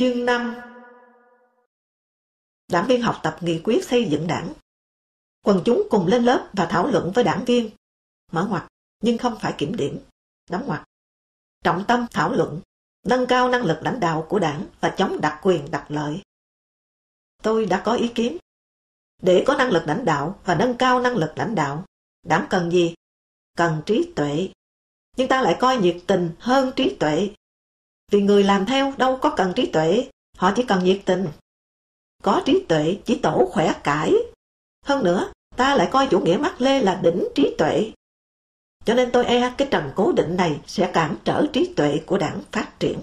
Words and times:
Chương 0.00 0.24
5 0.24 0.54
Đảng 2.68 2.86
viên 2.86 3.02
học 3.02 3.20
tập 3.22 3.36
nghị 3.40 3.60
quyết 3.64 3.84
xây 3.84 4.04
dựng 4.10 4.26
đảng. 4.26 4.52
Quần 5.44 5.62
chúng 5.64 5.82
cùng 5.90 6.06
lên 6.06 6.22
lớp 6.22 6.50
và 6.52 6.66
thảo 6.66 6.86
luận 6.86 7.12
với 7.14 7.24
đảng 7.24 7.44
viên. 7.44 7.70
Mở 8.32 8.46
ngoặt, 8.50 8.66
nhưng 9.02 9.18
không 9.18 9.38
phải 9.40 9.54
kiểm 9.58 9.76
điểm. 9.76 10.00
Đóng 10.50 10.66
ngoặt. 10.66 10.82
Trọng 11.64 11.84
tâm 11.88 12.06
thảo 12.10 12.32
luận, 12.32 12.60
nâng 13.06 13.26
cao 13.26 13.48
năng 13.48 13.64
lực 13.64 13.78
lãnh 13.82 14.00
đạo 14.00 14.26
của 14.28 14.38
đảng 14.38 14.66
và 14.80 14.94
chống 14.98 15.20
đặc 15.20 15.38
quyền 15.42 15.70
đặc 15.70 15.86
lợi. 15.88 16.22
Tôi 17.42 17.66
đã 17.66 17.82
có 17.84 17.94
ý 17.94 18.12
kiến. 18.14 18.36
Để 19.22 19.44
có 19.46 19.56
năng 19.56 19.70
lực 19.70 19.82
lãnh 19.86 20.04
đạo 20.04 20.40
và 20.44 20.54
nâng 20.54 20.76
cao 20.76 21.00
năng 21.00 21.16
lực 21.16 21.32
lãnh 21.36 21.54
đạo, 21.54 21.84
đảng 22.22 22.46
cần 22.50 22.70
gì? 22.70 22.94
Cần 23.56 23.82
trí 23.86 24.12
tuệ. 24.16 24.48
Nhưng 25.16 25.28
ta 25.28 25.42
lại 25.42 25.56
coi 25.60 25.76
nhiệt 25.76 25.96
tình 26.06 26.30
hơn 26.38 26.72
trí 26.76 26.96
tuệ. 27.00 27.30
Vì 28.10 28.22
người 28.22 28.44
làm 28.44 28.66
theo 28.66 28.92
đâu 28.96 29.18
có 29.22 29.34
cần 29.36 29.52
trí 29.56 29.66
tuệ, 29.66 30.08
họ 30.36 30.52
chỉ 30.56 30.62
cần 30.62 30.84
nhiệt 30.84 31.00
tình. 31.04 31.28
Có 32.22 32.42
trí 32.46 32.64
tuệ 32.68 32.98
chỉ 33.04 33.18
tổ 33.22 33.48
khỏe 33.52 33.74
cải. 33.84 34.14
Hơn 34.86 35.04
nữa, 35.04 35.32
ta 35.56 35.74
lại 35.74 35.88
coi 35.90 36.06
chủ 36.10 36.20
nghĩa 36.20 36.36
Mác 36.36 36.60
Lê 36.60 36.82
là 36.82 37.00
đỉnh 37.02 37.28
trí 37.34 37.54
tuệ. 37.58 37.92
Cho 38.84 38.94
nên 38.94 39.10
tôi 39.12 39.24
e 39.24 39.54
cái 39.58 39.68
trần 39.70 39.90
cố 39.96 40.12
định 40.12 40.36
này 40.36 40.60
sẽ 40.66 40.90
cản 40.94 41.16
trở 41.24 41.46
trí 41.52 41.74
tuệ 41.76 42.00
của 42.06 42.18
đảng 42.18 42.42
phát 42.52 42.80
triển. 42.80 42.98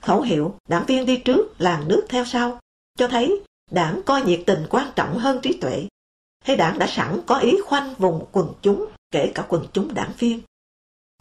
Khẩu 0.00 0.22
hiệu 0.22 0.54
đảng 0.68 0.86
viên 0.86 1.06
đi 1.06 1.16
trước, 1.16 1.54
làng 1.58 1.88
nước 1.88 2.06
theo 2.08 2.24
sau, 2.24 2.58
cho 2.98 3.08
thấy 3.08 3.42
đảng 3.70 4.02
coi 4.06 4.22
nhiệt 4.22 4.40
tình 4.46 4.66
quan 4.70 4.92
trọng 4.96 5.18
hơn 5.18 5.40
trí 5.42 5.58
tuệ. 5.60 5.88
Hay 6.44 6.56
đảng 6.56 6.78
đã 6.78 6.86
sẵn 6.86 7.20
có 7.26 7.38
ý 7.38 7.60
khoanh 7.64 7.94
vùng 7.94 8.26
quần 8.32 8.54
chúng, 8.62 8.86
kể 9.10 9.32
cả 9.34 9.46
quần 9.48 9.66
chúng 9.72 9.94
đảng 9.94 10.12
viên. 10.18 10.40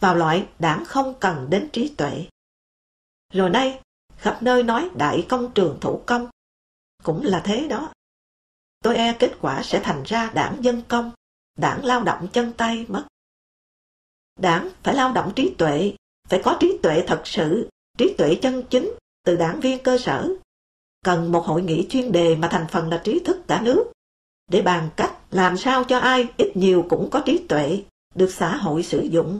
Vào 0.01 0.15
loại 0.15 0.47
đảng 0.59 0.85
không 0.85 1.13
cần 1.19 1.47
đến 1.49 1.69
trí 1.73 1.89
tuệ. 1.97 2.25
Rồi 3.35 3.49
nay, 3.49 3.79
khắp 4.17 4.37
nơi 4.41 4.63
nói 4.63 4.89
đại 4.97 5.25
công 5.29 5.51
trường 5.55 5.77
thủ 5.81 6.01
công. 6.05 6.29
Cũng 7.03 7.25
là 7.25 7.41
thế 7.45 7.67
đó. 7.67 7.93
Tôi 8.83 8.95
e 8.95 9.15
kết 9.19 9.31
quả 9.41 9.63
sẽ 9.63 9.79
thành 9.83 10.03
ra 10.03 10.31
đảng 10.33 10.63
dân 10.63 10.81
công, 10.87 11.11
đảng 11.57 11.85
lao 11.85 12.03
động 12.03 12.27
chân 12.33 12.53
tay 12.57 12.85
mất. 12.89 13.05
Đảng 14.39 14.69
phải 14.83 14.95
lao 14.95 15.11
động 15.13 15.33
trí 15.35 15.55
tuệ, 15.57 15.95
phải 16.29 16.41
có 16.43 16.57
trí 16.59 16.79
tuệ 16.83 17.03
thật 17.07 17.21
sự, 17.25 17.69
trí 17.97 18.15
tuệ 18.17 18.35
chân 18.41 18.63
chính 18.69 18.91
từ 19.23 19.35
đảng 19.35 19.59
viên 19.59 19.83
cơ 19.83 19.97
sở. 19.97 20.29
Cần 21.05 21.31
một 21.31 21.45
hội 21.45 21.61
nghị 21.61 21.87
chuyên 21.89 22.11
đề 22.11 22.35
mà 22.35 22.47
thành 22.51 22.67
phần 22.71 22.89
là 22.89 23.01
trí 23.03 23.19
thức 23.19 23.37
cả 23.47 23.61
nước, 23.61 23.91
để 24.51 24.61
bàn 24.61 24.89
cách 24.95 25.17
làm 25.31 25.57
sao 25.57 25.83
cho 25.83 25.99
ai 25.99 26.27
ít 26.37 26.51
nhiều 26.55 26.85
cũng 26.89 27.09
có 27.11 27.21
trí 27.25 27.45
tuệ, 27.49 27.83
được 28.15 28.29
xã 28.33 28.55
hội 28.55 28.83
sử 28.83 29.01
dụng. 29.01 29.39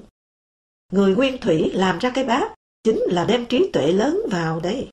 Người 0.92 1.16
nguyên 1.16 1.38
thủy 1.38 1.72
làm 1.74 2.00
ra 2.00 2.12
cái 2.16 2.24
bát, 2.24 2.54
chính 2.86 3.00
là 3.08 3.26
đem 3.26 3.46
trí 3.46 3.70
tuệ 3.74 3.92
lớn 3.92 4.22
vào 4.32 4.60
đây. 4.60 4.90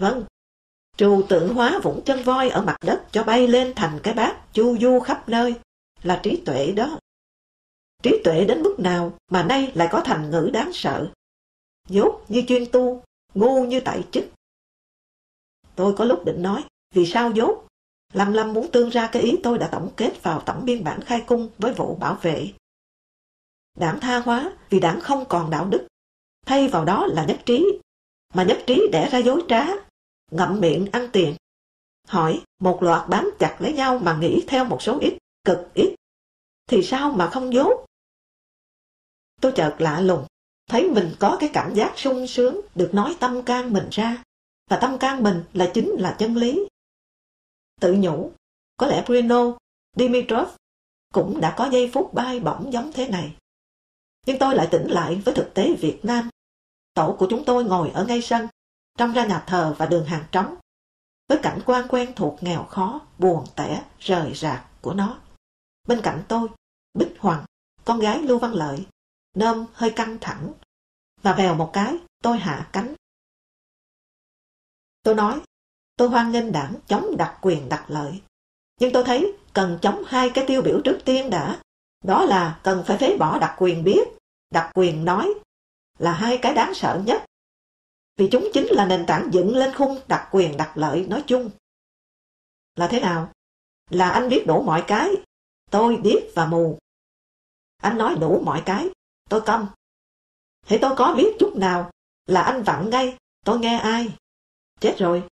Vâng, 0.00 0.24
trù 0.96 1.22
tượng 1.28 1.54
hóa 1.54 1.80
vũng 1.82 2.02
chân 2.04 2.22
voi 2.22 2.48
ở 2.48 2.62
mặt 2.62 2.76
đất 2.84 3.06
cho 3.12 3.24
bay 3.24 3.48
lên 3.48 3.72
thành 3.76 4.00
cái 4.02 4.14
bát 4.14 4.52
chu 4.52 4.78
du 4.78 5.00
khắp 5.00 5.28
nơi, 5.28 5.54
là 6.02 6.20
trí 6.22 6.42
tuệ 6.46 6.72
đó. 6.72 6.98
Trí 8.02 8.20
tuệ 8.24 8.44
đến 8.44 8.62
mức 8.62 8.76
nào 8.78 9.12
mà 9.30 9.42
nay 9.42 9.72
lại 9.74 9.88
có 9.90 10.02
thành 10.04 10.30
ngữ 10.30 10.50
đáng 10.52 10.70
sợ. 10.72 11.12
Dốt 11.88 12.24
như 12.28 12.44
chuyên 12.48 12.64
tu, 12.72 13.02
ngu 13.34 13.64
như 13.64 13.80
tại 13.80 14.04
chức. 14.10 14.24
Tôi 15.74 15.94
có 15.96 16.04
lúc 16.04 16.24
định 16.24 16.42
nói, 16.42 16.64
vì 16.94 17.06
sao 17.06 17.30
dốt? 17.30 17.66
Lâm 18.12 18.32
Lâm 18.32 18.52
muốn 18.52 18.70
tương 18.72 18.88
ra 18.88 19.08
cái 19.12 19.22
ý 19.22 19.36
tôi 19.42 19.58
đã 19.58 19.68
tổng 19.72 19.90
kết 19.96 20.22
vào 20.22 20.42
tổng 20.46 20.64
biên 20.64 20.84
bản 20.84 21.00
khai 21.00 21.24
cung 21.26 21.48
với 21.58 21.72
vụ 21.72 21.94
bảo 21.94 22.18
vệ. 22.22 22.52
Đảng 23.76 24.00
tha 24.00 24.18
hóa 24.18 24.52
vì 24.70 24.80
đảng 24.80 25.00
không 25.00 25.24
còn 25.28 25.50
đạo 25.50 25.64
đức. 25.64 25.86
Thay 26.48 26.68
vào 26.68 26.84
đó 26.84 27.06
là 27.06 27.24
nhất 27.24 27.40
trí. 27.46 27.64
Mà 28.34 28.42
nhất 28.42 28.58
trí 28.66 28.88
đẻ 28.92 29.08
ra 29.12 29.18
dối 29.18 29.42
trá, 29.48 29.66
ngậm 30.30 30.60
miệng 30.60 30.86
ăn 30.92 31.08
tiền. 31.12 31.34
Hỏi, 32.06 32.42
một 32.58 32.82
loạt 32.82 33.08
bám 33.08 33.30
chặt 33.38 33.56
lấy 33.60 33.72
nhau 33.72 33.98
mà 33.98 34.18
nghĩ 34.20 34.44
theo 34.48 34.64
một 34.64 34.82
số 34.82 34.98
ít, 35.00 35.18
cực 35.44 35.58
ít. 35.74 35.94
Thì 36.66 36.82
sao 36.82 37.12
mà 37.12 37.30
không 37.30 37.52
dốt? 37.52 37.86
Tôi 39.40 39.52
chợt 39.56 39.76
lạ 39.78 40.00
lùng, 40.00 40.26
thấy 40.70 40.90
mình 40.90 41.14
có 41.20 41.36
cái 41.40 41.50
cảm 41.52 41.74
giác 41.74 41.92
sung 41.96 42.26
sướng 42.26 42.60
được 42.74 42.90
nói 42.94 43.16
tâm 43.20 43.42
can 43.42 43.72
mình 43.72 43.88
ra, 43.90 44.22
và 44.70 44.78
tâm 44.80 44.98
can 44.98 45.22
mình 45.22 45.44
là 45.52 45.70
chính 45.74 45.90
là 45.90 46.16
chân 46.18 46.36
lý. 46.36 46.68
Tự 47.80 47.92
nhủ, 47.98 48.32
có 48.76 48.86
lẽ 48.86 49.04
Bruno, 49.06 49.58
Dimitrov 49.96 50.48
cũng 51.14 51.40
đã 51.40 51.54
có 51.58 51.68
giây 51.72 51.90
phút 51.94 52.14
bay 52.14 52.40
bổng 52.40 52.72
giống 52.72 52.92
thế 52.92 53.08
này. 53.08 53.36
Nhưng 54.26 54.38
tôi 54.38 54.54
lại 54.54 54.68
tỉnh 54.70 54.86
lại 54.90 55.14
với 55.24 55.34
thực 55.34 55.54
tế 55.54 55.74
Việt 55.74 56.00
Nam. 56.02 56.28
Tổ 56.98 57.16
của 57.18 57.26
chúng 57.30 57.44
tôi 57.44 57.64
ngồi 57.64 57.90
ở 57.90 58.04
ngay 58.04 58.22
sân, 58.22 58.48
trong 58.96 59.12
ra 59.12 59.26
nhà 59.26 59.44
thờ 59.46 59.74
và 59.78 59.86
đường 59.86 60.04
hàng 60.04 60.24
trống, 60.32 60.56
với 61.28 61.38
cảnh 61.42 61.60
quan 61.66 61.88
quen 61.88 62.12
thuộc 62.16 62.42
nghèo 62.42 62.64
khó, 62.64 63.00
buồn 63.18 63.44
tẻ, 63.56 63.84
rời 63.98 64.34
rạc 64.34 64.64
của 64.80 64.94
nó. 64.94 65.18
Bên 65.88 66.00
cạnh 66.02 66.22
tôi, 66.28 66.48
Bích 66.94 67.16
Hoàng, 67.18 67.44
con 67.84 67.98
gái 67.98 68.22
Lưu 68.22 68.38
Văn 68.38 68.52
Lợi, 68.52 68.86
nôm 69.36 69.66
hơi 69.72 69.90
căng 69.90 70.18
thẳng, 70.20 70.52
và 71.22 71.32
vèo 71.32 71.54
một 71.54 71.70
cái, 71.72 71.96
tôi 72.22 72.38
hạ 72.38 72.68
cánh. 72.72 72.94
Tôi 75.02 75.14
nói, 75.14 75.40
tôi 75.96 76.08
hoan 76.08 76.32
nghênh 76.32 76.52
đảng 76.52 76.74
chống 76.86 77.16
đặc 77.16 77.38
quyền 77.40 77.68
đặc 77.68 77.84
lợi. 77.88 78.22
Nhưng 78.80 78.92
tôi 78.92 79.04
thấy 79.04 79.36
cần 79.52 79.78
chống 79.82 80.02
hai 80.06 80.30
cái 80.34 80.44
tiêu 80.46 80.62
biểu 80.62 80.80
trước 80.84 80.98
tiên 81.04 81.30
đã. 81.30 81.60
Đó 82.04 82.24
là 82.24 82.60
cần 82.62 82.82
phải 82.86 82.98
phế 82.98 83.16
bỏ 83.16 83.38
đặc 83.38 83.54
quyền 83.58 83.84
biết, 83.84 84.08
đặc 84.50 84.70
quyền 84.74 85.04
nói, 85.04 85.34
là 85.98 86.12
hai 86.12 86.38
cái 86.42 86.54
đáng 86.54 86.74
sợ 86.74 87.02
nhất. 87.06 87.24
Vì 88.16 88.28
chúng 88.32 88.48
chính 88.54 88.66
là 88.66 88.86
nền 88.86 89.06
tảng 89.06 89.28
dựng 89.32 89.56
lên 89.56 89.74
khung 89.74 90.00
đặc 90.08 90.28
quyền 90.30 90.56
đặc 90.56 90.72
lợi 90.74 91.06
nói 91.08 91.24
chung. 91.26 91.50
Là 92.76 92.88
thế 92.88 93.00
nào? 93.00 93.32
Là 93.90 94.08
anh 94.08 94.28
biết 94.28 94.44
đủ 94.46 94.62
mọi 94.62 94.84
cái, 94.86 95.10
tôi 95.70 95.96
điếc 95.96 96.22
và 96.34 96.46
mù. 96.46 96.78
Anh 97.76 97.98
nói 97.98 98.14
đủ 98.20 98.42
mọi 98.44 98.62
cái, 98.66 98.88
tôi 99.28 99.40
câm. 99.46 99.66
Thế 100.66 100.78
tôi 100.82 100.96
có 100.96 101.14
biết 101.14 101.36
chút 101.38 101.56
nào 101.56 101.90
là 102.26 102.42
anh 102.42 102.62
vặn 102.62 102.90
ngay, 102.90 103.16
tôi 103.44 103.58
nghe 103.58 103.78
ai. 103.78 104.12
Chết 104.80 104.96
rồi. 104.98 105.22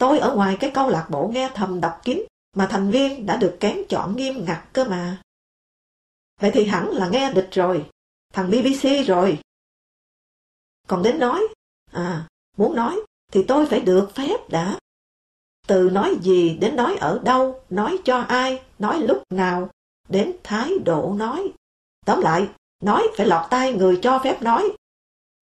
Tôi 0.00 0.18
ở 0.18 0.36
ngoài 0.36 0.56
cái 0.60 0.70
câu 0.74 0.88
lạc 0.88 1.06
bộ 1.10 1.30
nghe 1.34 1.50
thầm 1.54 1.80
đọc 1.80 2.00
kín 2.04 2.22
mà 2.52 2.68
thành 2.70 2.90
viên 2.90 3.26
đã 3.26 3.36
được 3.36 3.56
kén 3.60 3.82
chọn 3.88 4.16
nghiêm 4.16 4.44
ngặt 4.44 4.64
cơ 4.72 4.84
mà. 4.84 5.22
Vậy 6.40 6.50
thì 6.54 6.64
hẳn 6.64 6.88
là 6.88 7.08
nghe 7.08 7.32
địch 7.32 7.48
rồi, 7.52 7.90
thằng 8.32 8.50
BBC 8.50 9.06
rồi. 9.06 9.38
Còn 10.88 11.02
đến 11.02 11.18
nói, 11.18 11.46
à, 11.92 12.28
muốn 12.56 12.76
nói 12.76 13.00
thì 13.32 13.44
tôi 13.48 13.66
phải 13.66 13.80
được 13.80 14.10
phép 14.14 14.48
đã. 14.48 14.78
Từ 15.66 15.90
nói 15.90 16.16
gì 16.22 16.56
đến 16.60 16.76
nói 16.76 16.96
ở 16.96 17.20
đâu, 17.24 17.60
nói 17.70 17.98
cho 18.04 18.18
ai, 18.18 18.62
nói 18.78 18.98
lúc 18.98 19.22
nào, 19.30 19.70
đến 20.08 20.32
thái 20.44 20.78
độ 20.84 21.14
nói. 21.16 21.52
Tóm 22.06 22.20
lại, 22.20 22.48
nói 22.82 23.08
phải 23.16 23.26
lọt 23.26 23.50
tai 23.50 23.72
người 23.72 23.98
cho 24.02 24.20
phép 24.24 24.42
nói. 24.42 24.72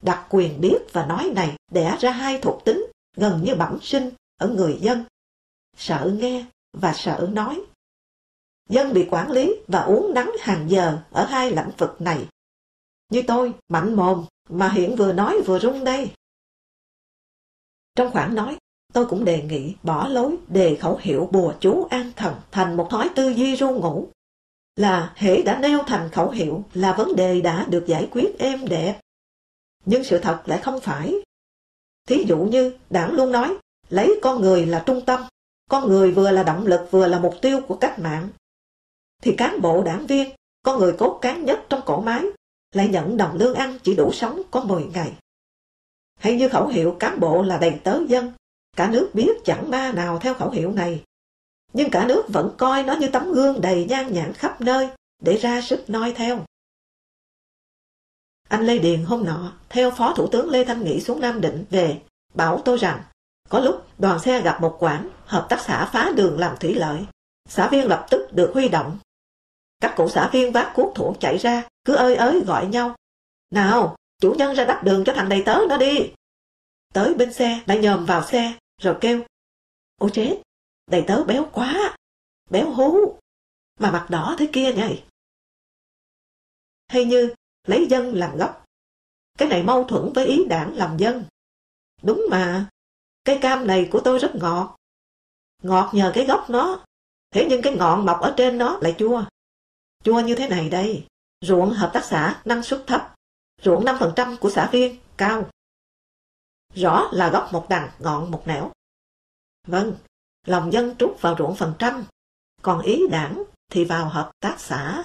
Đặc 0.03 0.27
quyền 0.31 0.61
biết 0.61 0.79
và 0.93 1.07
nói 1.07 1.33
này 1.35 1.57
đẻ 1.73 1.97
ra 2.01 2.11
hai 2.11 2.39
thuộc 2.43 2.65
tính 2.65 2.87
gần 3.17 3.41
như 3.45 3.55
bẩm 3.55 3.79
sinh 3.83 4.11
ở 4.37 4.49
người 4.49 4.79
dân. 4.81 5.05
Sợ 5.77 6.13
nghe 6.19 6.45
và 6.73 6.93
sợ 6.93 7.29
nói. 7.33 7.63
Dân 8.69 8.93
bị 8.93 9.09
quản 9.11 9.31
lý 9.31 9.55
và 9.69 9.81
uống 9.81 10.15
nắng 10.15 10.33
hàng 10.41 10.71
giờ 10.71 10.99
ở 11.11 11.25
hai 11.25 11.51
lĩnh 11.51 11.71
vực 11.79 12.01
này. 12.01 12.29
Như 13.09 13.23
tôi, 13.27 13.55
mạnh 13.69 13.95
mồm, 13.97 14.25
mà 14.51 14.69
hiện 14.69 14.97
vừa 14.97 15.13
nói 15.13 15.41
vừa 15.47 15.59
rung 15.59 15.85
đây. 15.85 16.11
Trong 17.95 18.11
khoảng 18.13 18.35
nói, 18.35 18.57
tôi 18.93 19.07
cũng 19.07 19.25
đề 19.25 19.43
nghị 19.43 19.75
bỏ 19.83 20.09
lối 20.09 20.37
đề 20.49 20.77
khẩu 20.77 20.99
hiệu 21.01 21.29
bùa 21.33 21.55
chú 21.61 21.87
an 21.91 22.13
thần 22.17 22.35
thành 22.51 22.77
một 22.77 22.87
thói 22.91 23.11
tư 23.15 23.29
duy 23.29 23.57
ru 23.57 23.71
ngủ. 23.71 24.09
Là 24.77 25.13
hệ 25.17 25.43
đã 25.43 25.59
nêu 25.59 25.79
thành 25.87 26.09
khẩu 26.13 26.31
hiệu 26.31 26.65
là 26.75 26.93
vấn 26.93 27.17
đề 27.17 27.41
đã 27.41 27.67
được 27.71 27.85
giải 27.87 28.09
quyết 28.11 28.39
êm 28.39 28.69
đẹp. 28.69 29.01
Nhưng 29.85 30.05
sự 30.05 30.19
thật 30.19 30.43
lại 30.47 30.61
không 30.63 30.81
phải. 30.81 31.15
Thí 32.09 32.25
dụ 32.29 32.39
như 32.39 32.79
đảng 32.91 33.13
luôn 33.13 33.33
nói 33.33 33.57
lấy 33.89 34.21
con 34.23 34.41
người 34.41 34.67
là 34.67 34.83
trung 34.87 35.05
tâm, 35.07 35.21
con 35.71 35.89
người 35.89 36.13
vừa 36.13 36.31
là 36.31 36.43
động 36.43 36.67
lực 36.67 36.89
vừa 36.91 37.07
là 37.07 37.19
mục 37.19 37.35
tiêu 37.43 37.61
của 37.69 37.77
cách 37.77 37.99
mạng. 37.99 38.29
Thì 39.23 39.35
cán 39.39 39.61
bộ 39.61 39.83
đảng 39.83 40.07
viên, 40.07 40.31
con 40.63 40.79
người 40.79 40.93
cốt 40.99 41.19
cán 41.23 41.45
nhất 41.45 41.61
trong 41.69 41.81
cổ 41.87 42.01
máy, 42.01 42.25
lại 42.73 42.89
nhận 42.89 43.17
đồng 43.17 43.37
lương 43.37 43.55
ăn 43.55 43.79
chỉ 43.83 43.95
đủ 43.95 44.13
sống 44.13 44.43
có 44.51 44.61
10 44.61 44.85
ngày. 44.85 45.13
Hay 46.19 46.37
như 46.37 46.49
khẩu 46.49 46.67
hiệu 46.67 46.97
cán 47.01 47.21
bộ 47.21 47.43
là 47.43 47.59
đầy 47.59 47.81
tớ 47.85 48.01
dân, 48.09 48.33
cả 48.77 48.91
nước 48.91 49.11
biết 49.15 49.31
chẳng 49.45 49.71
ba 49.71 49.93
nào 49.93 50.19
theo 50.19 50.35
khẩu 50.35 50.51
hiệu 50.51 50.73
này. 50.73 51.03
Nhưng 51.73 51.91
cả 51.91 52.07
nước 52.07 52.23
vẫn 52.29 52.55
coi 52.59 52.83
nó 52.83 52.95
như 52.95 53.09
tấm 53.09 53.33
gương 53.33 53.61
đầy 53.61 53.85
nhan 53.85 54.13
nhản 54.13 54.33
khắp 54.33 54.61
nơi 54.61 54.89
để 55.23 55.37
ra 55.37 55.61
sức 55.61 55.91
noi 55.91 56.13
theo. 56.13 56.45
Anh 58.49 58.67
Lê 58.67 58.79
Điền 58.79 59.05
hôm 59.05 59.25
nọ, 59.25 59.53
theo 59.69 59.91
Phó 59.91 60.15
Thủ 60.15 60.27
tướng 60.27 60.51
Lê 60.51 60.65
Thanh 60.65 60.85
Nghị 60.85 61.01
xuống 61.01 61.21
Nam 61.21 61.41
Định 61.41 61.65
về, 61.71 62.01
bảo 62.35 62.63
tôi 62.65 62.79
rằng, 62.79 63.03
có 63.49 63.61
lúc 63.61 63.87
đoàn 63.99 64.19
xe 64.19 64.41
gặp 64.41 64.61
một 64.61 64.77
quán, 64.79 65.09
hợp 65.25 65.47
tác 65.49 65.61
xã 65.61 65.91
phá 65.93 66.13
đường 66.17 66.39
làm 66.39 66.57
thủy 66.57 66.75
lợi. 66.75 67.07
Xã 67.49 67.69
viên 67.69 67.87
lập 67.87 68.07
tức 68.11 68.33
được 68.33 68.51
huy 68.55 68.69
động. 68.69 68.99
Các 69.81 69.95
cụ 69.97 70.09
xã 70.09 70.31
viên 70.33 70.53
vác 70.53 70.73
cuốc 70.75 70.95
thủ 70.95 71.15
chạy 71.21 71.39
ra, 71.39 71.69
cứ 71.85 71.95
ơi 71.95 72.17
ới 72.17 72.41
gọi 72.41 72.67
nhau. 72.67 72.97
Nào, 73.51 73.97
chủ 74.21 74.35
nhân 74.39 74.55
ra 74.55 74.65
đắp 74.65 74.85
đường 74.85 75.05
cho 75.07 75.13
thằng 75.17 75.29
đầy 75.29 75.43
tớ 75.47 75.59
nó 75.69 75.77
đi. 75.77 76.13
Tới 76.95 77.15
bên 77.15 77.33
xe 77.33 77.61
lại 77.67 77.79
nhòm 77.79 78.07
vào 78.07 78.23
xe 78.23 78.55
rồi 78.81 78.97
kêu 79.01 79.25
Ôi 80.01 80.11
chết, 80.13 80.43
đầy 80.87 81.05
tớ 81.07 81.25
béo 81.25 81.49
quá, 81.53 81.97
béo 82.51 82.71
hú, 82.71 83.19
mà 83.79 83.91
mặt 83.91 84.07
đỏ 84.11 84.37
thế 84.39 84.49
kia 84.53 84.73
nhỉ. 84.73 85.03
Hay 86.89 87.05
như 87.05 87.35
lấy 87.67 87.87
dân 87.91 88.15
làm 88.15 88.37
gốc. 88.37 88.65
Cái 89.39 89.49
này 89.49 89.63
mâu 89.63 89.85
thuẫn 89.85 90.13
với 90.13 90.27
ý 90.27 90.45
đảng 90.49 90.77
làm 90.77 90.97
dân. 90.97 91.25
Đúng 92.03 92.27
mà, 92.31 92.69
cây 93.25 93.39
cam 93.43 93.67
này 93.67 93.89
của 93.91 94.01
tôi 94.05 94.19
rất 94.19 94.31
ngọt. 94.35 94.77
Ngọt 95.63 95.91
nhờ 95.95 96.13
cái 96.15 96.27
gốc 96.27 96.51
nó, 96.51 96.85
thế 97.31 97.47
nhưng 97.51 97.63
cái 97.63 97.77
ngọn 97.77 98.07
mọc 98.07 98.21
ở 98.21 98.35
trên 98.37 98.59
nó 98.59 98.79
lại 98.81 98.95
chua. 98.99 99.25
Chua 100.05 100.21
như 100.21 100.35
thế 100.35 100.49
này 100.49 100.69
đây, 100.69 101.07
ruộng 101.41 101.71
hợp 101.71 101.91
tác 101.95 102.05
xã 102.05 102.43
năng 102.45 102.63
suất 102.63 102.85
thấp, 102.87 103.15
ruộng 103.63 103.85
5% 103.85 104.37
của 104.37 104.51
xã 104.51 104.71
viên 104.73 104.97
cao. 105.17 105.51
Rõ 106.75 107.09
là 107.13 107.31
gốc 107.31 107.49
một 107.53 107.67
đằng, 107.69 107.91
ngọn 107.99 108.31
một 108.31 108.43
nẻo. 108.47 108.73
Vâng, 109.67 109.97
lòng 110.47 110.73
dân 110.73 110.97
trút 110.99 111.21
vào 111.21 111.37
ruộng 111.39 111.57
phần 111.57 111.75
trăm, 111.79 112.05
còn 112.63 112.83
ý 112.83 113.09
đảng 113.11 113.43
thì 113.71 113.85
vào 113.85 114.09
hợp 114.09 114.31
tác 114.41 114.57
xã. 114.59 115.05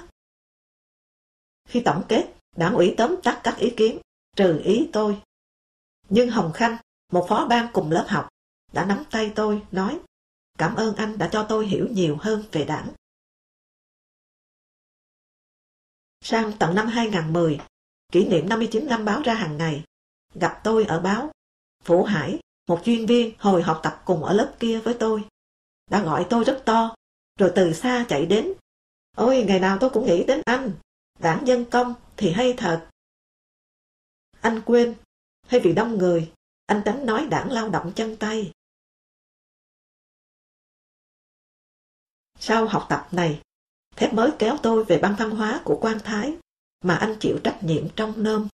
Khi 1.69 1.81
tổng 1.85 2.03
kết, 2.09 2.33
đảng 2.55 2.73
ủy 2.73 2.93
tóm 2.97 3.15
tắt 3.23 3.41
các 3.43 3.57
ý 3.57 3.73
kiến, 3.77 3.99
trừ 4.35 4.61
ý 4.63 4.89
tôi. 4.93 5.21
Nhưng 6.09 6.29
Hồng 6.29 6.51
Khanh, 6.53 6.77
một 7.11 7.25
phó 7.29 7.47
ban 7.47 7.67
cùng 7.73 7.91
lớp 7.91 8.05
học, 8.07 8.27
đã 8.73 8.85
nắm 8.85 9.03
tay 9.11 9.31
tôi, 9.35 9.61
nói 9.71 9.99
Cảm 10.57 10.75
ơn 10.75 10.95
anh 10.95 11.17
đã 11.17 11.29
cho 11.31 11.45
tôi 11.49 11.67
hiểu 11.67 11.87
nhiều 11.91 12.17
hơn 12.19 12.43
về 12.51 12.65
đảng. 12.65 12.87
Sang 16.27 16.51
tận 16.59 16.75
năm 16.75 16.87
2010, 16.87 17.59
kỷ 18.11 18.27
niệm 18.27 18.49
59 18.49 18.87
năm 18.87 19.05
báo 19.05 19.21
ra 19.21 19.33
hàng 19.33 19.57
ngày, 19.57 19.83
gặp 20.33 20.61
tôi 20.63 20.85
ở 20.85 20.99
báo. 20.99 21.31
Phủ 21.83 22.03
Hải, 22.03 22.39
một 22.67 22.81
chuyên 22.85 23.05
viên 23.05 23.35
hồi 23.39 23.63
học 23.63 23.79
tập 23.83 24.01
cùng 24.05 24.23
ở 24.23 24.33
lớp 24.33 24.55
kia 24.59 24.79
với 24.79 24.95
tôi, 24.99 25.27
đã 25.91 26.03
gọi 26.03 26.27
tôi 26.29 26.43
rất 26.43 26.61
to, 26.65 26.95
rồi 27.39 27.51
từ 27.55 27.73
xa 27.73 28.05
chạy 28.09 28.25
đến. 28.25 28.53
Ôi, 29.17 29.45
ngày 29.47 29.59
nào 29.59 29.77
tôi 29.81 29.89
cũng 29.89 30.05
nghĩ 30.05 30.23
đến 30.27 30.41
anh, 30.45 30.71
đảng 31.19 31.47
dân 31.47 31.65
công 31.65 31.93
thì 32.17 32.31
hay 32.31 32.53
thật. 32.57 32.89
Anh 34.41 34.61
quên, 34.65 34.95
hay 35.47 35.59
vì 35.59 35.73
đông 35.73 35.97
người, 35.97 36.31
anh 36.65 36.81
tránh 36.85 37.05
nói 37.05 37.27
đảng 37.27 37.51
lao 37.51 37.69
động 37.69 37.91
chân 37.95 38.17
tay. 38.17 38.51
Sau 42.39 42.65
học 42.65 42.85
tập 42.89 43.07
này, 43.11 43.41
Thép 43.95 44.13
mới 44.13 44.31
kéo 44.39 44.57
tôi 44.63 44.83
về 44.83 44.99
ban 45.01 45.15
văn 45.15 45.29
hóa 45.29 45.61
của 45.65 45.77
quan 45.81 45.97
Thái 46.03 46.37
mà 46.83 46.95
anh 46.95 47.15
chịu 47.19 47.39
trách 47.43 47.59
nhiệm 47.63 47.87
trong 47.95 48.23
nôm. 48.23 48.47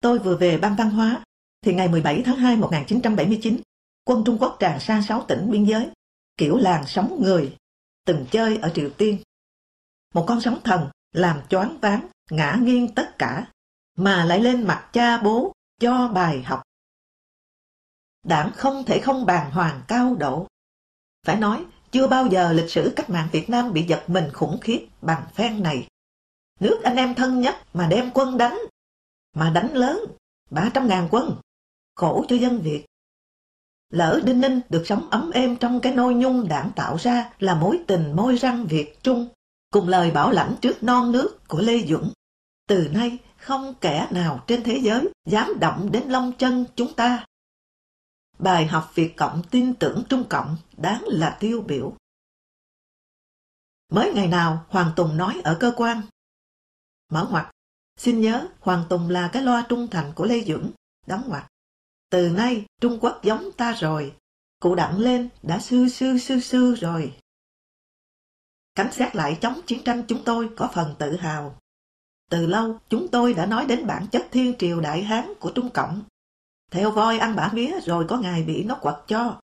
Tôi 0.00 0.18
vừa 0.18 0.36
về 0.36 0.58
ban 0.58 0.76
văn 0.76 0.90
hóa, 0.90 1.24
thì 1.62 1.74
ngày 1.74 1.88
17 1.88 2.22
tháng 2.26 2.36
2 2.36 2.56
1979, 2.56 3.60
quân 4.04 4.22
Trung 4.26 4.38
Quốc 4.40 4.56
tràn 4.60 4.80
sang 4.80 5.02
6 5.02 5.24
tỉnh 5.28 5.50
biên 5.50 5.64
giới, 5.64 5.90
kiểu 6.36 6.56
làng 6.56 6.86
sống 6.86 7.22
người, 7.22 7.56
từng 8.04 8.26
chơi 8.30 8.56
ở 8.56 8.72
Triều 8.74 8.90
Tiên. 8.98 9.22
Một 10.14 10.24
con 10.28 10.40
sóng 10.40 10.60
thần 10.64 10.90
làm 11.12 11.40
choáng 11.48 11.78
váng, 11.80 12.08
ngã 12.30 12.58
nghiêng 12.62 12.94
tất 12.94 13.18
cả, 13.18 13.52
mà 13.96 14.24
lại 14.24 14.40
lên 14.40 14.66
mặt 14.66 14.90
cha 14.92 15.22
bố 15.22 15.52
cho 15.80 16.08
bài 16.08 16.42
học. 16.42 16.65
Đảng 18.28 18.52
không 18.52 18.84
thể 18.84 19.00
không 19.00 19.26
bàn 19.26 19.50
hoàng 19.50 19.82
cao 19.88 20.14
độ. 20.14 20.46
Phải 21.26 21.36
nói, 21.36 21.64
chưa 21.90 22.06
bao 22.06 22.26
giờ 22.26 22.52
lịch 22.52 22.70
sử 22.70 22.92
cách 22.96 23.10
mạng 23.10 23.28
Việt 23.32 23.50
Nam 23.50 23.72
bị 23.72 23.82
giật 23.82 24.04
mình 24.06 24.30
khủng 24.32 24.58
khiếp 24.60 24.86
bằng 25.02 25.22
phen 25.34 25.62
này. 25.62 25.88
Nước 26.60 26.80
anh 26.82 26.96
em 26.96 27.14
thân 27.14 27.40
nhất 27.40 27.56
mà 27.74 27.86
đem 27.86 28.10
quân 28.14 28.38
đánh, 28.38 28.58
mà 29.34 29.50
đánh 29.50 29.74
lớn, 29.74 29.98
300 30.50 30.88
ngàn 30.88 31.08
quân, 31.10 31.36
khổ 31.94 32.24
cho 32.28 32.36
dân 32.36 32.60
Việt. 32.60 32.84
Lỡ 33.92 34.20
Đinh 34.24 34.40
Ninh 34.40 34.60
được 34.68 34.82
sống 34.86 35.10
ấm 35.10 35.30
êm 35.30 35.56
trong 35.56 35.80
cái 35.80 35.94
nôi 35.94 36.14
nhung 36.14 36.48
đảng 36.48 36.70
tạo 36.76 36.96
ra 36.96 37.32
là 37.38 37.54
mối 37.54 37.80
tình 37.86 38.16
môi 38.16 38.36
răng 38.36 38.66
Việt 38.66 39.02
Trung, 39.02 39.28
cùng 39.70 39.88
lời 39.88 40.10
bảo 40.10 40.30
lãnh 40.30 40.54
trước 40.60 40.82
non 40.82 41.12
nước 41.12 41.48
của 41.48 41.58
Lê 41.58 41.78
Duẩn. 41.86 42.10
Từ 42.68 42.88
nay, 42.92 43.18
không 43.36 43.74
kẻ 43.80 44.08
nào 44.10 44.44
trên 44.46 44.62
thế 44.62 44.80
giới 44.82 45.08
dám 45.26 45.60
động 45.60 45.92
đến 45.92 46.02
lông 46.08 46.32
chân 46.32 46.64
chúng 46.76 46.92
ta. 46.92 47.24
Bài 48.38 48.66
học 48.66 48.92
Việt 48.94 49.14
Cộng 49.16 49.42
tin 49.50 49.74
tưởng 49.74 50.02
Trung 50.08 50.24
Cộng 50.30 50.56
đáng 50.76 51.04
là 51.06 51.36
tiêu 51.40 51.62
biểu. 51.62 51.96
Mới 53.92 54.12
ngày 54.14 54.28
nào 54.28 54.66
Hoàng 54.68 54.92
Tùng 54.96 55.16
nói 55.16 55.40
ở 55.44 55.56
cơ 55.60 55.72
quan. 55.76 56.02
Mở 57.12 57.28
ngoặt, 57.30 57.50
xin 57.96 58.20
nhớ 58.20 58.48
Hoàng 58.60 58.84
Tùng 58.88 59.10
là 59.10 59.30
cái 59.32 59.42
loa 59.42 59.66
trung 59.68 59.88
thành 59.90 60.12
của 60.16 60.24
Lê 60.24 60.44
Duẩn, 60.44 60.70
đóng 61.06 61.22
ngoặt. 61.28 61.46
Từ 62.10 62.28
nay 62.28 62.64
Trung 62.80 62.98
Quốc 63.00 63.20
giống 63.22 63.52
ta 63.56 63.72
rồi, 63.72 64.16
cụ 64.60 64.74
đặng 64.74 64.98
lên 64.98 65.28
đã 65.42 65.58
sư 65.58 65.88
sư 65.88 66.18
sư 66.18 66.40
sư 66.40 66.74
rồi. 66.74 67.18
cảnh 68.74 68.92
sát 68.92 69.14
lại 69.14 69.38
chống 69.40 69.60
chiến 69.66 69.84
tranh 69.84 70.04
chúng 70.08 70.24
tôi 70.24 70.50
có 70.56 70.70
phần 70.74 70.94
tự 70.98 71.16
hào. 71.16 71.58
Từ 72.30 72.46
lâu 72.46 72.78
chúng 72.88 73.08
tôi 73.12 73.34
đã 73.34 73.46
nói 73.46 73.66
đến 73.66 73.86
bản 73.86 74.06
chất 74.12 74.28
thiên 74.30 74.54
triều 74.58 74.80
đại 74.80 75.02
hán 75.02 75.32
của 75.40 75.52
Trung 75.54 75.70
Cộng 75.70 76.02
theo 76.70 76.90
voi 76.90 77.18
ăn 77.18 77.36
bả 77.36 77.50
mía 77.52 77.80
rồi 77.80 78.04
có 78.08 78.18
ngày 78.18 78.42
bị 78.42 78.64
nó 78.64 78.78
quật 78.80 78.96
cho. 79.06 79.40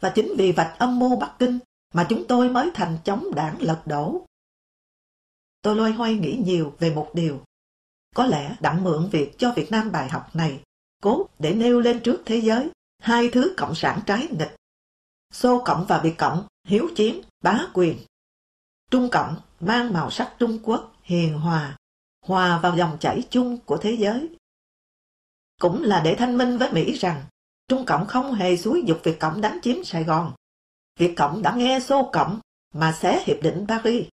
Và 0.00 0.12
chính 0.14 0.34
vì 0.38 0.52
vạch 0.52 0.76
âm 0.78 0.98
mưu 0.98 1.16
Bắc 1.16 1.34
Kinh 1.38 1.58
mà 1.94 2.06
chúng 2.08 2.24
tôi 2.28 2.48
mới 2.48 2.70
thành 2.74 2.98
chống 3.04 3.34
đảng 3.34 3.62
lật 3.62 3.82
đổ. 3.86 4.26
Tôi 5.62 5.76
loay 5.76 5.92
hoay 5.92 6.14
nghĩ 6.14 6.42
nhiều 6.44 6.74
về 6.78 6.94
một 6.94 7.10
điều. 7.14 7.40
Có 8.14 8.26
lẽ 8.26 8.56
đặng 8.60 8.84
mượn 8.84 9.08
việc 9.12 9.38
cho 9.38 9.52
Việt 9.56 9.70
Nam 9.70 9.92
bài 9.92 10.08
học 10.08 10.36
này, 10.36 10.60
cố 11.02 11.26
để 11.38 11.54
nêu 11.54 11.80
lên 11.80 12.00
trước 12.00 12.22
thế 12.26 12.36
giới 12.36 12.70
hai 12.98 13.28
thứ 13.32 13.54
cộng 13.56 13.74
sản 13.74 14.00
trái 14.06 14.28
nghịch. 14.30 14.56
Xô 15.32 15.62
Cộng 15.64 15.86
và 15.88 16.00
Việt 16.00 16.14
Cộng, 16.18 16.46
hiếu 16.64 16.88
chiến, 16.96 17.20
bá 17.44 17.60
quyền. 17.74 17.98
Trung 18.90 19.08
Cộng 19.12 19.36
mang 19.60 19.92
màu 19.92 20.10
sắc 20.10 20.34
Trung 20.38 20.58
Quốc, 20.62 20.92
hiền 21.02 21.38
hòa, 21.38 21.76
hòa 22.26 22.58
vào 22.58 22.76
dòng 22.76 22.96
chảy 23.00 23.22
chung 23.30 23.58
của 23.64 23.76
thế 23.76 23.96
giới 24.00 24.28
cũng 25.60 25.82
là 25.82 26.00
để 26.04 26.14
thanh 26.18 26.38
minh 26.38 26.58
với 26.58 26.72
Mỹ 26.72 26.92
rằng 26.92 27.22
Trung 27.68 27.86
Cộng 27.86 28.06
không 28.06 28.32
hề 28.32 28.56
xúi 28.56 28.82
dục 28.86 29.00
Việt 29.02 29.16
Cộng 29.20 29.40
đánh 29.40 29.58
chiếm 29.62 29.84
Sài 29.84 30.04
Gòn. 30.04 30.32
Việt 30.98 31.14
Cộng 31.16 31.42
đã 31.42 31.54
nghe 31.56 31.80
xô 31.80 32.10
Cộng 32.12 32.40
mà 32.74 32.92
xé 32.92 33.22
Hiệp 33.26 33.42
định 33.42 33.64
Paris. 33.68 34.06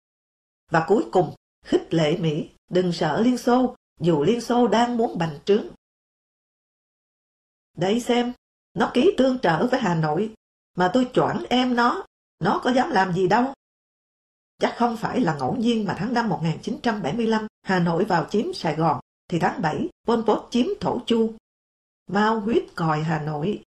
Và 0.71 0.85
cuối 0.89 1.05
cùng, 1.13 1.35
khích 1.65 1.95
lệ 1.95 2.17
Mỹ 2.17 2.51
đừng 2.71 2.93
sợ 2.93 3.21
Liên 3.21 3.39
Xô 3.39 3.77
dù 4.01 4.23
Liên 4.23 4.41
Xô 4.41 4.69
đang 4.69 4.97
muốn 4.97 5.19
bành 5.19 5.39
trướng. 5.45 5.67
Đấy 7.77 8.01
xem, 8.01 8.33
nó 8.75 8.91
ký 8.95 9.15
tương 9.19 9.39
trợ 9.39 9.67
với 9.67 9.81
Hà 9.81 9.95
Nội, 9.95 10.35
mà 10.77 10.91
tôi 10.95 11.11
choảng 11.13 11.45
em 11.49 11.77
nó, 11.77 12.05
nó 12.39 12.61
có 12.65 12.71
dám 12.71 12.91
làm 12.91 13.13
gì 13.13 13.29
đâu. 13.29 13.53
Chắc 14.59 14.75
không 14.77 14.97
phải 14.97 15.21
là 15.21 15.37
ngẫu 15.39 15.57
nhiên 15.57 15.85
mà 15.85 15.97
tháng 15.99 16.15
năm 16.15 16.29
1975 16.29 17.47
Hà 17.63 17.79
Nội 17.79 18.05
vào 18.05 18.27
chiếm 18.31 18.53
Sài 18.55 18.77
Gòn 18.77 19.01
thì 19.29 19.39
tháng 19.39 19.63
7 19.63 19.89
Pol 20.07 20.25
Pot 20.27 20.49
chiếm 20.51 20.67
Thổ 20.81 21.01
Chu. 21.07 21.35
Mao 22.07 22.41
huyết 22.41 22.65
còi 22.75 23.03
Hà 23.03 23.23
Nội. 23.23 23.65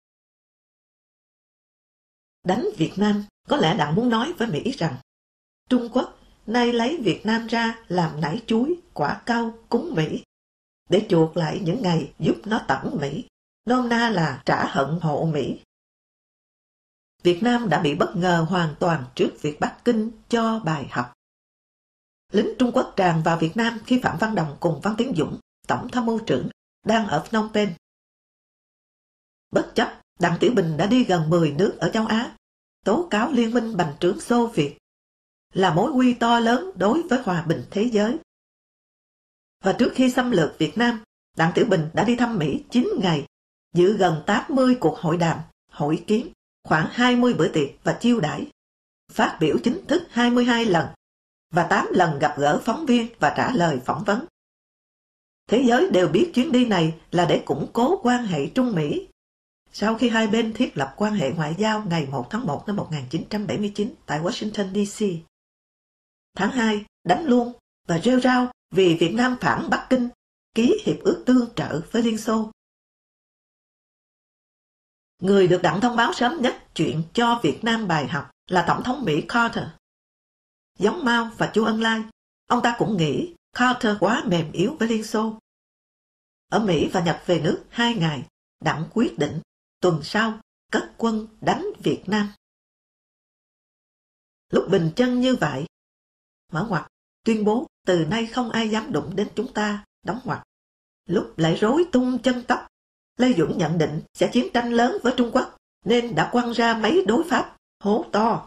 Đánh 2.45 2.65
Việt 2.77 2.93
Nam 2.97 3.25
có 3.49 3.57
lẽ 3.57 3.77
đặng 3.79 3.95
muốn 3.95 4.09
nói 4.09 4.33
với 4.33 4.49
Mỹ 4.49 4.71
rằng 4.71 4.97
Trung 5.69 5.89
Quốc 5.93 6.19
nay 6.47 6.73
lấy 6.73 7.01
Việt 7.03 7.27
Nam 7.27 7.47
ra 7.47 7.79
làm 7.89 8.21
nải 8.21 8.43
chuối, 8.47 8.77
quả 8.95 9.23
cao, 9.27 9.59
cúng 9.69 9.93
Mỹ 9.95 10.23
để 10.89 11.07
chuộc 11.09 11.37
lại 11.37 11.61
những 11.65 11.83
ngày 11.83 12.13
giúp 12.19 12.37
nó 12.45 12.65
tẩm 12.69 12.91
Mỹ, 13.01 13.25
nôm 13.65 13.89
na 13.89 14.11
là 14.11 14.43
trả 14.47 14.67
hận 14.67 14.99
hộ 15.03 15.29
Mỹ. 15.33 15.61
Việt 17.23 17.43
Nam 17.43 17.69
đã 17.69 17.81
bị 17.81 17.95
bất 17.95 18.17
ngờ 18.17 18.47
hoàn 18.51 18.75
toàn 18.81 19.05
trước 19.15 19.31
việc 19.41 19.61
Bắc 19.61 19.77
Kinh 19.85 20.11
cho 20.29 20.61
bài 20.65 20.89
học. 20.91 21.13
Lính 22.33 22.55
Trung 22.59 22.71
Quốc 22.75 22.93
tràn 22.97 23.23
vào 23.23 23.37
Việt 23.37 23.57
Nam 23.57 23.79
khi 23.87 24.01
Phạm 24.03 24.19
Văn 24.19 24.35
Đồng 24.35 24.57
cùng 24.61 24.81
Văn 24.83 24.95
Tiến 24.99 25.13
Dũng, 25.17 25.39
Tổng 25.69 25.89
tham 25.93 26.07
mưu 26.07 26.19
trưởng, 26.19 26.49
đang 26.87 27.07
ở 27.07 27.25
Phnom 27.25 27.51
Penh. 27.55 27.73
Bất 29.51 29.73
chấp, 29.75 30.01
Đặng 30.21 30.37
Tiểu 30.41 30.53
Bình 30.55 30.77
đã 30.77 30.87
đi 30.87 31.05
gần 31.05 31.31
10 31.31 31.53
nước 31.53 31.77
ở 31.79 31.91
châu 31.91 32.07
Á, 32.07 32.37
tố 32.85 33.09
cáo 33.11 33.33
liên 33.33 33.55
minh 33.55 33.77
bành 33.77 33.95
trướng 34.01 34.21
Xô 34.21 34.47
Việt 34.47 34.77
là 35.53 35.75
mối 35.75 35.93
nguy 35.93 36.15
to 36.15 36.41
lớn 36.41 36.71
đối 36.77 37.03
với 37.03 37.23
hòa 37.23 37.43
bình 37.43 37.65
thế 37.71 37.89
giới. 37.93 38.17
Và 39.65 39.73
trước 39.73 39.93
khi 39.95 40.11
xâm 40.11 40.31
lược 40.31 40.59
Việt 40.59 40.79
Nam, 40.79 41.05
Đặng 41.37 41.53
Tiểu 41.55 41.65
Bình 41.71 41.91
đã 41.95 42.05
đi 42.05 42.17
thăm 42.17 42.39
Mỹ 42.39 42.65
9 42.71 42.89
ngày, 43.01 43.27
dự 43.75 43.97
gần 43.97 44.23
80 44.27 44.77
cuộc 44.81 44.99
hội 44.99 45.17
đàm, 45.17 45.39
hội 45.71 46.05
kiến, 46.07 46.33
khoảng 46.65 46.89
20 46.91 47.35
bữa 47.35 47.49
tiệc 47.49 47.69
và 47.85 47.99
chiêu 48.01 48.21
đãi, 48.21 48.47
phát 49.13 49.37
biểu 49.41 49.57
chính 49.65 49.87
thức 49.87 50.03
22 50.11 50.65
lần 50.65 50.87
và 51.51 51.67
8 51.71 51.89
lần 51.91 52.19
gặp 52.19 52.35
gỡ 52.39 52.61
phóng 52.65 52.87
viên 52.87 53.09
và 53.19 53.35
trả 53.37 53.51
lời 53.51 53.81
phỏng 53.85 54.05
vấn. 54.05 54.25
Thế 55.51 55.63
giới 55.67 55.91
đều 55.91 56.09
biết 56.09 56.31
chuyến 56.35 56.53
đi 56.53 56.67
này 56.67 56.95
là 57.11 57.27
để 57.27 57.43
củng 57.47 57.71
cố 57.73 58.01
quan 58.03 58.25
hệ 58.25 58.47
Trung 58.55 58.73
Mỹ. 58.75 59.09
Sau 59.73 59.95
khi 59.95 60.09
hai 60.09 60.27
bên 60.27 60.53
thiết 60.53 60.77
lập 60.77 60.95
quan 60.97 61.13
hệ 61.13 61.31
ngoại 61.31 61.55
giao 61.59 61.85
ngày 61.89 62.07
1 62.11 62.27
tháng 62.31 62.47
1 62.47 62.65
năm 62.67 62.77
1979 62.77 63.95
tại 64.07 64.21
Washington 64.21 64.87
DC, 64.87 65.07
Tháng 66.37 66.51
2, 66.51 66.85
đánh 67.05 67.25
luôn 67.25 67.53
và 67.89 67.99
rêu 67.99 68.21
rao 68.21 68.53
vì 68.71 68.97
Việt 69.01 69.15
Nam 69.15 69.37
phản 69.41 69.71
Bắc 69.71 69.87
Kinh, 69.91 70.09
ký 70.55 70.83
hiệp 70.85 70.97
ước 71.01 71.23
tương 71.27 71.55
trợ 71.55 71.81
với 71.91 72.03
Liên 72.03 72.19
Xô. 72.19 72.51
Người 75.23 75.49
được 75.49 75.63
đặng 75.63 75.81
thông 75.81 75.97
báo 75.97 76.13
sớm 76.13 76.43
nhất 76.43 76.57
chuyện 76.75 77.03
cho 77.13 77.41
Việt 77.43 77.65
Nam 77.65 77.89
bài 77.89 78.07
học 78.07 78.31
là 78.47 78.65
Tổng 78.69 78.83
thống 78.83 79.05
Mỹ 79.05 79.25
Carter. 79.29 79.65
Giống 80.81 81.05
Mao 81.05 81.31
và 81.39 81.51
Chu 81.55 81.65
Ân 81.65 81.81
Lai, 81.81 82.03
ông 82.47 82.61
ta 82.63 82.77
cũng 82.79 82.97
nghĩ 82.97 83.35
Carter 83.53 83.97
quá 84.01 84.25
mềm 84.27 84.53
yếu 84.53 84.77
với 84.79 84.89
Liên 84.89 85.05
Xô. 85.05 85.39
Ở 86.49 86.59
Mỹ 86.59 86.89
và 86.93 87.05
nhập 87.05 87.23
về 87.27 87.41
nước 87.41 87.65
hai 87.71 87.95
ngày, 87.95 88.27
đặng 88.61 88.85
quyết 88.93 89.19
định 89.19 89.41
tuần 89.81 90.01
sau 90.03 90.41
cất 90.73 90.93
quân 90.97 91.27
đánh 91.41 91.67
Việt 91.83 92.03
Nam. 92.07 92.33
Lúc 94.51 94.67
bình 94.71 94.91
chân 94.97 95.21
như 95.21 95.37
vậy, 95.37 95.67
mở 96.53 96.67
ngoặt, 96.69 96.87
tuyên 97.25 97.45
bố 97.45 97.67
từ 97.87 98.05
nay 98.05 98.27
không 98.27 98.51
ai 98.51 98.69
dám 98.69 98.93
đụng 98.93 99.17
đến 99.17 99.29
chúng 99.35 99.53
ta, 99.53 99.85
đóng 100.03 100.21
ngoặt. 100.25 100.43
Lúc 101.07 101.35
lại 101.37 101.55
rối 101.55 101.85
tung 101.93 102.19
chân 102.23 102.43
tóc, 102.49 102.67
Lê 103.17 103.33
Dũng 103.33 103.59
nhận 103.59 103.79
định 103.79 104.03
sẽ 104.15 104.31
chiến 104.33 104.47
tranh 104.55 104.73
lớn 104.73 104.97
với 105.03 105.15
Trung 105.17 105.31
Quốc, 105.33 105.57
nên 105.85 106.15
đã 106.15 106.29
quăng 106.33 106.53
ra 106.53 106.75
mấy 106.75 107.05
đối 107.07 107.25
pháp, 107.31 107.57
hố 107.81 108.05
to. 108.13 108.47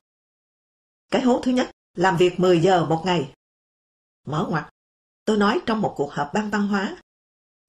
Cái 1.09 1.21
hố 1.21 1.41
thứ 1.43 1.51
nhất, 1.51 1.71
làm 1.93 2.17
việc 2.17 2.39
10 2.39 2.59
giờ 2.59 2.85
một 2.85 3.01
ngày. 3.05 3.33
Mở 4.25 4.47
ngoặt, 4.49 4.69
tôi 5.25 5.37
nói 5.37 5.61
trong 5.65 5.81
một 5.81 5.93
cuộc 5.97 6.11
họp 6.13 6.31
ban 6.33 6.49
văn 6.49 6.67
hóa. 6.67 6.97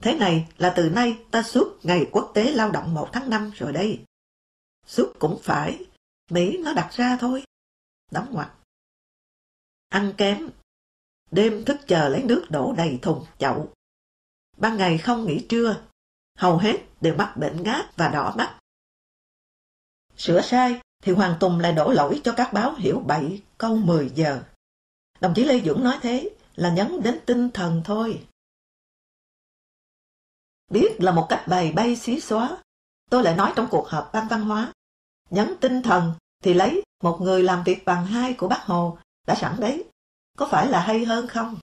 Thế 0.02 0.18
này 0.18 0.48
là 0.58 0.72
từ 0.76 0.90
nay 0.90 1.24
ta 1.30 1.42
suốt 1.42 1.78
ngày 1.82 2.08
quốc 2.12 2.30
tế 2.34 2.52
lao 2.52 2.70
động 2.70 2.94
1 2.94 3.08
tháng 3.12 3.30
5 3.30 3.50
rồi 3.54 3.72
đây. 3.72 4.04
Suốt 4.86 5.12
cũng 5.18 5.38
phải, 5.42 5.86
Mỹ 6.30 6.58
nó 6.64 6.72
đặt 6.72 6.90
ra 6.92 7.16
thôi. 7.20 7.44
Đóng 8.10 8.28
ngoặt. 8.32 8.52
Ăn 9.88 10.14
kém. 10.16 10.50
Đêm 11.30 11.64
thức 11.64 11.76
chờ 11.86 12.08
lấy 12.08 12.22
nước 12.22 12.46
đổ 12.50 12.74
đầy 12.76 12.98
thùng 13.02 13.26
chậu. 13.38 13.72
Ban 14.56 14.76
ngày 14.76 14.98
không 14.98 15.26
nghỉ 15.26 15.46
trưa. 15.48 15.82
Hầu 16.38 16.58
hết 16.58 16.76
đều 17.00 17.14
mắc 17.16 17.34
bệnh 17.36 17.62
ngáp 17.62 17.96
và 17.96 18.08
đỏ 18.08 18.34
mắt. 18.36 18.58
Sửa 20.16 20.40
sai 20.40 20.80
thì 21.04 21.12
Hoàng 21.12 21.36
Tùng 21.40 21.60
lại 21.60 21.72
đổ 21.72 21.92
lỗi 21.92 22.20
cho 22.24 22.34
các 22.36 22.52
báo 22.52 22.74
hiểu 22.74 23.02
bậy 23.06 23.42
câu 23.58 23.76
10 23.76 24.10
giờ. 24.14 24.42
Đồng 25.20 25.32
chí 25.36 25.44
Lê 25.44 25.60
Dũng 25.60 25.84
nói 25.84 25.98
thế 26.02 26.30
là 26.54 26.72
nhấn 26.72 27.02
đến 27.02 27.20
tinh 27.26 27.50
thần 27.50 27.82
thôi. 27.84 28.26
Biết 30.70 30.96
là 30.98 31.12
một 31.12 31.26
cách 31.28 31.44
bày 31.48 31.72
bay 31.72 31.96
xí 31.96 32.20
xóa, 32.20 32.62
tôi 33.10 33.22
lại 33.22 33.36
nói 33.36 33.52
trong 33.56 33.68
cuộc 33.70 33.88
họp 33.88 34.10
ban 34.12 34.28
văn 34.28 34.40
hóa. 34.40 34.72
Nhấn 35.30 35.54
tinh 35.60 35.82
thần 35.82 36.14
thì 36.42 36.54
lấy 36.54 36.82
một 37.02 37.18
người 37.20 37.42
làm 37.42 37.64
việc 37.64 37.84
bằng 37.84 38.06
hai 38.06 38.34
của 38.34 38.48
bác 38.48 38.62
Hồ 38.62 38.98
đã 39.26 39.34
sẵn 39.34 39.60
đấy. 39.60 39.84
Có 40.38 40.48
phải 40.50 40.68
là 40.68 40.80
hay 40.80 41.04
hơn 41.04 41.26
không? 41.28 41.56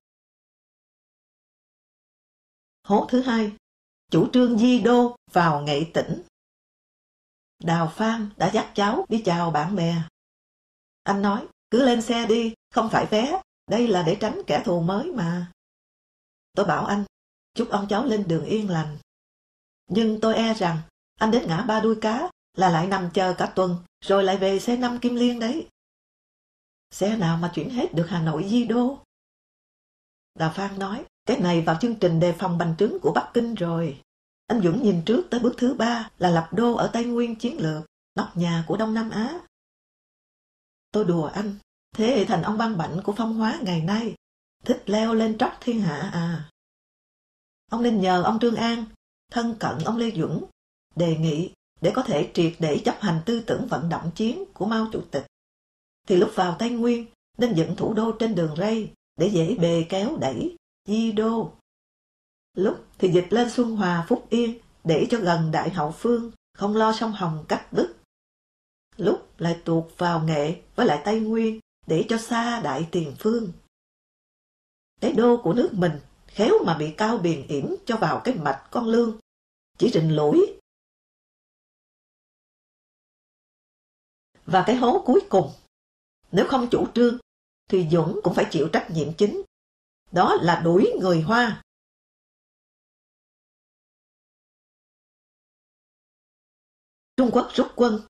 Hố 2.83 3.07
thứ 3.09 3.21
hai, 3.21 3.51
chủ 4.11 4.27
trương 4.33 4.57
di 4.57 4.79
đô 4.79 5.15
vào 5.31 5.61
nghệ 5.61 5.85
tỉnh. 5.93 6.21
Đào 7.63 7.91
Phan 7.95 8.29
đã 8.37 8.51
dắt 8.53 8.71
cháu 8.75 9.05
đi 9.09 9.21
chào 9.25 9.51
bạn 9.51 9.75
bè. 9.75 9.95
Anh 11.03 11.21
nói, 11.21 11.47
cứ 11.71 11.85
lên 11.85 12.01
xe 12.01 12.27
đi, 12.27 12.53
không 12.71 12.89
phải 12.89 13.05
vé, 13.05 13.41
đây 13.67 13.87
là 13.87 14.03
để 14.03 14.17
tránh 14.19 14.41
kẻ 14.47 14.61
thù 14.65 14.81
mới 14.81 15.11
mà. 15.11 15.51
Tôi 16.53 16.65
bảo 16.65 16.85
anh, 16.85 17.03
chúc 17.53 17.69
ông 17.69 17.87
cháu 17.87 18.05
lên 18.05 18.27
đường 18.27 18.45
yên 18.45 18.69
lành. 18.69 18.97
Nhưng 19.87 20.21
tôi 20.21 20.35
e 20.35 20.53
rằng, 20.53 20.77
anh 21.19 21.31
đến 21.31 21.47
ngã 21.47 21.61
ba 21.61 21.79
đuôi 21.79 21.95
cá 22.01 22.29
là 22.57 22.69
lại 22.69 22.87
nằm 22.87 23.09
chờ 23.13 23.33
cả 23.37 23.45
tuần, 23.55 23.77
rồi 24.05 24.23
lại 24.23 24.37
về 24.37 24.59
xe 24.59 24.77
năm 24.77 24.99
Kim 24.99 25.15
Liên 25.15 25.39
đấy. 25.39 25.67
Xe 26.91 27.17
nào 27.17 27.37
mà 27.37 27.51
chuyển 27.55 27.69
hết 27.69 27.93
được 27.93 28.05
Hà 28.09 28.21
Nội 28.21 28.47
Di 28.49 28.65
Đô? 28.65 28.99
Đào 30.35 30.51
Phan 30.55 30.79
nói, 30.79 31.05
cái 31.25 31.39
này 31.39 31.61
vào 31.61 31.77
chương 31.81 31.95
trình 31.95 32.19
đề 32.19 32.35
phòng 32.39 32.57
bành 32.57 32.75
trướng 32.79 32.99
của 33.01 33.11
Bắc 33.11 33.31
Kinh 33.33 33.55
rồi. 33.55 34.01
Anh 34.51 34.61
Dũng 34.63 34.83
nhìn 34.83 35.01
trước 35.05 35.27
tới 35.29 35.39
bước 35.39 35.53
thứ 35.57 35.73
ba 35.73 36.09
là 36.17 36.29
lập 36.29 36.49
đô 36.51 36.75
ở 36.75 36.87
Tây 36.93 37.05
Nguyên 37.05 37.35
chiến 37.35 37.57
lược, 37.59 37.85
nóc 38.15 38.37
nhà 38.37 38.63
của 38.67 38.77
Đông 38.77 38.93
Nam 38.93 39.09
Á. 39.09 39.39
Tôi 40.91 41.05
đùa 41.05 41.25
anh, 41.25 41.55
thế 41.95 42.25
thành 42.27 42.41
ông 42.41 42.57
băng 42.57 42.77
bảnh 42.77 43.01
của 43.03 43.13
phong 43.17 43.33
hóa 43.33 43.59
ngày 43.61 43.81
nay, 43.81 44.15
thích 44.65 44.83
leo 44.85 45.13
lên 45.13 45.37
tróc 45.37 45.57
thiên 45.61 45.81
hạ 45.81 46.09
à. 46.13 46.49
Ông 47.69 47.83
nên 47.83 48.01
nhờ 48.01 48.23
ông 48.23 48.39
Trương 48.39 48.55
An, 48.55 48.85
thân 49.31 49.55
cận 49.59 49.77
ông 49.85 49.97
Lê 49.97 50.11
Dũng 50.11 50.45
đề 50.95 51.17
nghị 51.17 51.53
để 51.81 51.91
có 51.95 52.03
thể 52.03 52.31
triệt 52.33 52.53
để 52.59 52.81
chấp 52.85 53.01
hành 53.01 53.21
tư 53.25 53.43
tưởng 53.47 53.67
vận 53.67 53.89
động 53.89 54.11
chiến 54.15 54.43
của 54.53 54.65
Mao 54.65 54.87
Chủ 54.91 55.01
tịch. 55.11 55.25
Thì 56.07 56.15
lúc 56.15 56.31
vào 56.35 56.55
Tây 56.59 56.69
Nguyên, 56.69 57.05
nên 57.37 57.53
dựng 57.53 57.75
thủ 57.75 57.93
đô 57.93 58.11
trên 58.11 58.35
đường 58.35 58.55
ray 58.57 58.93
để 59.17 59.27
dễ 59.27 59.55
bề 59.55 59.85
kéo 59.89 60.17
đẩy, 60.17 60.55
di 60.87 61.11
đô. 61.11 61.53
Lúc 62.53 62.85
thì 62.97 63.11
dịch 63.11 63.27
lên 63.29 63.49
Xuân 63.49 63.75
Hòa 63.75 64.05
Phúc 64.07 64.27
Yên 64.29 64.59
để 64.83 65.07
cho 65.09 65.19
gần 65.19 65.51
Đại 65.51 65.69
Hậu 65.69 65.91
Phương, 65.91 66.31
không 66.53 66.75
lo 66.75 66.93
sông 66.93 67.11
Hồng 67.11 67.45
cắt 67.47 67.73
đứt. 67.73 67.95
Lúc 68.97 69.29
lại 69.37 69.61
tuột 69.65 69.85
vào 69.97 70.23
Nghệ 70.23 70.61
với 70.75 70.85
lại 70.85 71.01
Tây 71.05 71.19
Nguyên 71.19 71.59
để 71.87 72.05
cho 72.09 72.17
xa 72.17 72.61
Đại 72.61 72.87
Tiền 72.91 73.15
Phương. 73.19 73.51
Cái 75.01 75.13
đô 75.13 75.41
của 75.43 75.53
nước 75.53 75.69
mình 75.73 75.99
khéo 76.27 76.53
mà 76.65 76.77
bị 76.77 76.93
cao 76.97 77.17
biền 77.17 77.47
yểm 77.47 77.65
cho 77.85 77.97
vào 77.97 78.21
cái 78.23 78.35
mạch 78.35 78.67
con 78.71 78.85
lương, 78.85 79.19
chỉ 79.77 79.91
rình 79.93 80.15
lũi. 80.15 80.59
Và 84.45 84.63
cái 84.67 84.75
hố 84.75 85.03
cuối 85.05 85.21
cùng, 85.29 85.51
nếu 86.31 86.45
không 86.47 86.67
chủ 86.71 86.87
trương, 86.95 87.17
thì 87.69 87.87
Dũng 87.91 88.19
cũng 88.23 88.33
phải 88.33 88.45
chịu 88.51 88.69
trách 88.73 88.91
nhiệm 88.91 89.13
chính. 89.13 89.41
Đó 90.11 90.35
là 90.41 90.61
đuổi 90.63 90.93
người 91.01 91.21
Hoa. 91.21 91.61
Trung 97.21 97.31
Quốc 97.33 97.49
rút 97.53 97.71
quân. 97.75 98.01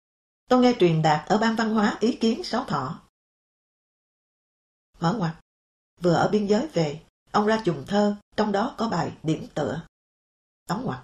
Tôi 0.47 0.61
nghe 0.61 0.73
truyền 0.79 1.01
đạt 1.01 1.29
ở 1.29 1.37
ban 1.37 1.55
văn 1.55 1.73
hóa 1.73 1.97
ý 1.99 2.17
kiến 2.21 2.43
sáu 2.43 2.65
thọ. 2.65 3.01
Mở 4.99 5.13
ngoặt. 5.13 5.35
Vừa 6.01 6.13
ở 6.13 6.29
biên 6.31 6.47
giới 6.47 6.67
về, 6.67 7.01
ông 7.31 7.47
ra 7.47 7.61
trùng 7.65 7.83
thơ, 7.87 8.15
trong 8.35 8.51
đó 8.51 8.75
có 8.77 8.89
bài 8.89 9.17
điểm 9.23 9.47
tựa. 9.55 9.81
Đóng 10.67 10.85
ngoặt. 10.85 10.99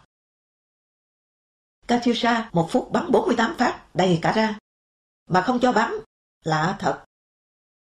Katyusha 1.87 2.49
một 2.53 2.67
phút 2.71 2.89
bắn 2.91 3.11
48 3.11 3.55
phát 3.57 3.85
đầy 3.93 4.19
cả 4.21 4.31
ra. 4.31 4.57
Mà 5.29 5.41
không 5.41 5.59
cho 5.61 5.71
bắn. 5.71 5.91
Lạ 6.43 6.77
thật. 6.79 7.05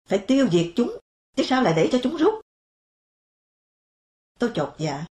Phải 0.09 0.25
tiêu 0.29 0.49
diệt 0.53 0.73
chúng, 0.77 0.99
chứ 1.37 1.43
sao 1.47 1.63
lại 1.63 1.73
để 1.77 1.89
cho 1.93 1.99
chúng 2.03 2.17
rút? 2.17 2.35
Tôi 4.39 4.53
chột 4.55 4.75
dạ. 4.79 5.07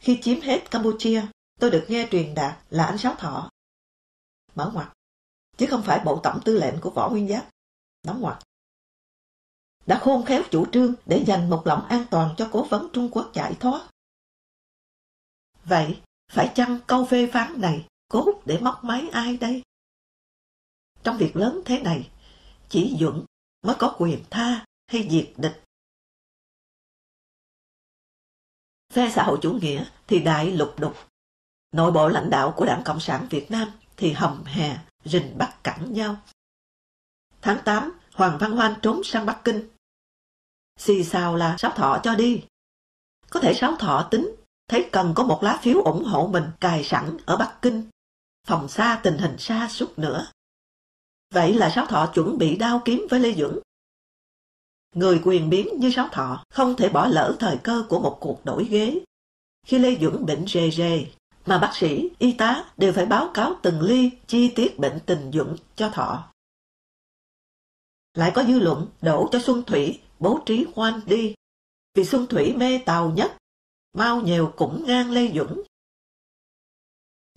Khi 0.00 0.18
chiếm 0.22 0.40
hết 0.40 0.70
Campuchia, 0.70 1.26
tôi 1.60 1.70
được 1.70 1.86
nghe 1.88 2.08
truyền 2.10 2.34
đạt 2.34 2.58
là 2.70 2.84
anh 2.84 2.98
Sáu 2.98 3.14
Thọ. 3.14 3.50
Mở 4.54 4.70
ngoặt. 4.74 4.88
Chứ 5.56 5.66
không 5.70 5.82
phải 5.82 6.00
bộ 6.04 6.20
tổng 6.22 6.40
tư 6.44 6.58
lệnh 6.58 6.80
của 6.80 6.90
Võ 6.90 7.10
Nguyên 7.10 7.28
Giáp. 7.28 7.48
Đóng 8.02 8.20
ngoặt 8.20 8.38
đã 9.86 9.98
khôn 9.98 10.24
khéo 10.24 10.42
chủ 10.50 10.66
trương 10.72 10.94
để 11.06 11.24
dành 11.26 11.50
một 11.50 11.62
lòng 11.64 11.86
an 11.88 12.04
toàn 12.10 12.34
cho 12.36 12.48
cố 12.52 12.64
vấn 12.64 12.88
Trung 12.92 13.08
Quốc 13.12 13.30
giải 13.34 13.56
thoát. 13.60 13.88
Vậy, 15.64 16.00
phải 16.32 16.52
chăng 16.54 16.80
câu 16.86 17.06
phê 17.06 17.30
phán 17.32 17.60
này 17.60 17.86
cốt 18.08 18.42
để 18.46 18.58
móc 18.58 18.84
máy 18.84 19.08
ai 19.12 19.36
đây? 19.36 19.62
Trong 21.02 21.16
việc 21.18 21.36
lớn 21.36 21.60
thế 21.64 21.82
này, 21.82 22.10
chỉ 22.68 22.96
Dũng 23.00 23.24
mới 23.62 23.76
có 23.78 23.96
quyền 23.98 24.24
tha 24.30 24.64
hay 24.86 25.08
diệt 25.10 25.32
địch. 25.36 25.62
Phe 28.92 29.10
xã 29.10 29.22
hội 29.22 29.38
chủ 29.42 29.52
nghĩa 29.52 29.84
thì 30.06 30.20
đại 30.20 30.50
lục 30.50 30.74
đục. 30.78 30.94
Nội 31.72 31.92
bộ 31.92 32.08
lãnh 32.08 32.30
đạo 32.30 32.54
của 32.56 32.66
Đảng 32.66 32.82
Cộng 32.84 33.00
sản 33.00 33.26
Việt 33.30 33.50
Nam 33.50 33.70
thì 33.96 34.12
hầm 34.12 34.44
hè, 34.44 34.78
rình 35.04 35.38
bắt 35.38 35.56
cẳng 35.64 35.92
nhau. 35.92 36.16
Tháng 37.42 37.58
8, 37.64 37.92
Hoàng 38.12 38.38
Văn 38.40 38.52
Hoan 38.52 38.74
trốn 38.82 39.00
sang 39.04 39.26
Bắc 39.26 39.40
Kinh 39.44 39.68
Xì 40.76 41.04
xào 41.04 41.36
là 41.36 41.56
Sáu 41.58 41.70
Thọ 41.70 42.00
cho 42.02 42.14
đi. 42.14 42.44
Có 43.30 43.40
thể 43.40 43.54
Sáu 43.54 43.76
Thọ 43.76 44.08
tính, 44.10 44.34
thấy 44.68 44.88
cần 44.92 45.12
có 45.16 45.24
một 45.24 45.42
lá 45.42 45.58
phiếu 45.62 45.82
ủng 45.82 46.04
hộ 46.04 46.26
mình 46.32 46.44
cài 46.60 46.84
sẵn 46.84 47.16
ở 47.26 47.36
Bắc 47.36 47.58
Kinh, 47.62 47.88
phòng 48.46 48.68
xa 48.68 49.00
tình 49.02 49.18
hình 49.18 49.38
xa 49.38 49.68
suốt 49.70 49.98
nữa. 49.98 50.26
Vậy 51.32 51.54
là 51.54 51.70
Sáu 51.70 51.86
Thọ 51.86 52.10
chuẩn 52.14 52.38
bị 52.38 52.56
đao 52.56 52.82
kiếm 52.84 53.06
với 53.10 53.20
Lê 53.20 53.32
Dưỡng. 53.34 53.58
Người 54.94 55.20
quyền 55.24 55.50
biến 55.50 55.68
như 55.78 55.90
Sáu 55.90 56.08
Thọ 56.12 56.44
không 56.50 56.76
thể 56.76 56.88
bỏ 56.88 57.06
lỡ 57.06 57.36
thời 57.40 57.58
cơ 57.62 57.86
của 57.88 58.00
một 58.00 58.18
cuộc 58.20 58.44
đổi 58.44 58.64
ghế. 58.64 59.00
Khi 59.66 59.78
Lê 59.78 59.96
Dưỡng 60.00 60.26
bệnh 60.26 60.46
rề 60.46 60.70
rề, 60.70 61.06
mà 61.46 61.58
bác 61.58 61.70
sĩ, 61.74 62.10
y 62.18 62.32
tá 62.32 62.72
đều 62.76 62.92
phải 62.92 63.06
báo 63.06 63.30
cáo 63.34 63.54
từng 63.62 63.80
ly 63.80 64.10
chi 64.26 64.52
tiết 64.56 64.78
bệnh 64.78 65.00
tình 65.06 65.30
dưỡng 65.32 65.56
cho 65.76 65.90
Thọ. 65.90 66.30
Lại 68.14 68.32
có 68.34 68.44
dư 68.44 68.58
luận 68.58 68.88
đổ 69.02 69.28
cho 69.32 69.40
Xuân 69.40 69.62
Thủy 69.66 70.00
bố 70.18 70.40
trí 70.46 70.66
khoan 70.74 71.00
đi, 71.06 71.34
vì 71.94 72.04
Xuân 72.04 72.26
Thủy 72.26 72.54
mê 72.56 72.78
tàu 72.86 73.10
nhất, 73.10 73.36
mau 73.92 74.20
nhiều 74.20 74.52
cũng 74.56 74.84
ngang 74.86 75.10
Lê 75.10 75.32
Dũng. 75.34 75.62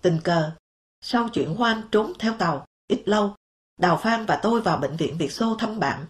Tình 0.02 0.20
cờ, 0.24 0.52
sau 1.00 1.28
chuyện 1.28 1.54
hoan 1.54 1.82
trốn 1.92 2.12
theo 2.18 2.34
tàu, 2.38 2.66
ít 2.86 3.02
lâu, 3.06 3.34
Đào 3.78 3.96
Phan 4.02 4.26
và 4.26 4.40
tôi 4.42 4.60
vào 4.60 4.78
bệnh 4.78 4.96
viện 4.96 5.18
Việt 5.18 5.32
Xô 5.32 5.56
thăm 5.58 5.78
bạn, 5.80 6.06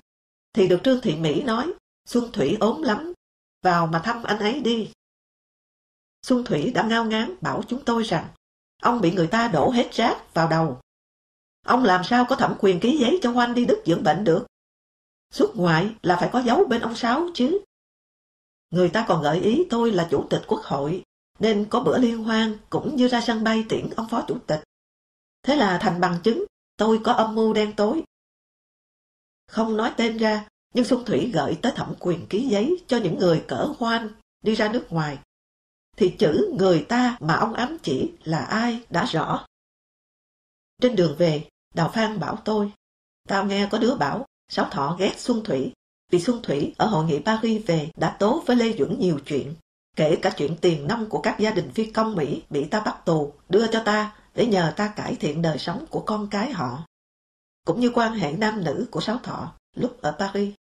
thì 0.53 0.69
được 0.69 0.81
Trương 0.85 1.01
Thị 1.01 1.17
Mỹ 1.17 1.43
nói, 1.43 1.73
Xuân 2.05 2.33
Thủy 2.33 2.57
ốm 2.61 2.83
lắm, 2.83 3.13
vào 3.63 3.87
mà 3.87 3.99
thăm 4.05 4.23
anh 4.23 4.39
ấy 4.39 4.61
đi. 4.61 4.93
Xuân 6.23 6.45
Thủy 6.45 6.73
đã 6.75 6.83
ngao 6.83 7.05
ngán 7.05 7.35
bảo 7.41 7.63
chúng 7.69 7.85
tôi 7.85 8.03
rằng 8.03 8.29
ông 8.83 9.01
bị 9.01 9.13
người 9.13 9.27
ta 9.27 9.49
đổ 9.49 9.71
hết 9.71 9.93
rác 9.93 10.35
vào 10.35 10.49
đầu. 10.49 10.81
Ông 11.67 11.85
làm 11.85 12.05
sao 12.05 12.25
có 12.29 12.37
thẩm 12.37 12.55
quyền 12.59 12.81
ký 12.81 12.99
giấy 12.99 13.19
cho 13.23 13.31
Hoan 13.31 13.55
đi 13.55 13.67
Đức 13.67 13.83
dưỡng 13.87 14.03
bệnh 14.03 14.25
được? 14.25 14.47
Xuất 15.31 15.57
ngoại 15.57 15.95
là 16.03 16.17
phải 16.17 16.31
có 16.33 16.43
dấu 16.43 16.65
bên 16.65 16.81
ông 16.81 16.95
Sáu 16.95 17.29
chứ. 17.35 17.61
Người 18.71 18.89
ta 18.89 19.05
còn 19.09 19.23
gợi 19.23 19.41
ý 19.41 19.67
tôi 19.71 19.93
là 19.93 20.09
chủ 20.11 20.27
tịch 20.31 20.43
quốc 20.47 20.61
hội, 20.63 21.03
nên 21.39 21.67
có 21.71 21.81
bữa 21.81 21.99
liên 21.99 22.25
hoan 22.25 22.59
cũng 22.71 22.97
như 22.97 23.09
ra 23.09 23.21
sân 23.21 23.45
bay 23.45 23.65
tiễn 23.69 23.91
ông 23.97 24.09
phó 24.09 24.25
chủ 24.29 24.39
tịch. 24.47 24.61
Thế 25.43 25.57
là 25.57 25.79
thành 25.83 26.01
bằng 26.01 26.19
chứng, 26.23 26.45
tôi 26.77 27.01
có 27.05 27.13
âm 27.13 27.35
mưu 27.35 27.53
đen 27.53 27.73
tối. 27.77 28.03
Không 29.47 29.77
nói 29.77 29.93
tên 29.97 30.17
ra, 30.17 30.49
nhưng 30.75 30.85
Xuân 30.85 31.05
Thủy 31.05 31.31
gợi 31.35 31.59
tới 31.63 31.73
thẩm 31.77 31.95
quyền 32.01 32.27
ký 32.27 32.49
giấy 32.49 32.85
cho 32.87 32.99
những 32.99 33.19
người 33.19 33.45
cỡ 33.49 33.75
hoan 33.79 34.09
đi 34.43 34.55
ra 34.55 34.73
nước 34.73 34.87
ngoài. 34.91 35.19
Thì 35.99 36.15
chữ 36.19 36.55
người 36.59 36.87
ta 36.89 37.17
mà 37.21 37.35
ông 37.35 37.55
ám 37.55 37.79
chỉ 37.83 38.13
là 38.25 38.39
ai 38.39 38.85
đã 38.91 39.05
rõ. 39.05 39.47
Trên 40.83 40.97
đường 40.97 41.17
về, 41.19 41.49
Đào 41.75 41.91
Phan 41.95 42.21
bảo 42.21 42.39
tôi, 42.45 42.73
tao 43.29 43.45
nghe 43.45 43.69
có 43.71 43.79
đứa 43.79 43.95
bảo 43.95 44.27
Sáu 44.49 44.69
Thọ 44.71 44.97
ghét 44.99 45.13
Xuân 45.17 45.45
Thủy 45.45 45.73
vì 46.11 46.21
Xuân 46.21 46.41
Thủy 46.43 46.75
ở 46.79 46.87
hội 46.87 47.05
nghị 47.05 47.21
Paris 47.25 47.67
về 47.67 47.91
đã 47.97 48.17
tố 48.19 48.43
với 48.47 48.57
Lê 48.57 48.77
Duẩn 48.79 48.99
nhiều 48.99 49.19
chuyện, 49.27 49.55
kể 49.97 50.19
cả 50.23 50.31
chuyện 50.37 50.57
tiền 50.61 50.87
nông 50.87 51.09
của 51.09 51.21
các 51.21 51.39
gia 51.39 51.51
đình 51.51 51.71
phi 51.75 51.91
công 51.91 52.17
Mỹ 52.17 52.43
bị 52.51 52.65
ta 52.65 52.81
bắt 52.81 53.05
tù, 53.05 53.33
đưa 53.49 53.67
cho 53.67 53.83
ta 53.85 54.17
để 54.35 54.47
nhờ 54.47 54.73
ta 54.77 54.93
cải 54.97 55.15
thiện 55.15 55.43
đời 55.43 55.59
sống 55.59 55.85
của 55.91 56.01
con 56.01 56.29
cái 56.31 56.53
họ, 56.53 56.87
cũng 57.65 57.81
như 57.81 57.91
quan 57.95 58.13
hệ 58.13 58.33
nam 58.33 58.65
nữ 58.65 58.89
của 58.91 59.01
Sáu 59.01 59.19
Thọ 59.19 59.53
lúc 59.77 60.03
ở 60.03 60.17
Paris. 60.19 60.55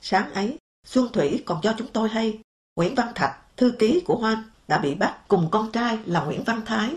Sáng 0.00 0.34
ấy, 0.34 0.58
Xuân 0.86 1.08
Thủy 1.12 1.42
còn 1.46 1.60
cho 1.62 1.74
chúng 1.78 1.92
tôi 1.92 2.08
hay 2.08 2.40
Nguyễn 2.76 2.94
Văn 2.94 3.12
Thạch, 3.14 3.56
thư 3.56 3.74
ký 3.78 4.02
của 4.06 4.16
Hoan, 4.16 4.50
đã 4.68 4.78
bị 4.78 4.94
bắt 4.94 5.24
cùng 5.28 5.48
con 5.52 5.72
trai 5.72 5.98
là 6.06 6.24
Nguyễn 6.24 6.44
Văn 6.44 6.62
Thái. 6.66 6.96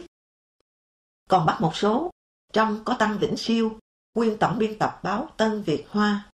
Còn 1.29 1.45
bắt 1.45 1.57
một 1.61 1.75
số, 1.75 2.11
trong 2.53 2.83
có 2.85 2.95
Tăng 2.99 3.17
Vĩnh 3.17 3.37
Siêu, 3.37 3.79
nguyên 4.15 4.37
tổng 4.37 4.57
biên 4.57 4.79
tập 4.79 4.99
báo 5.03 5.29
Tân 5.37 5.63
Việt 5.63 5.85
Hoa. 5.89 6.29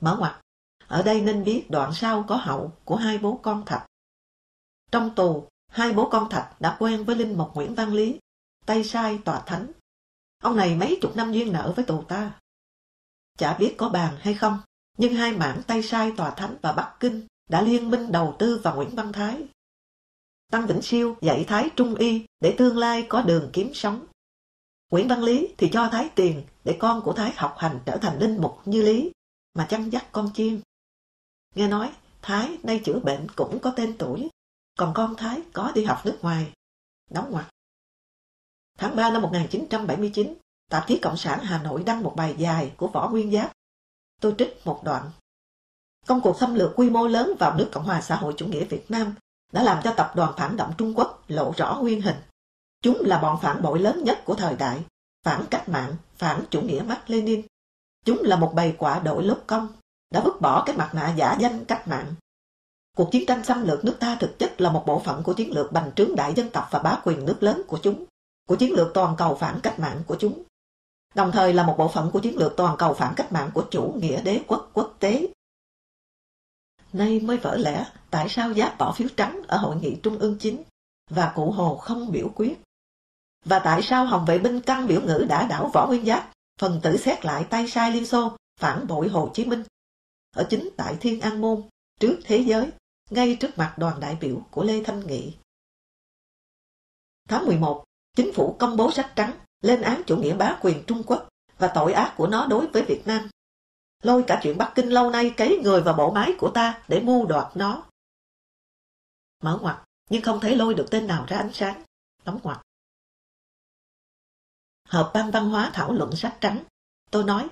Mở 0.00 0.16
ngoặt, 0.18 0.40
ở 0.86 1.02
đây 1.02 1.20
nên 1.20 1.44
biết 1.44 1.66
đoạn 1.70 1.90
sau 1.94 2.24
có 2.28 2.36
hậu 2.36 2.72
của 2.84 2.96
hai 2.96 3.18
bố 3.18 3.40
con 3.42 3.62
Thạch. 3.66 3.86
Trong 4.90 5.14
tù, 5.14 5.48
hai 5.68 5.92
bố 5.92 6.08
con 6.10 6.28
Thạch 6.30 6.60
đã 6.60 6.76
quen 6.78 7.04
với 7.04 7.16
Linh 7.16 7.38
Mục 7.38 7.54
Nguyễn 7.54 7.74
Văn 7.74 7.92
Lý, 7.94 8.18
tay 8.66 8.84
sai 8.84 9.18
tòa 9.24 9.42
thánh. 9.46 9.72
Ông 10.42 10.56
này 10.56 10.76
mấy 10.76 10.98
chục 11.02 11.16
năm 11.16 11.32
duyên 11.32 11.52
nợ 11.52 11.72
với 11.76 11.84
tù 11.84 12.02
ta. 12.02 12.40
Chả 13.38 13.58
biết 13.58 13.74
có 13.78 13.88
bàn 13.88 14.16
hay 14.20 14.34
không, 14.34 14.60
nhưng 14.98 15.14
hai 15.14 15.32
mảng 15.32 15.62
tay 15.66 15.82
sai 15.82 16.12
tòa 16.16 16.30
thánh 16.30 16.56
và 16.62 16.72
Bắc 16.72 16.96
Kinh 17.00 17.26
đã 17.48 17.62
liên 17.62 17.90
minh 17.90 18.12
đầu 18.12 18.36
tư 18.38 18.60
vào 18.64 18.76
Nguyễn 18.76 18.94
Văn 18.94 19.12
Thái. 19.12 19.46
Tăng 20.50 20.66
Vĩnh 20.66 20.82
Siêu 20.82 21.16
dạy 21.20 21.44
Thái 21.48 21.68
Trung 21.76 21.94
Y 21.94 22.26
để 22.40 22.54
tương 22.58 22.76
lai 22.76 23.06
có 23.08 23.22
đường 23.22 23.50
kiếm 23.52 23.74
sống. 23.74 24.06
Nguyễn 24.90 25.08
Văn 25.08 25.22
Lý 25.22 25.54
thì 25.58 25.68
cho 25.72 25.88
Thái 25.92 26.10
tiền 26.14 26.42
để 26.64 26.76
con 26.80 27.02
của 27.02 27.12
Thái 27.12 27.32
học 27.36 27.54
hành 27.58 27.80
trở 27.86 27.96
thành 27.96 28.18
linh 28.18 28.40
mục 28.40 28.58
như 28.64 28.82
Lý, 28.82 29.12
mà 29.54 29.66
chăn 29.70 29.90
dắt 29.90 30.06
con 30.12 30.30
chiên. 30.34 30.60
Nghe 31.54 31.68
nói, 31.68 31.92
Thái 32.22 32.58
nay 32.62 32.80
chữa 32.84 33.00
bệnh 33.00 33.26
cũng 33.36 33.58
có 33.58 33.72
tên 33.76 33.98
tuổi, 33.98 34.28
còn 34.78 34.92
con 34.94 35.14
Thái 35.16 35.42
có 35.52 35.72
đi 35.74 35.84
học 35.84 36.00
nước 36.04 36.18
ngoài. 36.22 36.52
Đóng 37.10 37.30
ngoặc. 37.30 37.48
Tháng 38.78 38.96
3 38.96 39.10
năm 39.10 39.22
1979, 39.22 40.34
tạp 40.70 40.84
chí 40.88 40.98
Cộng 41.02 41.16
sản 41.16 41.38
Hà 41.42 41.62
Nội 41.62 41.82
đăng 41.86 42.02
một 42.02 42.14
bài 42.16 42.34
dài 42.38 42.72
của 42.76 42.88
Võ 42.88 43.08
Nguyên 43.08 43.32
Giáp. 43.32 43.52
Tôi 44.20 44.34
trích 44.38 44.60
một 44.64 44.80
đoạn. 44.84 45.10
Công 46.06 46.20
cuộc 46.20 46.38
xâm 46.40 46.54
lược 46.54 46.72
quy 46.76 46.90
mô 46.90 47.06
lớn 47.06 47.32
vào 47.38 47.54
nước 47.54 47.68
Cộng 47.72 47.84
hòa 47.84 48.00
xã 48.00 48.16
hội 48.16 48.34
chủ 48.36 48.46
nghĩa 48.46 48.64
Việt 48.64 48.90
Nam 48.90 49.14
đã 49.52 49.62
làm 49.62 49.82
cho 49.84 49.94
tập 49.96 50.12
đoàn 50.16 50.32
phản 50.36 50.56
động 50.56 50.72
Trung 50.78 50.98
Quốc 50.98 51.24
lộ 51.28 51.52
rõ 51.56 51.78
nguyên 51.80 52.00
hình. 52.00 52.16
Chúng 52.82 53.00
là 53.00 53.18
bọn 53.18 53.38
phản 53.42 53.62
bội 53.62 53.78
lớn 53.78 54.04
nhất 54.04 54.24
của 54.24 54.34
thời 54.34 54.56
đại, 54.56 54.84
phản 55.24 55.46
cách 55.50 55.68
mạng, 55.68 55.96
phản 56.16 56.44
chủ 56.50 56.60
nghĩa 56.60 56.82
Mark 56.86 57.00
Lenin. 57.06 57.42
Chúng 58.04 58.22
là 58.22 58.36
một 58.36 58.52
bầy 58.54 58.74
quả 58.78 58.98
đội 58.98 59.24
lốt 59.24 59.38
công, 59.46 59.68
đã 60.10 60.20
vứt 60.20 60.40
bỏ 60.40 60.62
cái 60.66 60.76
mặt 60.76 60.94
nạ 60.94 61.14
giả 61.16 61.36
danh 61.40 61.64
cách 61.64 61.88
mạng. 61.88 62.14
Cuộc 62.96 63.08
chiến 63.12 63.26
tranh 63.26 63.44
xâm 63.44 63.66
lược 63.66 63.84
nước 63.84 63.96
ta 64.00 64.16
thực 64.20 64.38
chất 64.38 64.60
là 64.60 64.72
một 64.72 64.84
bộ 64.86 64.98
phận 64.98 65.22
của 65.22 65.32
chiến 65.32 65.54
lược 65.54 65.72
bành 65.72 65.92
trướng 65.92 66.16
đại 66.16 66.34
dân 66.34 66.50
tộc 66.50 66.68
và 66.70 66.78
bá 66.78 66.98
quyền 67.04 67.24
nước 67.24 67.42
lớn 67.42 67.62
của 67.66 67.78
chúng, 67.82 68.04
của 68.48 68.56
chiến 68.56 68.72
lược 68.72 68.94
toàn 68.94 69.14
cầu 69.18 69.34
phản 69.34 69.60
cách 69.62 69.78
mạng 69.78 70.02
của 70.06 70.16
chúng. 70.20 70.42
Đồng 71.14 71.32
thời 71.32 71.52
là 71.52 71.62
một 71.66 71.74
bộ 71.78 71.88
phận 71.88 72.10
của 72.10 72.20
chiến 72.20 72.38
lược 72.38 72.56
toàn 72.56 72.76
cầu 72.76 72.94
phản 72.94 73.14
cách 73.16 73.32
mạng 73.32 73.50
của 73.54 73.64
chủ 73.70 73.94
nghĩa 73.96 74.22
đế 74.22 74.40
quốc 74.46 74.70
quốc 74.72 74.96
tế. 74.98 75.26
Nay 76.92 77.20
mới 77.20 77.36
vỡ 77.36 77.56
lẽ 77.56 77.86
tại 78.10 78.28
sao 78.28 78.54
Giáp 78.54 78.78
bỏ 78.78 78.92
phiếu 78.92 79.08
trắng 79.16 79.42
ở 79.48 79.56
hội 79.56 79.76
nghị 79.76 79.96
trung 80.02 80.18
ương 80.18 80.38
chính 80.40 80.62
và 81.10 81.32
cụ 81.34 81.50
Hồ 81.50 81.76
không 81.76 82.12
biểu 82.12 82.28
quyết. 82.34 82.58
Và 83.44 83.58
tại 83.58 83.82
sao 83.82 84.06
Hồng 84.06 84.24
vệ 84.24 84.38
binh 84.38 84.60
căng 84.60 84.86
biểu 84.86 85.00
ngữ 85.00 85.26
đã 85.28 85.46
đảo 85.46 85.70
Võ 85.74 85.86
Nguyên 85.86 86.04
Giáp, 86.04 86.32
phần 86.60 86.80
tử 86.82 86.96
xét 86.96 87.24
lại 87.24 87.46
tay 87.50 87.68
sai 87.68 87.92
Liên 87.92 88.06
Xô, 88.06 88.36
phản 88.60 88.86
bội 88.86 89.08
Hồ 89.08 89.30
Chí 89.34 89.44
Minh. 89.44 89.62
Ở 90.36 90.46
chính 90.50 90.68
tại 90.76 90.96
Thiên 91.00 91.20
An 91.20 91.40
Môn, 91.40 91.62
trước 92.00 92.20
thế 92.24 92.38
giới, 92.38 92.70
ngay 93.10 93.36
trước 93.40 93.58
mặt 93.58 93.74
đoàn 93.78 94.00
đại 94.00 94.16
biểu 94.20 94.42
của 94.50 94.62
Lê 94.62 94.82
Thanh 94.84 95.06
Nghị. 95.06 95.34
Tháng 97.28 97.46
11, 97.46 97.84
chính 98.16 98.32
phủ 98.34 98.56
công 98.58 98.76
bố 98.76 98.90
sách 98.90 99.12
trắng 99.16 99.32
lên 99.60 99.82
án 99.82 100.02
chủ 100.06 100.16
nghĩa 100.16 100.34
bá 100.34 100.58
quyền 100.62 100.84
Trung 100.86 101.02
Quốc 101.06 101.28
và 101.58 101.72
tội 101.74 101.92
ác 101.92 102.14
của 102.16 102.26
nó 102.26 102.46
đối 102.46 102.66
với 102.66 102.82
Việt 102.82 103.06
Nam. 103.06 103.28
Lôi 104.02 104.24
cả 104.26 104.40
chuyện 104.42 104.58
Bắc 104.58 104.72
Kinh 104.74 104.88
lâu 104.88 105.10
nay 105.10 105.34
cấy 105.36 105.60
người 105.62 105.80
vào 105.80 105.94
bộ 105.94 106.10
máy 106.10 106.32
của 106.38 106.50
ta 106.54 106.82
để 106.88 107.00
mưu 107.00 107.26
đoạt 107.26 107.56
nó. 107.56 107.84
Mở 109.42 109.58
ngoặt, 109.62 109.84
nhưng 110.10 110.22
không 110.22 110.40
thể 110.40 110.54
lôi 110.54 110.74
được 110.74 110.86
tên 110.90 111.06
nào 111.06 111.26
ra 111.28 111.36
ánh 111.36 111.52
sáng. 111.52 111.82
Đóng 112.24 112.40
ngoặt. 112.42 112.60
Hợp 114.88 115.10
ban 115.14 115.30
văn 115.30 115.50
hóa 115.50 115.70
thảo 115.74 115.92
luận 115.92 116.16
sách 116.16 116.38
trắng. 116.40 116.64
Tôi 117.10 117.24
nói, 117.24 117.48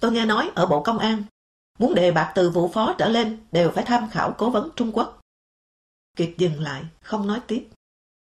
tôi 0.00 0.12
nghe 0.12 0.26
nói 0.26 0.50
ở 0.54 0.66
Bộ 0.66 0.82
Công 0.82 0.98
an, 0.98 1.24
muốn 1.78 1.94
đề 1.94 2.12
bạc 2.12 2.32
từ 2.34 2.50
vụ 2.50 2.68
phó 2.68 2.94
trở 2.98 3.08
lên 3.08 3.46
đều 3.52 3.72
phải 3.74 3.84
tham 3.84 4.10
khảo 4.10 4.34
cố 4.38 4.50
vấn 4.50 4.70
Trung 4.76 4.92
Quốc. 4.92 5.20
kiệt 6.16 6.34
dừng 6.38 6.60
lại, 6.60 6.84
không 7.02 7.26
nói 7.26 7.42
tiếp. 7.46 7.68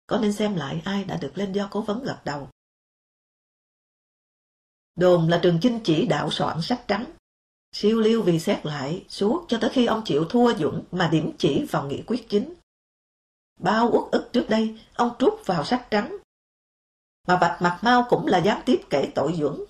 Có 0.06 0.18
nên 0.18 0.32
xem 0.32 0.54
lại 0.54 0.82
ai 0.84 1.04
đã 1.04 1.16
được 1.16 1.32
lên 1.34 1.52
do 1.52 1.68
cố 1.70 1.80
vấn 1.80 2.02
gật 2.04 2.20
đầu. 2.24 2.48
Đồn 4.94 5.28
là 5.28 5.40
Trường 5.42 5.58
Chinh 5.62 5.80
chỉ 5.84 6.06
đạo 6.06 6.30
soạn 6.30 6.62
sách 6.62 6.84
trắng. 6.88 7.04
Siêu 7.74 8.00
liêu 8.00 8.22
vì 8.22 8.38
xét 8.38 8.66
lại 8.66 9.04
suốt 9.08 9.44
cho 9.48 9.58
tới 9.60 9.70
khi 9.72 9.86
ông 9.86 10.02
chịu 10.04 10.26
thua 10.30 10.54
Dũng 10.54 10.84
mà 10.92 11.08
điểm 11.12 11.32
chỉ 11.38 11.66
vào 11.70 11.86
nghị 11.86 12.02
quyết 12.06 12.26
chính. 12.28 12.54
Bao 13.60 13.90
uất 13.92 14.12
ức 14.12 14.30
trước 14.32 14.46
đây, 14.48 14.80
ông 14.94 15.16
trút 15.18 15.34
vào 15.46 15.64
sách 15.64 15.86
trắng. 15.90 16.16
Mà 17.28 17.36
Bạch 17.36 17.62
Mặt 17.62 17.80
Mao 17.82 18.06
cũng 18.08 18.26
là 18.26 18.38
gián 18.38 18.62
tiếp 18.66 18.80
kể 18.90 19.08
tội 19.14 19.34
Dũng. 19.38 19.64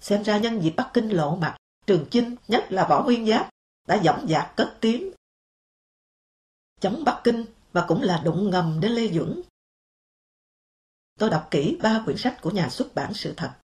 Xem 0.00 0.22
ra 0.22 0.38
nhân 0.38 0.60
dịp 0.60 0.74
Bắc 0.76 0.90
Kinh 0.94 1.08
lộ 1.08 1.36
mặt, 1.36 1.56
Trường 1.86 2.06
Chinh, 2.10 2.36
nhất 2.48 2.66
là 2.68 2.86
Võ 2.88 3.04
Nguyên 3.04 3.26
Giáp, 3.26 3.50
đã 3.88 4.02
dõng 4.04 4.26
dạc 4.28 4.52
cất 4.56 4.76
tiếng. 4.80 5.12
Chống 6.80 7.04
Bắc 7.04 7.20
Kinh 7.24 7.44
và 7.72 7.84
cũng 7.88 8.02
là 8.02 8.22
đụng 8.24 8.50
ngầm 8.50 8.80
đến 8.80 8.92
Lê 8.92 9.08
Dũng 9.08 9.42
Tôi 11.18 11.30
đọc 11.30 11.48
kỹ 11.50 11.78
ba 11.82 12.02
quyển 12.04 12.16
sách 12.16 12.38
của 12.42 12.50
nhà 12.50 12.68
xuất 12.68 12.94
bản 12.94 13.14
Sự 13.14 13.34
Thật. 13.36 13.61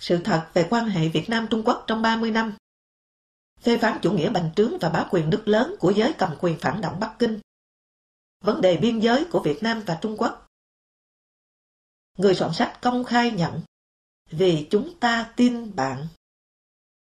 Sự 0.00 0.20
thật 0.24 0.50
về 0.54 0.66
quan 0.70 0.88
hệ 0.88 1.08
Việt 1.08 1.28
Nam-Trung 1.28 1.62
Quốc 1.64 1.84
trong 1.86 2.02
30 2.02 2.30
năm. 2.30 2.56
Phê 3.60 3.78
phán 3.78 3.98
chủ 4.02 4.12
nghĩa 4.12 4.30
bành 4.30 4.50
trướng 4.56 4.78
và 4.78 4.88
bá 4.88 5.06
quyền 5.10 5.30
nước 5.30 5.42
lớn 5.48 5.74
của 5.80 5.90
giới 5.90 6.14
cầm 6.18 6.36
quyền 6.40 6.58
phản 6.58 6.80
động 6.80 7.00
Bắc 7.00 7.16
Kinh. 7.18 7.40
Vấn 8.44 8.60
đề 8.60 8.76
biên 8.76 8.98
giới 8.98 9.24
của 9.30 9.40
Việt 9.40 9.62
Nam 9.62 9.82
và 9.86 9.98
Trung 10.02 10.16
Quốc. 10.18 10.46
Người 12.18 12.34
soạn 12.34 12.52
sách 12.54 12.78
công 12.82 13.04
khai 13.04 13.30
nhận 13.30 13.60
vì 14.30 14.66
chúng 14.70 14.98
ta 15.00 15.32
tin 15.36 15.76
bạn. 15.76 16.06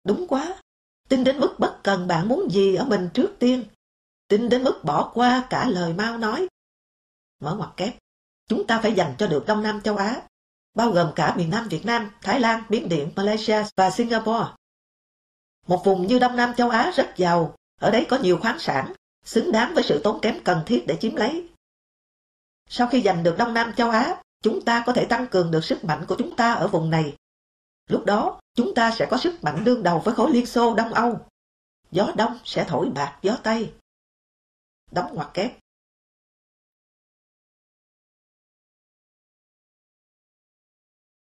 Đúng 0.05 0.27
quá, 0.29 0.63
tin 1.09 1.25
đến 1.25 1.41
mức 1.41 1.57
bất 1.59 1.81
cần 1.83 2.07
bạn 2.07 2.29
muốn 2.29 2.51
gì 2.51 2.75
ở 2.75 2.85
mình 2.85 3.09
trước 3.15 3.37
tiên, 3.39 3.65
tin 4.29 4.49
đến 4.49 4.65
mức 4.65 4.81
bỏ 4.85 5.11
qua 5.15 5.47
cả 5.51 5.69
lời 5.69 5.95
mau 5.95 6.19
nói. 6.19 6.49
Mở 7.41 7.55
ngoặc 7.57 7.71
kép, 7.77 7.95
chúng 8.49 8.67
ta 8.67 8.81
phải 8.83 8.93
dành 8.93 9.15
cho 9.19 9.27
được 9.27 9.45
Đông 9.47 9.63
Nam 9.63 9.81
châu 9.81 9.97
Á 9.97 10.23
bao 10.75 10.91
gồm 10.91 11.13
cả 11.17 11.35
miền 11.37 11.51
Nam 11.51 11.69
Việt 11.69 11.87
Nam, 11.87 12.11
Thái 12.23 12.41
Lan, 12.41 12.63
Biển 12.69 12.89
Điện, 12.89 13.13
Malaysia 13.17 13.63
và 13.77 13.91
Singapore. 13.91 14.47
Một 15.67 15.85
vùng 15.85 16.07
như 16.07 16.19
Đông 16.19 16.37
Nam 16.37 16.55
châu 16.55 16.71
Á 16.71 16.93
rất 16.95 17.13
giàu, 17.17 17.55
ở 17.81 17.91
đấy 17.91 18.07
có 18.09 18.19
nhiều 18.19 18.39
khoáng 18.43 18.59
sản, 18.59 18.93
xứng 19.25 19.53
đáng 19.53 19.75
với 19.75 19.85
sự 19.85 20.01
tốn 20.05 20.21
kém 20.21 20.45
cần 20.45 20.63
thiết 20.67 20.85
để 20.87 20.97
chiếm 21.01 21.17
lấy. 21.17 21.49
Sau 22.69 22.87
khi 22.87 23.03
giành 23.03 23.23
được 23.23 23.35
Đông 23.39 23.55
Nam 23.55 23.73
châu 23.77 23.91
Á, 23.91 24.23
chúng 24.43 24.65
ta 24.65 24.83
có 24.87 24.93
thể 24.93 25.05
tăng 25.05 25.27
cường 25.27 25.51
được 25.51 25.65
sức 25.65 25.85
mạnh 25.85 26.05
của 26.09 26.17
chúng 26.19 26.37
ta 26.37 26.53
ở 26.53 26.69
vùng 26.69 26.91
này. 26.91 27.17
Lúc 27.89 28.05
đó, 28.05 28.41
chúng 28.55 28.75
ta 28.75 28.91
sẽ 28.91 29.07
có 29.11 29.17
sức 29.17 29.45
mạnh 29.45 29.65
đương 29.65 29.83
đầu 29.83 29.99
với 29.99 30.15
khối 30.15 30.31
Liên 30.31 30.47
Xô 30.47 30.75
Đông 30.75 30.95
Âu. 30.95 31.21
Gió 31.91 32.13
Đông 32.17 32.39
sẽ 32.45 32.65
thổi 32.69 32.91
bạc 32.95 33.19
gió 33.23 33.37
Tây. 33.43 33.73
Đóng 34.91 35.15
ngoặc 35.15 35.35
kép. 35.35 35.53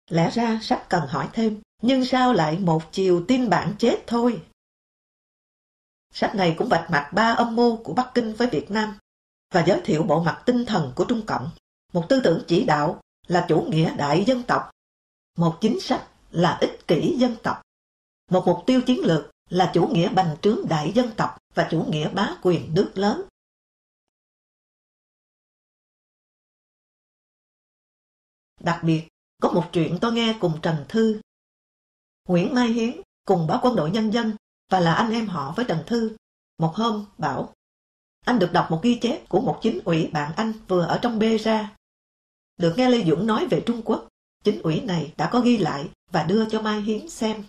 Lẽ 0.10 0.30
ra 0.30 0.60
sách 0.62 0.86
cần 0.90 1.08
hỏi 1.08 1.30
thêm, 1.34 1.62
nhưng 1.82 2.06
sao 2.06 2.34
lại 2.34 2.60
một 2.60 2.82
chiều 2.92 3.26
tin 3.28 3.50
bạn 3.50 3.76
chết 3.80 4.04
thôi? 4.08 4.44
Sách 6.14 6.36
này 6.36 6.56
cũng 6.58 6.70
vạch 6.70 6.88
mặt 6.92 7.12
ba 7.14 7.32
âm 7.32 7.56
mưu 7.56 7.84
của 7.84 7.94
Bắc 7.94 8.12
Kinh 8.14 8.34
với 8.34 8.48
Việt 8.48 8.72
Nam 8.72 8.98
và 9.54 9.64
giới 9.68 9.82
thiệu 9.86 10.04
bộ 10.04 10.24
mặt 10.24 10.44
tinh 10.46 10.66
thần 10.66 10.94
của 10.96 11.06
Trung 11.10 11.26
Cộng, 11.26 11.50
một 11.94 12.06
tư 12.10 12.22
tưởng 12.24 12.44
chỉ 12.48 12.66
đạo 12.66 13.02
là 13.28 13.46
chủ 13.50 13.62
nghĩa 13.62 13.96
đại 13.96 14.24
dân 14.28 14.44
tộc, 14.44 14.72
một 15.38 15.58
chính 15.62 15.80
sách 15.80 16.08
là 16.32 16.58
ích 16.62 16.88
kỷ 16.88 17.18
dân 17.18 17.36
tộc, 17.44 17.62
một 18.32 18.44
mục 18.46 18.64
tiêu 18.66 18.82
chiến 18.82 19.00
lược 19.00 19.30
là 19.50 19.72
chủ 19.74 19.88
nghĩa 19.88 20.10
bành 20.10 20.36
trướng 20.42 20.68
đại 20.70 20.92
dân 20.96 21.12
tộc 21.18 21.38
và 21.54 21.68
chủ 21.72 21.84
nghĩa 21.84 22.10
bá 22.10 22.38
quyền 22.42 22.74
nước 22.74 22.92
lớn. 22.96 23.24
Đặc 28.60 28.80
biệt, 28.84 29.08
có 29.42 29.52
một 29.52 29.70
chuyện 29.74 29.98
tôi 30.02 30.14
nghe 30.14 30.38
cùng 30.40 30.60
Trần 30.62 30.86
Thư. 30.90 31.22
Nguyễn 32.28 32.54
Mai 32.54 32.68
Hiến 32.68 33.02
cùng 33.26 33.48
báo 33.48 33.60
quân 33.64 33.76
đội 33.76 33.92
nhân 33.92 34.14
dân 34.14 34.36
và 34.72 34.80
là 34.80 34.94
anh 34.94 35.12
em 35.12 35.28
họ 35.28 35.54
với 35.56 35.66
Trần 35.68 35.84
Thư. 35.88 36.16
Một 36.58 36.72
hôm 36.76 37.06
bảo, 37.18 37.54
anh 38.26 38.40
được 38.40 38.50
đọc 38.54 38.68
một 38.72 38.80
ghi 38.84 39.00
chép 39.02 39.30
của 39.30 39.42
một 39.42 39.60
chính 39.62 39.80
ủy 39.86 40.08
bạn 40.08 40.34
anh 40.36 40.54
vừa 40.68 40.86
ở 40.86 41.00
trong 41.02 41.20
bê 41.20 41.38
ra. 41.38 41.76
Được 42.58 42.74
nghe 42.78 42.90
Lê 42.90 43.04
Dũng 43.04 43.28
nói 43.28 43.48
về 43.48 43.64
Trung 43.66 43.82
Quốc, 43.86 44.08
chính 44.44 44.62
ủy 44.62 44.82
này 44.82 45.14
đã 45.18 45.30
có 45.34 45.40
ghi 45.40 45.58
lại 45.58 45.90
và 46.12 46.24
đưa 46.24 46.50
cho 46.50 46.62
Mai 46.62 46.82
Hiến 46.82 47.10
xem. 47.10 47.44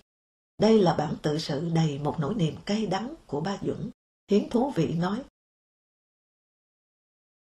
Đây 0.59 0.83
là 0.83 0.94
bản 0.94 1.14
tự 1.22 1.38
sự 1.38 1.70
đầy 1.74 1.98
một 1.98 2.16
nỗi 2.18 2.35
niềm 2.35 2.55
cay 2.66 2.87
đắng 2.87 3.14
của 3.27 3.40
ba 3.40 3.59
Dũng. 3.62 3.90
Hiến 4.31 4.51
thú 4.51 4.70
vị 4.70 4.94
nói. 4.94 5.22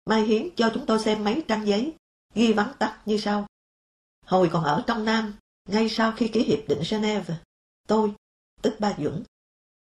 Mai 0.06 0.24
Hiến 0.24 0.50
cho 0.56 0.72
chúng 0.74 0.86
tôi 0.86 1.00
xem 1.00 1.24
mấy 1.24 1.44
trang 1.48 1.68
giấy, 1.68 1.94
ghi 2.34 2.54
vắn 2.54 2.72
tắt 2.80 3.02
như 3.06 3.18
sau. 3.18 3.48
Hồi 4.26 4.50
còn 4.54 4.64
ở 4.64 4.84
trong 4.88 5.06
Nam, 5.06 5.34
ngay 5.70 5.90
sau 5.90 6.12
khi 6.12 6.28
ký 6.28 6.44
hiệp 6.44 6.60
định 6.68 6.82
Geneva, 6.90 7.42
tôi, 7.88 8.14
tức 8.62 8.76
ba 8.80 8.94
Dũng, 8.98 9.24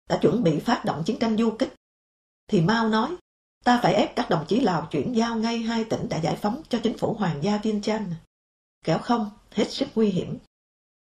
đã 0.08 0.18
chuẩn 0.22 0.42
bị 0.42 0.60
phát 0.60 0.82
động 0.84 1.02
chiến 1.06 1.18
tranh 1.18 1.36
du 1.36 1.56
kích. 1.58 1.74
Thì 2.46 2.60
Mao 2.60 2.88
nói, 2.88 3.16
ta 3.64 3.80
phải 3.82 3.94
ép 3.94 4.16
các 4.16 4.30
đồng 4.30 4.44
chí 4.48 4.60
Lào 4.60 4.88
chuyển 4.90 5.16
giao 5.16 5.36
ngay 5.36 5.58
hai 5.58 5.84
tỉnh 5.84 6.08
đã 6.08 6.20
giải 6.20 6.36
phóng 6.36 6.62
cho 6.68 6.80
chính 6.82 6.98
phủ 6.98 7.14
Hoàng 7.14 7.42
gia 7.42 7.58
Viên 7.58 7.82
Chanh. 7.82 8.14
Kéo 8.84 8.98
không, 8.98 9.30
hết 9.50 9.70
sức 9.70 9.88
nguy 9.94 10.10
hiểm. 10.10 10.38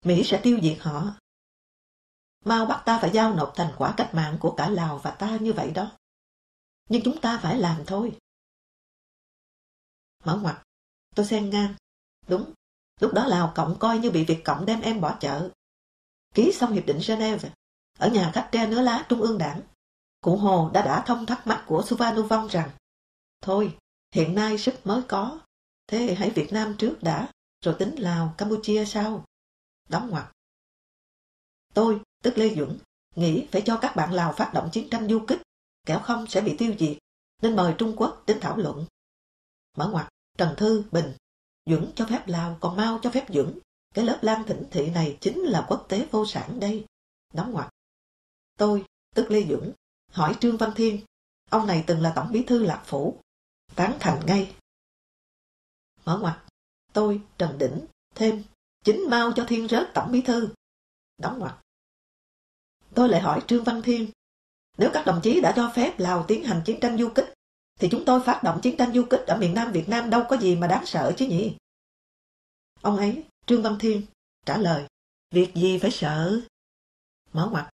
Mỹ 0.05 0.23
sẽ 0.25 0.39
tiêu 0.43 0.59
diệt 0.63 0.77
họ. 0.79 1.13
Mao 2.45 2.65
bắt 2.65 2.83
ta 2.85 2.99
phải 3.01 3.11
giao 3.13 3.35
nộp 3.35 3.53
thành 3.55 3.73
quả 3.77 3.93
cách 3.97 4.09
mạng 4.13 4.37
của 4.39 4.53
cả 4.57 4.69
Lào 4.69 4.97
và 4.97 5.11
ta 5.11 5.37
như 5.37 5.53
vậy 5.53 5.71
đó. 5.71 5.91
Nhưng 6.89 7.01
chúng 7.05 7.21
ta 7.21 7.39
phải 7.43 7.57
làm 7.57 7.83
thôi. 7.87 8.17
Mở 10.23 10.39
ngoặt, 10.41 10.63
tôi 11.15 11.25
xen 11.25 11.49
ngang. 11.49 11.73
Đúng, 12.27 12.53
lúc 13.01 13.13
đó 13.13 13.25
Lào 13.25 13.51
Cộng 13.55 13.79
coi 13.79 13.99
như 13.99 14.11
bị 14.11 14.25
Việt 14.25 14.41
Cộng 14.43 14.65
đem 14.65 14.81
em 14.81 15.01
bỏ 15.01 15.17
chợ. 15.19 15.49
Ký 16.33 16.51
xong 16.51 16.71
hiệp 16.71 16.85
định 16.85 16.99
Geneva, 17.07 17.49
ở 17.99 18.09
nhà 18.09 18.31
khách 18.33 18.49
tre 18.51 18.67
nứa 18.67 18.81
lá 18.81 19.05
Trung 19.09 19.21
ương 19.21 19.37
Đảng, 19.37 19.61
cụ 20.21 20.37
Hồ 20.37 20.69
đã 20.73 20.81
đã 20.81 21.03
thông 21.07 21.25
thắc 21.25 21.47
mắc 21.47 21.63
của 21.67 21.83
Suvanu 21.85 22.23
Vong 22.23 22.47
rằng 22.47 22.69
Thôi, 23.41 23.77
hiện 24.11 24.35
nay 24.35 24.57
sức 24.57 24.75
mới 24.83 25.01
có, 25.07 25.39
thế 25.87 26.15
hãy 26.15 26.29
Việt 26.29 26.53
Nam 26.53 26.75
trước 26.77 26.97
đã, 27.01 27.31
rồi 27.61 27.75
tính 27.79 27.95
Lào, 27.95 28.33
Campuchia 28.37 28.85
sau. 28.85 29.25
Đóng 29.89 30.09
ngoặc. 30.09 30.31
Tôi, 31.73 32.01
tức 32.23 32.37
Lê 32.37 32.55
Duẩn, 32.55 32.77
nghĩ 33.15 33.47
phải 33.51 33.61
cho 33.65 33.77
các 33.81 33.95
bạn 33.95 34.13
Lào 34.13 34.33
phát 34.33 34.51
động 34.53 34.69
chiến 34.71 34.89
tranh 34.89 35.07
du 35.09 35.25
kích, 35.27 35.41
kẻo 35.85 35.99
không 35.99 36.27
sẽ 36.27 36.41
bị 36.41 36.55
tiêu 36.57 36.75
diệt, 36.79 36.97
nên 37.41 37.55
mời 37.55 37.75
Trung 37.77 37.93
Quốc 37.97 38.23
đến 38.27 38.39
thảo 38.41 38.57
luận. 38.57 38.85
Mở 39.77 39.89
ngoặc, 39.91 40.09
Trần 40.37 40.55
Thư, 40.57 40.83
Bình, 40.91 41.13
Dưỡng 41.65 41.91
cho 41.95 42.05
phép 42.05 42.27
Lào, 42.27 42.57
còn 42.61 42.75
Mao 42.75 42.99
cho 43.01 43.11
phép 43.11 43.25
Dưỡng. 43.29 43.59
Cái 43.93 44.05
lớp 44.05 44.19
lan 44.21 44.43
thỉnh 44.47 44.63
thị 44.71 44.89
này 44.89 45.17
chính 45.21 45.39
là 45.39 45.65
quốc 45.69 45.85
tế 45.89 46.07
vô 46.11 46.25
sản 46.25 46.59
đây. 46.59 46.85
Đóng 47.33 47.51
ngoặc. 47.51 47.69
Tôi, 48.57 48.85
tức 49.15 49.31
Lê 49.31 49.45
Dưỡng, 49.45 49.71
hỏi 50.11 50.35
Trương 50.39 50.57
Văn 50.57 50.71
Thiên, 50.75 51.01
ông 51.49 51.67
này 51.67 51.83
từng 51.87 52.01
là 52.01 52.13
tổng 52.15 52.31
bí 52.31 52.43
thư 52.43 52.63
lạc 52.63 52.83
phủ, 52.85 53.19
tán 53.75 53.97
thành 53.99 54.25
ngay. 54.25 54.55
Mở 56.05 56.19
ngoặc 56.21 56.45
tôi, 56.93 57.21
Trần 57.37 57.57
Đỉnh, 57.57 57.85
thêm, 58.15 58.43
chính 58.83 59.09
mau 59.09 59.31
cho 59.35 59.45
Thiên 59.47 59.67
rớt 59.67 59.91
tổng 59.93 60.11
bí 60.11 60.21
thư. 60.21 60.49
Đóng 61.17 61.39
ngoặc 61.39 61.61
Tôi 62.93 63.09
lại 63.09 63.21
hỏi 63.21 63.41
Trương 63.47 63.63
Văn 63.63 63.81
Thiên, 63.81 64.11
nếu 64.77 64.89
các 64.93 65.05
đồng 65.05 65.19
chí 65.23 65.41
đã 65.41 65.53
cho 65.55 65.71
phép 65.75 65.99
Lào 65.99 66.25
tiến 66.27 66.43
hành 66.43 66.61
chiến 66.65 66.79
tranh 66.79 66.97
du 66.97 67.09
kích, 67.15 67.33
thì 67.79 67.87
chúng 67.91 68.05
tôi 68.05 68.21
phát 68.25 68.41
động 68.43 68.59
chiến 68.63 68.77
tranh 68.77 68.93
du 68.93 69.05
kích 69.09 69.23
ở 69.27 69.37
miền 69.37 69.53
Nam 69.53 69.71
Việt 69.71 69.89
Nam 69.89 70.09
đâu 70.09 70.25
có 70.29 70.37
gì 70.37 70.55
mà 70.55 70.67
đáng 70.67 70.85
sợ 70.85 71.13
chứ 71.17 71.27
nhỉ? 71.27 71.57
Ông 72.81 72.97
ấy, 72.97 73.23
Trương 73.45 73.61
Văn 73.61 73.77
Thiên, 73.79 74.01
trả 74.45 74.57
lời, 74.57 74.87
việc 75.31 75.55
gì 75.55 75.79
phải 75.79 75.91
sợ? 75.91 76.41
Mở 77.33 77.49
ngoặt, 77.51 77.69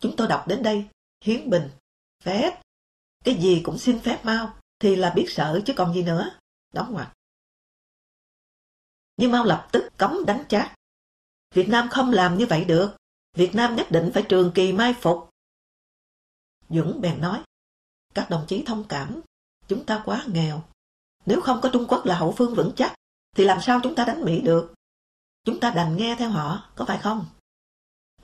chúng 0.00 0.16
tôi 0.16 0.28
đọc 0.28 0.44
đến 0.48 0.62
đây, 0.62 0.88
Hiến 1.24 1.50
Bình, 1.50 1.70
phép, 2.22 2.62
cái 3.24 3.34
gì 3.34 3.60
cũng 3.64 3.78
xin 3.78 4.00
phép 4.00 4.24
mau, 4.24 4.58
thì 4.78 4.96
là 4.96 5.10
biết 5.10 5.26
sợ 5.28 5.60
chứ 5.66 5.72
còn 5.76 5.94
gì 5.94 6.02
nữa. 6.02 6.38
Đóng 6.72 6.92
ngoặt. 6.92 7.12
Nhưng 9.16 9.32
Mao 9.32 9.44
lập 9.44 9.68
tức 9.72 9.88
cấm 9.96 10.24
đánh 10.26 10.44
chát. 10.48 10.74
Việt 11.54 11.68
Nam 11.68 11.88
không 11.90 12.10
làm 12.10 12.38
như 12.38 12.46
vậy 12.46 12.64
được. 12.64 12.96
Việt 13.36 13.54
Nam 13.54 13.76
nhất 13.76 13.86
định 13.90 14.10
phải 14.14 14.24
trường 14.28 14.52
kỳ 14.54 14.72
mai 14.72 14.94
phục. 15.00 15.30
Dũng 16.68 17.00
bèn 17.00 17.20
nói, 17.20 17.42
các 18.14 18.30
đồng 18.30 18.44
chí 18.48 18.62
thông 18.66 18.84
cảm, 18.88 19.20
chúng 19.68 19.84
ta 19.84 20.02
quá 20.04 20.24
nghèo. 20.26 20.62
Nếu 21.26 21.40
không 21.40 21.60
có 21.60 21.70
Trung 21.72 21.86
Quốc 21.88 22.06
là 22.06 22.18
hậu 22.18 22.32
phương 22.32 22.54
vững 22.54 22.72
chắc, 22.76 22.94
thì 23.36 23.44
làm 23.44 23.60
sao 23.60 23.80
chúng 23.82 23.94
ta 23.94 24.04
đánh 24.04 24.24
Mỹ 24.24 24.40
được? 24.40 24.74
Chúng 25.44 25.60
ta 25.60 25.70
đành 25.70 25.96
nghe 25.96 26.16
theo 26.18 26.30
họ, 26.30 26.70
có 26.74 26.84
phải 26.84 26.98
không? 26.98 27.26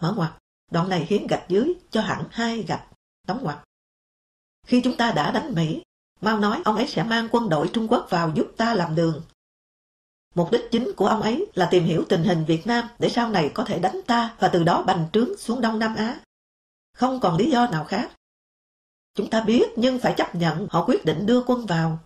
Mở 0.01 0.15
ngoặt, 0.17 0.33
đoạn 0.71 0.89
này 0.89 1.07
hiến 1.09 1.27
gạch 1.27 1.45
dưới 1.49 1.75
cho 1.91 2.01
hẳn 2.01 2.25
hai 2.31 2.63
gạch, 2.63 2.87
đóng 3.27 3.43
ngoặt. 3.43 3.59
Khi 4.67 4.81
chúng 4.85 4.97
ta 4.97 5.13
đã 5.13 5.31
đánh 5.31 5.55
Mỹ, 5.55 5.83
Mao 6.21 6.39
nói 6.39 6.63
ông 6.65 6.77
ấy 6.77 6.89
sẽ 6.89 7.03
mang 7.03 7.29
quân 7.33 7.49
đội 7.49 7.71
Trung 7.73 7.89
Quốc 7.89 8.07
vào 8.11 8.33
giúp 8.35 8.53
ta 8.57 8.75
làm 8.75 8.95
đường. 8.95 9.23
Mục 10.35 10.49
đích 10.53 10.69
chính 10.71 10.93
của 10.97 11.07
ông 11.07 11.23
ấy 11.23 11.47
là 11.55 11.69
tìm 11.71 11.85
hiểu 11.85 12.05
tình 12.09 12.25
hình 12.25 12.45
Việt 12.45 12.67
Nam 12.67 12.89
để 12.99 13.09
sau 13.09 13.29
này 13.29 13.51
có 13.55 13.65
thể 13.65 13.79
đánh 13.79 14.01
ta 14.07 14.37
và 14.39 14.49
từ 14.49 14.65
đó 14.65 14.83
bành 14.83 15.09
trướng 15.13 15.37
xuống 15.37 15.61
Đông 15.61 15.79
Nam 15.79 15.95
Á. 15.95 16.21
Không 16.93 17.21
còn 17.21 17.37
lý 17.37 17.51
do 17.51 17.67
nào 17.67 17.85
khác. 17.85 18.11
Chúng 19.15 19.31
ta 19.31 19.41
biết 19.41 19.69
nhưng 19.77 19.99
phải 19.99 20.15
chấp 20.17 20.35
nhận 20.35 20.67
họ 20.71 20.85
quyết 20.87 21.05
định 21.05 21.27
đưa 21.27 21.43
quân 21.47 21.67
vào. 21.67 21.99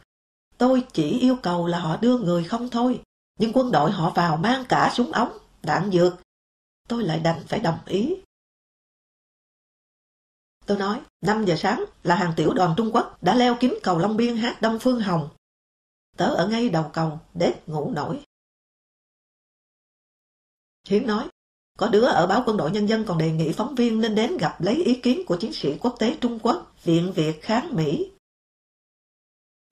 Tôi 0.58 0.86
chỉ 0.92 1.18
yêu 1.20 1.36
cầu 1.42 1.66
là 1.66 1.80
họ 1.80 1.96
đưa 1.96 2.18
người 2.18 2.44
không 2.44 2.70
thôi. 2.70 3.00
Nhưng 3.38 3.52
quân 3.52 3.72
đội 3.72 3.90
họ 3.90 4.10
vào 4.10 4.36
mang 4.36 4.64
cả 4.68 4.92
súng 4.94 5.12
ống, 5.12 5.38
đạn 5.62 5.90
dược. 5.92 6.14
Tôi 6.88 7.02
lại 7.02 7.20
đành 7.20 7.42
phải 7.48 7.60
đồng 7.60 7.78
ý. 7.86 8.16
Tôi 10.66 10.78
nói, 10.78 11.00
5 11.20 11.44
giờ 11.44 11.54
sáng 11.58 11.84
là 12.02 12.14
hàng 12.14 12.32
tiểu 12.36 12.54
đoàn 12.54 12.74
Trung 12.76 12.90
Quốc 12.92 13.22
đã 13.22 13.34
leo 13.34 13.56
kiếm 13.60 13.78
cầu 13.82 13.98
Long 13.98 14.16
Biên 14.16 14.36
hát 14.36 14.62
Đông 14.62 14.78
Phương 14.78 15.00
Hồng. 15.00 15.28
Tớ 16.16 16.26
ở 16.26 16.48
ngay 16.48 16.68
đầu 16.68 16.90
cầu, 16.92 17.18
đếp 17.34 17.68
ngủ 17.68 17.90
nổi. 17.94 18.24
Hiến 20.88 21.06
nói, 21.06 21.28
có 21.78 21.88
đứa 21.88 22.04
ở 22.04 22.26
báo 22.26 22.42
quân 22.46 22.56
đội 22.56 22.70
nhân 22.70 22.88
dân 22.88 23.04
còn 23.04 23.18
đề 23.18 23.32
nghị 23.32 23.52
phóng 23.52 23.74
viên 23.74 24.00
nên 24.00 24.14
đến 24.14 24.36
gặp 24.36 24.60
lấy 24.60 24.74
ý 24.74 25.00
kiến 25.00 25.22
của 25.26 25.36
chiến 25.36 25.52
sĩ 25.52 25.78
quốc 25.78 25.96
tế 25.98 26.16
Trung 26.20 26.38
Quốc, 26.42 26.72
Viện 26.82 27.12
Việt 27.12 27.42
kháng 27.42 27.76
Mỹ. 27.76 28.10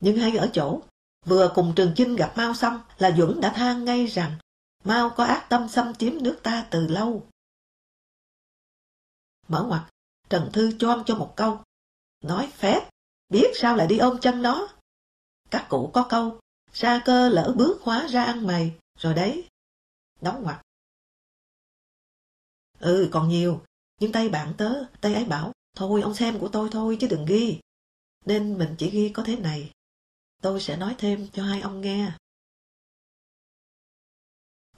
Nhưng 0.00 0.16
hay 0.16 0.36
ở 0.36 0.50
chỗ, 0.52 0.80
vừa 1.26 1.52
cùng 1.54 1.72
Trường 1.76 1.92
Chinh 1.96 2.16
gặp 2.16 2.32
Mao 2.36 2.54
xong 2.54 2.80
là 2.98 3.16
Duẩn 3.16 3.40
đã 3.40 3.52
than 3.56 3.84
ngay 3.84 4.06
rằng 4.06 4.38
Mao 4.84 5.10
có 5.10 5.24
ác 5.24 5.46
tâm 5.48 5.68
xâm 5.68 5.94
chiếm 5.94 6.12
nước 6.22 6.40
ta 6.42 6.66
từ 6.70 6.86
lâu. 6.88 7.26
Mở 9.48 9.64
ngoặt, 9.68 9.82
Trần 10.28 10.50
Thư 10.52 10.78
choan 10.78 11.02
cho 11.06 11.14
một 11.14 11.32
câu. 11.36 11.60
Nói 12.24 12.52
phép, 12.54 12.90
biết 13.28 13.50
sao 13.54 13.76
lại 13.76 13.86
đi 13.86 13.98
ôm 13.98 14.18
chân 14.20 14.42
nó. 14.42 14.68
Các 15.50 15.66
cụ 15.68 15.90
có 15.94 16.06
câu, 16.08 16.40
xa 16.72 17.02
cơ 17.04 17.28
lỡ 17.28 17.54
bước 17.56 17.82
hóa 17.82 18.06
ra 18.06 18.24
ăn 18.24 18.46
mày, 18.46 18.74
rồi 18.98 19.14
đấy. 19.14 19.48
Đóng 20.20 20.42
ngoặt. 20.42 20.60
Ừ, 22.82 23.08
còn 23.12 23.28
nhiều, 23.28 23.62
nhưng 24.00 24.12
tay 24.12 24.28
bạn 24.28 24.54
tớ, 24.58 24.84
tay 25.00 25.14
ấy 25.14 25.24
bảo, 25.24 25.52
thôi 25.76 26.02
ông 26.02 26.14
xem 26.14 26.38
của 26.38 26.48
tôi 26.48 26.68
thôi 26.72 26.96
chứ 27.00 27.06
đừng 27.10 27.26
ghi. 27.26 27.60
Nên 28.24 28.58
mình 28.58 28.74
chỉ 28.78 28.90
ghi 28.90 29.08
có 29.08 29.22
thế 29.22 29.36
này. 29.36 29.70
Tôi 30.42 30.60
sẽ 30.60 30.76
nói 30.76 30.94
thêm 30.98 31.28
cho 31.32 31.42
hai 31.42 31.60
ông 31.60 31.80
nghe. 31.80 32.12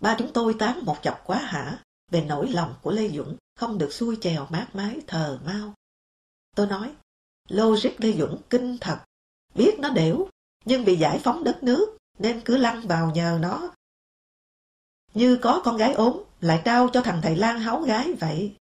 Ba 0.01 0.17
chúng 0.19 0.33
tôi 0.33 0.55
tán 0.59 0.85
một 0.85 0.97
chọc 1.03 1.23
quá 1.27 1.39
hả 1.39 1.83
về 2.11 2.25
nỗi 2.25 2.49
lòng 2.49 2.75
của 2.83 2.91
Lê 2.91 3.09
Duẩn 3.09 3.37
không 3.57 3.79
được 3.79 3.93
xuôi 3.93 4.19
chèo 4.21 4.47
mát 4.51 4.69
mái 4.75 5.01
thờ 5.07 5.41
mau. 5.45 5.75
Tôi 6.57 6.67
nói, 6.67 6.95
logic 7.49 7.91
Lê 7.99 8.13
Duẩn 8.13 8.37
kinh 8.51 8.79
thật, 8.81 9.05
biết 9.55 9.75
nó 9.79 9.91
đểu, 9.91 10.29
nhưng 10.65 10.85
bị 10.85 10.97
giải 10.97 11.21
phóng 11.25 11.45
đất 11.45 11.63
nước 11.63 11.97
nên 12.19 12.43
cứ 12.45 12.57
lăn 12.57 12.89
vào 12.89 13.11
nhờ 13.11 13.39
nó. 13.41 13.75
Như 15.15 15.39
có 15.43 15.63
con 15.65 15.77
gái 15.77 15.93
ốm, 15.93 16.23
lại 16.45 16.63
trao 16.65 16.89
cho 16.93 17.01
thằng 17.01 17.21
thầy 17.23 17.37
lang 17.37 17.61
háu 17.61 17.81
gái 17.81 18.13
vậy. 18.13 18.57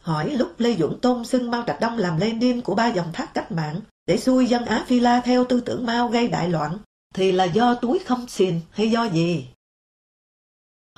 Hỏi 0.00 0.30
lúc 0.30 0.54
Lê 0.58 0.76
dũng 0.76 1.00
tôn 1.00 1.24
xưng 1.24 1.50
Mao 1.50 1.64
Trạch 1.66 1.80
Đông 1.80 1.98
làm 1.98 2.18
Lenin 2.18 2.62
của 2.62 2.74
ba 2.74 2.86
dòng 2.86 3.12
thác 3.12 3.34
cách 3.34 3.52
mạng 3.52 3.80
để 4.06 4.16
xuôi 4.18 4.46
dân 4.46 4.64
Á 4.64 4.84
Phi 4.88 5.00
La 5.00 5.20
theo 5.24 5.44
tư 5.44 5.60
tưởng 5.60 5.86
Mao 5.86 6.08
gây 6.08 6.28
đại 6.28 6.48
loạn, 6.48 6.78
thì 7.14 7.32
là 7.32 7.44
do 7.44 7.74
túi 7.74 7.98
không 7.98 8.28
xìn 8.28 8.60
hay 8.70 8.90
do 8.90 9.04
gì? 9.04 9.48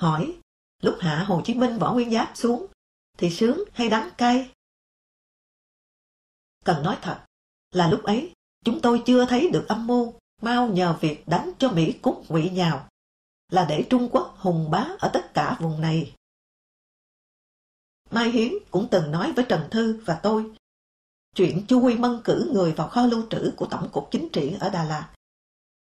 Hỏi, 0.01 0.35
Lúc 0.81 0.95
hạ 0.99 1.23
Hồ 1.27 1.41
Chí 1.45 1.53
Minh 1.53 1.79
võ 1.79 1.93
nguyên 1.93 2.11
giáp 2.11 2.31
xuống, 2.35 2.65
thì 3.17 3.29
sướng 3.29 3.63
hay 3.73 3.89
đắng 3.89 4.09
cay? 4.17 4.49
Cần 6.65 6.83
nói 6.83 6.97
thật, 7.01 7.25
là 7.71 7.89
lúc 7.89 8.03
ấy, 8.03 8.33
chúng 8.65 8.81
tôi 8.81 9.01
chưa 9.05 9.25
thấy 9.25 9.49
được 9.49 9.65
âm 9.67 9.87
mưu 9.87 10.13
Mao 10.41 10.67
nhờ 10.67 10.97
việc 11.01 11.27
đánh 11.27 11.51
cho 11.59 11.71
Mỹ 11.71 11.93
cút 12.01 12.15
ngụy 12.29 12.49
nhào, 12.49 12.89
là 13.49 13.65
để 13.69 13.87
Trung 13.89 14.09
Quốc 14.11 14.35
hùng 14.37 14.71
bá 14.71 14.87
ở 14.99 15.09
tất 15.13 15.33
cả 15.33 15.57
vùng 15.59 15.81
này. 15.81 16.15
Mai 18.11 18.31
Hiến 18.31 18.53
cũng 18.71 18.87
từng 18.91 19.11
nói 19.11 19.33
với 19.35 19.45
Trần 19.49 19.67
Thư 19.71 20.01
và 20.05 20.19
tôi 20.23 20.51
chuyện 21.35 21.65
Chu 21.67 21.81
Quy 21.81 21.95
Mân 21.95 22.21
cử 22.23 22.51
người 22.53 22.71
vào 22.71 22.87
kho 22.87 23.05
lưu 23.05 23.23
trữ 23.29 23.51
của 23.55 23.65
Tổng 23.65 23.89
cục 23.91 24.07
Chính 24.11 24.29
trị 24.29 24.55
ở 24.59 24.69
Đà 24.69 24.83
Lạt 24.83 25.09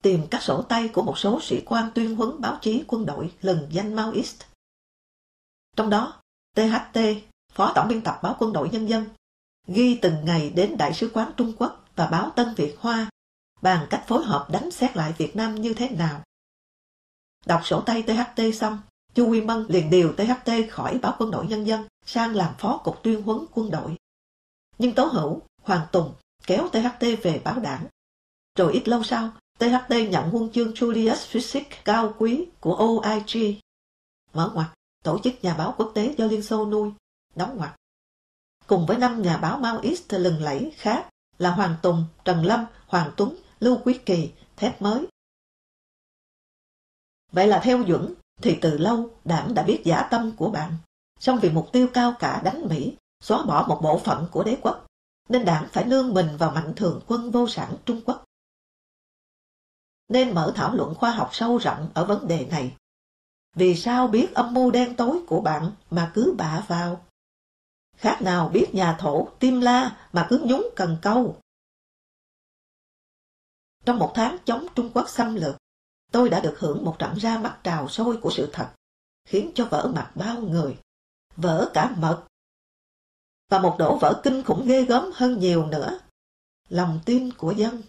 tìm 0.03 0.27
các 0.31 0.43
sổ 0.43 0.61
tay 0.61 0.87
của 0.87 1.01
một 1.01 1.17
số 1.17 1.41
sĩ 1.41 1.61
quan 1.65 1.91
tuyên 1.95 2.15
huấn 2.15 2.41
báo 2.41 2.57
chí 2.61 2.83
quân 2.87 3.05
đội 3.05 3.33
lừng 3.41 3.67
danh 3.69 3.93
Maoist. 3.93 4.43
Trong 5.75 5.89
đó, 5.89 6.21
THT, 6.55 6.99
Phó 7.53 7.71
Tổng 7.75 7.87
biên 7.87 8.01
tập 8.01 8.19
báo 8.23 8.35
quân 8.39 8.53
đội 8.53 8.69
nhân 8.69 8.89
dân, 8.89 9.05
ghi 9.67 9.99
từng 10.01 10.25
ngày 10.25 10.49
đến 10.49 10.77
Đại 10.77 10.93
sứ 10.93 11.11
quán 11.13 11.31
Trung 11.37 11.53
Quốc 11.57 11.85
và 11.95 12.07
báo 12.07 12.31
Tân 12.35 12.53
Việt 12.55 12.75
Hoa 12.79 13.09
bàn 13.61 13.87
cách 13.89 14.03
phối 14.07 14.23
hợp 14.23 14.47
đánh 14.51 14.71
xét 14.71 14.97
lại 14.97 15.13
Việt 15.17 15.35
Nam 15.35 15.55
như 15.55 15.73
thế 15.73 15.89
nào. 15.89 16.21
Đọc 17.45 17.61
sổ 17.65 17.81
tay 17.81 18.03
THT 18.03 18.41
xong, 18.53 18.79
Chu 19.13 19.29
Quy 19.29 19.41
Mân 19.41 19.65
liền 19.69 19.89
điều 19.89 20.13
THT 20.13 20.51
khỏi 20.69 20.97
báo 21.01 21.15
quân 21.19 21.31
đội 21.31 21.47
nhân 21.47 21.67
dân 21.67 21.87
sang 22.05 22.35
làm 22.35 22.53
phó 22.57 22.77
cục 22.77 23.03
tuyên 23.03 23.21
huấn 23.21 23.45
quân 23.53 23.71
đội. 23.71 23.95
Nhưng 24.77 24.95
Tố 24.95 25.05
Hữu, 25.05 25.41
Hoàng 25.61 25.87
Tùng 25.91 26.13
kéo 26.47 26.69
THT 26.69 27.05
về 27.23 27.41
báo 27.43 27.59
đảng. 27.59 27.85
Rồi 28.57 28.73
ít 28.73 28.87
lâu 28.87 29.03
sau, 29.03 29.31
THT 29.59 29.93
nhận 30.09 30.29
huân 30.29 30.51
chương 30.51 30.71
Julius 30.71 31.15
Physics 31.15 31.77
cao 31.85 32.13
quý 32.17 32.45
của 32.59 32.75
OIG. 32.75 33.55
Mở 34.33 34.51
ngoặt, 34.53 34.67
tổ 35.03 35.19
chức 35.23 35.33
nhà 35.41 35.53
báo 35.53 35.73
quốc 35.77 35.91
tế 35.95 36.15
do 36.17 36.25
Liên 36.25 36.43
Xô 36.43 36.65
nuôi, 36.65 36.91
đóng 37.35 37.57
ngoặt. 37.57 37.75
Cùng 38.67 38.85
với 38.85 38.97
năm 38.97 39.21
nhà 39.21 39.37
báo 39.37 39.57
Maoist 39.57 40.13
lừng 40.13 40.43
lẫy 40.43 40.71
khác 40.77 41.09
là 41.37 41.51
Hoàng 41.51 41.75
Tùng, 41.81 42.05
Trần 42.25 42.45
Lâm, 42.45 42.65
Hoàng 42.87 43.11
Tuấn, 43.17 43.35
Lưu 43.59 43.77
Quý 43.83 43.99
Kỳ, 44.05 44.31
Thép 44.57 44.81
Mới. 44.81 45.07
Vậy 47.31 47.47
là 47.47 47.59
theo 47.63 47.83
Duẩn, 47.87 48.13
thì 48.41 48.57
từ 48.61 48.77
lâu 48.77 49.09
đảng 49.25 49.53
đã 49.53 49.63
biết 49.63 49.81
giả 49.85 50.07
tâm 50.11 50.31
của 50.35 50.49
bạn. 50.49 50.73
Song 51.19 51.39
vì 51.41 51.49
mục 51.49 51.69
tiêu 51.71 51.87
cao 51.93 52.13
cả 52.19 52.41
đánh 52.43 52.67
Mỹ, 52.69 52.95
xóa 53.19 53.45
bỏ 53.45 53.65
một 53.67 53.79
bộ 53.81 53.99
phận 53.99 54.27
của 54.31 54.43
đế 54.43 54.57
quốc, 54.61 54.85
nên 55.29 55.45
đảng 55.45 55.67
phải 55.71 55.85
nương 55.85 56.13
mình 56.13 56.37
vào 56.37 56.51
mạnh 56.51 56.73
thường 56.75 57.01
quân 57.07 57.31
vô 57.31 57.47
sản 57.47 57.75
Trung 57.85 58.01
Quốc. 58.05 58.23
Nên 60.07 60.35
mở 60.35 60.51
thảo 60.55 60.75
luận 60.75 60.95
khoa 60.95 61.11
học 61.11 61.29
sâu 61.31 61.57
rộng 61.57 61.89
ở 61.93 62.05
vấn 62.05 62.27
đề 62.27 62.45
này. 62.45 62.75
Vì 63.55 63.75
sao 63.75 64.07
biết 64.07 64.33
âm 64.33 64.53
mưu 64.53 64.71
đen 64.71 64.95
tối 64.95 65.19
của 65.27 65.41
bạn 65.41 65.71
mà 65.89 66.11
cứ 66.15 66.35
bạ 66.37 66.63
vào? 66.67 67.05
Khác 67.97 68.21
nào 68.21 68.49
biết 68.49 68.69
nhà 68.73 68.97
thổ 68.99 69.27
tim 69.39 69.61
la 69.61 69.97
mà 70.13 70.27
cứ 70.29 70.41
nhúng 70.45 70.69
cần 70.75 70.97
câu. 71.01 71.37
Trong 73.85 73.99
một 73.99 74.11
tháng 74.15 74.37
chống 74.45 74.67
Trung 74.75 74.89
Quốc 74.93 75.09
xâm 75.09 75.35
lược, 75.35 75.55
tôi 76.11 76.29
đã 76.29 76.39
được 76.39 76.55
hưởng 76.59 76.85
một 76.85 76.95
trận 76.99 77.15
ra 77.15 77.37
mắt 77.37 77.59
trào 77.63 77.89
sôi 77.89 78.17
của 78.17 78.29
sự 78.29 78.49
thật, 78.53 78.69
khiến 79.25 79.51
cho 79.55 79.65
vỡ 79.65 79.91
mặt 79.95 80.11
bao 80.15 80.41
người, 80.41 80.77
vỡ 81.35 81.71
cả 81.73 81.95
mật. 81.97 82.23
Và 83.49 83.59
một 83.59 83.75
đổ 83.79 83.97
vỡ 83.97 84.21
kinh 84.23 84.43
khủng 84.43 84.67
ghê 84.67 84.83
gớm 84.83 85.11
hơn 85.13 85.39
nhiều 85.39 85.65
nữa, 85.65 85.99
lòng 86.69 86.99
tin 87.05 87.33
của 87.33 87.51
dân. 87.51 87.81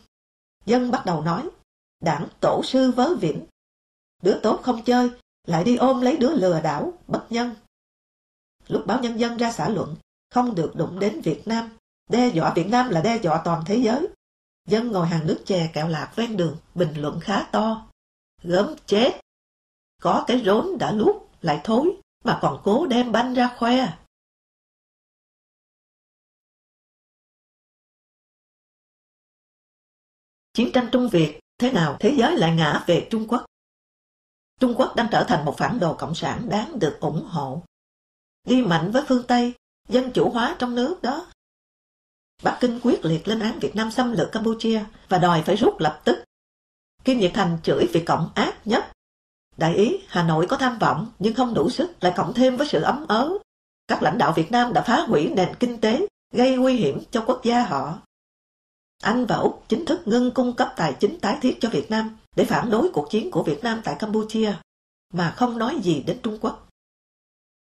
Dân 0.67 0.91
bắt 0.91 1.03
đầu 1.07 1.23
nói, 1.23 1.49
đảng 2.01 2.29
tổ 2.41 2.63
sư 2.65 2.91
vớ 2.91 3.15
vĩnh. 3.15 3.47
Đứa 4.23 4.41
tốt 4.43 4.61
không 4.63 4.83
chơi, 4.85 5.11
lại 5.47 5.65
đi 5.65 5.77
ôm 5.77 6.01
lấy 6.01 6.17
đứa 6.17 6.31
lừa 6.31 6.61
đảo, 6.61 6.93
bất 7.09 7.27
nhân. 7.31 7.55
Lúc 8.69 8.87
báo 8.87 9.01
nhân 9.01 9.21
dân 9.21 9.37
ra 9.37 9.53
xã 9.53 9.69
luận, 9.69 9.97
không 10.31 10.55
được 10.55 10.73
đụng 10.77 10.99
đến 10.99 11.21
Việt 11.21 11.49
Nam, 11.49 11.77
đe 12.11 12.29
dọa 12.29 12.53
Việt 12.55 12.67
Nam 12.67 12.89
là 12.89 13.01
đe 13.01 13.19
dọa 13.23 13.43
toàn 13.45 13.63
thế 13.67 13.77
giới. 13.77 14.09
Dân 14.69 14.93
ngồi 14.93 15.07
hàng 15.07 15.27
nước 15.27 15.43
chè 15.47 15.71
kẹo 15.73 15.89
lạc 15.89 16.13
ven 16.17 16.37
đường, 16.37 16.57
bình 16.75 16.95
luận 16.97 17.21
khá 17.21 17.49
to. 17.53 17.90
Gớm 18.43 18.75
chết! 18.87 19.21
Có 20.03 20.25
cái 20.27 20.43
rốn 20.45 20.79
đã 20.79 20.93
lút 20.93 21.17
lại 21.41 21.61
thối, 21.65 22.01
mà 22.25 22.39
còn 22.43 22.61
cố 22.65 22.87
đem 22.87 23.13
banh 23.13 23.35
ra 23.35 23.57
khoe. 23.59 23.99
Chiến 30.53 30.71
tranh 30.75 30.89
Trung 30.93 31.09
Việt, 31.09 31.41
thế 31.59 31.73
nào 31.73 31.97
thế 32.01 32.15
giới 32.19 32.37
lại 32.37 32.57
ngã 32.57 32.85
về 32.87 33.09
Trung 33.11 33.29
Quốc? 33.29 33.45
Trung 34.61 34.75
Quốc 34.77 34.93
đang 34.97 35.09
trở 35.13 35.25
thành 35.29 35.45
một 35.45 35.55
phản 35.59 35.79
đồ 35.79 35.95
cộng 35.99 36.15
sản 36.15 36.49
đáng 36.49 36.79
được 36.79 36.99
ủng 37.01 37.25
hộ. 37.25 37.63
Đi 38.45 38.63
mạnh 38.63 38.91
với 38.93 39.03
phương 39.09 39.25
Tây, 39.29 39.55
dân 39.89 40.11
chủ 40.15 40.31
hóa 40.31 40.57
trong 40.59 40.75
nước 40.75 41.03
đó. 41.03 41.33
Bắc 42.43 42.59
Kinh 42.61 42.81
quyết 42.83 43.05
liệt 43.05 43.29
lên 43.29 43.41
án 43.41 43.59
Việt 43.59 43.77
Nam 43.77 43.91
xâm 43.91 44.13
lược 44.13 44.29
Campuchia 44.33 44.85
và 45.09 45.19
đòi 45.19 45.43
phải 45.47 45.57
rút 45.57 45.75
lập 45.79 46.03
tức. 46.05 46.25
Kim 47.05 47.19
Nhật 47.19 47.31
Thành 47.35 47.59
chửi 47.63 47.87
Việt 47.93 48.05
Cộng 48.07 48.31
ác 48.35 48.67
nhất. 48.67 48.85
Đại 49.57 49.75
ý, 49.75 49.99
Hà 50.09 50.23
Nội 50.23 50.47
có 50.49 50.57
tham 50.57 50.79
vọng 50.79 51.13
nhưng 51.19 51.35
không 51.35 51.55
đủ 51.55 51.71
sức, 51.71 51.91
lại 52.01 52.13
cộng 52.17 52.35
thêm 52.35 52.57
với 52.57 52.67
sự 52.67 52.83
ấm 52.83 53.07
ớ. 53.09 53.39
Các 53.89 54.03
lãnh 54.03 54.19
đạo 54.19 54.33
Việt 54.37 54.53
Nam 54.53 54.73
đã 54.73 54.83
phá 54.83 55.01
hủy 55.01 55.29
nền 55.29 55.55
kinh 55.61 55.81
tế, 55.81 56.07
gây 56.35 56.57
nguy 56.57 56.77
hiểm 56.77 57.03
cho 57.11 57.25
quốc 57.27 57.41
gia 57.45 57.63
họ. 57.63 57.99
Anh 59.03 59.27
và 59.27 59.37
Úc 59.37 59.65
chính 59.69 59.85
thức 59.85 60.01
ngưng 60.05 60.31
cung 60.31 60.53
cấp 60.53 60.73
tài 60.77 60.97
chính 61.01 61.21
tái 61.21 61.39
thiết 61.43 61.59
cho 61.61 61.69
Việt 61.69 61.91
Nam 61.91 62.17
để 62.37 62.45
phản 62.45 62.71
đối 62.71 62.91
cuộc 62.93 63.11
chiến 63.11 63.31
của 63.31 63.43
Việt 63.43 63.65
Nam 63.65 63.81
tại 63.85 63.97
Campuchia, 63.99 64.55
mà 65.13 65.35
không 65.37 65.59
nói 65.59 65.79
gì 65.83 66.03
đến 66.07 66.19
Trung 66.23 66.39
Quốc. 66.41 66.69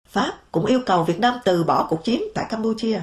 Pháp 0.09 0.41
cũng 0.53 0.67
yêu 0.67 0.81
cầu 0.87 1.05
Việt 1.05 1.21
Nam 1.21 1.39
từ 1.45 1.65
bỏ 1.65 1.87
cuộc 1.91 2.05
chiến 2.05 2.23
tại 2.35 2.47
Campuchia. 2.49 3.03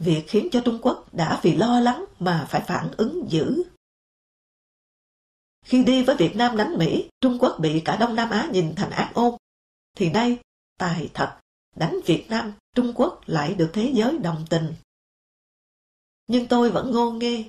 Việc 0.00 0.24
khiến 0.28 0.48
cho 0.52 0.60
Trung 0.64 0.78
Quốc 0.82 1.04
đã 1.12 1.40
vì 1.42 1.56
lo 1.56 1.80
lắng 1.80 2.04
mà 2.18 2.46
phải 2.50 2.60
phản 2.60 2.88
ứng 2.96 3.30
dữ. 3.30 3.62
Khi 5.64 5.84
đi 5.84 6.02
với 6.02 6.16
Việt 6.16 6.36
Nam 6.36 6.56
đánh 6.56 6.78
Mỹ, 6.78 7.08
Trung 7.20 7.38
Quốc 7.40 7.56
bị 7.60 7.82
cả 7.84 7.96
Đông 7.96 8.14
Nam 8.14 8.30
Á 8.30 8.48
nhìn 8.52 8.74
thành 8.74 8.90
ác 8.90 9.10
ôn. 9.14 9.34
Thì 9.96 10.10
nay, 10.10 10.38
tài 10.78 11.10
thật, 11.14 11.38
đánh 11.76 11.98
Việt 12.06 12.26
Nam, 12.28 12.52
Trung 12.74 12.92
Quốc 12.94 13.20
lại 13.26 13.54
được 13.54 13.70
thế 13.72 13.90
giới 13.94 14.18
đồng 14.18 14.44
tình. 14.50 14.74
Nhưng 16.26 16.46
tôi 16.46 16.70
vẫn 16.70 16.90
ngô 16.90 17.10
nghê. 17.10 17.44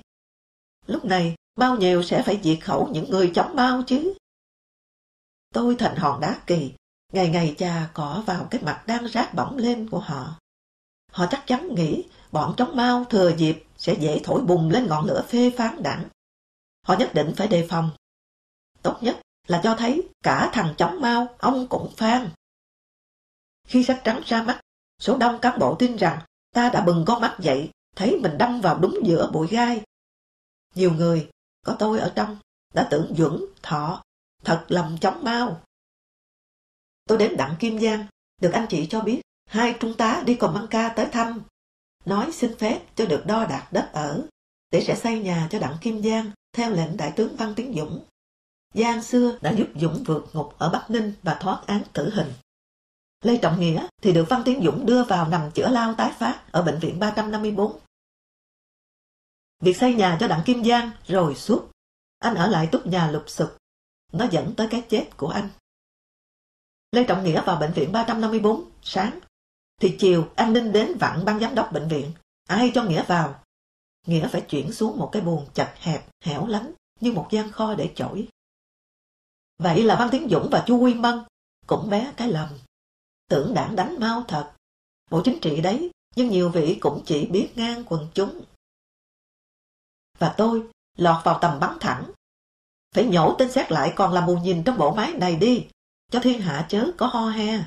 Lúc 0.86 1.04
này, 1.04 1.34
bao 1.56 1.76
nhiêu 1.76 2.02
sẽ 2.02 2.22
phải 2.22 2.40
diệt 2.42 2.58
khẩu 2.64 2.88
những 2.92 3.10
người 3.10 3.32
chống 3.34 3.56
bao 3.56 3.82
chứ? 3.86 4.14
Tôi 5.54 5.76
thành 5.78 5.96
hòn 5.96 6.20
đá 6.20 6.40
kỳ, 6.46 6.72
ngày 7.12 7.28
ngày 7.28 7.54
chà 7.58 7.90
cỏ 7.94 8.22
vào 8.26 8.46
cái 8.50 8.62
mặt 8.62 8.84
đang 8.86 9.08
rát 9.08 9.34
bỏng 9.34 9.56
lên 9.56 9.90
của 9.90 10.00
họ. 10.00 10.38
Họ 11.12 11.26
chắc 11.30 11.46
chắn 11.46 11.74
nghĩ 11.74 12.04
bọn 12.32 12.54
chống 12.56 12.76
mau 12.76 13.04
thừa 13.04 13.32
dịp 13.36 13.64
sẽ 13.76 13.96
dễ 14.00 14.20
thổi 14.24 14.42
bùng 14.42 14.70
lên 14.70 14.86
ngọn 14.86 15.06
lửa 15.06 15.24
phê 15.28 15.52
phán 15.56 15.82
đảng. 15.82 16.04
Họ 16.86 16.96
nhất 16.98 17.10
định 17.14 17.32
phải 17.36 17.48
đề 17.48 17.66
phòng. 17.70 17.90
Tốt 18.86 18.98
nhất 19.00 19.20
là 19.46 19.60
cho 19.64 19.74
thấy 19.78 20.08
cả 20.22 20.50
thằng 20.52 20.74
chống 20.78 21.00
mau 21.00 21.34
ông 21.38 21.66
cũng 21.68 21.92
phan. 21.96 22.30
Khi 23.68 23.84
sách 23.84 24.00
trắng 24.04 24.20
ra 24.26 24.42
mắt, 24.42 24.60
số 24.98 25.18
đông 25.18 25.38
cán 25.38 25.58
bộ 25.58 25.76
tin 25.78 25.96
rằng 25.96 26.18
ta 26.50 26.70
đã 26.70 26.80
bừng 26.80 27.04
con 27.06 27.20
mắt 27.20 27.36
dậy, 27.40 27.70
thấy 27.96 28.18
mình 28.22 28.38
đâm 28.38 28.60
vào 28.60 28.78
đúng 28.78 28.98
giữa 29.04 29.30
bụi 29.32 29.48
gai. 29.50 29.82
Nhiều 30.74 30.92
người, 30.92 31.30
có 31.62 31.76
tôi 31.78 31.98
ở 31.98 32.12
trong, 32.16 32.38
đã 32.74 32.88
tưởng 32.90 33.14
Duẩn, 33.16 33.40
Thọ, 33.62 34.02
thật 34.44 34.64
lòng 34.68 34.98
chống 35.00 35.24
mau. 35.24 35.62
Tôi 37.08 37.18
đến 37.18 37.36
Đặng 37.36 37.56
Kim 37.58 37.80
Giang, 37.80 38.06
được 38.40 38.50
anh 38.52 38.66
chị 38.68 38.86
cho 38.90 39.00
biết 39.00 39.20
hai 39.46 39.76
trung 39.80 39.94
tá 39.96 40.22
đi 40.26 40.34
còn 40.34 40.54
băng 40.54 40.66
ca 40.66 40.88
tới 40.88 41.06
thăm. 41.12 41.42
Nói 42.04 42.32
xin 42.32 42.58
phép 42.58 42.80
cho 42.94 43.06
được 43.06 43.22
đo 43.26 43.46
đạc 43.46 43.68
đất 43.72 43.90
ở, 43.92 44.22
để 44.70 44.84
sẽ 44.86 44.96
xây 44.96 45.20
nhà 45.20 45.48
cho 45.50 45.58
Đặng 45.58 45.76
Kim 45.80 46.02
Giang 46.02 46.30
theo 46.52 46.70
lệnh 46.70 46.96
Đại 46.96 47.12
tướng 47.16 47.36
Văn 47.36 47.52
Tiến 47.56 47.74
Dũng. 47.76 48.04
Giang 48.74 49.02
xưa 49.02 49.38
đã 49.40 49.52
giúp 49.52 49.66
Dũng 49.74 50.04
vượt 50.04 50.26
ngục 50.32 50.54
ở 50.58 50.70
Bắc 50.70 50.90
Ninh 50.90 51.12
và 51.22 51.34
thoát 51.40 51.62
án 51.66 51.82
tử 51.92 52.14
hình. 52.14 52.32
Lê 53.24 53.36
Trọng 53.36 53.60
Nghĩa 53.60 53.86
thì 54.02 54.12
được 54.12 54.26
Văn 54.28 54.42
Tiến 54.44 54.62
Dũng 54.64 54.86
đưa 54.86 55.04
vào 55.04 55.28
nằm 55.28 55.50
chữa 55.50 55.68
lao 55.68 55.94
tái 55.94 56.12
phát 56.18 56.52
ở 56.52 56.62
Bệnh 56.62 56.78
viện 56.78 56.98
354. 56.98 57.78
Việc 59.60 59.76
xây 59.76 59.94
nhà 59.94 60.16
cho 60.20 60.28
Đặng 60.28 60.42
Kim 60.44 60.64
Giang 60.64 60.90
rồi 61.06 61.34
suốt, 61.34 61.70
anh 62.18 62.34
ở 62.34 62.46
lại 62.46 62.68
túc 62.72 62.86
nhà 62.86 63.10
lục 63.10 63.24
sụp. 63.26 63.56
Nó 64.12 64.26
dẫn 64.30 64.54
tới 64.56 64.68
cái 64.70 64.82
chết 64.88 65.08
của 65.16 65.28
anh. 65.28 65.48
Lê 66.92 67.04
Trọng 67.04 67.24
Nghĩa 67.24 67.42
vào 67.42 67.56
bệnh 67.56 67.72
viện 67.72 67.92
354 67.92 68.70
sáng. 68.82 69.18
Thì 69.80 69.96
chiều 69.98 70.28
an 70.36 70.52
ninh 70.52 70.72
đến 70.72 70.98
vặn 71.00 71.24
ban 71.24 71.40
giám 71.40 71.54
đốc 71.54 71.72
bệnh 71.72 71.88
viện. 71.88 72.12
Ai 72.48 72.70
cho 72.74 72.82
Nghĩa 72.82 73.04
vào? 73.04 73.42
Nghĩa 74.06 74.28
phải 74.28 74.40
chuyển 74.40 74.72
xuống 74.72 74.98
một 74.98 75.08
cái 75.12 75.22
buồng 75.22 75.46
chật 75.54 75.68
hẹp, 75.76 76.06
hẻo 76.24 76.46
lánh 76.46 76.72
như 77.00 77.12
một 77.12 77.28
gian 77.30 77.52
kho 77.52 77.74
để 77.74 77.92
chổi. 77.94 78.28
Vậy 79.58 79.82
là 79.82 79.96
Văn 79.96 80.08
Tiến 80.12 80.28
Dũng 80.30 80.48
và 80.50 80.64
Chu 80.66 80.78
Quy 80.78 80.94
Mân 80.94 81.24
cũng 81.66 81.90
bé 81.90 82.12
cái 82.16 82.28
lầm. 82.28 82.48
Tưởng 83.30 83.54
đảng 83.54 83.76
đánh 83.76 83.96
mau 84.00 84.24
thật. 84.28 84.52
Bộ 85.10 85.22
chính 85.24 85.38
trị 85.40 85.60
đấy, 85.60 85.90
nhưng 86.16 86.28
nhiều 86.28 86.50
vị 86.50 86.78
cũng 86.80 87.02
chỉ 87.06 87.26
biết 87.26 87.52
ngang 87.56 87.84
quần 87.86 88.08
chúng. 88.14 88.44
Và 90.18 90.34
tôi 90.36 90.62
lọt 90.96 91.24
vào 91.24 91.38
tầm 91.40 91.60
bắn 91.60 91.76
thẳng. 91.80 92.10
Phải 92.94 93.04
nhổ 93.04 93.36
tên 93.38 93.52
xét 93.52 93.72
lại 93.72 93.92
còn 93.96 94.12
là 94.12 94.26
mù 94.26 94.36
nhìn 94.36 94.64
trong 94.64 94.78
bộ 94.78 94.94
máy 94.94 95.12
này 95.12 95.36
đi 95.36 95.66
cho 96.10 96.20
thiên 96.20 96.40
hạ 96.40 96.66
chớ 96.68 96.90
có 96.96 97.06
ho 97.06 97.28
he. 97.28 97.64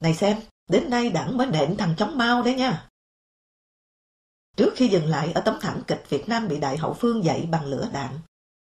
Này 0.00 0.14
xem, 0.14 0.40
đến 0.68 0.90
nay 0.90 1.10
đảng 1.10 1.36
mới 1.36 1.46
nện 1.46 1.76
thằng 1.76 1.94
chóng 1.98 2.18
mau 2.18 2.42
đấy 2.42 2.54
nha. 2.54 2.88
Trước 4.56 4.72
khi 4.76 4.88
dừng 4.88 5.06
lại 5.06 5.32
ở 5.32 5.40
tấm 5.40 5.58
thảm 5.60 5.82
kịch 5.86 6.04
Việt 6.08 6.28
Nam 6.28 6.48
bị 6.48 6.60
Đại 6.60 6.76
Hậu 6.76 6.94
Phương 6.94 7.24
dậy 7.24 7.48
bằng 7.50 7.64
lửa 7.64 7.88
đạn, 7.92 8.18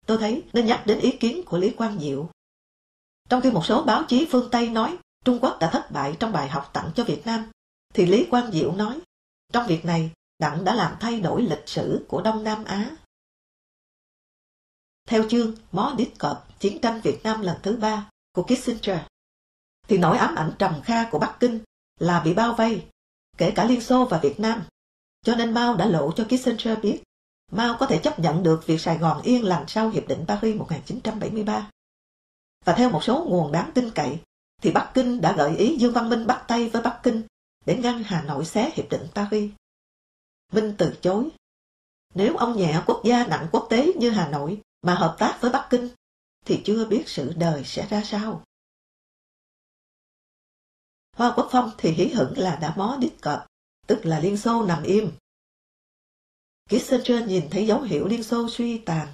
tôi 0.05 0.17
thấy 0.17 0.43
nên 0.53 0.65
nhắc 0.65 0.83
đến 0.85 0.99
ý 0.99 1.11
kiến 1.11 1.41
của 1.45 1.57
Lý 1.57 1.69
Quang 1.69 1.99
Diệu. 1.99 2.29
Trong 3.29 3.41
khi 3.41 3.51
một 3.51 3.65
số 3.65 3.83
báo 3.83 4.03
chí 4.07 4.27
phương 4.31 4.49
Tây 4.51 4.69
nói 4.69 4.97
Trung 5.25 5.39
Quốc 5.41 5.57
đã 5.59 5.69
thất 5.69 5.91
bại 5.91 6.15
trong 6.19 6.31
bài 6.31 6.49
học 6.49 6.69
tặng 6.73 6.91
cho 6.95 7.03
Việt 7.03 7.21
Nam, 7.25 7.49
thì 7.93 8.05
Lý 8.05 8.27
Quang 8.29 8.51
Diệu 8.51 8.71
nói, 8.71 8.99
trong 9.53 9.67
việc 9.67 9.85
này, 9.85 10.11
Đặng 10.39 10.63
đã 10.63 10.75
làm 10.75 10.95
thay 10.99 11.19
đổi 11.19 11.41
lịch 11.41 11.63
sử 11.65 12.05
của 12.07 12.21
Đông 12.21 12.43
Nam 12.43 12.63
Á. 12.63 12.95
Theo 15.07 15.29
chương 15.29 15.55
Mó 15.71 15.93
Đít 15.97 16.09
Cọp, 16.19 16.59
Chiến 16.59 16.81
tranh 16.81 17.01
Việt 17.01 17.19
Nam 17.23 17.41
lần 17.41 17.57
thứ 17.63 17.77
ba 17.77 18.09
của 18.31 18.43
Kissinger, 18.43 18.99
thì 19.87 19.97
nỗi 19.97 20.17
ám 20.17 20.35
ảnh 20.35 20.51
trầm 20.59 20.81
kha 20.83 21.09
của 21.09 21.19
Bắc 21.19 21.37
Kinh 21.39 21.59
là 21.99 22.21
bị 22.25 22.33
bao 22.33 22.53
vây, 22.53 22.85
kể 23.37 23.51
cả 23.55 23.65
Liên 23.65 23.81
Xô 23.81 24.05
và 24.05 24.19
Việt 24.19 24.39
Nam. 24.39 24.63
Cho 25.23 25.35
nên 25.35 25.53
Mao 25.53 25.75
đã 25.75 25.85
lộ 25.85 26.11
cho 26.11 26.23
Kissinger 26.23 26.79
biết 26.81 27.03
Mao 27.55 27.77
có 27.79 27.85
thể 27.85 27.99
chấp 28.03 28.19
nhận 28.19 28.43
được 28.43 28.67
việc 28.67 28.81
Sài 28.81 28.97
Gòn 28.97 29.21
yên 29.21 29.43
lành 29.43 29.65
sau 29.67 29.89
Hiệp 29.89 30.07
định 30.07 30.25
Paris 30.27 30.55
1973. 30.55 31.69
Và 32.65 32.73
theo 32.73 32.89
một 32.89 33.03
số 33.03 33.25
nguồn 33.29 33.51
đáng 33.51 33.71
tin 33.73 33.91
cậy, 33.95 34.19
thì 34.61 34.71
Bắc 34.71 34.91
Kinh 34.93 35.21
đã 35.21 35.35
gợi 35.37 35.57
ý 35.57 35.77
Dương 35.77 35.93
Văn 35.93 36.09
Minh 36.09 36.27
bắt 36.27 36.45
tay 36.47 36.69
với 36.69 36.81
Bắc 36.81 36.99
Kinh 37.03 37.23
để 37.65 37.77
ngăn 37.77 38.03
Hà 38.03 38.21
Nội 38.23 38.45
xé 38.45 38.71
Hiệp 38.73 38.89
định 38.89 39.07
Paris. 39.15 39.51
Minh 40.51 40.75
từ 40.77 40.97
chối. 41.01 41.29
Nếu 42.13 42.37
ông 42.37 42.57
nhẹ 42.57 42.81
quốc 42.85 43.01
gia 43.03 43.27
nặng 43.27 43.47
quốc 43.51 43.67
tế 43.69 43.93
như 43.93 44.09
Hà 44.09 44.29
Nội 44.29 44.61
mà 44.81 44.95
hợp 44.95 45.15
tác 45.19 45.37
với 45.41 45.51
Bắc 45.51 45.67
Kinh, 45.69 45.89
thì 46.45 46.61
chưa 46.65 46.85
biết 46.85 47.03
sự 47.07 47.33
đời 47.37 47.63
sẽ 47.63 47.87
ra 47.87 48.03
sao. 48.05 48.43
Hoa 51.15 51.33
Quốc 51.35 51.47
Phong 51.51 51.71
thì 51.77 51.91
hí 51.91 52.07
hửng 52.07 52.37
là 52.37 52.55
đã 52.55 52.73
mó 52.77 52.97
đít 52.99 53.13
cọp, 53.21 53.45
tức 53.87 54.05
là 54.05 54.19
Liên 54.19 54.37
Xô 54.37 54.65
nằm 54.65 54.83
im. 54.83 55.11
Kissinger 56.69 57.27
nhìn 57.27 57.47
thấy 57.51 57.67
dấu 57.67 57.81
hiệu 57.81 58.07
Liên 58.07 58.23
Xô 58.23 58.49
suy 58.49 58.77
tàn. 58.77 59.07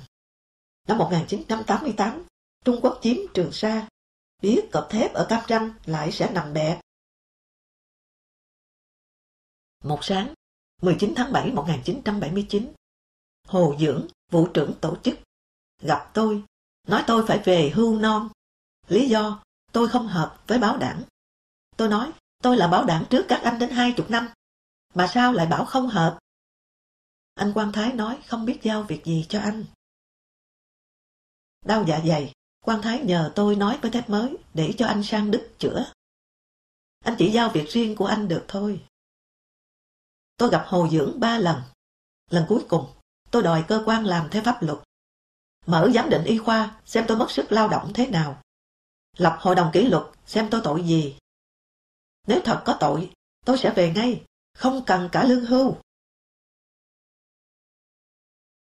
Năm 0.87 0.97
1988, 0.97 2.25
Trung 2.65 2.79
Quốc 2.81 2.99
chiếm 3.01 3.15
Trường 3.33 3.51
Sa, 3.51 3.87
biết 4.41 4.69
cọp 4.71 4.87
thép 4.89 5.13
ở 5.13 5.25
Cam 5.29 5.43
Ranh 5.49 5.73
lại 5.85 6.11
sẽ 6.11 6.31
nằm 6.31 6.53
bẹp. 6.53 6.79
Một 9.83 9.99
sáng, 10.01 10.33
19 10.81 11.13
tháng 11.15 11.31
7 11.31 11.51
1979, 11.51 12.73
Hồ 13.47 13.75
Dưỡng, 13.79 14.07
vụ 14.31 14.47
trưởng 14.53 14.73
tổ 14.81 14.97
chức, 15.03 15.19
gặp 15.81 16.11
tôi, 16.13 16.43
nói 16.87 17.03
tôi 17.07 17.27
phải 17.27 17.41
về 17.45 17.71
hưu 17.75 17.99
non. 17.99 18.29
Lý 18.87 19.09
do, 19.09 19.43
tôi 19.71 19.87
không 19.87 20.07
hợp 20.07 20.43
với 20.47 20.59
báo 20.59 20.77
đảng. 20.77 21.03
Tôi 21.77 21.87
nói, 21.87 22.11
tôi 22.43 22.57
là 22.57 22.67
báo 22.67 22.85
đảng 22.85 23.05
trước 23.09 23.25
các 23.27 23.41
anh 23.43 23.59
đến 23.59 23.69
hai 23.69 23.93
chục 23.97 24.09
năm, 24.09 24.29
mà 24.93 25.07
sao 25.07 25.33
lại 25.33 25.45
bảo 25.45 25.65
không 25.65 25.87
hợp? 25.87 26.19
Anh 27.41 27.54
Quang 27.54 27.71
Thái 27.71 27.93
nói 27.93 28.19
không 28.27 28.45
biết 28.45 28.60
giao 28.63 28.84
việc 28.84 29.06
gì 29.06 29.25
cho 29.30 29.39
anh. 29.39 29.65
Đau 31.65 31.86
dạ 31.88 31.99
dày, 32.08 32.34
Quang 32.60 32.82
Thái 32.82 33.04
nhờ 33.04 33.32
tôi 33.36 33.56
nói 33.56 33.80
với 33.82 33.91
thép 33.91 34.10
mới 34.10 34.38
để 34.54 34.73
cho 34.77 34.88
anh 34.88 35.04
sang 35.04 35.32
Đức 35.32 35.49
chữa. 35.60 35.91
Anh 36.99 37.15
chỉ 37.17 37.32
giao 37.32 37.49
việc 37.49 37.69
riêng 37.69 37.95
của 37.95 38.06
anh 38.06 38.27
được 38.27 38.45
thôi. 38.47 38.86
Tôi 40.38 40.49
gặp 40.49 40.65
Hồ 40.67 40.88
Dưỡng 40.91 41.19
ba 41.19 41.38
lần. 41.38 41.62
Lần 42.30 42.45
cuối 42.47 42.65
cùng, 42.69 42.93
tôi 43.32 43.43
đòi 43.43 43.65
cơ 43.67 43.84
quan 43.86 44.06
làm 44.06 44.30
theo 44.30 44.43
pháp 44.43 44.63
luật. 44.63 44.80
Mở 45.65 45.89
giám 45.93 46.10
định 46.10 46.23
y 46.23 46.38
khoa 46.38 46.80
xem 46.86 47.06
tôi 47.08 47.17
mất 47.17 47.32
sức 47.32 47.51
lao 47.51 47.69
động 47.69 47.91
thế 47.93 48.08
nào. 48.08 48.41
Lập 49.17 49.38
hội 49.39 49.56
đồng 49.56 49.69
kỷ 49.73 49.88
luật 49.88 50.04
xem 50.25 50.47
tôi 50.51 50.62
tội 50.63 50.84
gì. 50.84 51.17
Nếu 52.27 52.41
thật 52.45 52.63
có 52.65 52.77
tội, 52.80 53.12
tôi 53.45 53.58
sẽ 53.58 53.73
về 53.75 53.91
ngay, 53.95 54.23
không 54.54 54.84
cần 54.86 55.10
cả 55.12 55.23
lương 55.23 55.45
hưu. 55.45 55.75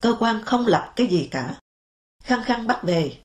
Cơ 0.03 0.15
quan 0.19 0.43
không 0.45 0.67
lập 0.67 0.93
cái 0.95 1.07
gì 1.07 1.27
cả. 1.31 1.59
Khăng 2.23 2.43
khăng 2.43 2.67
bắt 2.67 2.79
về. 2.83 3.21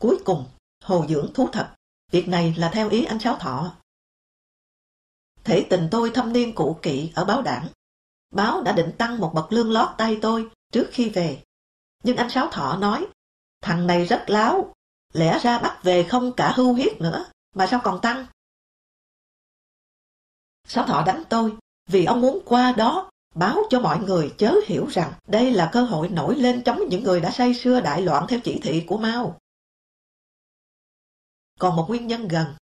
Cuối 0.00 0.18
cùng, 0.24 0.46
Hồ 0.84 1.06
Dưỡng 1.08 1.32
thú 1.34 1.48
thật, 1.52 1.74
việc 2.12 2.28
này 2.28 2.54
là 2.58 2.70
theo 2.74 2.90
ý 2.90 3.04
anh 3.04 3.18
Sáu 3.20 3.36
Thọ. 3.36 3.76
Thể 5.44 5.66
tình 5.70 5.88
tôi 5.90 6.10
thâm 6.14 6.32
niên 6.32 6.54
cụ 6.54 6.78
kỵ 6.82 7.12
ở 7.14 7.24
báo 7.24 7.42
đảng. 7.42 7.68
Báo 8.30 8.62
đã 8.62 8.72
định 8.72 8.92
tăng 8.98 9.18
một 9.18 9.32
bậc 9.34 9.52
lương 9.52 9.72
lót 9.72 9.88
tay 9.98 10.18
tôi 10.22 10.50
trước 10.72 10.88
khi 10.92 11.10
về. 11.10 11.42
Nhưng 12.02 12.16
anh 12.16 12.30
Sáu 12.30 12.48
Thọ 12.50 12.76
nói, 12.76 13.06
thằng 13.60 13.86
này 13.86 14.04
rất 14.04 14.24
láo, 14.26 14.74
lẽ 15.12 15.38
ra 15.42 15.58
bắt 15.58 15.80
về 15.82 16.06
không 16.10 16.32
cả 16.36 16.52
hưu 16.56 16.74
hiếp 16.74 17.00
nữa, 17.00 17.26
mà 17.54 17.66
sao 17.66 17.80
còn 17.84 18.00
tăng? 18.00 18.26
Sáu 20.68 20.86
Thọ 20.86 21.02
đánh 21.06 21.22
tôi, 21.28 21.56
vì 21.86 22.04
ông 22.04 22.20
muốn 22.20 22.42
qua 22.44 22.72
đó 22.72 23.10
báo 23.34 23.62
cho 23.70 23.80
mọi 23.80 23.98
người 23.98 24.34
chớ 24.38 24.54
hiểu 24.66 24.86
rằng 24.86 25.12
đây 25.28 25.52
là 25.52 25.70
cơ 25.72 25.82
hội 25.82 26.08
nổi 26.08 26.36
lên 26.36 26.62
chống 26.64 26.80
những 26.88 27.02
người 27.02 27.20
đã 27.20 27.30
say 27.30 27.54
xưa 27.54 27.80
đại 27.80 28.02
loạn 28.02 28.26
theo 28.28 28.40
chỉ 28.44 28.60
thị 28.62 28.84
của 28.88 28.98
Mao. 28.98 29.38
Còn 31.58 31.76
một 31.76 31.86
nguyên 31.88 32.06
nhân 32.06 32.28
gần, 32.28 32.54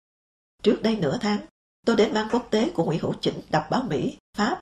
trước 0.64 0.80
đây 0.84 0.96
nửa 0.96 1.18
tháng, 1.22 1.46
tôi 1.86 1.96
đến 1.96 2.14
ban 2.14 2.30
quốc 2.32 2.48
tế 2.52 2.72
của 2.74 2.86
Nguyễn 2.86 3.00
Hữu 3.00 3.14
Chỉnh 3.22 3.42
đọc 3.50 3.68
báo 3.70 3.84
Mỹ, 3.84 4.18
Pháp. 4.38 4.62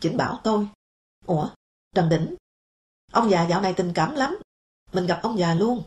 Chỉnh 0.00 0.16
bảo 0.16 0.40
tôi, 0.44 0.68
Ủa, 1.26 1.50
Trần 1.94 2.08
Đỉnh, 2.08 2.36
ông 3.12 3.30
già 3.30 3.46
dạo 3.46 3.60
này 3.60 3.74
tình 3.76 3.92
cảm 3.94 4.14
lắm, 4.14 4.38
mình 4.92 5.06
gặp 5.06 5.20
ông 5.22 5.38
già 5.38 5.54
luôn. 5.54 5.82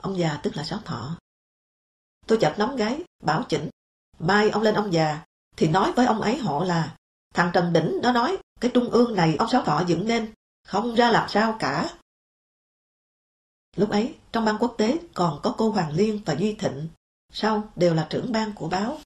Ông 0.00 0.18
già 0.18 0.40
tức 0.42 0.56
là 0.56 0.64
Sáu 0.64 0.78
Thọ. 0.84 1.18
Tôi 2.26 2.38
chập 2.40 2.54
nóng 2.58 2.76
gáy, 2.76 3.04
bảo 3.22 3.44
Chỉnh, 3.48 3.70
mai 4.18 4.50
ông 4.50 4.62
lên 4.62 4.74
ông 4.74 4.92
già, 4.92 5.24
thì 5.56 5.68
nói 5.68 5.92
với 5.92 6.06
ông 6.06 6.20
ấy 6.20 6.36
họ 6.38 6.64
là 6.64 6.96
thằng 7.34 7.50
Trần 7.54 7.72
Đỉnh 7.72 8.00
nó 8.02 8.12
nói 8.12 8.38
cái 8.60 8.70
trung 8.74 8.90
ương 8.90 9.16
này 9.16 9.36
ông 9.36 9.48
Sáu 9.48 9.64
Thọ 9.64 9.84
dựng 9.86 10.06
nên, 10.06 10.34
không 10.64 10.94
ra 10.94 11.10
làm 11.10 11.28
sao 11.28 11.56
cả. 11.58 11.98
Lúc 13.76 13.90
ấy, 13.90 14.14
trong 14.32 14.44
ban 14.44 14.58
quốc 14.58 14.74
tế 14.78 14.98
còn 15.14 15.40
có 15.42 15.54
cô 15.58 15.70
Hoàng 15.70 15.92
Liên 15.92 16.22
và 16.26 16.34
Duy 16.34 16.54
Thịnh, 16.54 16.88
sau 17.32 17.72
đều 17.76 17.94
là 17.94 18.06
trưởng 18.10 18.32
ban 18.32 18.52
của 18.54 18.68
báo. 18.68 18.98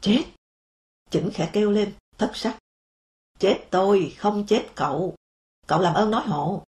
Chết! 0.00 0.24
Chỉnh 1.10 1.30
khẽ 1.34 1.50
kêu 1.52 1.70
lên, 1.70 1.94
thất 2.18 2.30
sắc. 2.34 2.58
Chết 3.38 3.66
tôi, 3.70 4.14
không 4.18 4.46
chết 4.46 4.68
cậu. 4.74 5.14
Cậu 5.66 5.80
làm 5.80 5.94
ơn 5.94 6.10
nói 6.10 6.22
hộ. 6.26 6.64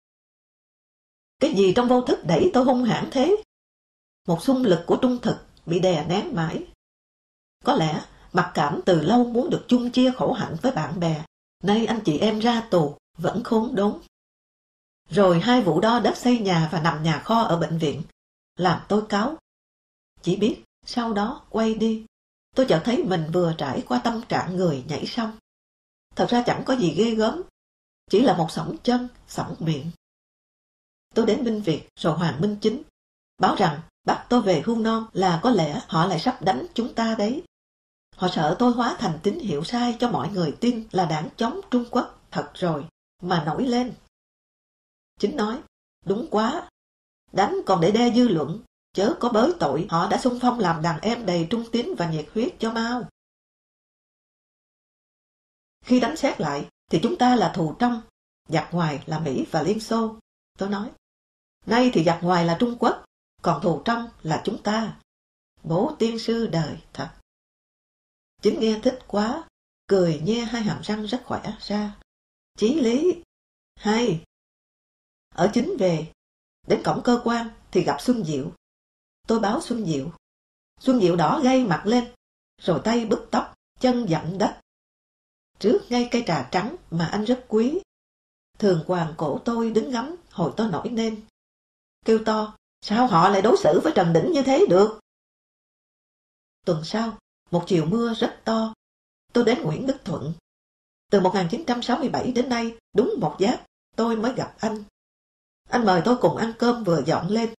Cái 1.41 1.55
gì 1.55 1.73
trong 1.77 1.89
vô 1.89 2.01
thức 2.01 2.19
đẩy 2.27 2.51
tôi 2.55 2.65
hung 2.65 2.85
hãn 2.85 3.09
thế? 3.13 3.37
Một 4.29 4.43
xung 4.43 4.63
lực 4.63 4.85
của 4.87 4.99
trung 5.03 5.19
thực 5.23 5.47
bị 5.67 5.81
đè 5.81 6.07
nén 6.09 6.35
mãi. 6.35 6.67
Có 7.65 7.75
lẽ 7.75 8.05
mặc 8.35 8.51
cảm 8.55 8.81
từ 8.87 9.01
lâu 9.01 9.25
muốn 9.25 9.51
được 9.51 9.65
chung 9.69 9.91
chia 9.91 10.13
khổ 10.17 10.33
hạnh 10.33 10.57
với 10.63 10.73
bạn 10.73 11.01
bè. 11.01 11.25
Nay 11.63 11.87
anh 11.87 12.01
chị 12.05 12.19
em 12.19 12.39
ra 12.39 12.61
tù, 12.61 12.97
vẫn 13.19 13.43
khốn 13.45 13.75
đốn. 13.75 13.99
Rồi 15.11 15.41
hai 15.41 15.63
vụ 15.63 15.81
đo 15.81 16.01
đất 16.01 16.17
xây 16.17 16.39
nhà 16.39 16.69
và 16.73 16.81
nằm 16.81 17.03
nhà 17.03 17.19
kho 17.19 17.43
ở 17.43 17.57
bệnh 17.57 17.79
viện, 17.79 18.03
làm 18.57 18.81
tôi 18.89 19.07
cáo. 19.09 19.37
Chỉ 20.23 20.37
biết, 20.37 20.63
sau 20.87 21.13
đó 21.13 21.43
quay 21.51 21.75
đi, 21.75 22.07
tôi 22.55 22.67
chợt 22.69 22.83
thấy 22.85 23.05
mình 23.05 23.25
vừa 23.33 23.55
trải 23.59 23.83
qua 23.89 24.01
tâm 24.05 24.23
trạng 24.29 24.57
người 24.57 24.85
nhảy 24.89 25.07
xong. 25.07 25.37
Thật 26.17 26.27
ra 26.31 26.43
chẳng 26.47 26.63
có 26.67 26.77
gì 26.77 26.95
ghê 26.95 27.15
gớm, 27.15 27.43
chỉ 28.11 28.21
là 28.21 28.37
một 28.37 28.51
sỏng 28.51 28.77
chân, 28.83 29.09
sỏng 29.29 29.57
miệng. 29.59 29.91
Tôi 31.15 31.27
đến 31.27 31.45
Minh 31.45 31.63
Việt 31.63 31.89
rồi 31.97 32.19
Hoàng 32.19 32.41
Minh 32.41 32.57
Chính, 32.61 32.83
báo 33.39 33.55
rằng 33.55 33.81
bắt 34.07 34.27
tôi 34.29 34.43
về 34.43 34.63
hưu 34.67 34.79
non 34.79 35.07
là 35.13 35.41
có 35.43 35.51
lẽ 35.51 35.81
họ 35.87 36.07
lại 36.07 36.21
sắp 36.21 36.43
đánh 36.43 36.67
chúng 36.75 36.95
ta 36.95 37.15
đấy. 37.19 37.43
Họ 38.17 38.29
sợ 38.29 38.57
tôi 38.59 38.73
hóa 38.73 38.97
thành 38.99 39.19
tín 39.23 39.39
hiệu 39.39 39.65
sai 39.65 39.97
cho 40.01 40.11
mọi 40.11 40.29
người 40.29 40.57
tin 40.61 40.89
là 40.93 41.05
đảng 41.05 41.29
chống 41.37 41.61
Trung 41.71 41.85
Quốc 41.91 42.21
thật 42.31 42.51
rồi, 42.55 42.87
mà 43.23 43.45
nổi 43.47 43.67
lên. 43.67 43.95
Chính 45.21 45.37
nói, 45.37 45.63
đúng 46.07 46.27
quá, 46.31 46.71
đánh 47.33 47.57
còn 47.67 47.81
để 47.81 47.91
đe 47.91 48.13
dư 48.15 48.29
luận, 48.29 48.63
chớ 48.93 49.15
có 49.21 49.29
bới 49.29 49.53
tội 49.61 49.87
họ 49.91 50.09
đã 50.09 50.19
xung 50.19 50.39
phong 50.41 50.59
làm 50.59 50.83
đàn 50.83 51.01
em 51.01 51.27
đầy 51.27 51.47
trung 51.51 51.65
tín 51.73 51.95
và 51.99 52.11
nhiệt 52.11 52.27
huyết 52.35 52.55
cho 52.59 52.73
Mao. 52.73 53.09
Khi 55.85 56.01
đánh 56.01 56.17
xét 56.17 56.41
lại, 56.41 56.69
thì 56.91 57.01
chúng 57.03 57.17
ta 57.19 57.37
là 57.37 57.53
thù 57.57 57.75
trong, 57.79 58.03
giặc 58.49 58.69
ngoài 58.73 59.03
là 59.07 59.19
Mỹ 59.19 59.47
và 59.51 59.63
Liên 59.63 59.81
Xô. 59.81 60.17
Tôi 60.59 60.69
nói, 60.69 60.91
nay 61.67 61.91
thì 61.95 62.05
giặc 62.05 62.19
ngoài 62.23 62.45
là 62.45 62.57
Trung 62.61 62.77
Quốc, 62.79 63.05
còn 63.43 63.63
thù 63.63 63.83
trong 63.85 64.09
là 64.23 64.43
chúng 64.45 64.63
ta. 64.63 64.97
Bố 65.63 65.97
tiên 65.99 66.19
sư 66.19 66.47
đời 66.47 66.79
thật. 66.93 67.11
Chính 68.45 68.61
nghe 68.61 68.81
thích 68.83 68.99
quá, 69.07 69.49
cười 69.87 70.21
nhe 70.25 70.35
hai 70.35 70.63
hàm 70.63 70.83
răng 70.83 71.05
rất 71.07 71.23
khỏe 71.25 71.57
ra. 71.61 71.97
Chí 72.59 72.81
lý, 72.81 73.23
hay, 73.77 74.25
ở 75.35 75.51
chính 75.55 75.77
về, 75.79 76.13
đến 76.67 76.83
cổng 76.85 77.01
cơ 77.05 77.21
quan 77.25 77.49
thì 77.71 77.85
gặp 77.85 77.97
Xuân 78.01 78.25
Diệu. 78.25 78.53
Tôi 79.29 79.41
báo 79.41 79.61
Xuân 79.61 79.87
Diệu. 79.87 80.13
Xuân 80.81 81.01
Diệu 81.01 81.17
đỏ 81.17 81.41
gay 81.45 81.65
mặt 81.65 81.83
lên, 81.87 82.15
rồi 82.63 82.81
tay 82.85 83.07
bứt 83.07 83.29
tóc, 83.31 83.55
chân 83.81 84.09
dặm 84.09 84.39
đất. 84.39 84.61
Trước 85.59 85.81
ngay 85.89 86.09
cây 86.11 86.25
trà 86.27 86.49
trắng 86.53 86.77
mà 86.91 87.07
anh 87.07 87.25
rất 87.25 87.45
quý. 87.49 87.81
Thường 88.59 88.85
hoàng 88.87 89.15
cổ 89.17 89.41
tôi 89.45 89.71
đứng 89.71 89.91
ngắm, 89.91 90.17
hồi 90.31 90.53
tôi 90.57 90.71
nổi 90.71 90.91
lên. 90.91 91.23
Kêu 92.05 92.19
to, 92.27 92.57
sao 92.81 93.07
họ 93.07 93.29
lại 93.29 93.43
đối 93.43 93.57
xử 93.57 93.81
với 93.85 93.93
Trần 93.97 94.13
Đỉnh 94.13 94.33
như 94.33 94.43
thế 94.43 94.67
được? 94.71 95.01
Tuần 96.65 96.85
sau, 96.85 97.19
một 97.55 97.65
chiều 97.67 97.87
mưa 97.87 98.15
rất 98.15 98.41
to, 98.45 98.75
tôi 99.33 99.45
đến 99.45 99.63
Nguyễn 99.63 99.87
Đức 99.87 99.97
Thuận. 100.05 100.33
Từ 101.11 101.21
1967 101.21 102.33
đến 102.33 102.49
nay, 102.49 102.75
đúng 102.97 103.15
một 103.21 103.37
giáp, 103.41 103.67
tôi 103.97 104.17
mới 104.17 104.33
gặp 104.35 104.55
anh. 104.59 104.85
Anh 105.71 105.85
mời 105.85 106.03
tôi 106.05 106.17
cùng 106.21 106.37
ăn 106.37 106.53
cơm 106.59 106.85
vừa 106.85 107.03
dọn 107.07 107.29
lên. 107.29 107.55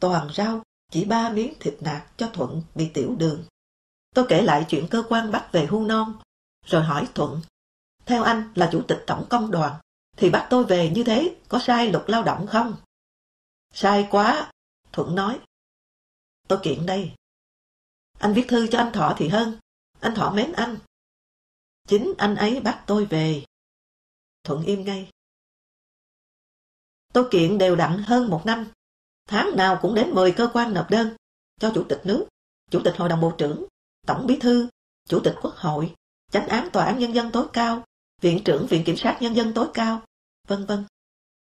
Toàn 0.00 0.28
rau, 0.34 0.62
chỉ 0.92 1.04
ba 1.04 1.30
miếng 1.30 1.54
thịt 1.60 1.74
nạc 1.80 2.06
cho 2.16 2.30
Thuận 2.32 2.62
bị 2.74 2.90
tiểu 2.94 3.14
đường. 3.18 3.44
Tôi 4.14 4.26
kể 4.28 4.42
lại 4.42 4.66
chuyện 4.68 4.86
cơ 4.90 5.02
quan 5.08 5.32
bắt 5.32 5.48
về 5.52 5.66
hưu 5.66 5.84
non, 5.84 6.18
rồi 6.66 6.82
hỏi 6.82 7.08
Thuận. 7.14 7.40
Theo 8.06 8.22
anh 8.22 8.52
là 8.54 8.68
chủ 8.72 8.82
tịch 8.88 9.04
tổng 9.06 9.26
công 9.30 9.50
đoàn, 9.50 9.80
thì 10.16 10.30
bắt 10.30 10.46
tôi 10.50 10.64
về 10.64 10.90
như 10.90 11.04
thế 11.04 11.36
có 11.48 11.58
sai 11.58 11.92
luật 11.92 12.10
lao 12.10 12.22
động 12.22 12.46
không? 12.46 12.76
Sai 13.74 14.08
quá, 14.10 14.52
Thuận 14.92 15.14
nói. 15.14 15.40
Tôi 16.48 16.58
kiện 16.62 16.86
đây. 16.86 17.12
Anh 18.18 18.34
viết 18.34 18.44
thư 18.48 18.66
cho 18.66 18.78
anh 18.78 18.92
Thọ 18.92 19.14
thì 19.18 19.28
hơn, 19.28 19.58
anh 20.00 20.14
Thọ 20.14 20.30
mến 20.30 20.52
anh. 20.52 20.78
Chính 21.88 22.14
anh 22.18 22.34
ấy 22.34 22.60
bắt 22.60 22.84
tôi 22.86 23.04
về. 23.04 23.44
Thuận 24.44 24.64
im 24.64 24.84
ngay. 24.84 25.10
Tôi 27.12 27.28
kiện 27.30 27.58
đều 27.58 27.76
đặn 27.76 28.02
hơn 28.06 28.30
một 28.30 28.42
năm. 28.46 28.70
Tháng 29.26 29.56
nào 29.56 29.78
cũng 29.82 29.94
đến 29.94 30.10
10 30.10 30.32
cơ 30.36 30.50
quan 30.52 30.74
nộp 30.74 30.90
đơn 30.90 31.16
cho 31.60 31.72
Chủ 31.74 31.84
tịch 31.88 32.00
nước, 32.04 32.28
Chủ 32.70 32.80
tịch 32.84 32.94
Hội 32.96 33.08
đồng 33.08 33.20
Bộ 33.20 33.32
trưởng, 33.38 33.64
Tổng 34.06 34.26
Bí 34.26 34.38
Thư, 34.40 34.68
Chủ 35.08 35.20
tịch 35.24 35.34
Quốc 35.42 35.54
hội, 35.56 35.94
Chánh 36.32 36.48
án 36.48 36.68
Tòa 36.72 36.84
án 36.84 36.98
Nhân 36.98 37.14
dân 37.14 37.30
tối 37.32 37.46
cao, 37.52 37.84
Viện 38.20 38.42
trưởng 38.44 38.66
Viện 38.66 38.82
Kiểm 38.86 38.96
sát 38.96 39.18
Nhân 39.20 39.34
dân 39.34 39.52
tối 39.54 39.68
cao, 39.74 40.02
vân 40.46 40.66
vân 40.66 40.84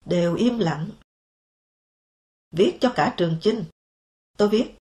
đều 0.06 0.36
im 0.36 0.60
lặng. 0.60 0.90
Viết 2.52 2.78
cho 2.82 2.94
cả 2.96 3.14
trường 3.18 3.38
chinh. 3.42 3.66
Tôi 4.38 4.50
viết, 4.50 4.76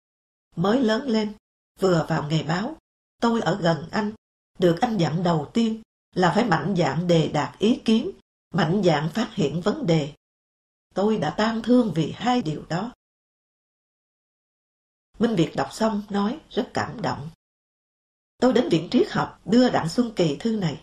mới 0.55 0.81
lớn 0.83 1.07
lên, 1.07 1.33
vừa 1.79 2.05
vào 2.09 2.29
nghề 2.29 2.43
báo, 2.43 2.75
tôi 3.21 3.41
ở 3.41 3.59
gần 3.61 3.87
anh, 3.91 4.11
được 4.59 4.77
anh 4.81 4.97
dặn 4.97 5.23
đầu 5.23 5.49
tiên 5.53 5.81
là 6.15 6.31
phải 6.35 6.45
mạnh 6.45 6.75
dạn 6.77 7.07
đề 7.07 7.27
đạt 7.33 7.59
ý 7.59 7.81
kiến, 7.85 8.11
mạnh 8.53 8.81
dạn 8.85 9.09
phát 9.13 9.33
hiện 9.33 9.61
vấn 9.61 9.87
đề. 9.87 10.13
Tôi 10.93 11.17
đã 11.17 11.35
tan 11.37 11.61
thương 11.61 11.91
vì 11.95 12.11
hai 12.15 12.41
điều 12.41 12.65
đó. 12.69 12.91
Minh 15.19 15.35
Việt 15.35 15.51
đọc 15.55 15.69
xong 15.73 16.01
nói 16.09 16.39
rất 16.49 16.71
cảm 16.73 17.01
động. 17.01 17.29
Tôi 18.37 18.53
đến 18.53 18.69
Viện 18.69 18.87
Triết 18.91 19.11
học 19.11 19.41
đưa 19.45 19.69
Đặng 19.69 19.89
Xuân 19.89 20.11
Kỳ 20.15 20.37
thư 20.39 20.55
này. 20.55 20.81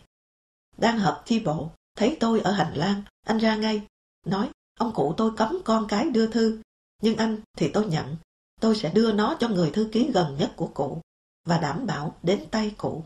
Đang 0.76 0.98
họp 0.98 1.22
chi 1.26 1.40
bộ, 1.40 1.70
thấy 1.94 2.16
tôi 2.20 2.40
ở 2.40 2.52
hành 2.52 2.74
lang, 2.74 3.02
anh 3.26 3.38
ra 3.38 3.56
ngay, 3.56 3.86
nói 4.26 4.50
ông 4.78 4.92
cụ 4.94 5.14
tôi 5.16 5.32
cấm 5.36 5.58
con 5.64 5.86
cái 5.88 6.10
đưa 6.10 6.26
thư, 6.26 6.62
nhưng 7.02 7.16
anh 7.16 7.40
thì 7.56 7.70
tôi 7.72 7.86
nhận, 7.86 8.16
tôi 8.60 8.76
sẽ 8.76 8.92
đưa 8.94 9.12
nó 9.12 9.36
cho 9.40 9.48
người 9.48 9.70
thư 9.70 9.88
ký 9.92 10.10
gần 10.14 10.36
nhất 10.38 10.52
của 10.56 10.70
cụ 10.74 11.00
và 11.44 11.58
đảm 11.58 11.86
bảo 11.86 12.18
đến 12.22 12.46
tay 12.50 12.74
cụ. 12.78 13.04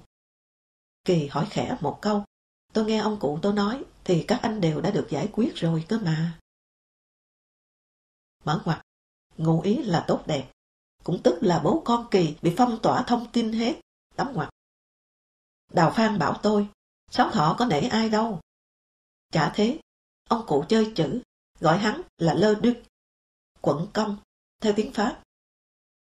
Kỳ 1.05 1.27
hỏi 1.27 1.47
khẽ 1.51 1.77
một 1.81 1.99
câu, 2.03 2.25
tôi 2.73 2.85
nghe 2.85 2.99
ông 2.99 3.21
cụ 3.21 3.39
tôi 3.43 3.53
nói 3.53 3.85
thì 4.05 4.25
các 4.29 4.39
anh 4.43 4.61
đều 4.61 4.81
đã 4.81 4.91
được 4.91 5.07
giải 5.11 5.29
quyết 5.33 5.53
rồi 5.55 5.85
cơ 5.89 5.99
mà. 5.99 6.39
Mở 8.45 8.63
ngoặt, 8.65 8.81
ngụ 9.37 9.61
ý 9.61 9.83
là 9.83 10.05
tốt 10.09 10.23
đẹp, 10.27 10.53
cũng 11.05 11.21
tức 11.25 11.39
là 11.41 11.61
bố 11.65 11.83
con 11.85 12.07
Kỳ 12.11 12.37
bị 12.43 12.55
phong 12.57 12.79
tỏa 12.83 13.05
thông 13.07 13.27
tin 13.33 13.53
hết, 13.53 13.81
đóng 14.17 14.33
ngoặt. 14.35 14.51
Đào 15.73 15.93
Phan 15.97 16.19
bảo 16.19 16.41
tôi, 16.43 16.69
sống 17.11 17.31
họ 17.33 17.57
có 17.59 17.65
nể 17.65 17.81
ai 17.81 18.09
đâu. 18.09 18.41
Chả 19.33 19.53
thế, 19.55 19.81
ông 20.29 20.45
cụ 20.47 20.65
chơi 20.69 20.93
chữ, 20.97 21.23
gọi 21.61 21.79
hắn 21.79 22.01
là 22.19 22.35
Lơ 22.35 22.55
Đức, 22.55 22.83
quận 23.61 23.87
công, 23.93 24.17
theo 24.61 24.73
tiếng 24.77 24.93
Pháp. 24.93 25.23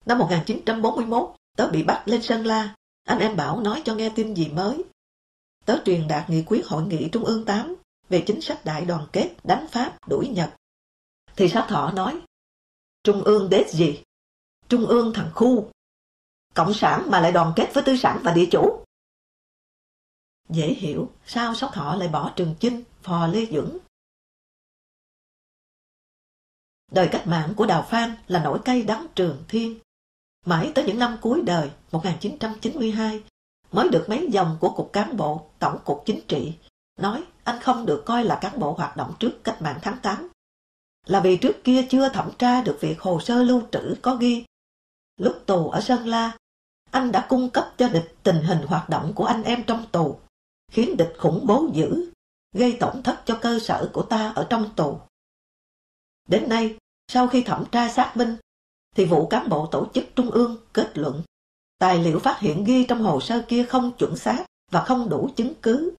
Năm 0.05 0.17
1941, 0.17 1.35
tớ 1.57 1.69
bị 1.71 1.83
bắt 1.83 2.03
lên 2.05 2.21
Sơn 2.21 2.45
La, 2.45 2.75
anh 3.03 3.19
em 3.19 3.35
bảo 3.35 3.61
nói 3.61 3.81
cho 3.85 3.95
nghe 3.95 4.11
tin 4.15 4.33
gì 4.33 4.49
mới. 4.49 4.83
Tớ 5.65 5.77
truyền 5.85 6.07
đạt 6.07 6.29
nghị 6.29 6.43
quyết 6.47 6.65
hội 6.65 6.83
nghị 6.83 7.09
Trung 7.11 7.25
ương 7.25 7.45
8 7.45 7.75
về 8.09 8.23
chính 8.27 8.41
sách 8.41 8.65
đại 8.65 8.85
đoàn 8.85 9.07
kết 9.13 9.35
đánh 9.43 9.67
Pháp 9.71 9.97
đuổi 10.09 10.27
Nhật. 10.27 10.53
Thì 11.35 11.49
sát 11.49 11.65
thọ 11.69 11.91
nói, 11.91 12.21
Trung 13.03 13.23
ương 13.23 13.49
đế 13.49 13.65
gì? 13.69 14.03
Trung 14.69 14.85
ương 14.85 15.13
thằng 15.13 15.31
khu. 15.33 15.71
Cộng 16.53 16.73
sản 16.73 17.07
mà 17.11 17.19
lại 17.19 17.31
đoàn 17.31 17.53
kết 17.55 17.71
với 17.73 17.83
tư 17.83 17.97
sản 17.97 18.21
và 18.23 18.33
địa 18.33 18.47
chủ. 18.51 18.85
Dễ 20.49 20.73
hiểu 20.73 21.11
sao 21.25 21.55
Sóc 21.55 21.71
thọ 21.73 21.95
lại 21.95 22.07
bỏ 22.07 22.33
trường 22.35 22.55
chinh, 22.59 22.83
phò 23.01 23.27
lê 23.27 23.45
dưỡng. 23.45 23.77
Đời 26.91 27.09
cách 27.11 27.27
mạng 27.27 27.53
của 27.57 27.65
Đào 27.65 27.87
Phan 27.89 28.15
là 28.27 28.43
nỗi 28.43 28.59
cay 28.65 28.81
đắng 28.83 29.07
trường 29.15 29.43
thiên. 29.47 29.79
Mãi 30.45 30.71
tới 30.75 30.85
những 30.85 30.99
năm 30.99 31.17
cuối 31.21 31.41
đời 31.45 31.71
1992 31.91 33.23
mới 33.71 33.89
được 33.89 34.05
mấy 34.09 34.27
dòng 34.31 34.57
của 34.59 34.69
Cục 34.69 34.93
Cán 34.93 35.17
bộ 35.17 35.47
Tổng 35.59 35.79
cục 35.85 36.03
Chính 36.05 36.19
trị 36.27 36.53
nói 36.99 37.23
anh 37.43 37.59
không 37.59 37.85
được 37.85 38.03
coi 38.05 38.23
là 38.23 38.39
cán 38.41 38.59
bộ 38.59 38.73
hoạt 38.73 38.97
động 38.97 39.13
trước 39.19 39.31
cách 39.43 39.61
mạng 39.61 39.79
tháng 39.81 39.97
8. 40.01 40.29
Là 41.05 41.19
vì 41.19 41.37
trước 41.37 41.63
kia 41.63 41.87
chưa 41.89 42.09
thẩm 42.09 42.31
tra 42.37 42.61
được 42.61 42.77
việc 42.81 43.01
hồ 43.01 43.19
sơ 43.19 43.43
lưu 43.43 43.61
trữ 43.71 43.95
có 44.01 44.15
ghi. 44.15 44.45
Lúc 45.17 45.43
tù 45.45 45.69
ở 45.69 45.81
Sơn 45.81 46.07
La, 46.07 46.37
anh 46.91 47.11
đã 47.11 47.25
cung 47.29 47.49
cấp 47.49 47.73
cho 47.77 47.89
địch 47.89 48.15
tình 48.23 48.43
hình 48.43 48.57
hoạt 48.67 48.89
động 48.89 49.13
của 49.15 49.25
anh 49.25 49.43
em 49.43 49.63
trong 49.63 49.85
tù, 49.91 50.19
khiến 50.71 50.97
địch 50.97 51.13
khủng 51.17 51.47
bố 51.47 51.69
dữ, 51.73 52.11
gây 52.55 52.77
tổn 52.79 53.03
thất 53.03 53.21
cho 53.25 53.37
cơ 53.41 53.59
sở 53.59 53.89
của 53.93 54.01
ta 54.01 54.31
ở 54.35 54.47
trong 54.49 54.69
tù. 54.75 54.99
Đến 56.27 56.49
nay, 56.49 56.77
sau 57.07 57.27
khi 57.27 57.43
thẩm 57.43 57.65
tra 57.71 57.89
xác 57.89 58.17
minh, 58.17 58.37
thì 58.95 59.05
vụ 59.05 59.27
cán 59.27 59.49
bộ 59.49 59.65
tổ 59.65 59.87
chức 59.93 60.05
trung 60.15 60.31
ương 60.31 60.57
kết 60.73 60.97
luận 60.97 61.21
tài 61.81 61.99
liệu 61.99 62.19
phát 62.19 62.39
hiện 62.39 62.63
ghi 62.63 62.85
trong 62.85 63.03
hồ 63.03 63.21
sơ 63.21 63.45
kia 63.47 63.63
không 63.63 63.91
chuẩn 63.97 64.17
xác 64.17 64.45
và 64.71 64.83
không 64.83 65.09
đủ 65.09 65.29
chứng 65.35 65.53
cứ. 65.61 65.93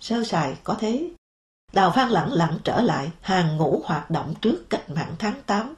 Sơ 0.00 0.24
sài 0.24 0.56
có 0.64 0.76
thế, 0.78 1.10
Đào 1.72 1.92
Phan 1.94 2.08
lặng 2.08 2.32
lặng 2.32 2.58
trở 2.64 2.80
lại 2.80 3.10
hàng 3.20 3.56
ngũ 3.56 3.82
hoạt 3.84 4.10
động 4.10 4.34
trước 4.40 4.64
cách 4.70 4.90
mạng 4.90 5.14
tháng 5.18 5.42
8, 5.46 5.74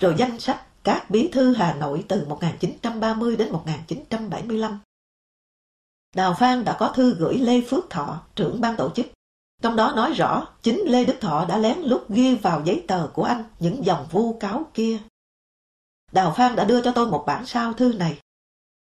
rồi 0.00 0.14
danh 0.18 0.40
sách 0.40 0.66
các 0.84 1.10
bí 1.10 1.28
thư 1.32 1.54
Hà 1.54 1.74
Nội 1.74 2.04
từ 2.08 2.24
1930 2.28 3.36
đến 3.36 3.52
1975. 3.52 4.78
Đào 6.14 6.34
Phan 6.38 6.64
đã 6.64 6.76
có 6.78 6.88
thư 6.88 7.14
gửi 7.14 7.38
Lê 7.38 7.60
Phước 7.60 7.90
Thọ, 7.90 8.22
trưởng 8.34 8.60
ban 8.60 8.76
tổ 8.76 8.90
chức. 8.90 9.06
Trong 9.62 9.76
đó 9.76 9.92
nói 9.96 10.12
rõ 10.12 10.46
chính 10.62 10.80
Lê 10.86 11.04
Đức 11.04 11.16
Thọ 11.20 11.44
đã 11.48 11.58
lén 11.58 11.78
lút 11.78 12.08
ghi 12.08 12.34
vào 12.34 12.62
giấy 12.64 12.84
tờ 12.88 13.08
của 13.12 13.24
anh 13.24 13.44
những 13.58 13.84
dòng 13.84 14.06
vu 14.10 14.38
cáo 14.38 14.66
kia. 14.74 14.98
Đào 16.12 16.34
Phan 16.36 16.56
đã 16.56 16.64
đưa 16.64 16.82
cho 16.82 16.92
tôi 16.92 17.06
một 17.10 17.24
bản 17.26 17.46
sao 17.46 17.72
thư 17.72 17.92
này. 17.92 18.20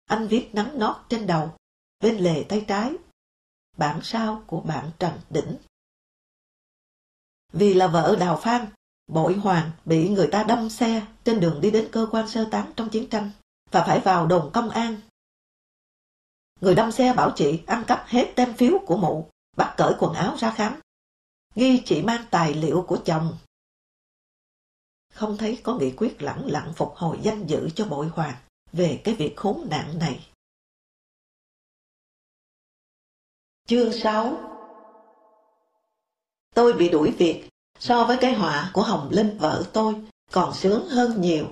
Anh 0.05 0.29
viết 0.29 0.51
nắng 0.53 0.79
nót 0.79 0.97
trên 1.09 1.27
đầu, 1.27 1.55
bên 2.01 2.17
lề 2.17 2.45
tay 2.49 2.65
trái. 2.69 2.93
Bản 3.77 4.01
sao 4.03 4.43
của 4.47 4.61
bạn 4.61 4.91
Trần 4.99 5.21
Đỉnh. 5.31 5.57
Vì 7.53 7.75
là 7.75 7.87
vợ 7.87 8.17
Đào 8.21 8.41
Phan, 8.43 8.67
Bội 9.07 9.35
Hoàng 9.35 9.71
bị 9.85 10.09
người 10.09 10.29
ta 10.33 10.43
đâm 10.45 10.71
xe 10.71 11.07
trên 11.25 11.41
đường 11.41 11.61
đi 11.61 11.71
đến 11.71 11.89
cơ 11.93 12.09
quan 12.11 12.29
sơ 12.29 12.49
tán 12.51 12.73
trong 12.77 12.89
chiến 12.89 13.11
tranh 13.11 13.31
và 13.71 13.85
phải 13.87 14.01
vào 14.01 14.27
đồn 14.27 14.51
công 14.53 14.71
an. 14.71 15.01
Người 16.61 16.75
đâm 16.75 16.93
xe 16.93 17.13
bảo 17.17 17.33
chị 17.37 17.63
ăn 17.67 17.85
cắp 17.87 18.05
hết 18.07 18.33
tem 18.37 18.55
phiếu 18.55 18.79
của 18.87 18.97
mụ, 18.97 19.29
bắt 19.57 19.75
cởi 19.77 19.95
quần 19.99 20.15
áo 20.15 20.37
ra 20.39 20.51
khám. 20.51 20.81
Nghi 21.55 21.83
chị 21.85 22.03
mang 22.03 22.25
tài 22.31 22.55
liệu 22.55 22.85
của 22.89 22.99
chồng 23.05 23.37
không 25.21 25.37
thấy 25.37 25.61
có 25.63 25.75
nghị 25.75 25.91
quyết 25.97 26.23
lẳng 26.23 26.51
lặng 26.51 26.73
phục 26.77 26.95
hồi 26.97 27.19
danh 27.23 27.47
dự 27.47 27.69
cho 27.75 27.85
bội 27.87 28.07
hoàng 28.07 28.35
về 28.73 29.01
cái 29.05 29.15
việc 29.15 29.37
khốn 29.37 29.67
nạn 29.71 29.99
này. 29.99 30.29
Chương 33.69 33.93
6 33.93 34.39
Tôi 36.55 36.73
bị 36.73 36.89
đuổi 36.89 37.11
việc 37.11 37.49
so 37.79 38.05
với 38.05 38.17
cái 38.21 38.35
họa 38.35 38.71
của 38.73 38.83
Hồng 38.83 39.09
Linh 39.11 39.39
vợ 39.39 39.65
tôi 39.73 39.95
còn 40.33 40.55
sướng 40.55 40.89
hơn 40.89 41.21
nhiều. 41.21 41.47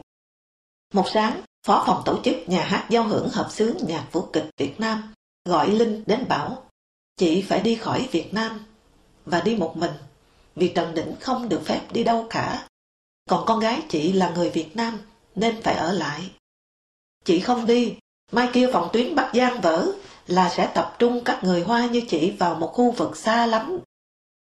Một 0.94 1.04
sáng, 1.14 1.40
phó 1.66 1.84
phòng 1.86 2.02
tổ 2.04 2.20
chức 2.24 2.36
nhà 2.46 2.64
hát 2.64 2.86
giao 2.90 3.04
hưởng 3.04 3.28
hợp 3.28 3.48
xướng 3.50 3.76
nhạc 3.86 4.08
vũ 4.12 4.28
kịch 4.32 4.50
Việt 4.56 4.80
Nam 4.80 5.14
gọi 5.44 5.70
Linh 5.70 6.04
đến 6.06 6.24
bảo 6.28 6.62
chị 7.16 7.42
phải 7.42 7.60
đi 7.60 7.74
khỏi 7.74 8.08
Việt 8.12 8.34
Nam 8.34 8.66
và 9.24 9.40
đi 9.40 9.56
một 9.56 9.76
mình 9.76 9.92
vì 10.54 10.72
Trần 10.74 10.94
Đỉnh 10.94 11.14
không 11.20 11.48
được 11.48 11.60
phép 11.64 11.80
đi 11.92 12.04
đâu 12.04 12.26
cả 12.30 12.67
còn 13.28 13.44
con 13.46 13.60
gái 13.60 13.82
chị 13.88 14.12
là 14.12 14.30
người 14.30 14.50
Việt 14.50 14.76
Nam 14.76 14.98
nên 15.34 15.62
phải 15.62 15.74
ở 15.74 15.92
lại. 15.92 16.30
Chị 17.24 17.40
không 17.40 17.66
đi, 17.66 17.96
mai 18.32 18.50
kia 18.52 18.70
phòng 18.72 18.88
tuyến 18.92 19.14
Bắc 19.14 19.30
Giang 19.34 19.60
vỡ 19.60 19.92
là 20.26 20.48
sẽ 20.48 20.72
tập 20.74 20.96
trung 20.98 21.22
các 21.24 21.40
người 21.44 21.62
Hoa 21.62 21.86
như 21.86 22.02
chị 22.08 22.30
vào 22.38 22.54
một 22.54 22.72
khu 22.74 22.90
vực 22.90 23.16
xa 23.16 23.46
lắm. 23.46 23.78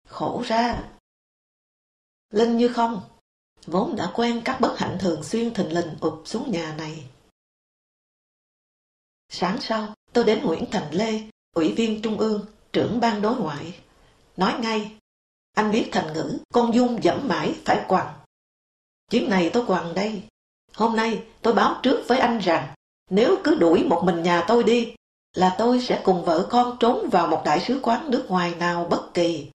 Khổ 0.08 0.44
ra. 0.46 0.84
Linh 2.30 2.58
như 2.58 2.68
không, 2.68 3.02
vốn 3.66 3.96
đã 3.96 4.12
quen 4.14 4.42
các 4.46 4.62
bất 4.62 4.76
hạnh 4.78 4.98
thường 5.00 5.24
xuyên 5.24 5.54
thình 5.54 5.74
lình 5.74 5.96
ụp 6.02 6.22
xuống 6.26 6.52
nhà 6.52 6.76
này. 6.78 7.04
Sáng 9.30 9.62
sau, 9.62 9.94
tôi 10.14 10.24
đến 10.24 10.46
Nguyễn 10.46 10.66
Thành 10.72 10.92
Lê, 10.92 11.22
Ủy 11.56 11.74
viên 11.74 12.02
Trung 12.02 12.18
ương, 12.18 12.46
trưởng 12.74 13.00
ban 13.00 13.22
đối 13.22 13.36
ngoại. 13.36 13.80
Nói 14.38 14.60
ngay, 14.60 14.92
anh 15.54 15.72
biết 15.72 15.90
thành 15.92 16.14
ngữ, 16.14 16.38
con 16.54 16.74
dung 16.74 17.04
dẫm 17.04 17.28
mãi 17.28 17.56
phải 17.66 17.86
quằn. 17.88 18.23
Chuyến 19.14 19.30
này 19.30 19.50
tôi 19.54 19.64
quằn 19.68 19.94
đây. 19.96 20.24
Hôm 20.74 20.96
nay 20.96 21.24
tôi 21.42 21.54
báo 21.54 21.80
trước 21.84 22.04
với 22.08 22.20
anh 22.20 22.40
rằng 22.40 22.74
nếu 23.10 23.38
cứ 23.44 23.56
đuổi 23.56 23.84
một 23.84 24.02
mình 24.06 24.24
nhà 24.24 24.46
tôi 24.48 24.64
đi, 24.64 24.96
là 25.34 25.56
tôi 25.58 25.82
sẽ 25.82 26.02
cùng 26.04 26.26
vợ 26.26 26.48
con 26.50 26.78
trốn 26.80 27.10
vào 27.10 27.28
một 27.28 27.42
đại 27.46 27.60
sứ 27.60 27.80
quán 27.84 28.12
nước 28.12 28.26
ngoài 28.30 28.56
nào 28.56 28.88
bất 28.90 29.14
kỳ. 29.14 29.52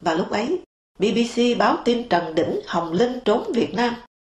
Và 0.00 0.14
lúc 0.14 0.30
ấy, 0.30 0.60
BBC 0.98 1.58
báo 1.58 1.78
tin 1.84 2.08
Trần 2.08 2.34
Đỉnh 2.34 2.60
Hồng 2.66 2.92
Linh 2.92 3.20
trốn 3.24 3.52
Việt 3.54 3.74
Nam, 3.74 3.94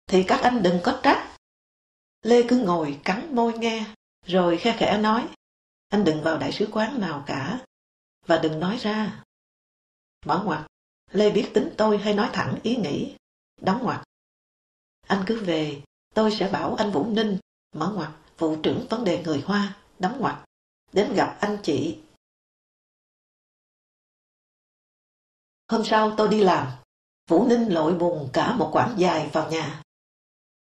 thì 0.07 0.23
các 0.23 0.41
anh 0.41 0.63
đừng 0.63 0.79
có 0.83 0.99
trách. 1.03 1.35
Lê 2.21 2.43
cứ 2.47 2.57
ngồi 2.57 2.99
cắn 3.03 3.35
môi 3.35 3.53
nghe, 3.57 3.85
rồi 4.25 4.57
khe 4.57 4.75
khẽ 4.77 4.97
nói, 4.97 5.27
anh 5.89 6.03
đừng 6.03 6.23
vào 6.23 6.37
đại 6.37 6.51
sứ 6.51 6.67
quán 6.71 7.01
nào 7.01 7.23
cả, 7.25 7.59
và 8.25 8.37
đừng 8.37 8.59
nói 8.59 8.77
ra. 8.77 9.23
Mở 10.25 10.43
ngoặt, 10.45 10.61
Lê 11.11 11.29
biết 11.29 11.49
tính 11.53 11.69
tôi 11.77 11.97
hay 11.97 12.13
nói 12.13 12.29
thẳng 12.33 12.55
ý 12.63 12.75
nghĩ, 12.75 13.15
đóng 13.61 13.83
ngoặt. 13.83 14.06
Anh 15.07 15.23
cứ 15.27 15.43
về, 15.45 15.81
tôi 16.13 16.31
sẽ 16.39 16.49
bảo 16.51 16.75
anh 16.75 16.91
Vũ 16.91 17.05
Ninh, 17.05 17.37
mở 17.75 17.91
ngoặt, 17.95 18.09
vụ 18.37 18.55
trưởng 18.63 18.87
vấn 18.89 19.03
đề 19.03 19.23
người 19.23 19.43
Hoa, 19.45 19.77
đóng 19.99 20.17
ngoặt, 20.19 20.45
đến 20.93 21.13
gặp 21.13 21.37
anh 21.39 21.57
chị. 21.63 21.99
Hôm 25.71 25.85
sau 25.85 26.13
tôi 26.17 26.27
đi 26.27 26.43
làm, 26.43 26.67
Vũ 27.29 27.47
Ninh 27.47 27.73
lội 27.73 27.93
bùn 27.93 28.29
cả 28.33 28.55
một 28.55 28.69
quãng 28.73 28.95
dài 28.97 29.29
vào 29.33 29.51
nhà. 29.51 29.81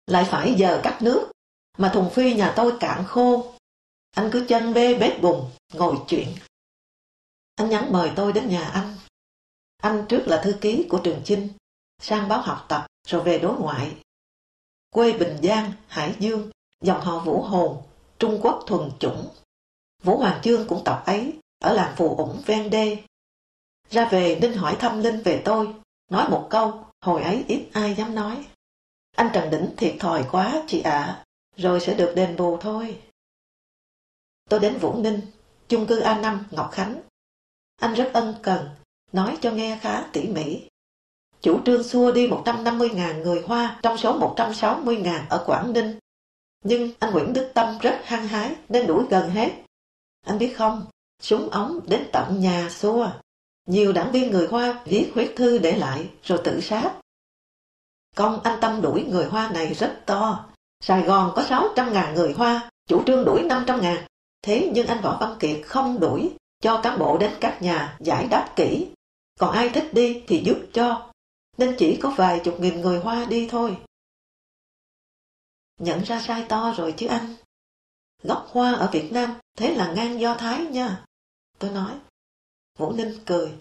Lại 0.08 0.28
phải 0.32 0.56
giờ 0.58 0.82
cắt 0.84 1.00
nước, 1.02 1.32
mà 1.78 1.92
thùng 1.94 2.10
phi 2.14 2.34
nhà 2.34 2.54
tôi 2.56 2.78
cạn 2.80 3.04
khô. 3.08 3.54
Anh 4.12 4.30
cứ 4.34 4.46
chân 4.50 4.74
bê 4.74 5.00
bếp 5.00 5.22
bùn 5.22 5.50
ngồi 5.74 5.98
chuyện. 6.08 6.36
Anh 7.56 7.70
nhắn 7.70 7.92
mời 7.92 8.12
tôi 8.16 8.34
đến 8.34 8.50
nhà 8.50 8.64
anh. 8.64 8.96
Anh 9.78 10.06
trước 10.10 10.24
là 10.28 10.42
thư 10.44 10.58
ký 10.62 10.88
của 10.90 11.02
Trường 11.04 11.22
Chinh, 11.26 11.50
sang 12.02 12.30
báo 12.30 12.42
học 12.42 12.66
tập 12.70 12.88
rồi 13.08 13.24
về 13.24 13.40
đối 13.40 13.60
ngoại. 13.60 13.96
Quê 14.96 15.18
Bình 15.18 15.38
Giang, 15.44 15.72
Hải 15.88 16.16
Dương, 16.20 16.50
dòng 16.82 17.02
họ 17.02 17.20
Vũ 17.20 17.42
Hồn, 17.42 17.84
Trung 18.20 18.40
Quốc 18.42 18.64
thuần 18.68 18.92
chủng. 19.00 19.28
Vũ 20.04 20.18
Hoàng 20.18 20.42
Chương 20.44 20.68
cũng 20.68 20.82
tộc 20.86 21.04
ấy, 21.06 21.34
ở 21.60 21.74
làng 21.74 21.96
Phù 21.98 22.16
Ủng 22.16 22.42
ven 22.46 22.70
đê. 22.70 23.04
Ra 23.90 24.10
về 24.12 24.40
Ninh 24.42 24.54
hỏi 24.54 24.76
thăm 24.80 25.02
Linh 25.02 25.22
về 25.22 25.42
tôi, 25.46 25.74
nói 26.12 26.30
một 26.30 26.48
câu, 26.50 26.86
hồi 27.02 27.24
ấy 27.24 27.46
ít 27.48 27.70
ai 27.74 27.96
dám 27.96 28.16
nói. 28.16 28.46
Anh 29.16 29.30
Trần 29.34 29.50
Đỉnh 29.50 29.70
thiệt 29.78 29.96
thòi 30.00 30.26
quá 30.32 30.64
chị 30.68 30.82
ạ, 30.82 31.26
rồi 31.58 31.80
sẽ 31.80 31.94
được 31.94 32.14
đền 32.16 32.36
bù 32.38 32.58
thôi. 32.58 33.02
Tôi 34.50 34.60
đến 34.60 34.78
Vũ 34.78 34.94
Ninh, 34.94 35.22
chung 35.68 35.88
cư 35.88 36.02
A5 36.02 36.40
Ngọc 36.52 36.70
Khánh. 36.72 37.02
Anh 37.76 37.94
rất 37.94 38.12
ân 38.14 38.36
cần, 38.44 38.70
nói 39.12 39.38
cho 39.42 39.52
nghe 39.52 39.80
khá 39.82 40.10
tỉ 40.14 40.28
mỉ. 40.28 40.68
Chủ 41.46 41.60
trương 41.66 41.84
xua 41.84 42.12
đi 42.12 42.28
150.000 42.28 43.22
người 43.24 43.44
Hoa 43.48 43.80
trong 43.82 43.98
số 43.98 44.20
160.000 44.36 45.20
ở 45.30 45.44
Quảng 45.46 45.74
Ninh. 45.74 46.00
Nhưng 46.64 46.92
anh 47.00 47.14
Nguyễn 47.14 47.34
Đức 47.34 47.52
Tâm 47.54 47.78
rất 47.82 48.02
hăng 48.04 48.28
hái 48.28 48.56
nên 48.70 48.88
đuổi 48.88 49.04
gần 49.10 49.30
hết. 49.30 49.52
Anh 50.26 50.38
biết 50.38 50.54
không, 50.58 50.86
súng 51.22 51.50
ống 51.50 51.80
đến 51.88 52.04
tận 52.12 52.40
nhà 52.40 52.70
xua. 52.70 53.10
Nhiều 53.68 53.94
đảng 53.94 54.12
viên 54.12 54.32
người 54.32 54.48
Hoa 54.48 54.82
viết 54.86 55.12
huyết 55.14 55.34
thư 55.36 55.58
để 55.58 55.78
lại 55.78 56.10
rồi 56.24 56.40
tự 56.44 56.62
sát. 56.62 56.92
Công 58.16 58.40
anh 58.44 58.60
Tâm 58.62 58.82
đuổi 58.82 59.04
người 59.04 59.26
Hoa 59.26 59.52
này 59.54 59.74
rất 59.74 60.02
to. 60.06 60.46
Sài 60.84 61.02
Gòn 61.02 61.32
có 61.36 61.42
600.000 61.42 62.14
người 62.14 62.34
Hoa, 62.34 62.70
chủ 62.88 63.04
trương 63.06 63.26
đuổi 63.26 63.44
500.000. 63.44 63.98
Thế 64.42 64.72
nhưng 64.74 64.88
anh 64.88 65.02
Võ 65.02 65.18
Văn 65.22 65.36
Kiệt 65.40 65.62
không 65.66 66.00
đuổi, 66.00 66.32
cho 66.62 66.82
cán 66.84 67.00
bộ 67.00 67.18
đến 67.18 67.32
các 67.40 67.62
nhà 67.62 67.98
giải 68.00 68.28
đáp 68.28 68.50
kỹ. 68.56 68.88
Còn 69.40 69.52
ai 69.52 69.70
thích 69.70 69.94
đi 69.94 70.24
thì 70.28 70.44
giúp 70.46 70.58
cho, 70.74 71.12
nên 71.58 71.76
chỉ 71.80 72.00
có 72.02 72.14
vài 72.18 72.42
chục 72.44 72.60
nghìn 72.60 72.82
người 72.82 73.00
Hoa 73.00 73.26
đi 73.26 73.48
thôi. 73.52 73.78
Nhận 75.80 76.04
ra 76.04 76.22
sai 76.22 76.46
to 76.50 76.74
rồi 76.78 76.94
chứ 76.98 77.08
anh. 77.08 77.36
Gốc 78.24 78.48
Hoa 78.50 78.74
ở 78.74 78.90
Việt 78.94 79.10
Nam 79.12 79.40
thế 79.58 79.76
là 79.76 79.94
ngang 79.94 80.20
do 80.20 80.36
Thái 80.36 80.66
nha. 80.66 81.06
Tôi 81.60 81.72
nói. 81.72 82.00
Vũ 82.78 82.92
Ninh 82.92 83.20
cười. 83.26 83.58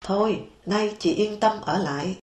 Thôi, 0.00 0.48
nay 0.66 0.96
chị 0.98 1.14
yên 1.14 1.40
tâm 1.40 1.60
ở 1.60 1.78
lại. 1.78 2.18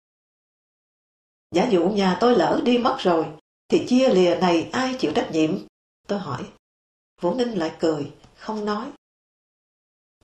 Giả 1.51 1.69
dụ 1.71 1.89
nhà 1.89 2.17
tôi 2.21 2.37
lỡ 2.37 2.61
đi 2.65 2.79
mất 2.79 2.97
rồi, 2.99 3.27
thì 3.69 3.87
chia 3.89 4.09
lìa 4.09 4.39
này 4.41 4.71
ai 4.73 4.97
chịu 4.99 5.13
trách 5.15 5.29
nhiệm? 5.33 5.67
Tôi 6.07 6.19
hỏi. 6.19 6.51
Vũ 7.21 7.35
Ninh 7.35 7.59
lại 7.59 7.77
cười, 7.79 8.13
không 8.37 8.65
nói. 8.65 8.93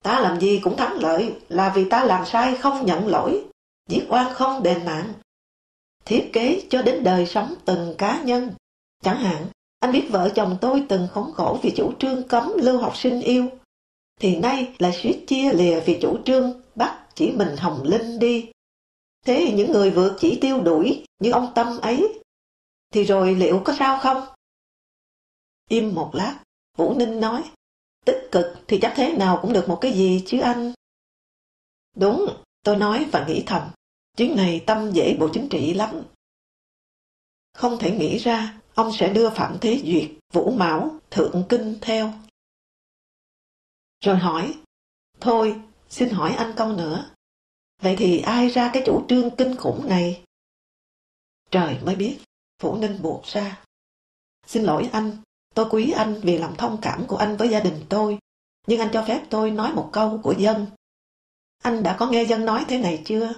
Ta 0.03 0.21
làm 0.21 0.41
gì 0.41 0.61
cũng 0.65 0.77
thắng 0.77 0.93
lợi 0.93 1.41
là 1.49 1.73
vì 1.77 1.89
ta 1.89 2.05
làm 2.05 2.27
sai 2.27 2.57
không 2.57 2.87
nhận 2.87 3.07
lỗi, 3.07 3.49
giết 3.93 4.07
oan 4.09 4.35
không 4.35 4.63
đền 4.63 4.85
mạng. 4.85 5.13
Thiết 6.05 6.31
kế 6.33 6.63
cho 6.71 6.83
đến 6.83 7.05
đời 7.05 7.27
sống 7.27 7.55
từng 7.65 7.95
cá 7.99 8.23
nhân. 8.23 8.51
Chẳng 9.03 9.19
hạn, 9.19 9.47
anh 9.81 9.93
biết 9.93 10.09
vợ 10.11 10.31
chồng 10.35 10.59
tôi 10.61 10.85
từng 10.89 11.09
khốn 11.13 11.33
khổ 11.33 11.59
vì 11.63 11.73
chủ 11.77 11.93
trương 11.99 12.29
cấm 12.29 12.53
lưu 12.57 12.79
học 12.79 12.97
sinh 12.97 13.21
yêu. 13.21 13.49
Thì 14.21 14.37
nay 14.37 14.75
lại 14.79 14.93
suýt 15.03 15.25
chia 15.27 15.53
lìa 15.53 15.81
vì 15.81 15.99
chủ 16.03 16.19
trương 16.25 16.63
bắt 16.75 17.09
chỉ 17.15 17.31
mình 17.31 17.57
Hồng 17.57 17.83
Linh 17.83 18.19
đi. 18.19 18.51
Thế 19.27 19.53
những 19.57 19.73
người 19.73 19.91
vượt 19.91 20.17
chỉ 20.21 20.39
tiêu 20.41 20.61
đuổi 20.61 21.05
như 21.19 21.31
ông 21.31 21.53
Tâm 21.55 21.79
ấy, 21.81 22.21
thì 22.93 23.05
rồi 23.05 23.35
liệu 23.35 23.63
có 23.65 23.75
sao 23.79 23.99
không? 24.03 24.27
Im 25.69 25.95
một 25.95 26.11
lát, 26.15 26.43
Vũ 26.77 26.95
Ninh 26.95 27.21
nói, 27.21 27.45
tích 28.05 28.29
cực 28.33 28.47
thì 28.69 28.79
chắc 28.83 28.93
thế 28.97 29.17
nào 29.17 29.39
cũng 29.43 29.53
được 29.53 29.69
một 29.69 29.79
cái 29.81 29.93
gì 29.93 30.23
chứ 30.27 30.41
anh. 30.41 30.73
Đúng, 31.97 32.27
tôi 32.65 32.77
nói 32.77 33.07
và 33.13 33.27
nghĩ 33.29 33.43
thầm, 33.47 33.71
chuyến 34.17 34.37
này 34.37 34.65
Tâm 34.67 34.93
dễ 34.93 35.17
bộ 35.21 35.29
chính 35.33 35.49
trị 35.49 35.75
lắm. 35.75 36.03
Không 37.53 37.79
thể 37.79 37.97
nghĩ 37.97 38.19
ra 38.19 38.61
ông 38.75 38.93
sẽ 38.93 39.13
đưa 39.13 39.31
Phạm 39.31 39.59
Thế 39.61 39.83
Duyệt, 39.85 40.11
Vũ 40.33 40.51
Mão, 40.51 40.99
Thượng 41.11 41.45
Kinh 41.49 41.79
theo. 41.81 42.13
Rồi 44.05 44.17
hỏi, 44.17 44.55
thôi, 45.21 45.61
xin 45.89 46.11
hỏi 46.11 46.35
anh 46.35 46.53
câu 46.57 46.73
nữa. 46.73 47.11
Vậy 47.83 47.97
thì 47.99 48.19
ai 48.19 48.49
ra 48.49 48.71
cái 48.73 48.83
chủ 48.87 49.05
trương 49.09 49.37
kinh 49.37 49.57
khủng 49.57 49.89
này? 49.89 50.25
Trời 51.51 51.79
mới 51.85 51.97
biết, 51.97 52.19
Phủ 52.63 52.77
Ninh 52.77 53.03
buộc 53.03 53.25
ra. 53.25 53.65
Xin 54.47 54.63
lỗi 54.63 54.89
anh, 54.93 55.17
tôi 55.55 55.67
quý 55.71 55.91
anh 55.91 56.21
vì 56.23 56.39
lòng 56.39 56.55
thông 56.59 56.79
cảm 56.83 57.07
của 57.07 57.17
anh 57.17 57.37
với 57.37 57.49
gia 57.49 57.61
đình 57.61 57.85
tôi, 57.89 58.19
nhưng 58.67 58.81
anh 58.81 58.91
cho 58.93 59.05
phép 59.09 59.27
tôi 59.31 59.51
nói 59.51 59.73
một 59.73 59.91
câu 59.93 60.21
của 60.23 60.35
dân. 60.39 60.67
Anh 61.63 61.83
đã 61.83 61.97
có 61.99 62.07
nghe 62.07 62.25
dân 62.25 62.45
nói 62.45 62.65
thế 62.69 62.79
này 62.79 63.03
chưa? 63.05 63.33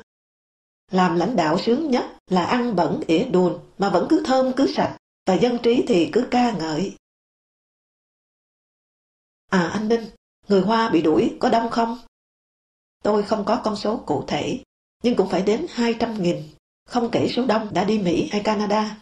Làm 0.90 1.16
lãnh 1.16 1.36
đạo 1.36 1.58
sướng 1.58 1.90
nhất 1.90 2.04
là 2.26 2.44
ăn 2.44 2.76
bẩn 2.76 3.00
ỉa 3.06 3.24
đùn 3.24 3.58
mà 3.78 3.90
vẫn 3.90 4.06
cứ 4.10 4.22
thơm 4.26 4.52
cứ 4.56 4.72
sạch, 4.76 4.96
và 5.26 5.34
dân 5.34 5.58
trí 5.62 5.84
thì 5.88 6.10
cứ 6.12 6.28
ca 6.30 6.52
ngợi. 6.52 6.96
À 9.50 9.68
anh 9.68 9.88
Ninh, 9.88 10.10
người 10.48 10.60
Hoa 10.60 10.88
bị 10.88 11.02
đuổi 11.02 11.36
có 11.40 11.48
đông 11.50 11.70
không? 11.70 11.98
Tôi 13.02 13.22
không 13.22 13.44
có 13.44 13.60
con 13.64 13.76
số 13.76 14.02
cụ 14.06 14.24
thể, 14.26 14.62
nhưng 15.02 15.16
cũng 15.16 15.28
phải 15.28 15.42
đến 15.42 15.66
200.000, 15.74 16.42
không 16.86 17.08
kể 17.12 17.28
số 17.36 17.46
đông 17.46 17.74
đã 17.74 17.84
đi 17.84 17.98
Mỹ 17.98 18.28
hay 18.32 18.40
Canada. 18.44 19.00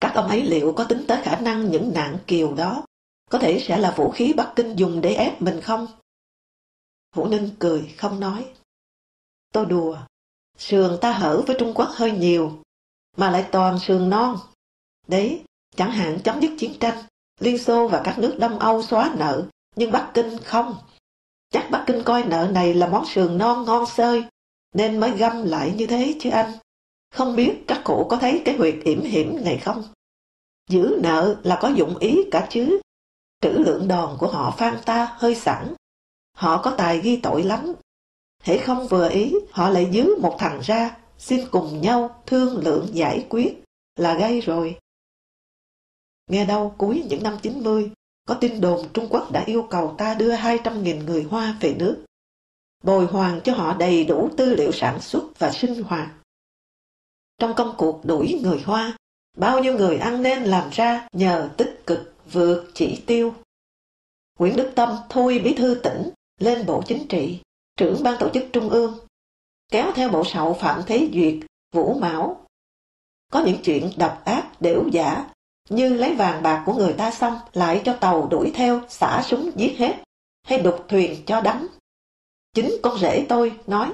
Các 0.00 0.12
ông 0.14 0.28
ấy 0.28 0.42
liệu 0.42 0.72
có 0.76 0.84
tính 0.84 1.04
tới 1.08 1.22
khả 1.22 1.40
năng 1.40 1.70
những 1.70 1.92
nạn 1.94 2.18
kiều 2.26 2.54
đó 2.54 2.84
có 3.30 3.38
thể 3.38 3.64
sẽ 3.66 3.78
là 3.78 3.94
vũ 3.96 4.10
khí 4.10 4.32
Bắc 4.36 4.52
Kinh 4.56 4.76
dùng 4.76 5.00
để 5.00 5.14
ép 5.14 5.42
mình 5.42 5.60
không? 5.60 5.86
Vũ 7.14 7.26
Ninh 7.26 7.50
cười, 7.58 7.94
không 7.98 8.20
nói. 8.20 8.52
Tôi 9.52 9.66
đùa, 9.66 9.98
sườn 10.60 10.98
ta 11.00 11.12
hở 11.12 11.42
với 11.46 11.56
Trung 11.58 11.72
Quốc 11.74 11.88
hơi 11.92 12.12
nhiều, 12.12 12.62
mà 13.16 13.30
lại 13.30 13.46
toàn 13.52 13.78
sườn 13.78 14.10
non. 14.10 14.36
Đấy, 15.08 15.44
chẳng 15.76 15.90
hạn 15.90 16.18
chấm 16.24 16.40
dứt 16.40 16.50
chiến 16.58 16.74
tranh, 16.80 17.04
Liên 17.40 17.58
Xô 17.58 17.88
và 17.88 18.02
các 18.04 18.18
nước 18.18 18.36
Đông 18.38 18.58
Âu 18.58 18.82
xóa 18.82 19.14
nợ, 19.18 19.46
nhưng 19.76 19.92
Bắc 19.92 20.10
Kinh 20.14 20.38
không. 20.44 20.76
Chắc 21.50 21.68
Bắc 21.70 21.84
Kinh 21.86 22.02
coi 22.04 22.24
nợ 22.24 22.50
này 22.52 22.74
là 22.74 22.86
món 22.86 23.06
sườn 23.06 23.38
non 23.38 23.64
ngon 23.64 23.86
sơi, 23.86 24.24
nên 24.74 25.00
mới 25.00 25.10
găm 25.10 25.44
lại 25.44 25.74
như 25.76 25.86
thế 25.86 26.14
chứ 26.20 26.30
anh. 26.30 26.52
Không 27.14 27.36
biết 27.36 27.64
các 27.66 27.80
cụ 27.84 28.06
có 28.10 28.16
thấy 28.16 28.42
cái 28.44 28.56
huyệt 28.56 28.74
yểm 28.84 29.02
hiểm 29.02 29.44
này 29.44 29.58
không? 29.58 29.82
Giữ 30.70 30.98
nợ 31.02 31.36
là 31.42 31.58
có 31.60 31.68
dụng 31.68 31.98
ý 31.98 32.18
cả 32.30 32.46
chứ. 32.50 32.80
Trữ 33.42 33.50
lượng 33.50 33.88
đòn 33.88 34.16
của 34.18 34.26
họ 34.26 34.54
phan 34.58 34.78
ta 34.84 35.14
hơi 35.18 35.34
sẵn. 35.34 35.74
Họ 36.36 36.62
có 36.62 36.74
tài 36.78 36.98
ghi 36.98 37.16
tội 37.16 37.42
lắm. 37.42 37.72
Hễ 38.40 38.58
không 38.58 38.86
vừa 38.88 39.08
ý, 39.08 39.34
họ 39.50 39.70
lại 39.70 39.90
dứ 39.92 40.16
một 40.20 40.36
thằng 40.38 40.60
ra, 40.62 40.96
xin 41.18 41.48
cùng 41.50 41.80
nhau 41.80 42.22
thương 42.26 42.56
lượng 42.56 42.88
giải 42.92 43.26
quyết, 43.28 43.62
là 43.96 44.18
gây 44.18 44.40
rồi. 44.40 44.78
Nghe 46.30 46.44
đâu 46.46 46.74
cuối 46.78 47.04
những 47.08 47.22
năm 47.22 47.36
90, 47.42 47.90
có 48.28 48.34
tin 48.34 48.60
đồn 48.60 48.88
Trung 48.94 49.06
Quốc 49.10 49.32
đã 49.32 49.44
yêu 49.46 49.66
cầu 49.70 49.94
ta 49.98 50.14
đưa 50.14 50.36
200.000 50.36 51.04
người 51.04 51.22
Hoa 51.22 51.56
về 51.60 51.74
nước, 51.78 52.04
bồi 52.84 53.06
hoàn 53.06 53.40
cho 53.40 53.54
họ 53.54 53.76
đầy 53.76 54.04
đủ 54.04 54.30
tư 54.36 54.54
liệu 54.54 54.72
sản 54.72 55.00
xuất 55.00 55.38
và 55.38 55.50
sinh 55.50 55.82
hoạt. 55.82 56.10
Trong 57.38 57.54
công 57.56 57.74
cuộc 57.78 58.04
đuổi 58.04 58.40
người 58.42 58.62
Hoa, 58.64 58.96
bao 59.36 59.62
nhiêu 59.62 59.74
người 59.74 59.96
ăn 59.96 60.22
nên 60.22 60.42
làm 60.42 60.70
ra 60.70 61.08
nhờ 61.12 61.50
tích 61.56 61.82
cực 61.86 62.14
vượt 62.32 62.70
chỉ 62.74 63.02
tiêu. 63.06 63.34
Nguyễn 64.38 64.56
Đức 64.56 64.72
Tâm 64.74 64.96
thôi 65.08 65.40
bí 65.44 65.54
thư 65.54 65.80
tỉnh 65.82 66.10
lên 66.38 66.66
Bộ 66.66 66.82
Chính 66.86 67.08
trị, 67.08 67.40
trưởng 67.80 68.02
ban 68.02 68.16
tổ 68.18 68.28
chức 68.34 68.44
Trung 68.52 68.68
ương, 68.68 68.98
kéo 69.72 69.92
theo 69.94 70.08
bộ 70.08 70.24
sậu 70.24 70.54
Phạm 70.54 70.82
Thế 70.86 71.10
Duyệt, 71.12 71.34
Vũ 71.74 71.94
Mão. 71.94 72.46
Có 73.32 73.42
những 73.46 73.62
chuyện 73.64 73.90
độc 73.96 74.22
ác, 74.24 74.60
đểu 74.60 74.88
giả, 74.92 75.30
như 75.70 75.94
lấy 75.94 76.14
vàng 76.14 76.42
bạc 76.42 76.62
của 76.66 76.74
người 76.74 76.92
ta 76.92 77.10
xong 77.10 77.38
lại 77.52 77.82
cho 77.84 77.96
tàu 78.00 78.28
đuổi 78.28 78.50
theo, 78.54 78.80
xả 78.88 79.22
súng 79.26 79.50
giết 79.56 79.74
hết, 79.78 80.02
hay 80.42 80.58
đục 80.58 80.84
thuyền 80.88 81.22
cho 81.26 81.40
đắm. 81.40 81.68
Chính 82.54 82.70
con 82.82 82.98
rể 82.98 83.26
tôi 83.28 83.58
nói, 83.66 83.92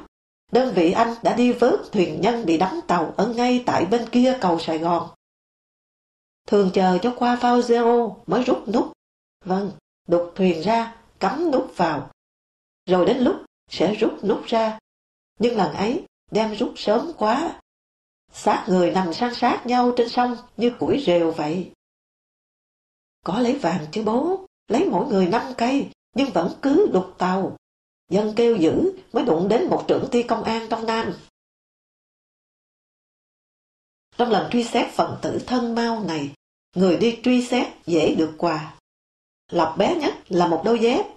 đơn 0.53 0.75
vị 0.75 0.93
anh 0.93 1.15
đã 1.23 1.37
đi 1.37 1.53
vớt 1.53 1.81
thuyền 1.93 2.21
nhân 2.21 2.47
bị 2.47 2.59
đắm 2.59 2.81
tàu 2.87 3.15
ở 3.17 3.29
ngay 3.29 3.63
tại 3.67 3.87
bên 3.87 4.09
kia 4.09 4.39
cầu 4.41 4.59
Sài 4.59 4.79
Gòn. 4.79 5.09
Thường 6.47 6.71
chờ 6.75 6.99
cho 7.03 7.15
qua 7.19 7.37
phao 7.37 7.61
zero 7.61 8.15
mới 8.27 8.45
rút 8.45 8.69
nút. 8.69 8.93
Vâng, 9.45 9.73
đục 10.09 10.33
thuyền 10.35 10.63
ra, 10.63 10.97
cắm 11.21 11.51
nút 11.51 11.73
vào. 11.77 12.11
Rồi 12.87 13.07
đến 13.07 13.19
lúc 13.19 13.46
sẽ 13.69 13.95
rút 13.95 14.25
nút 14.25 14.45
ra. 14.47 14.79
Nhưng 15.39 15.57
lần 15.57 15.75
ấy 15.75 16.05
đem 16.31 16.55
rút 16.55 16.73
sớm 16.77 17.13
quá. 17.19 17.61
Xác 18.33 18.65
người 18.69 18.91
nằm 18.91 19.13
san 19.13 19.35
sát 19.35 19.63
nhau 19.67 19.93
trên 19.97 20.09
sông 20.09 20.37
như 20.57 20.73
củi 20.79 21.03
rều 21.07 21.31
vậy. 21.31 21.73
Có 23.25 23.41
lấy 23.41 23.59
vàng 23.59 23.87
chứ 23.93 24.03
bố, 24.03 24.47
lấy 24.69 24.85
mỗi 24.85 25.07
người 25.07 25.27
năm 25.27 25.43
cây, 25.59 25.91
nhưng 26.15 26.31
vẫn 26.33 26.59
cứ 26.63 26.91
đục 26.93 27.15
tàu. 27.19 27.57
Dân 28.11 28.33
kêu 28.37 28.57
dữ 28.57 28.93
mới 29.13 29.25
đụng 29.25 29.49
đến 29.49 29.69
một 29.71 29.85
trưởng 29.89 30.09
ty 30.11 30.23
công 30.23 30.43
an 30.43 30.67
trong 30.71 30.87
Nam. 30.87 31.15
Trong 34.17 34.31
lần 34.31 34.51
truy 34.51 34.65
xét 34.65 34.93
phần 34.93 35.19
tử 35.23 35.41
thân 35.47 35.75
mau 35.75 36.05
này, 36.05 36.35
người 36.77 36.97
đi 36.97 37.21
truy 37.23 37.47
xét 37.47 37.67
dễ 37.87 38.15
được 38.15 38.35
quà. 38.39 38.75
Lọc 39.53 39.75
bé 39.79 39.95
nhất 39.95 40.15
là 40.29 40.47
một 40.47 40.63
đôi 40.65 40.79
dép. 40.79 41.16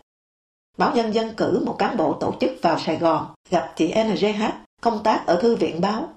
Báo 0.79 0.95
Nhân 0.95 1.13
dân 1.13 1.33
cử 1.37 1.63
một 1.65 1.75
cán 1.79 1.97
bộ 1.97 2.17
tổ 2.19 2.35
chức 2.39 2.51
vào 2.61 2.79
Sài 2.79 2.97
Gòn 2.97 3.33
gặp 3.49 3.73
chị 3.75 3.93
NGH 4.03 4.43
công 4.81 5.03
tác 5.03 5.23
ở 5.27 5.41
Thư 5.41 5.55
viện 5.55 5.81
Báo. 5.81 6.13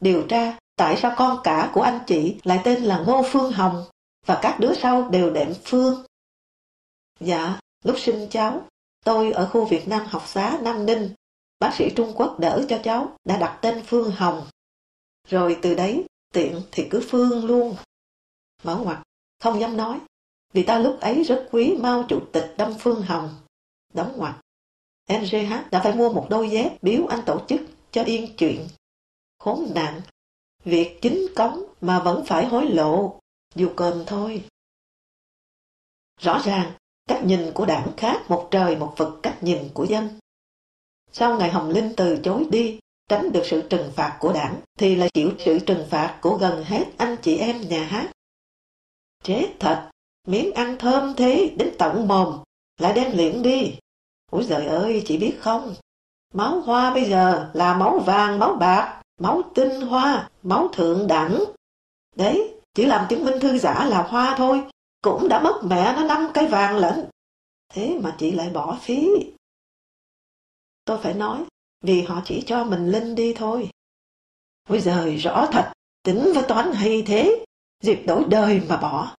Điều 0.00 0.26
tra 0.28 0.58
tại 0.76 0.96
sao 0.96 1.14
con 1.16 1.40
cả 1.44 1.70
của 1.74 1.80
anh 1.82 2.00
chị 2.06 2.36
lại 2.44 2.60
tên 2.64 2.82
là 2.82 2.98
Ngô 3.06 3.22
Phương 3.32 3.52
Hồng 3.52 3.84
và 4.26 4.38
các 4.42 4.60
đứa 4.60 4.74
sau 4.74 5.08
đều 5.08 5.30
đệm 5.30 5.52
Phương. 5.64 6.04
Dạ, 7.20 7.60
lúc 7.84 7.98
sinh 7.98 8.26
cháu, 8.30 8.62
tôi 9.04 9.32
ở 9.32 9.46
khu 9.46 9.64
Việt 9.64 9.88
Nam 9.88 10.06
học 10.06 10.22
xá 10.26 10.58
Nam 10.62 10.86
Ninh, 10.86 11.10
bác 11.60 11.74
sĩ 11.74 11.90
Trung 11.96 12.12
Quốc 12.16 12.38
đỡ 12.40 12.64
cho 12.68 12.78
cháu 12.84 13.12
đã 13.24 13.36
đặt 13.36 13.58
tên 13.62 13.82
Phương 13.86 14.10
Hồng. 14.10 14.46
Rồi 15.28 15.58
từ 15.62 15.74
đấy, 15.74 16.04
tiện 16.34 16.62
thì 16.72 16.86
cứ 16.90 17.06
Phương 17.10 17.44
luôn. 17.44 17.76
Mở 18.62 18.76
ngoặt, 18.76 18.98
không 19.42 19.60
dám 19.60 19.76
nói, 19.76 19.98
vì 20.52 20.62
ta 20.62 20.78
lúc 20.78 21.00
ấy 21.00 21.22
rất 21.22 21.48
quý 21.50 21.76
Mao 21.80 22.04
Chủ 22.08 22.20
tịch 22.32 22.54
Đông 22.58 22.74
Phương 22.78 23.02
Hồng. 23.02 23.34
Đóng 23.94 24.12
ngoặc. 24.16 24.40
NGH 25.12 25.52
đã 25.70 25.80
phải 25.82 25.94
mua 25.94 26.12
một 26.12 26.26
đôi 26.30 26.50
dép 26.50 26.82
biếu 26.82 27.06
anh 27.06 27.20
tổ 27.26 27.40
chức 27.48 27.60
cho 27.90 28.04
yên 28.04 28.36
chuyện. 28.36 28.68
Khốn 29.38 29.70
nạn, 29.74 30.00
việc 30.64 30.98
chính 31.02 31.26
cống 31.36 31.64
mà 31.80 32.00
vẫn 32.00 32.24
phải 32.26 32.46
hối 32.46 32.66
lộ, 32.66 33.20
dù 33.54 33.70
cơm 33.76 34.04
thôi. 34.06 34.44
Rõ 36.20 36.42
ràng, 36.44 36.72
cách 37.08 37.24
nhìn 37.24 37.52
của 37.54 37.66
đảng 37.66 37.92
khác 37.96 38.22
một 38.28 38.48
trời 38.50 38.76
một 38.76 38.94
vực 38.96 39.20
cách 39.22 39.42
nhìn 39.42 39.68
của 39.74 39.84
dân. 39.84 40.18
Sau 41.12 41.38
ngày 41.38 41.50
Hồng 41.50 41.70
Linh 41.70 41.92
từ 41.96 42.20
chối 42.24 42.46
đi, 42.50 42.78
tránh 43.08 43.32
được 43.32 43.42
sự 43.44 43.68
trừng 43.70 43.92
phạt 43.96 44.16
của 44.20 44.32
đảng, 44.32 44.60
thì 44.78 44.96
là 44.96 45.08
chịu 45.14 45.32
sự 45.38 45.58
trừng 45.58 45.86
phạt 45.90 46.18
của 46.22 46.36
gần 46.36 46.64
hết 46.64 46.84
anh 46.96 47.16
chị 47.22 47.36
em 47.36 47.68
nhà 47.68 47.84
hát. 47.84 48.10
Chết 49.22 49.46
thật, 49.60 49.90
miếng 50.26 50.52
ăn 50.52 50.76
thơm 50.78 51.14
thế 51.16 51.54
đến 51.56 51.74
tận 51.78 52.08
mồm, 52.08 52.38
lại 52.78 52.92
đem 52.92 53.16
liễn 53.16 53.42
đi. 53.42 53.78
Ôi 54.30 54.44
giời 54.44 54.66
ơi, 54.66 55.02
chị 55.06 55.18
biết 55.18 55.36
không, 55.40 55.74
máu 56.34 56.60
hoa 56.60 56.94
bây 56.94 57.04
giờ 57.04 57.50
là 57.54 57.74
máu 57.74 57.98
vàng, 57.98 58.38
máu 58.38 58.54
bạc, 58.54 59.02
máu 59.20 59.42
tinh 59.54 59.80
hoa, 59.80 60.30
máu 60.42 60.68
thượng 60.72 61.06
đẳng. 61.06 61.44
Đấy, 62.16 62.54
chỉ 62.74 62.86
làm 62.86 63.06
chứng 63.08 63.24
minh 63.24 63.40
thư 63.40 63.58
giả 63.58 63.84
là 63.84 64.02
hoa 64.02 64.34
thôi, 64.38 64.64
cũng 65.02 65.28
đã 65.28 65.40
mất 65.40 65.60
mẹ 65.64 65.92
nó 65.96 66.04
năm 66.04 66.30
cái 66.34 66.46
vàng 66.46 66.76
lận. 66.76 67.08
Thế 67.68 67.98
mà 68.02 68.16
chị 68.18 68.30
lại 68.30 68.50
bỏ 68.50 68.78
phí. 68.80 69.08
Tôi 70.84 70.98
phải 70.98 71.14
nói, 71.14 71.44
vì 71.84 72.02
họ 72.02 72.22
chỉ 72.24 72.42
cho 72.46 72.64
mình 72.64 72.90
linh 72.90 73.14
đi 73.14 73.34
thôi. 73.34 73.70
Ôi 74.68 74.80
giời, 74.80 75.16
rõ 75.16 75.48
thật, 75.52 75.72
tính 76.02 76.32
với 76.34 76.44
toán 76.48 76.72
hay 76.72 77.02
thế, 77.06 77.44
dịp 77.82 78.02
đổi 78.06 78.24
đời 78.28 78.62
mà 78.68 78.76
bỏ. 78.76 79.14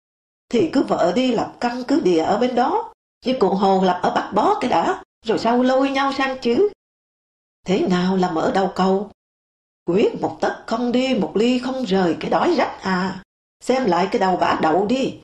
Thì 0.48 0.70
cứ 0.72 0.82
vợ 0.82 1.12
đi 1.16 1.32
lập 1.32 1.56
căn 1.60 1.82
cứ 1.88 2.00
địa 2.00 2.22
ở 2.22 2.38
bên 2.38 2.54
đó, 2.54 2.92
chứ 3.20 3.36
cụ 3.40 3.54
hồ 3.54 3.82
lập 3.84 4.00
ở 4.02 4.10
Bắc 4.14 4.32
Bó 4.34 4.58
cái 4.60 4.70
đã, 4.70 5.02
rồi 5.26 5.38
sau 5.38 5.62
lôi 5.62 5.90
nhau 5.90 6.12
sang 6.12 6.38
chứ. 6.42 6.68
Thế 7.66 7.86
nào 7.88 8.16
là 8.16 8.30
mở 8.30 8.50
đầu 8.54 8.72
cầu? 8.74 9.10
Quyết 9.84 10.20
một 10.20 10.38
tấc 10.40 10.64
không 10.66 10.92
đi, 10.92 11.14
một 11.14 11.32
ly 11.34 11.58
không 11.58 11.84
rời 11.84 12.16
cái 12.20 12.30
đói 12.30 12.54
rách 12.54 12.78
à. 12.82 13.22
Xem 13.60 13.84
lại 13.84 14.08
cái 14.12 14.20
đầu 14.20 14.36
bả 14.36 14.58
đậu 14.62 14.86
đi. 14.86 15.20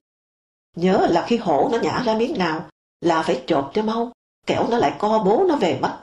Nhớ 0.76 1.06
là 1.10 1.24
khi 1.28 1.36
hổ 1.36 1.68
nó 1.72 1.78
nhả 1.78 2.02
ra 2.06 2.14
miếng 2.14 2.38
nào 2.38 2.68
là 3.00 3.22
phải 3.22 3.44
chộp 3.46 3.70
cho 3.74 3.82
mau, 3.82 4.12
kẻo 4.46 4.66
nó 4.70 4.78
lại 4.78 4.96
co 4.98 5.22
bố 5.26 5.44
nó 5.48 5.56
về 5.56 5.78
mất. 5.82 6.02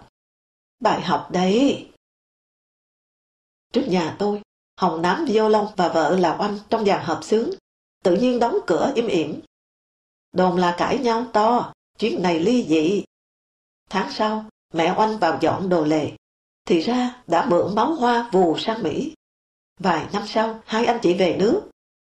Bài 0.80 1.02
học 1.02 1.28
đấy. 1.32 1.90
Trước 3.72 3.84
nhà 3.88 4.16
tôi, 4.20 4.42
Hồng 4.78 5.02
Nám 5.02 5.26
lông 5.26 5.68
và 5.76 5.90
vợ 5.90 6.18
là 6.20 6.38
Oanh 6.40 6.60
trong 6.70 6.86
dàn 6.86 7.06
hợp 7.06 7.20
sướng, 7.24 7.50
tự 8.04 8.16
nhiên 8.16 8.40
đóng 8.40 8.58
cửa 8.68 8.92
im 8.96 9.08
ỉm. 9.08 9.42
Đồn 10.32 10.58
là 10.58 10.76
cãi 10.78 10.98
nhau 10.98 11.26
to, 11.34 11.74
chuyện 12.00 12.22
này 12.22 12.40
ly 12.40 12.66
dị. 12.70 13.04
Tháng 13.90 14.12
sau, 14.12 14.46
mẹ 14.74 14.94
Oanh 14.98 15.18
vào 15.18 15.38
dọn 15.42 15.70
đồ 15.70 15.84
lề, 15.84 16.12
thì 16.68 16.80
ra 16.80 17.22
đã 17.28 17.46
mượn 17.46 17.76
máu 17.76 17.94
hoa 17.94 18.30
vù 18.32 18.58
sang 18.58 18.84
Mỹ. 18.84 19.14
Vài 19.80 20.08
năm 20.14 20.24
sau, 20.28 20.62
hai 20.66 20.86
anh 20.86 21.00
chị 21.02 21.14
về 21.14 21.36
nước, 21.40 21.62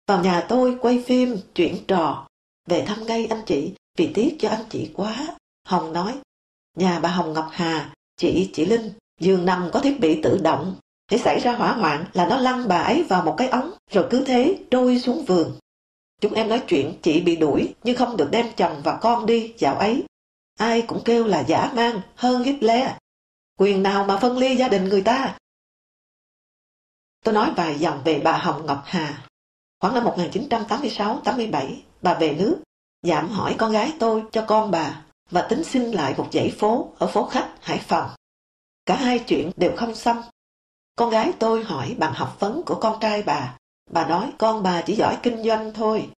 vào 0.07 0.23
nhà 0.23 0.45
tôi 0.49 0.77
quay 0.81 1.03
phim, 1.07 1.37
chuyện 1.55 1.77
trò, 1.87 2.27
về 2.67 2.85
thăm 2.87 3.05
ngay 3.05 3.25
anh 3.25 3.41
chị 3.45 3.73
vì 3.97 4.11
tiếc 4.13 4.35
cho 4.39 4.49
anh 4.49 4.65
chị 4.69 4.91
quá. 4.93 5.27
Hồng 5.67 5.93
nói, 5.93 6.13
nhà 6.77 6.99
bà 6.99 7.09
Hồng 7.09 7.33
Ngọc 7.33 7.47
Hà, 7.51 7.93
chị, 8.17 8.49
chị 8.53 8.65
Linh, 8.65 8.91
giường 9.19 9.45
nằm 9.45 9.69
có 9.73 9.79
thiết 9.79 9.99
bị 9.99 10.21
tự 10.21 10.39
động. 10.43 10.75
Để 11.11 11.17
xảy 11.17 11.39
ra 11.39 11.55
hỏa 11.55 11.73
hoạn 11.73 12.05
là 12.13 12.27
nó 12.27 12.37
lăn 12.37 12.67
bà 12.67 12.77
ấy 12.77 13.03
vào 13.03 13.23
một 13.25 13.35
cái 13.37 13.47
ống, 13.47 13.71
rồi 13.91 14.07
cứ 14.09 14.23
thế 14.25 14.59
trôi 14.71 14.99
xuống 14.99 15.25
vườn. 15.25 15.51
Chúng 16.25 16.33
em 16.33 16.49
nói 16.49 16.63
chuyện 16.67 16.99
chị 17.01 17.21
bị 17.21 17.35
đuổi 17.35 17.75
nhưng 17.83 17.97
không 17.97 18.17
được 18.17 18.27
đem 18.31 18.53
chồng 18.57 18.81
và 18.83 18.97
con 19.01 19.25
đi 19.25 19.53
dạo 19.57 19.75
ấy. 19.75 20.03
Ai 20.59 20.81
cũng 20.81 21.01
kêu 21.05 21.25
là 21.25 21.43
giả 21.47 21.71
mang 21.75 22.01
hơn 22.15 22.43
Hitler. 22.43 22.89
Quyền 23.59 23.83
nào 23.83 24.05
mà 24.05 24.17
phân 24.17 24.37
ly 24.37 24.55
gia 24.55 24.67
đình 24.67 24.85
người 24.85 25.01
ta? 25.01 25.37
Tôi 27.23 27.33
nói 27.33 27.51
vài 27.55 27.79
dòng 27.79 28.01
về 28.03 28.21
bà 28.23 28.37
Hồng 28.37 28.65
Ngọc 28.65 28.81
Hà. 28.85 29.27
Khoảng 29.79 29.93
năm 29.93 30.03
1986-87, 30.03 31.75
bà 32.01 32.13
về 32.13 32.35
nước, 32.39 32.57
giảm 33.03 33.29
hỏi 33.29 33.55
con 33.57 33.71
gái 33.71 33.93
tôi 33.99 34.23
cho 34.31 34.45
con 34.47 34.71
bà 34.71 35.01
và 35.29 35.41
tính 35.49 35.63
xin 35.63 35.83
lại 35.83 36.13
một 36.17 36.27
dãy 36.31 36.55
phố 36.59 36.93
ở 36.97 37.07
phố 37.07 37.25
khách 37.25 37.53
Hải 37.61 37.77
Phòng. 37.77 38.09
Cả 38.85 38.95
hai 38.95 39.19
chuyện 39.19 39.51
đều 39.57 39.71
không 39.77 39.95
xong. 39.95 40.21
Con 40.95 41.09
gái 41.09 41.33
tôi 41.39 41.63
hỏi 41.63 41.95
bằng 41.99 42.13
học 42.13 42.37
vấn 42.39 42.61
của 42.65 42.79
con 42.81 42.99
trai 43.01 43.23
bà. 43.23 43.57
Bà 43.91 44.07
nói 44.07 44.33
con 44.37 44.63
bà 44.63 44.83
chỉ 44.85 44.95
giỏi 44.95 45.17
kinh 45.23 45.43
doanh 45.43 45.73
thôi. 45.73 46.09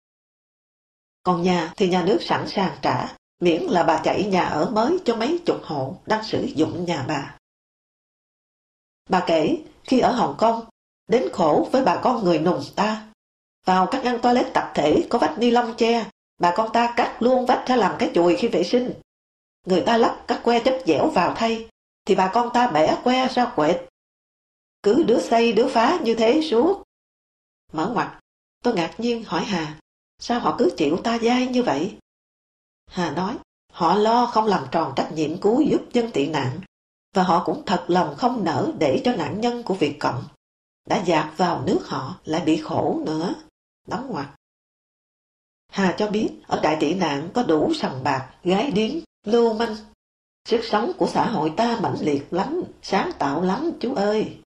Còn 1.23 1.43
nhà 1.43 1.73
thì 1.77 1.89
nhà 1.89 2.03
nước 2.03 2.17
sẵn 2.21 2.47
sàng 2.47 2.77
trả, 2.81 3.15
miễn 3.39 3.63
là 3.63 3.83
bà 3.83 4.01
chạy 4.03 4.23
nhà 4.23 4.43
ở 4.43 4.69
mới 4.69 4.97
cho 5.05 5.15
mấy 5.15 5.39
chục 5.45 5.59
hộ 5.63 5.97
đang 6.05 6.23
sử 6.23 6.43
dụng 6.55 6.85
nhà 6.85 7.05
bà. 7.07 7.37
Bà 9.09 9.23
kể, 9.27 9.57
khi 9.83 9.99
ở 9.99 10.11
Hồng 10.11 10.35
Kông, 10.37 10.65
đến 11.07 11.29
khổ 11.33 11.69
với 11.71 11.83
bà 11.83 11.99
con 12.03 12.23
người 12.23 12.39
nùng 12.39 12.63
ta. 12.75 13.07
Vào 13.65 13.87
các 13.91 14.03
ngăn 14.03 14.21
toilet 14.21 14.53
tập 14.53 14.71
thể 14.73 15.07
có 15.09 15.19
vách 15.19 15.37
ni 15.37 15.51
lông 15.51 15.73
che, 15.77 16.09
bà 16.37 16.53
con 16.55 16.69
ta 16.73 16.93
cắt 16.97 17.17
luôn 17.19 17.45
vách 17.45 17.63
ra 17.67 17.75
làm 17.75 17.95
cái 17.99 18.11
chùi 18.13 18.35
khi 18.35 18.47
vệ 18.47 18.63
sinh. 18.63 18.93
Người 19.65 19.81
ta 19.81 19.97
lắp 19.97 20.23
các 20.27 20.41
que 20.43 20.59
chất 20.59 20.83
dẻo 20.85 21.09
vào 21.09 21.33
thay, 21.35 21.69
thì 22.05 22.15
bà 22.15 22.31
con 22.33 22.49
ta 22.53 22.67
bẻ 22.67 22.97
que 23.03 23.27
ra 23.27 23.51
quẹt. 23.55 23.89
Cứ 24.83 25.03
đứa 25.03 25.19
xây 25.19 25.53
đứa 25.53 25.67
phá 25.67 25.99
như 26.03 26.15
thế 26.15 26.41
suốt. 26.51 26.83
Mở 27.73 27.89
ngoặt, 27.93 28.19
tôi 28.63 28.73
ngạc 28.73 28.95
nhiên 28.97 29.23
hỏi 29.23 29.43
Hà, 29.43 29.79
sao 30.19 30.39
họ 30.39 30.55
cứ 30.59 30.73
chịu 30.77 30.97
ta 31.03 31.19
dai 31.19 31.47
như 31.47 31.63
vậy? 31.63 31.97
Hà 32.87 33.11
nói, 33.11 33.37
họ 33.71 33.95
lo 33.95 34.25
không 34.25 34.45
làm 34.45 34.67
tròn 34.71 34.93
trách 34.95 35.11
nhiệm 35.13 35.41
cứu 35.41 35.61
giúp 35.61 35.81
dân 35.93 36.11
tị 36.11 36.27
nạn, 36.27 36.59
và 37.13 37.23
họ 37.23 37.43
cũng 37.45 37.63
thật 37.65 37.85
lòng 37.87 38.15
không 38.17 38.43
nỡ 38.43 38.71
để 38.79 39.01
cho 39.05 39.15
nạn 39.15 39.41
nhân 39.41 39.63
của 39.63 39.73
Việt 39.73 39.97
Cộng 39.99 40.23
đã 40.85 41.03
dạt 41.03 41.33
vào 41.37 41.63
nước 41.65 41.79
họ 41.85 42.19
lại 42.25 42.45
bị 42.45 42.61
khổ 42.61 43.01
nữa. 43.05 43.35
Đóng 43.87 44.07
ngoặt. 44.09 44.27
Hà 45.67 45.95
cho 45.97 46.09
biết 46.09 46.29
ở 46.47 46.59
đại 46.63 46.77
tị 46.79 46.93
nạn 46.93 47.29
có 47.33 47.43
đủ 47.43 47.73
sòng 47.73 48.03
bạc, 48.03 48.35
gái 48.43 48.71
điếm, 48.71 48.91
lưu 49.25 49.53
manh. 49.53 49.75
Sức 50.45 50.61
sống 50.63 50.91
của 50.97 51.07
xã 51.07 51.29
hội 51.29 51.53
ta 51.57 51.79
mạnh 51.81 51.95
liệt 51.99 52.33
lắm, 52.33 52.63
sáng 52.81 53.11
tạo 53.19 53.41
lắm 53.41 53.71
chú 53.79 53.93
ơi. 53.95 54.37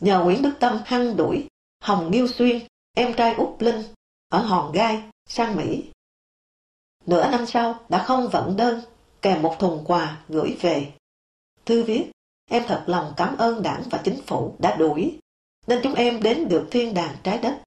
Nhờ 0.00 0.24
Nguyễn 0.24 0.42
Đức 0.42 0.52
Tâm 0.60 0.80
hăng 0.84 1.16
đuổi, 1.16 1.48
Hồng 1.80 2.10
Nghiêu 2.10 2.26
Xuyên, 2.28 2.62
em 2.96 3.14
trai 3.14 3.34
Úc 3.34 3.60
Linh, 3.60 3.82
ở 4.28 4.38
Hòn 4.38 4.72
Gai, 4.72 5.02
sang 5.28 5.56
Mỹ. 5.56 5.90
Nửa 7.06 7.30
năm 7.30 7.46
sau 7.46 7.78
đã 7.88 8.04
không 8.04 8.28
vận 8.28 8.56
đơn, 8.56 8.80
kèm 9.22 9.42
một 9.42 9.56
thùng 9.58 9.84
quà 9.86 10.22
gửi 10.28 10.56
về. 10.60 10.92
Thư 11.64 11.82
viết, 11.82 12.10
em 12.50 12.62
thật 12.66 12.84
lòng 12.86 13.12
cảm 13.16 13.36
ơn 13.36 13.62
đảng 13.62 13.82
và 13.90 14.00
chính 14.04 14.22
phủ 14.26 14.54
đã 14.58 14.76
đuổi, 14.76 15.18
nên 15.66 15.80
chúng 15.82 15.94
em 15.94 16.22
đến 16.22 16.48
được 16.48 16.68
thiên 16.70 16.94
đàng 16.94 17.16
trái 17.22 17.38
đất. 17.38 17.62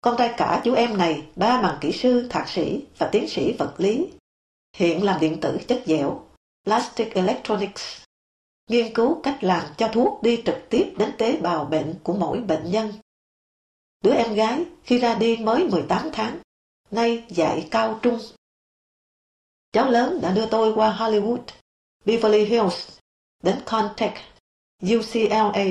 Con 0.00 0.16
trai 0.18 0.34
cả 0.36 0.60
chú 0.64 0.74
em 0.74 0.96
này 0.98 1.26
ba 1.36 1.62
bằng 1.62 1.78
kỹ 1.80 1.92
sư, 1.92 2.26
thạc 2.30 2.48
sĩ 2.48 2.84
và 2.98 3.08
tiến 3.12 3.28
sĩ 3.28 3.52
vật 3.52 3.74
lý. 3.78 4.08
Hiện 4.76 5.04
làm 5.04 5.20
điện 5.20 5.40
tử 5.40 5.58
chất 5.68 5.82
dẻo, 5.86 6.26
Plastic 6.64 7.14
Electronics. 7.14 8.02
Nghiên 8.70 8.94
cứu 8.94 9.20
cách 9.22 9.38
làm 9.40 9.66
cho 9.76 9.88
thuốc 9.88 10.22
đi 10.22 10.42
trực 10.46 10.58
tiếp 10.70 10.94
đến 10.98 11.10
tế 11.18 11.36
bào 11.36 11.64
bệnh 11.64 11.94
của 12.02 12.12
mỗi 12.12 12.40
bệnh 12.40 12.70
nhân. 12.70 12.92
Đứa 14.06 14.14
em 14.14 14.34
gái 14.34 14.64
khi 14.82 14.98
ra 14.98 15.14
đi 15.14 15.36
mới 15.36 15.68
18 15.68 16.10
tháng, 16.12 16.38
nay 16.90 17.24
dạy 17.28 17.68
cao 17.70 17.98
trung. 18.02 18.18
Cháu 19.72 19.90
lớn 19.90 20.18
đã 20.22 20.32
đưa 20.32 20.46
tôi 20.46 20.72
qua 20.74 20.96
Hollywood, 20.98 21.42
Beverly 22.04 22.44
Hills, 22.44 22.98
đến 23.42 23.62
Caltech, 23.66 24.14
UCLA, 24.82 25.64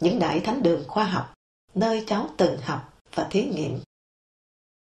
những 0.00 0.18
đại 0.18 0.40
thánh 0.40 0.62
đường 0.62 0.84
khoa 0.88 1.04
học, 1.04 1.34
nơi 1.74 2.04
cháu 2.06 2.28
từng 2.36 2.58
học 2.60 2.92
và 3.14 3.26
thí 3.30 3.44
nghiệm. 3.44 3.80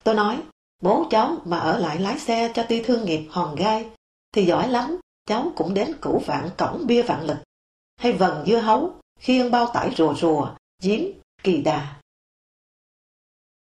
Tôi 0.03 0.15
nói, 0.15 0.41
bố 0.81 1.07
cháu 1.09 1.37
mà 1.45 1.57
ở 1.57 1.79
lại 1.79 1.99
lái 1.99 2.19
xe 2.19 2.51
cho 2.55 2.65
ti 2.69 2.83
thương 2.83 3.05
nghiệp 3.05 3.27
hòn 3.29 3.55
gai 3.55 3.89
thì 4.31 4.45
giỏi 4.45 4.69
lắm, 4.69 4.99
cháu 5.25 5.51
cũng 5.55 5.73
đến 5.73 5.97
củ 6.01 6.21
vạn 6.25 6.49
cổng 6.57 6.87
bia 6.87 7.03
vạn 7.03 7.25
lực, 7.25 7.37
hay 7.97 8.13
vần 8.13 8.45
dưa 8.45 8.59
hấu, 8.59 8.93
khiêng 9.19 9.51
bao 9.51 9.71
tải 9.73 9.95
rùa 9.97 10.13
rùa, 10.13 10.55
giếm, 10.83 10.99
kỳ 11.43 11.61
đà. 11.61 12.00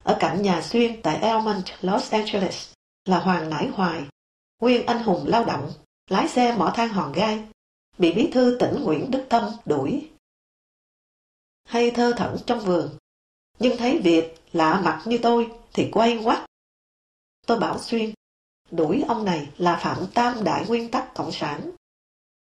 Ở 0.05 0.16
cạnh 0.20 0.42
nhà 0.42 0.62
xuyên 0.62 1.02
tại 1.02 1.16
Elmont, 1.16 1.64
Los 1.80 2.12
Angeles 2.12 2.72
là 3.05 3.18
Hoàng 3.18 3.50
Nải 3.50 3.66
Hoài, 3.68 4.02
nguyên 4.61 4.86
anh 4.86 5.02
hùng 5.02 5.24
lao 5.26 5.44
động, 5.44 5.72
lái 6.11 6.28
xe 6.28 6.57
mỏ 6.57 6.72
than 6.76 6.88
hòn 6.88 7.12
gai, 7.12 7.44
bị 7.98 8.12
bí 8.12 8.30
thư 8.32 8.57
tỉnh 8.61 8.82
Nguyễn 8.82 9.11
Đức 9.11 9.26
Tâm 9.28 9.44
đuổi. 9.64 10.11
Hay 11.64 11.90
thơ 11.90 12.12
thẩn 12.16 12.36
trong 12.46 12.61
vườn, 12.61 12.90
nhưng 13.59 13.76
thấy 13.78 13.98
Việt 13.98 14.34
lạ 14.52 14.80
mặt 14.84 15.02
như 15.07 15.18
tôi 15.22 15.52
thì 15.72 15.88
quay 15.92 16.20
quắt. 16.24 16.44
Tôi 17.46 17.59
bảo 17.59 17.78
Xuyên, 17.78 18.12
đuổi 18.70 19.05
ông 19.09 19.24
này 19.24 19.48
là 19.59 19.76
phạm 19.76 20.07
tam 20.14 20.44
đại 20.44 20.66
nguyên 20.66 20.90
tắc 20.90 21.14
cộng 21.14 21.32
sản. 21.32 21.70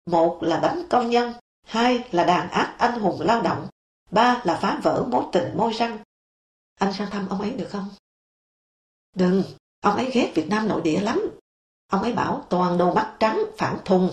Một 0.06 0.40
là 0.42 0.60
đánh 0.60 0.84
công 0.90 1.10
nhân, 1.10 1.34
hai 1.68 2.04
là 2.12 2.24
đàn 2.24 2.50
áp 2.50 2.76
anh 2.78 3.00
hùng 3.00 3.22
lao 3.22 3.42
động, 3.42 3.68
ba 4.12 4.42
là 4.44 4.60
phá 4.62 4.80
vỡ 4.84 5.06
mối 5.10 5.24
tình 5.32 5.58
môi 5.58 5.74
răng. 5.74 6.00
Anh 6.76 6.94
sang 6.94 7.10
thăm 7.12 7.30
ông 7.30 7.42
ấy 7.42 7.52
được 7.52 7.68
không? 7.70 7.90
Đừng, 9.16 9.44
ông 9.80 9.96
ấy 9.96 10.12
ghét 10.14 10.32
Việt 10.36 10.48
Nam 10.50 10.68
nội 10.68 10.82
địa 10.82 11.02
lắm. 11.02 11.22
Ông 11.88 12.02
ấy 12.02 12.14
bảo 12.14 12.46
toàn 12.50 12.78
đồ 12.78 12.94
mắt 12.94 13.18
trắng, 13.20 13.44
phản 13.58 13.80
thùng. 13.86 14.12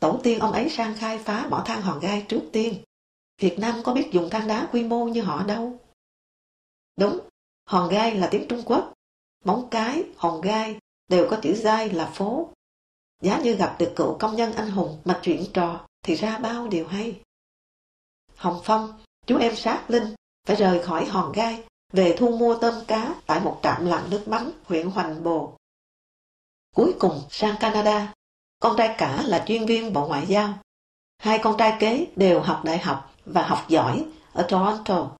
Tổ 0.00 0.20
tiên 0.22 0.38
ông 0.38 0.52
ấy 0.52 0.70
sang 0.70 0.94
khai 0.98 1.18
phá 1.18 1.46
mỏ 1.50 1.62
than 1.66 1.82
hòn 1.82 2.00
gai 2.00 2.26
trước 2.28 2.42
tiên. 2.52 2.82
Việt 3.40 3.58
Nam 3.58 3.82
có 3.84 3.94
biết 3.94 4.08
dùng 4.12 4.30
than 4.30 4.48
đá 4.48 4.68
quy 4.72 4.84
mô 4.84 5.04
như 5.04 5.22
họ 5.22 5.44
đâu. 5.44 5.80
Đúng, 6.96 7.20
hòn 7.64 7.88
gai 7.88 8.14
là 8.14 8.28
tiếng 8.30 8.48
Trung 8.48 8.62
Quốc. 8.66 8.92
Móng 9.44 9.68
cái, 9.70 10.04
hòn 10.16 10.40
gai 10.40 10.78
đều 11.08 11.26
có 11.30 11.38
chữ 11.42 11.54
dai 11.54 11.90
là 11.90 12.10
phố. 12.14 12.52
Giá 13.22 13.40
như 13.40 13.54
gặp 13.54 13.76
được 13.78 13.92
cựu 13.96 14.16
công 14.18 14.36
nhân 14.36 14.52
anh 14.52 14.70
hùng 14.70 15.00
mà 15.04 15.20
chuyện 15.22 15.44
trò 15.54 15.86
thì 16.02 16.14
ra 16.14 16.38
bao 16.38 16.68
điều 16.68 16.88
hay. 16.88 17.20
Hồng 18.36 18.60
Phong, 18.64 19.02
chú 19.26 19.38
em 19.38 19.56
sát 19.56 19.84
Linh, 19.88 20.14
phải 20.48 20.56
rời 20.56 20.82
khỏi 20.82 21.04
hòn 21.04 21.32
gai, 21.32 21.62
về 21.92 22.16
thu 22.18 22.36
mua 22.36 22.58
tôm 22.58 22.74
cá 22.86 23.14
tại 23.26 23.40
một 23.40 23.60
trạm 23.62 23.86
làm 23.86 24.10
nước 24.10 24.28
mắm 24.28 24.52
huyện 24.64 24.90
Hoành 24.90 25.24
Bồ. 25.24 25.56
Cuối 26.76 26.94
cùng 26.98 27.22
sang 27.30 27.56
Canada, 27.60 28.14
con 28.58 28.76
trai 28.76 28.94
cả 28.98 29.22
là 29.26 29.44
chuyên 29.46 29.66
viên 29.66 29.92
Bộ 29.92 30.08
Ngoại 30.08 30.26
giao. 30.26 30.54
Hai 31.18 31.38
con 31.42 31.56
trai 31.58 31.76
kế 31.80 32.06
đều 32.16 32.40
học 32.40 32.62
đại 32.64 32.78
học 32.78 33.14
và 33.24 33.42
học 33.42 33.64
giỏi 33.68 34.04
ở 34.32 34.42
Toronto. 34.42 35.10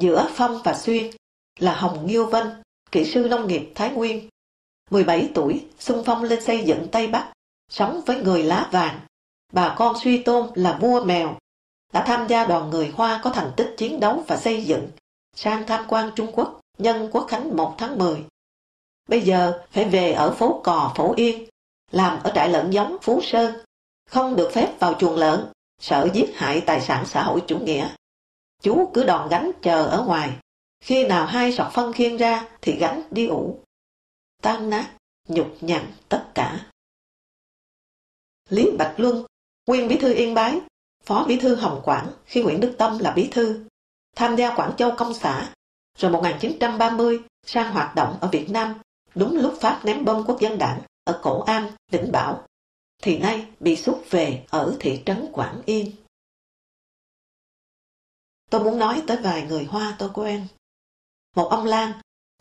Giữa 0.00 0.30
Phong 0.34 0.60
và 0.64 0.74
Xuyên 0.74 1.16
là 1.58 1.74
Hồng 1.74 2.06
Nghiêu 2.06 2.26
Vân, 2.26 2.62
kỹ 2.92 3.04
sư 3.04 3.28
nông 3.30 3.46
nghiệp 3.46 3.72
Thái 3.74 3.90
Nguyên. 3.90 4.28
17 4.90 5.30
tuổi, 5.34 5.66
xung 5.78 6.02
phong 6.06 6.22
lên 6.22 6.44
xây 6.44 6.64
dựng 6.64 6.88
Tây 6.92 7.06
Bắc, 7.06 7.32
sống 7.70 8.00
với 8.06 8.22
người 8.22 8.42
lá 8.42 8.68
vàng. 8.72 9.00
Bà 9.52 9.74
con 9.78 9.96
suy 10.02 10.22
tôn 10.22 10.50
là 10.54 10.78
vua 10.80 11.04
mèo, 11.04 11.38
đã 11.96 12.04
tham 12.04 12.26
gia 12.28 12.46
đoàn 12.46 12.70
người 12.70 12.92
Hoa 12.96 13.20
có 13.24 13.30
thành 13.30 13.52
tích 13.56 13.74
chiến 13.76 14.00
đấu 14.00 14.24
và 14.28 14.36
xây 14.36 14.64
dựng, 14.64 14.88
sang 15.36 15.66
tham 15.66 15.84
quan 15.88 16.10
Trung 16.16 16.32
Quốc 16.32 16.60
nhân 16.78 17.08
Quốc 17.12 17.26
Khánh 17.28 17.56
1 17.56 17.74
tháng 17.78 17.98
10. 17.98 18.24
Bây 19.08 19.20
giờ 19.20 19.64
phải 19.70 19.84
về 19.84 20.12
ở 20.12 20.34
phố 20.34 20.60
Cò, 20.64 20.92
Phổ 20.96 21.14
Yên, 21.14 21.48
làm 21.90 22.22
ở 22.22 22.32
trại 22.34 22.48
lợn 22.48 22.70
giống 22.70 22.96
Phú 23.02 23.20
Sơn, 23.22 23.64
không 24.10 24.36
được 24.36 24.50
phép 24.52 24.74
vào 24.78 24.94
chuồng 24.94 25.16
lợn, 25.16 25.52
sợ 25.80 26.08
giết 26.14 26.30
hại 26.34 26.60
tài 26.60 26.80
sản 26.80 27.06
xã 27.06 27.22
hội 27.22 27.42
chủ 27.46 27.58
nghĩa. 27.58 27.88
Chú 28.62 28.90
cứ 28.94 29.04
đòn 29.04 29.28
gánh 29.28 29.50
chờ 29.62 29.86
ở 29.86 30.04
ngoài, 30.06 30.30
khi 30.80 31.06
nào 31.06 31.26
hai 31.26 31.52
sọt 31.52 31.72
phân 31.72 31.92
khiên 31.92 32.16
ra 32.16 32.48
thì 32.62 32.76
gánh 32.76 33.02
đi 33.10 33.26
ủ. 33.26 33.58
Tan 34.42 34.70
nát, 34.70 34.90
nhục 35.28 35.56
nhằn 35.60 35.92
tất 36.08 36.24
cả. 36.34 36.66
Lý 38.48 38.70
Bạch 38.78 38.94
Luân, 38.96 39.24
nguyên 39.66 39.88
bí 39.88 39.98
thư 39.98 40.14
Yên 40.14 40.34
Bái, 40.34 40.60
phó 41.06 41.24
bí 41.24 41.38
thư 41.40 41.54
Hồng 41.54 41.80
Quảng 41.84 42.12
khi 42.24 42.42
Nguyễn 42.42 42.60
Đức 42.60 42.74
Tâm 42.78 42.98
là 42.98 43.10
bí 43.10 43.28
thư, 43.32 43.64
tham 44.16 44.36
gia 44.36 44.56
Quảng 44.56 44.76
Châu 44.76 44.94
Công 44.96 45.14
xã, 45.14 45.52
rồi 45.98 46.10
1930 46.10 47.20
sang 47.46 47.72
hoạt 47.72 47.94
động 47.94 48.18
ở 48.20 48.28
Việt 48.28 48.50
Nam 48.50 48.74
đúng 49.14 49.36
lúc 49.36 49.54
Pháp 49.60 49.80
ném 49.84 50.04
bom 50.04 50.24
quốc 50.26 50.40
dân 50.40 50.58
đảng 50.58 50.80
ở 51.04 51.20
Cổ 51.22 51.40
Am, 51.40 51.68
Vĩnh 51.92 52.12
Bảo, 52.12 52.46
thì 53.02 53.18
nay 53.18 53.46
bị 53.60 53.76
xúc 53.76 54.04
về 54.10 54.44
ở 54.50 54.76
thị 54.80 55.02
trấn 55.06 55.28
Quảng 55.32 55.62
Yên. 55.66 55.92
Tôi 58.50 58.64
muốn 58.64 58.78
nói 58.78 59.02
tới 59.06 59.16
vài 59.16 59.42
người 59.42 59.64
Hoa 59.64 59.96
tôi 59.98 60.10
quen. 60.14 60.46
Một 61.36 61.48
ông 61.50 61.64
Lan, 61.64 61.92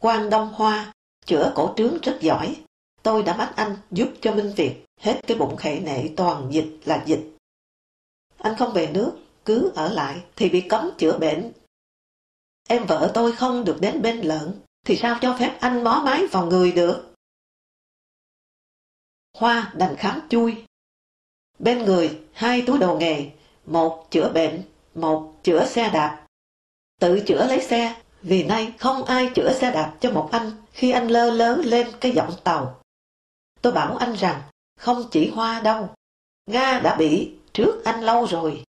quan 0.02 0.30
Đông 0.30 0.54
Hoa, 0.54 0.94
chữa 1.26 1.52
cổ 1.56 1.74
trướng 1.78 1.98
rất 2.02 2.18
giỏi. 2.22 2.64
Tôi 3.04 3.24
đã 3.24 3.34
bắt 3.38 3.54
anh 3.56 3.78
giúp 3.92 4.10
cho 4.22 4.34
Minh 4.36 4.54
Việt 4.56 4.86
hết 5.02 5.20
cái 5.28 5.38
bụng 5.38 5.58
khệ 5.58 5.80
nệ 5.80 6.10
toàn 6.18 6.48
dịch 6.52 6.80
là 6.86 7.04
dịch. 7.06 7.35
Anh 8.46 8.56
không 8.58 8.74
về 8.74 8.88
nước, 8.94 9.12
cứ 9.46 9.72
ở 9.76 9.94
lại 9.94 10.22
thì 10.36 10.50
bị 10.50 10.62
cấm 10.62 10.92
chữa 10.98 11.18
bệnh. 11.18 11.52
Em 12.68 12.86
vợ 12.86 13.12
tôi 13.14 13.32
không 13.32 13.66
được 13.66 13.78
đến 13.82 14.02
bên 14.02 14.22
lợn, 14.22 14.62
thì 14.86 14.96
sao 14.96 15.18
cho 15.22 15.38
phép 15.40 15.58
anh 15.60 15.84
mó 15.84 16.02
mái 16.06 16.28
vào 16.28 16.46
người 16.46 16.72
được? 16.72 17.14
Hoa 19.38 19.74
đành 19.76 19.96
khám 19.96 20.28
chui. 20.30 20.66
Bên 21.60 21.86
người, 21.86 22.20
hai 22.34 22.64
túi 22.68 22.78
đồ 22.78 22.98
nghề, 23.00 23.32
một 23.66 24.08
chữa 24.12 24.32
bệnh, 24.34 24.64
một 24.96 25.34
chữa 25.44 25.66
xe 25.66 25.90
đạp. 25.94 26.26
Tự 27.00 27.24
chữa 27.28 27.48
lấy 27.48 27.62
xe, 27.62 28.02
vì 28.22 28.44
nay 28.44 28.74
không 28.80 29.04
ai 29.04 29.30
chữa 29.36 29.54
xe 29.54 29.72
đạp 29.72 29.96
cho 30.00 30.12
một 30.12 30.30
anh 30.32 30.52
khi 30.72 30.92
anh 30.92 31.08
lơ 31.08 31.32
lớ 31.32 31.56
lên 31.56 31.88
cái 32.02 32.12
giọng 32.12 32.34
tàu. 32.44 32.82
Tôi 33.62 33.74
bảo 33.74 33.98
anh 33.98 34.14
rằng, 34.14 34.42
không 34.80 35.04
chỉ 35.12 35.30
Hoa 35.30 35.62
đâu, 35.62 35.90
Nga 36.46 36.80
đã 36.80 36.96
bị 36.96 37.36
trước 37.56 37.82
anh 37.86 38.02
lâu 38.04 38.26
rồi. 38.26 38.64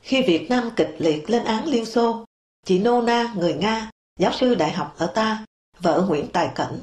Khi 0.00 0.22
Việt 0.22 0.46
Nam 0.50 0.70
kịch 0.76 0.94
liệt 0.98 1.30
lên 1.30 1.44
án 1.44 1.66
Liên 1.66 1.86
Xô, 1.86 2.24
chị 2.66 2.78
Nona, 2.78 3.34
người 3.36 3.54
Nga, 3.54 3.90
giáo 4.18 4.32
sư 4.32 4.54
đại 4.54 4.72
học 4.72 4.94
ở 4.98 5.12
ta, 5.14 5.44
vợ 5.78 6.06
Nguyễn 6.08 6.26
Tài 6.32 6.52
Cảnh 6.54 6.80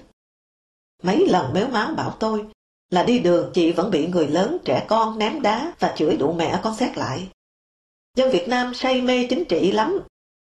mấy 1.04 1.28
lần 1.28 1.54
méo 1.54 1.68
máu 1.68 1.94
bảo 1.94 2.18
tôi 2.20 2.48
là 2.90 3.04
đi 3.04 3.20
đường 3.20 3.52
chị 3.54 3.72
vẫn 3.72 3.92
bị 3.92 4.08
người 4.08 4.28
lớn 4.28 4.58
trẻ 4.66 4.86
con 4.90 5.18
ném 5.20 5.42
đá 5.42 5.74
và 5.80 5.94
chửi 5.98 6.18
đủ 6.18 6.34
mẹ 6.34 6.60
con 6.64 6.76
xét 6.76 6.98
lại. 6.98 7.30
Dân 8.16 8.32
Việt 8.32 8.46
Nam 8.48 8.74
say 8.74 9.02
mê 9.02 9.28
chính 9.30 9.44
trị 9.50 9.72
lắm, 9.72 10.00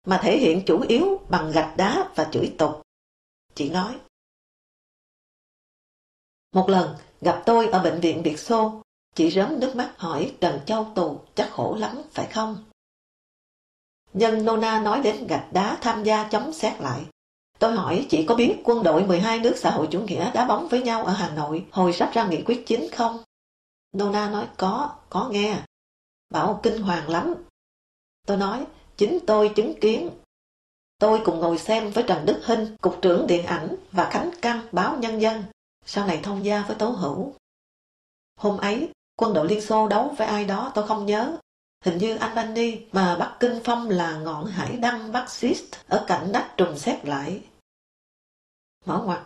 mà 0.08 0.20
thể 0.24 0.38
hiện 0.38 0.64
chủ 0.66 0.82
yếu 0.82 1.22
bằng 1.30 1.52
gạch 1.52 1.74
đá 1.78 2.12
và 2.16 2.30
chửi 2.32 2.56
tục. 2.58 2.82
Chị 3.56 3.70
nói. 3.70 4.00
Một 6.52 6.70
lần, 6.70 6.96
gặp 7.22 7.44
tôi 7.46 7.68
ở 7.68 7.84
bệnh 7.84 8.00
viện 8.00 8.24
Việt 8.24 8.40
Xô, 8.40 8.82
chị 9.16 9.32
rớm 9.32 9.60
nước 9.60 9.76
mắt 9.76 9.94
hỏi 9.98 10.36
Trần 10.42 10.60
Châu 10.66 10.88
Tù 10.96 11.20
chắc 11.36 11.50
khổ 11.52 11.76
lắm, 11.80 12.02
phải 12.12 12.26
không? 12.26 12.64
Nhân 14.14 14.46
Nona 14.46 14.82
nói 14.82 15.02
đến 15.02 15.28
gạch 15.28 15.48
đá 15.54 15.78
tham 15.82 16.04
gia 16.04 16.24
chống 16.24 16.54
xét 16.54 16.82
lại. 16.82 17.02
Tôi 17.60 17.76
hỏi 17.76 18.06
chị 18.10 18.26
có 18.26 18.36
biết 18.36 18.58
quân 18.64 18.84
đội 18.84 19.08
12 19.08 19.40
nước 19.40 19.54
xã 19.58 19.72
hội 19.72 19.88
chủ 19.92 20.02
nghĩa 20.02 20.32
đá 20.34 20.46
bóng 20.46 20.68
với 20.68 20.82
nhau 20.82 21.06
ở 21.06 21.14
Hà 21.14 21.30
Nội 21.30 21.66
hồi 21.72 21.94
sắp 21.94 22.12
ra 22.14 22.28
nghị 22.28 22.44
quyết 22.44 22.64
chính 22.68 22.90
không? 22.92 23.24
Nona 23.98 24.30
nói 24.30 24.48
có, 24.58 24.96
có 25.10 25.30
nghe. 25.32 25.58
Bảo 26.30 26.60
kinh 26.64 26.82
hoàng 26.82 27.10
lắm. 27.10 27.34
Tôi 28.28 28.38
nói, 28.38 28.66
chính 28.98 29.20
tôi 29.28 29.52
chứng 29.56 29.74
kiến. 29.82 30.10
Tôi 31.00 31.22
cùng 31.26 31.40
ngồi 31.40 31.58
xem 31.58 31.92
với 31.92 32.04
Trần 32.08 32.26
Đức 32.26 32.42
Hinh, 32.46 32.78
Cục 32.82 33.02
trưởng 33.02 33.28
Điện 33.28 33.46
ảnh 33.46 33.76
và 33.92 34.10
Khánh 34.10 34.32
Căn 34.42 34.68
báo 34.72 34.98
Nhân 34.98 35.22
dân, 35.22 35.44
sau 35.86 36.08
này 36.08 36.20
thông 36.24 36.46
gia 36.46 36.64
với 36.68 36.76
Tố 36.76 36.90
Hữu. 36.90 37.34
Hôm 38.38 38.58
ấy, 38.58 38.90
quân 39.16 39.34
đội 39.34 39.48
Liên 39.48 39.62
Xô 39.62 39.88
đấu 39.88 40.14
với 40.18 40.28
ai 40.28 40.46
đó 40.46 40.72
tôi 40.76 40.88
không 40.88 41.06
nhớ. 41.06 41.38
Hình 41.86 41.98
như 41.98 42.16
Albany 42.16 42.86
mà 42.92 43.18
Bắc 43.20 43.38
Kinh 43.40 43.62
Phong 43.64 43.90
là 43.90 44.18
ngọn 44.18 44.46
hải 44.46 44.78
đăng 44.78 45.12
Bắc 45.12 45.30
Xít 45.30 45.58
ở 45.88 46.06
cạnh 46.08 46.32
đất 46.32 46.54
trùng 46.58 46.78
xét 46.78 47.06
lại. 47.06 47.44
Mở 48.86 49.04
ngoặt, 49.06 49.22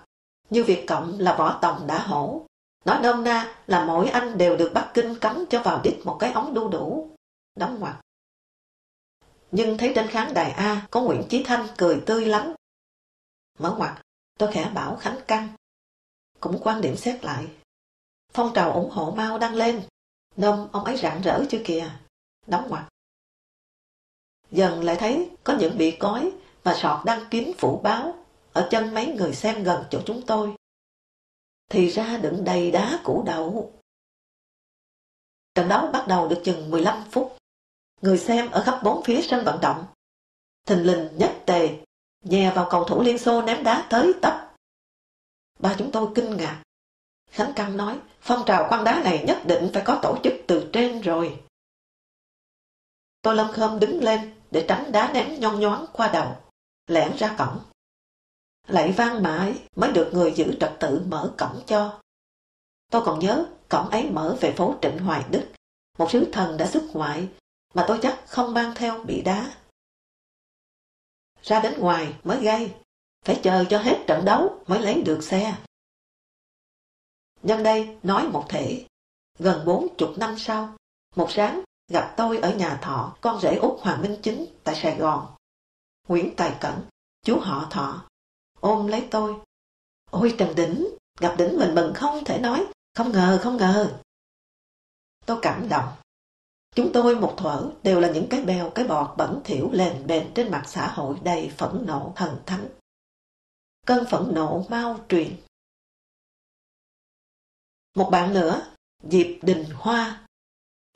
như 0.50 0.64
Việt 0.64 0.86
Cộng 0.88 1.20
là 1.20 1.36
võ 1.38 1.60
tòng 1.62 1.88
đã 1.88 2.00
hổ. 2.00 2.46
Nói 2.86 3.00
nôm 3.04 3.24
na 3.24 3.56
là 3.68 3.86
mỗi 3.86 4.10
anh 4.10 4.38
đều 4.38 4.58
được 4.58 4.72
Bắc 4.74 4.92
Kinh 4.94 5.20
cấm 5.20 5.46
cho 5.50 5.62
vào 5.62 5.82
đít 5.84 5.94
một 6.06 6.18
cái 6.20 6.32
ống 6.32 6.54
đu 6.54 6.70
đủ. 6.70 7.16
Đóng 7.56 7.80
ngoặt. 7.80 7.96
nhưng 9.52 9.78
thấy 9.78 9.92
trên 9.96 10.08
khán 10.08 10.34
đài 10.34 10.52
A 10.52 10.88
có 10.92 11.02
Nguyễn 11.02 11.24
Chí 11.30 11.44
Thanh 11.44 11.68
cười 11.78 12.04
tươi 12.06 12.26
lắm. 12.26 12.54
Mở 13.60 13.76
ngoặt, 13.78 14.02
tôi 14.40 14.52
khẽ 14.52 14.72
bảo 14.74 14.96
Khánh 14.96 15.20
Căng. 15.28 15.50
Cũng 16.46 16.60
quan 16.64 16.82
điểm 16.82 16.98
xét 16.98 17.24
lại. 17.24 17.48
Phong 18.34 18.52
trào 18.54 18.72
ủng 18.72 18.90
hộ 18.90 19.12
Mao 19.12 19.38
đăng 19.38 19.56
lên. 19.56 19.82
Nôm 20.36 20.68
ông 20.72 20.84
ấy 20.84 20.98
rạng 20.98 21.22
rỡ 21.22 21.46
chưa 21.50 21.62
kìa. 21.66 21.92
Đóng 22.48 22.70
ngoặt. 22.70 22.86
Dần 24.52 24.84
lại 24.84 24.96
thấy 25.00 25.30
có 25.44 25.58
những 25.60 25.78
bị 25.78 25.98
cói 26.00 26.32
và 26.64 26.76
sọt 26.76 27.06
đăng 27.06 27.30
kín 27.32 27.52
phủ 27.58 27.80
báo 27.84 28.26
ở 28.54 28.68
chân 28.72 28.94
mấy 28.94 29.08
người 29.08 29.34
xem 29.34 29.64
gần 29.64 29.84
chỗ 29.90 30.02
chúng 30.06 30.22
tôi. 30.26 30.56
Thì 31.70 31.90
ra 31.90 32.18
đựng 32.18 32.44
đầy 32.44 32.72
đá 32.72 33.00
củ 33.04 33.24
đậu. 33.26 33.74
Trận 35.56 35.68
đấu 35.68 35.88
bắt 35.92 36.06
đầu 36.08 36.28
được 36.28 36.42
chừng 36.44 36.72
15 36.72 37.04
phút. 37.12 37.38
Người 38.02 38.18
xem 38.18 38.52
ở 38.52 38.64
khắp 38.64 38.80
bốn 38.84 39.04
phía 39.04 39.22
sân 39.22 39.46
vận 39.46 39.62
động. 39.62 39.86
Thình 40.66 40.84
lình 40.84 41.18
nhất 41.18 41.32
tề, 41.46 41.80
nhè 42.22 42.52
vào 42.56 42.68
cầu 42.72 42.84
thủ 42.84 43.02
Liên 43.02 43.18
Xô 43.18 43.42
ném 43.42 43.64
đá 43.64 43.88
tới 43.90 44.14
tấp. 44.22 44.55
Ba 45.66 45.76
chúng 45.78 45.92
tôi 45.92 46.12
kinh 46.16 46.38
ngạc. 46.38 46.64
Khánh 47.32 47.54
Căn 47.56 47.78
nói, 47.78 48.00
phong 48.22 48.44
trào 48.46 48.70
quăng 48.70 48.84
đá 48.84 49.02
này 49.04 49.24
nhất 49.28 49.42
định 49.46 49.70
phải 49.74 49.84
có 49.86 50.00
tổ 50.02 50.18
chức 50.24 50.34
từ 50.48 50.70
trên 50.74 51.02
rồi. 51.02 51.44
Tôi 53.22 53.36
lâm 53.36 53.52
khâm 53.52 53.80
đứng 53.80 54.04
lên 54.04 54.42
để 54.52 54.66
tránh 54.68 54.92
đá 54.92 55.12
ném 55.14 55.40
nhon 55.40 55.60
nhoáng 55.60 55.86
qua 55.94 56.10
đầu, 56.14 56.36
lẻn 56.88 57.12
ra 57.18 57.36
cổng. 57.38 57.60
Lại 58.68 58.92
vang 58.92 59.24
mãi 59.24 59.56
mới 59.76 59.92
được 59.92 60.10
người 60.14 60.34
giữ 60.36 60.58
trật 60.60 60.76
tự 60.80 61.02
mở 61.08 61.34
cổng 61.38 61.62
cho. 61.68 62.02
Tôi 62.92 63.02
còn 63.06 63.20
nhớ 63.20 63.46
cổng 63.70 63.90
ấy 63.90 64.10
mở 64.10 64.38
về 64.42 64.54
phố 64.58 64.76
Trịnh 64.82 65.00
Hoài 65.00 65.24
Đức, 65.32 65.46
một 65.98 66.12
sứ 66.12 66.30
thần 66.34 66.58
đã 66.58 66.68
xuất 66.68 66.84
ngoại 66.94 67.28
mà 67.74 67.86
tôi 67.88 68.00
chắc 68.02 68.24
không 68.28 68.54
mang 68.54 68.74
theo 68.76 69.04
bị 69.04 69.22
đá. 69.22 69.54
Ra 71.42 71.60
đến 71.60 71.80
ngoài 71.80 72.14
mới 72.24 72.44
gây, 72.44 72.74
phải 73.26 73.40
chờ 73.44 73.66
cho 73.70 73.78
hết 73.78 74.04
trận 74.08 74.26
đấu 74.26 74.64
mới 74.68 74.82
lấy 74.82 75.02
được 75.02 75.22
xe. 75.24 75.56
Nhân 77.44 77.64
đây 77.64 77.98
nói 78.04 78.28
một 78.28 78.46
thể, 78.50 78.86
gần 79.40 79.66
bốn 79.66 79.88
chục 79.98 80.14
năm 80.18 80.36
sau, 80.38 80.76
một 81.16 81.32
sáng 81.32 81.64
gặp 81.92 82.14
tôi 82.18 82.38
ở 82.38 82.56
nhà 82.56 82.80
thọ 82.82 83.16
con 83.22 83.42
rể 83.42 83.56
út 83.56 83.80
Hoàng 83.82 84.02
Minh 84.02 84.18
Chính 84.24 84.46
tại 84.64 84.76
Sài 84.76 84.98
Gòn. 84.98 85.36
Nguyễn 86.08 86.36
Tài 86.36 86.58
Cẩn, 86.62 86.82
chú 87.26 87.40
họ 87.40 87.68
thọ, 87.72 88.06
ôm 88.60 88.88
lấy 88.88 89.08
tôi. 89.12 89.36
Ôi 90.12 90.36
Trần 90.38 90.56
Đỉnh, 90.56 90.88
gặp 91.20 91.36
Đỉnh 91.38 91.60
mình 91.60 91.76
mừng 91.76 91.94
không 91.94 92.24
thể 92.24 92.40
nói, 92.40 92.66
không 92.96 93.12
ngờ, 93.12 93.40
không 93.44 93.58
ngờ. 93.58 94.00
Tôi 95.26 95.40
cảm 95.42 95.70
động. 95.70 95.88
Chúng 96.76 96.92
tôi 96.94 97.16
một 97.16 97.34
thuở 97.38 97.72
đều 97.84 98.00
là 98.00 98.12
những 98.12 98.28
cái 98.30 98.42
bèo, 98.42 98.70
cái 98.70 98.88
bọt 98.88 99.18
bẩn 99.18 99.42
thỉu 99.44 99.70
lền 99.72 100.08
bền 100.08 100.32
trên 100.36 100.52
mặt 100.52 100.64
xã 100.68 100.88
hội 100.88 101.16
đầy 101.24 101.52
phẫn 101.58 101.84
nộ 101.88 102.14
thần 102.16 102.38
thánh. 102.46 102.68
Cơn 103.86 104.06
phẫn 104.06 104.32
nộ 104.34 104.66
mau 104.70 105.00
truyền. 105.10 105.36
Một 107.96 108.10
bạn 108.12 108.34
nữa, 108.34 108.68
Diệp 109.04 109.28
Đình 109.42 109.66
Hoa, 109.74 110.26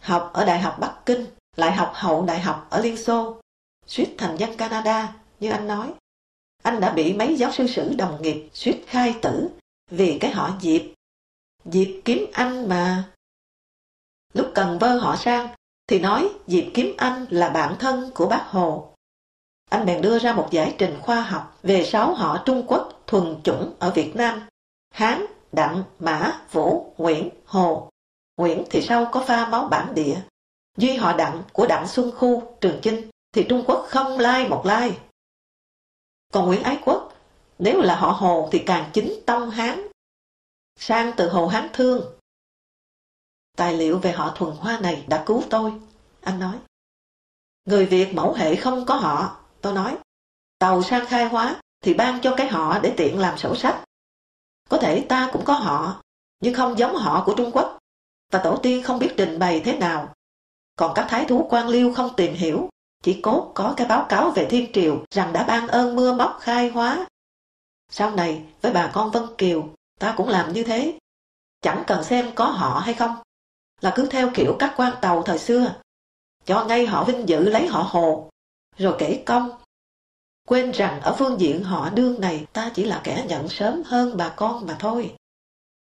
học 0.02 0.32
ở 0.34 0.46
Đại 0.46 0.60
học 0.60 0.78
Bắc 0.80 1.02
Kinh, 1.06 1.26
lại 1.56 1.72
học 1.72 1.92
hậu 1.96 2.26
đại 2.26 2.40
học 2.40 2.68
ở 2.70 2.82
Liên 2.82 2.98
Xô, 2.98 3.42
suýt 3.88 4.16
thành 4.18 4.38
dân 4.40 4.58
Canada, 4.58 5.16
như 5.40 5.50
anh 5.50 5.68
nói. 5.68 5.94
Anh 6.64 6.80
đã 6.80 6.94
bị 6.94 7.14
mấy 7.14 7.36
giáo 7.36 7.52
sư 7.52 7.68
sử 7.68 7.96
đồng 7.96 8.22
nghiệp 8.22 8.50
suýt 8.54 8.84
khai 8.88 9.16
tử 9.22 9.50
vì 9.92 10.18
cái 10.22 10.32
họ 10.32 10.58
Diệp. 10.62 10.82
Diệp 11.66 11.88
kiếm 12.06 12.26
anh 12.34 12.70
mà. 12.70 13.12
Lúc 14.34 14.52
cần 14.56 14.80
vơ 14.80 14.98
họ 14.98 15.16
sang 15.16 15.56
thì 15.88 16.00
nói 16.00 16.30
Diệp 16.48 16.66
kiếm 16.74 16.96
anh 16.98 17.26
là 17.30 17.50
bạn 17.50 17.76
thân 17.80 18.12
của 18.16 18.28
bác 18.28 18.46
Hồ. 18.48 18.89
Anh 19.70 19.86
bèn 19.86 20.01
đưa 20.01 20.20
ra 20.20 20.34
một 20.34 20.47
giải 20.51 20.76
trình 20.78 20.99
khoa 21.01 21.22
học 21.22 21.57
về 21.63 21.86
sáu 21.86 22.13
họ 22.13 22.43
Trung 22.45 22.63
Quốc 22.67 23.03
thuần 23.07 23.41
chủng 23.43 23.74
ở 23.80 23.91
Việt 23.91 24.15
Nam. 24.15 24.47
Hán, 24.91 25.26
Đặng, 25.51 25.84
Mã, 25.99 26.41
Vũ, 26.51 26.93
Nguyễn, 26.97 27.30
Hồ. 27.45 27.89
Nguyễn 28.38 28.63
thì 28.70 28.82
sau 28.82 29.09
có 29.11 29.24
pha 29.28 29.49
máu 29.49 29.67
bản 29.67 29.95
địa. 29.95 30.22
Duy 30.78 30.95
họ 30.95 31.17
Đặng 31.17 31.43
của 31.53 31.67
Đặng 31.67 31.88
Xuân 31.88 32.11
Khu, 32.17 32.57
Trường 32.61 32.80
Chinh 32.82 33.09
thì 33.34 33.45
Trung 33.49 33.63
Quốc 33.67 33.86
không 33.89 34.20
lai 34.20 34.49
một 34.49 34.65
lai. 34.65 34.97
Còn 36.34 36.45
Nguyễn 36.45 36.63
Ái 36.63 36.80
Quốc, 36.86 37.13
nếu 37.59 37.82
là 37.82 37.95
họ 37.95 38.11
Hồ 38.11 38.49
thì 38.51 38.63
càng 38.65 38.89
chính 38.93 39.13
tông 39.26 39.49
Hán. 39.49 39.88
Sang 40.80 41.13
từ 41.17 41.30
Hồ 41.30 41.47
Hán 41.47 41.70
Thương. 41.74 42.01
Tài 43.57 43.74
liệu 43.74 43.99
về 43.99 44.11
họ 44.11 44.34
thuần 44.36 44.55
hoa 44.55 44.80
này 44.80 45.05
đã 45.07 45.24
cứu 45.26 45.43
tôi, 45.49 45.74
anh 46.22 46.39
nói. 46.39 46.59
Người 47.65 47.86
Việt 47.86 48.13
mẫu 48.13 48.34
hệ 48.34 48.55
không 48.55 48.86
có 48.86 48.95
họ, 48.95 49.39
tôi 49.62 49.74
nói. 49.74 49.97
Tàu 50.60 50.84
sang 50.84 51.05
khai 51.05 51.26
hóa 51.26 51.62
thì 51.82 51.93
ban 51.93 52.22
cho 52.22 52.34
cái 52.38 52.47
họ 52.47 52.80
để 52.80 52.93
tiện 52.97 53.20
làm 53.20 53.38
sổ 53.38 53.55
sách. 53.55 53.84
Có 54.70 54.78
thể 54.78 55.05
ta 55.10 55.30
cũng 55.34 55.45
có 55.45 55.53
họ, 55.53 56.01
nhưng 56.39 56.53
không 56.53 56.78
giống 56.78 56.95
họ 56.95 57.24
của 57.26 57.34
Trung 57.38 57.51
Quốc, 57.53 57.78
và 58.32 58.39
tổ 58.43 58.57
tiên 58.57 58.84
không 58.84 58.99
biết 58.99 59.14
trình 59.18 59.39
bày 59.39 59.62
thế 59.66 59.78
nào. 59.78 60.14
Còn 60.76 60.91
các 60.95 61.05
thái 61.10 61.26
thú 61.26 61.47
quan 61.49 61.68
liêu 61.68 61.93
không 61.93 62.16
tìm 62.16 62.34
hiểu, 62.34 62.70
chỉ 63.03 63.22
cốt 63.22 63.51
có 63.55 63.74
cái 63.78 63.88
báo 63.88 64.05
cáo 64.10 64.32
về 64.32 64.47
thiên 64.49 64.72
triều 64.74 65.05
rằng 65.12 65.34
đã 65.34 65.43
ban 65.43 65.68
ơn 65.68 65.95
mưa 65.95 66.14
móc 66.14 66.38
khai 66.41 66.70
hóa. 66.70 67.07
Sau 67.89 68.12
này, 68.12 68.45
với 68.62 68.74
bà 68.74 68.91
con 68.93 69.12
Vân 69.12 69.24
Kiều, 69.38 69.70
ta 69.99 70.14
cũng 70.18 70.30
làm 70.30 70.53
như 70.53 70.64
thế. 70.64 70.97
Chẳng 71.62 71.84
cần 71.88 72.03
xem 72.03 72.32
có 72.36 72.45
họ 72.45 72.80
hay 72.80 72.93
không, 72.93 73.16
là 73.82 73.93
cứ 73.95 74.07
theo 74.12 74.30
kiểu 74.34 74.55
các 74.60 74.74
quan 74.78 74.93
tàu 75.01 75.24
thời 75.24 75.39
xưa. 75.39 75.74
Cho 76.45 76.66
ngay 76.66 76.86
họ 76.86 77.03
vinh 77.03 77.30
dự 77.30 77.49
lấy 77.49 77.68
họ 77.68 77.84
hồ, 77.89 78.30
rồi 78.80 78.95
kể 78.99 79.23
công. 79.25 79.49
Quên 80.47 80.71
rằng 80.71 81.01
ở 81.01 81.15
phương 81.19 81.39
diện 81.39 81.63
họ 81.63 81.89
đương 81.89 82.21
này 82.21 82.45
ta 82.53 82.71
chỉ 82.75 82.84
là 82.84 83.01
kẻ 83.03 83.25
nhận 83.27 83.49
sớm 83.49 83.84
hơn 83.86 84.17
bà 84.17 84.34
con 84.36 84.65
mà 84.65 84.75
thôi. 84.80 85.15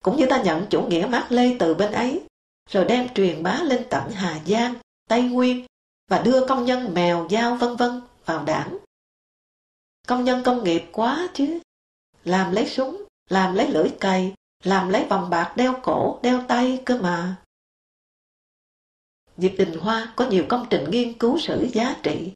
Cũng 0.04 0.16
như 0.16 0.26
ta 0.30 0.42
nhận 0.42 0.66
chủ 0.70 0.82
nghĩa 0.82 1.06
mát 1.10 1.26
lê 1.32 1.56
từ 1.58 1.74
bên 1.74 1.92
ấy, 1.92 2.22
rồi 2.70 2.84
đem 2.84 3.14
truyền 3.14 3.42
bá 3.42 3.60
lên 3.62 3.86
tận 3.90 4.10
Hà 4.10 4.40
Giang, 4.46 4.74
Tây 5.08 5.22
Nguyên 5.22 5.66
và 6.08 6.22
đưa 6.22 6.46
công 6.46 6.64
nhân 6.64 6.94
mèo, 6.94 7.28
dao 7.30 7.56
vân 7.56 7.76
vân 7.76 8.00
vào 8.24 8.44
đảng. 8.44 8.78
Công 10.06 10.24
nhân 10.24 10.42
công 10.44 10.64
nghiệp 10.64 10.84
quá 10.92 11.28
chứ. 11.34 11.58
Làm 12.24 12.52
lấy 12.52 12.66
súng, 12.66 13.04
làm 13.28 13.54
lấy 13.54 13.70
lưỡi 13.70 13.88
cày, 14.00 14.34
làm 14.64 14.88
lấy 14.88 15.04
vòng 15.04 15.30
bạc 15.30 15.52
đeo 15.56 15.74
cổ, 15.82 16.20
đeo 16.22 16.44
tay 16.48 16.82
cơ 16.84 16.98
mà. 16.98 17.36
Diệp 19.36 19.52
Đình 19.58 19.78
Hoa 19.78 20.12
có 20.16 20.26
nhiều 20.26 20.44
công 20.48 20.66
trình 20.70 20.90
nghiên 20.90 21.18
cứu 21.18 21.38
sử 21.38 21.68
giá 21.72 21.96
trị, 22.02 22.32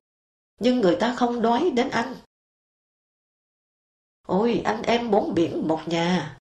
nhưng 0.60 0.80
người 0.80 0.96
ta 1.00 1.14
không 1.16 1.42
đói 1.42 1.70
đến 1.70 1.90
anh. 1.90 2.16
Ôi, 4.26 4.62
anh 4.64 4.82
em 4.82 5.10
bốn 5.10 5.34
biển 5.34 5.68
một 5.68 5.80
nhà. 5.86 6.38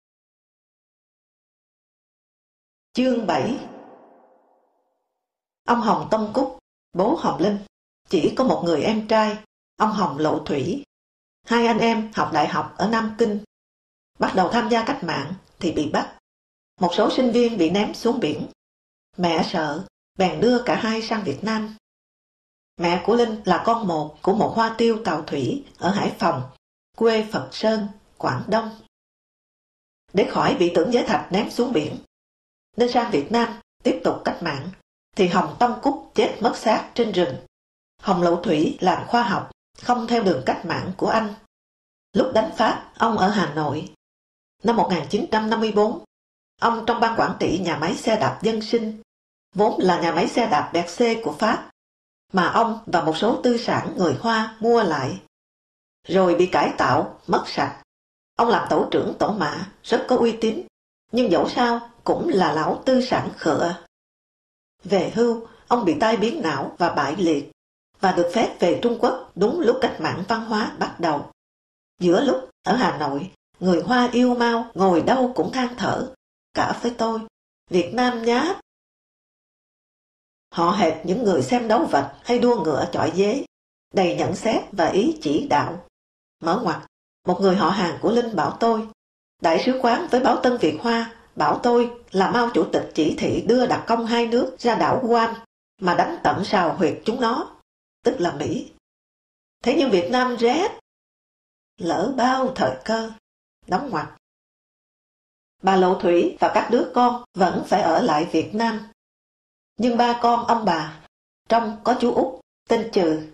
Chương 2.93 3.27
7 3.27 3.67
Ông 5.65 5.81
Hồng 5.81 6.07
Tông 6.11 6.31
Cúc 6.33 6.57
bố 6.93 7.15
Hồng 7.15 7.41
Linh, 7.41 7.57
chỉ 8.09 8.33
có 8.37 8.43
một 8.43 8.61
người 8.65 8.81
em 8.81 9.07
trai, 9.07 9.37
ông 9.77 9.91
Hồng 9.91 10.17
Lộ 10.17 10.43
Thủy. 10.45 10.83
Hai 11.45 11.67
anh 11.67 11.77
em 11.77 12.11
học 12.15 12.29
đại 12.33 12.47
học 12.47 12.73
ở 12.77 12.89
Nam 12.89 13.15
Kinh. 13.17 13.43
Bắt 14.19 14.33
đầu 14.35 14.49
tham 14.51 14.69
gia 14.69 14.85
cách 14.85 14.99
mạng 15.03 15.33
thì 15.59 15.71
bị 15.71 15.89
bắt. 15.89 16.17
Một 16.81 16.91
số 16.93 17.09
sinh 17.11 17.31
viên 17.31 17.57
bị 17.57 17.69
ném 17.69 17.93
xuống 17.93 18.19
biển. 18.19 18.47
Mẹ 19.17 19.43
sợ, 19.51 19.85
bèn 20.17 20.41
đưa 20.41 20.63
cả 20.65 20.75
hai 20.75 21.01
sang 21.01 21.23
Việt 21.23 21.43
Nam. 21.43 21.75
Mẹ 22.81 23.01
của 23.05 23.15
Linh 23.15 23.41
là 23.45 23.63
con 23.65 23.87
một 23.87 24.17
của 24.21 24.33
một 24.33 24.53
hoa 24.55 24.75
tiêu 24.77 25.01
tàu 25.05 25.21
thủy 25.21 25.65
ở 25.77 25.89
Hải 25.89 26.15
Phòng, 26.19 26.43
quê 26.97 27.27
Phật 27.31 27.49
Sơn, 27.51 27.87
Quảng 28.17 28.43
Đông. 28.47 28.69
Để 30.13 30.27
khỏi 30.31 30.55
bị 30.55 30.71
tưởng 30.75 30.93
giới 30.93 31.03
thạch 31.03 31.31
ném 31.31 31.49
xuống 31.49 31.73
biển, 31.73 31.97
nên 32.77 32.91
sang 32.91 33.11
Việt 33.11 33.31
Nam 33.31 33.59
tiếp 33.83 34.01
tục 34.03 34.15
cách 34.25 34.43
mạng 34.43 34.69
thì 35.15 35.27
Hồng 35.27 35.55
Tông 35.59 35.79
Cúc 35.81 36.11
chết 36.15 36.37
mất 36.41 36.57
xác 36.57 36.91
trên 36.93 37.11
rừng. 37.11 37.35
Hồng 38.01 38.21
Lậu 38.21 38.41
Thủy 38.43 38.77
làm 38.81 39.07
khoa 39.07 39.23
học, 39.23 39.51
không 39.81 40.07
theo 40.07 40.23
đường 40.23 40.43
cách 40.45 40.65
mạng 40.65 40.91
của 40.97 41.07
anh. 41.07 41.33
Lúc 42.13 42.31
đánh 42.33 42.51
Pháp, 42.57 42.91
ông 42.97 43.17
ở 43.17 43.29
Hà 43.29 43.53
Nội. 43.53 43.93
Năm 44.63 44.75
1954, 44.75 46.03
ông 46.61 46.83
trong 46.87 46.99
ban 46.99 47.19
quản 47.19 47.37
trị 47.39 47.59
nhà 47.63 47.77
máy 47.77 47.95
xe 47.95 48.19
đạp 48.19 48.39
dân 48.41 48.61
sinh, 48.61 49.01
vốn 49.55 49.81
là 49.81 50.01
nhà 50.01 50.11
máy 50.11 50.27
xe 50.27 50.47
đạp 50.47 50.69
đẹp 50.73 50.85
xe 50.89 51.21
của 51.23 51.35
Pháp, 51.39 51.70
mà 52.31 52.47
ông 52.47 52.79
và 52.85 53.03
một 53.03 53.17
số 53.17 53.39
tư 53.43 53.57
sản 53.57 53.93
người 53.97 54.17
Hoa 54.19 54.57
mua 54.59 54.83
lại. 54.83 55.21
Rồi 56.07 56.35
bị 56.35 56.45
cải 56.45 56.73
tạo, 56.77 57.19
mất 57.27 57.43
sạch. 57.47 57.81
Ông 58.35 58.47
làm 58.47 58.67
tổ 58.69 58.87
trưởng 58.91 59.13
tổ 59.19 59.31
mã, 59.31 59.71
rất 59.83 60.05
có 60.07 60.17
uy 60.17 60.37
tín, 60.41 60.61
nhưng 61.11 61.31
dẫu 61.31 61.49
sao 61.49 61.89
cũng 62.03 62.29
là 62.29 62.53
lão 62.53 62.81
tư 62.85 63.01
sản 63.01 63.29
khựa. 63.37 63.75
Về 64.83 65.11
hưu, 65.15 65.47
ông 65.67 65.85
bị 65.85 65.99
tai 65.99 66.17
biến 66.17 66.41
não 66.41 66.75
và 66.77 66.89
bại 66.89 67.15
liệt, 67.17 67.51
và 67.99 68.11
được 68.11 68.31
phép 68.33 68.55
về 68.59 68.79
Trung 68.81 68.97
Quốc 68.99 69.31
đúng 69.35 69.59
lúc 69.59 69.77
cách 69.81 70.01
mạng 70.01 70.23
văn 70.27 70.45
hóa 70.45 70.71
bắt 70.79 70.99
đầu. 70.99 71.31
Giữa 71.99 72.23
lúc 72.23 72.49
ở 72.63 72.75
Hà 72.75 72.97
Nội, 72.97 73.31
người 73.59 73.81
Hoa 73.81 74.09
yêu 74.11 74.35
mau 74.35 74.65
ngồi 74.73 75.01
đâu 75.01 75.31
cũng 75.35 75.51
than 75.51 75.75
thở, 75.77 76.13
cả 76.53 76.79
với 76.81 76.95
tôi, 76.97 77.19
Việt 77.69 77.93
Nam 77.93 78.23
nhá 78.23 78.53
Họ 80.51 80.71
hệt 80.71 80.93
những 81.05 81.23
người 81.23 81.41
xem 81.41 81.67
đấu 81.67 81.85
vật 81.85 82.13
hay 82.23 82.39
đua 82.39 82.63
ngựa 82.63 82.89
chọi 82.91 83.11
dế, 83.15 83.45
đầy 83.93 84.15
nhận 84.15 84.35
xét 84.35 84.61
và 84.71 84.87
ý 84.87 85.17
chỉ 85.21 85.47
đạo. 85.47 85.85
Mở 86.41 86.61
ngoặt, 86.63 86.81
một 87.27 87.41
người 87.41 87.55
họ 87.55 87.69
hàng 87.69 87.97
của 88.01 88.11
Linh 88.11 88.35
bảo 88.35 88.57
tôi, 88.59 88.87
đại 89.41 89.63
sứ 89.65 89.79
quán 89.81 90.07
với 90.11 90.19
báo 90.19 90.39
Tân 90.43 90.57
Việt 90.57 90.77
Hoa 90.81 91.15
bảo 91.35 91.59
tôi 91.63 91.91
là 92.11 92.31
Mao 92.31 92.49
Chủ 92.53 92.65
tịch 92.73 92.91
chỉ 92.93 93.15
thị 93.17 93.45
đưa 93.47 93.67
đặc 93.67 93.83
công 93.87 94.05
hai 94.05 94.27
nước 94.27 94.55
ra 94.59 94.75
đảo 94.75 94.99
Guam 95.03 95.35
mà 95.81 95.95
đánh 95.95 96.17
tận 96.23 96.43
sào 96.45 96.75
huyệt 96.75 97.01
chúng 97.05 97.21
nó, 97.21 97.55
tức 98.03 98.15
là 98.19 98.35
Mỹ. 98.35 98.71
Thế 99.63 99.75
nhưng 99.77 99.91
Việt 99.91 100.09
Nam 100.11 100.35
rét, 100.35 100.71
lỡ 101.77 102.13
bao 102.17 102.51
thời 102.55 102.77
cơ, 102.85 103.11
đóng 103.67 103.89
ngoặt. 103.89 104.07
Bà 105.61 105.75
Lộ 105.75 105.99
Thủy 105.99 106.37
và 106.39 106.51
các 106.53 106.67
đứa 106.71 106.91
con 106.93 107.23
vẫn 107.33 107.63
phải 107.67 107.81
ở 107.81 108.01
lại 108.01 108.27
Việt 108.31 108.55
Nam. 108.55 108.90
Nhưng 109.77 109.97
ba 109.97 110.19
con 110.21 110.45
ông 110.47 110.65
bà, 110.65 111.01
trong 111.49 111.81
có 111.83 111.97
chú 112.01 112.13
Út, 112.13 112.41
tên 112.69 112.89
Trừ, 112.93 113.27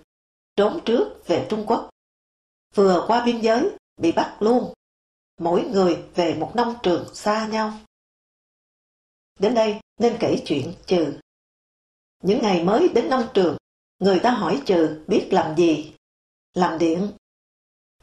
trốn 0.55 0.79
trước 0.85 1.27
về 1.27 1.47
Trung 1.49 1.63
Quốc. 1.67 1.89
Vừa 2.75 3.05
qua 3.07 3.25
biên 3.25 3.41
giới, 3.41 3.69
bị 4.01 4.11
bắt 4.11 4.37
luôn. 4.39 4.73
Mỗi 5.39 5.63
người 5.63 6.03
về 6.15 6.35
một 6.35 6.51
nông 6.55 6.75
trường 6.83 7.15
xa 7.15 7.47
nhau. 7.47 7.73
Đến 9.39 9.53
đây 9.53 9.79
nên 9.99 10.17
kể 10.19 10.43
chuyện 10.45 10.73
Trừ. 10.85 11.19
Những 12.23 12.39
ngày 12.41 12.63
mới 12.63 12.89
đến 12.89 13.09
nông 13.09 13.27
trường, 13.33 13.57
người 13.99 14.19
ta 14.19 14.31
hỏi 14.31 14.61
Trừ 14.65 15.03
biết 15.07 15.27
làm 15.31 15.55
gì. 15.55 15.93
Làm 16.53 16.77
điện. 16.77 17.11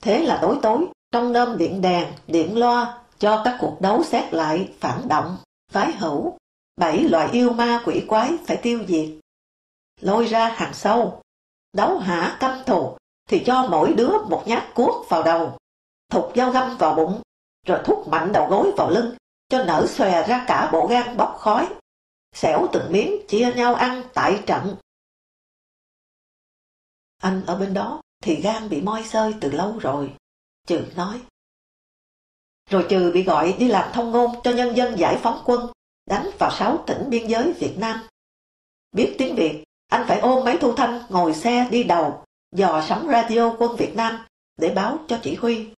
Thế 0.00 0.24
là 0.24 0.38
tối 0.42 0.58
tối, 0.62 0.86
trong 1.10 1.32
nơm 1.32 1.58
điện 1.58 1.80
đèn, 1.80 2.12
điện 2.26 2.58
loa, 2.58 3.04
cho 3.18 3.42
các 3.44 3.56
cuộc 3.60 3.78
đấu 3.80 4.04
xét 4.04 4.34
lại 4.34 4.72
phản 4.80 5.08
động, 5.08 5.36
phái 5.70 5.92
hữu, 5.92 6.38
bảy 6.76 7.00
loại 7.00 7.32
yêu 7.32 7.52
ma 7.52 7.82
quỷ 7.84 8.04
quái 8.08 8.32
phải 8.46 8.56
tiêu 8.56 8.84
diệt. 8.88 9.08
Lôi 10.00 10.26
ra 10.26 10.48
hàng 10.48 10.74
sâu, 10.74 11.22
đấu 11.72 11.98
hả 11.98 12.36
căm 12.40 12.64
thù, 12.66 12.96
thì 13.28 13.42
cho 13.46 13.66
mỗi 13.70 13.92
đứa 13.92 14.18
một 14.28 14.42
nhát 14.46 14.74
cuốc 14.74 15.08
vào 15.08 15.22
đầu, 15.22 15.58
thục 16.10 16.32
dao 16.36 16.50
găm 16.50 16.76
vào 16.76 16.94
bụng, 16.94 17.22
rồi 17.66 17.80
thúc 17.84 18.08
mạnh 18.08 18.32
đầu 18.32 18.46
gối 18.50 18.72
vào 18.76 18.90
lưng, 18.90 19.14
cho 19.48 19.64
nở 19.64 19.86
xòe 19.88 20.28
ra 20.28 20.44
cả 20.48 20.70
bộ 20.72 20.86
gan 20.86 21.16
bốc 21.16 21.36
khói. 21.38 21.68
Xẻo 22.32 22.66
từng 22.72 22.92
miếng 22.92 23.26
chia 23.28 23.52
nhau 23.56 23.74
ăn 23.74 24.02
tại 24.14 24.42
trận. 24.46 24.76
Anh 27.22 27.42
ở 27.46 27.56
bên 27.56 27.74
đó 27.74 28.00
thì 28.22 28.40
gan 28.40 28.68
bị 28.68 28.80
moi 28.80 29.04
sơi 29.04 29.34
từ 29.40 29.50
lâu 29.50 29.78
rồi, 29.78 30.14
Trừ 30.66 30.86
nói. 30.96 31.22
Rồi 32.70 32.86
Trừ 32.90 33.10
bị 33.14 33.22
gọi 33.22 33.54
đi 33.58 33.68
làm 33.68 33.92
thông 33.92 34.10
ngôn 34.10 34.30
cho 34.44 34.50
nhân 34.50 34.76
dân 34.76 34.98
giải 34.98 35.18
phóng 35.22 35.42
quân, 35.44 35.72
đánh 36.06 36.30
vào 36.38 36.50
sáu 36.50 36.84
tỉnh 36.86 37.10
biên 37.10 37.26
giới 37.26 37.52
Việt 37.52 37.74
Nam. 37.78 38.00
Biết 38.92 39.14
tiếng 39.18 39.36
Việt, 39.36 39.64
anh 39.88 40.04
phải 40.08 40.20
ôm 40.20 40.44
máy 40.44 40.58
thu 40.60 40.74
thanh 40.74 41.02
ngồi 41.08 41.34
xe 41.34 41.68
đi 41.70 41.84
đầu, 41.84 42.24
dò 42.56 42.84
sóng 42.88 43.08
radio 43.08 43.56
quân 43.58 43.76
Việt 43.76 43.96
Nam 43.96 44.26
để 44.56 44.72
báo 44.74 44.98
cho 45.08 45.18
chỉ 45.22 45.34
huy. 45.34 45.68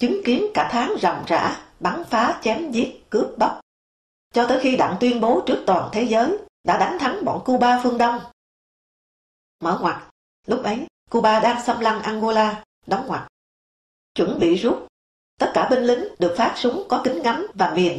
Chứng 0.00 0.20
kiến 0.24 0.46
cả 0.54 0.68
tháng 0.72 0.94
ròng 1.00 1.24
rã, 1.26 1.66
bắn 1.80 2.04
phá 2.04 2.40
chém 2.42 2.70
giết, 2.72 3.10
cướp 3.10 3.38
bóc. 3.38 3.60
Cho 4.32 4.46
tới 4.48 4.60
khi 4.62 4.76
đặng 4.76 4.96
tuyên 5.00 5.20
bố 5.20 5.42
trước 5.46 5.64
toàn 5.66 5.88
thế 5.92 6.02
giới 6.02 6.38
đã 6.64 6.78
đánh 6.78 6.98
thắng 6.98 7.24
bọn 7.24 7.42
Cuba 7.44 7.80
phương 7.82 7.98
Đông. 7.98 8.20
Mở 9.60 9.78
ngoặt, 9.82 9.96
lúc 10.46 10.62
ấy 10.62 10.86
Cuba 11.10 11.40
đang 11.40 11.64
xâm 11.64 11.80
lăng 11.80 12.02
Angola, 12.02 12.64
đóng 12.86 13.06
ngoặt. 13.06 13.28
Chuẩn 14.14 14.38
bị 14.38 14.54
rút, 14.54 14.86
tất 15.38 15.50
cả 15.54 15.68
binh 15.70 15.82
lính 15.82 16.04
được 16.18 16.34
phát 16.38 16.54
súng 16.56 16.86
có 16.88 17.00
kính 17.04 17.22
ngắm 17.22 17.46
và 17.54 17.74
miền 17.74 17.98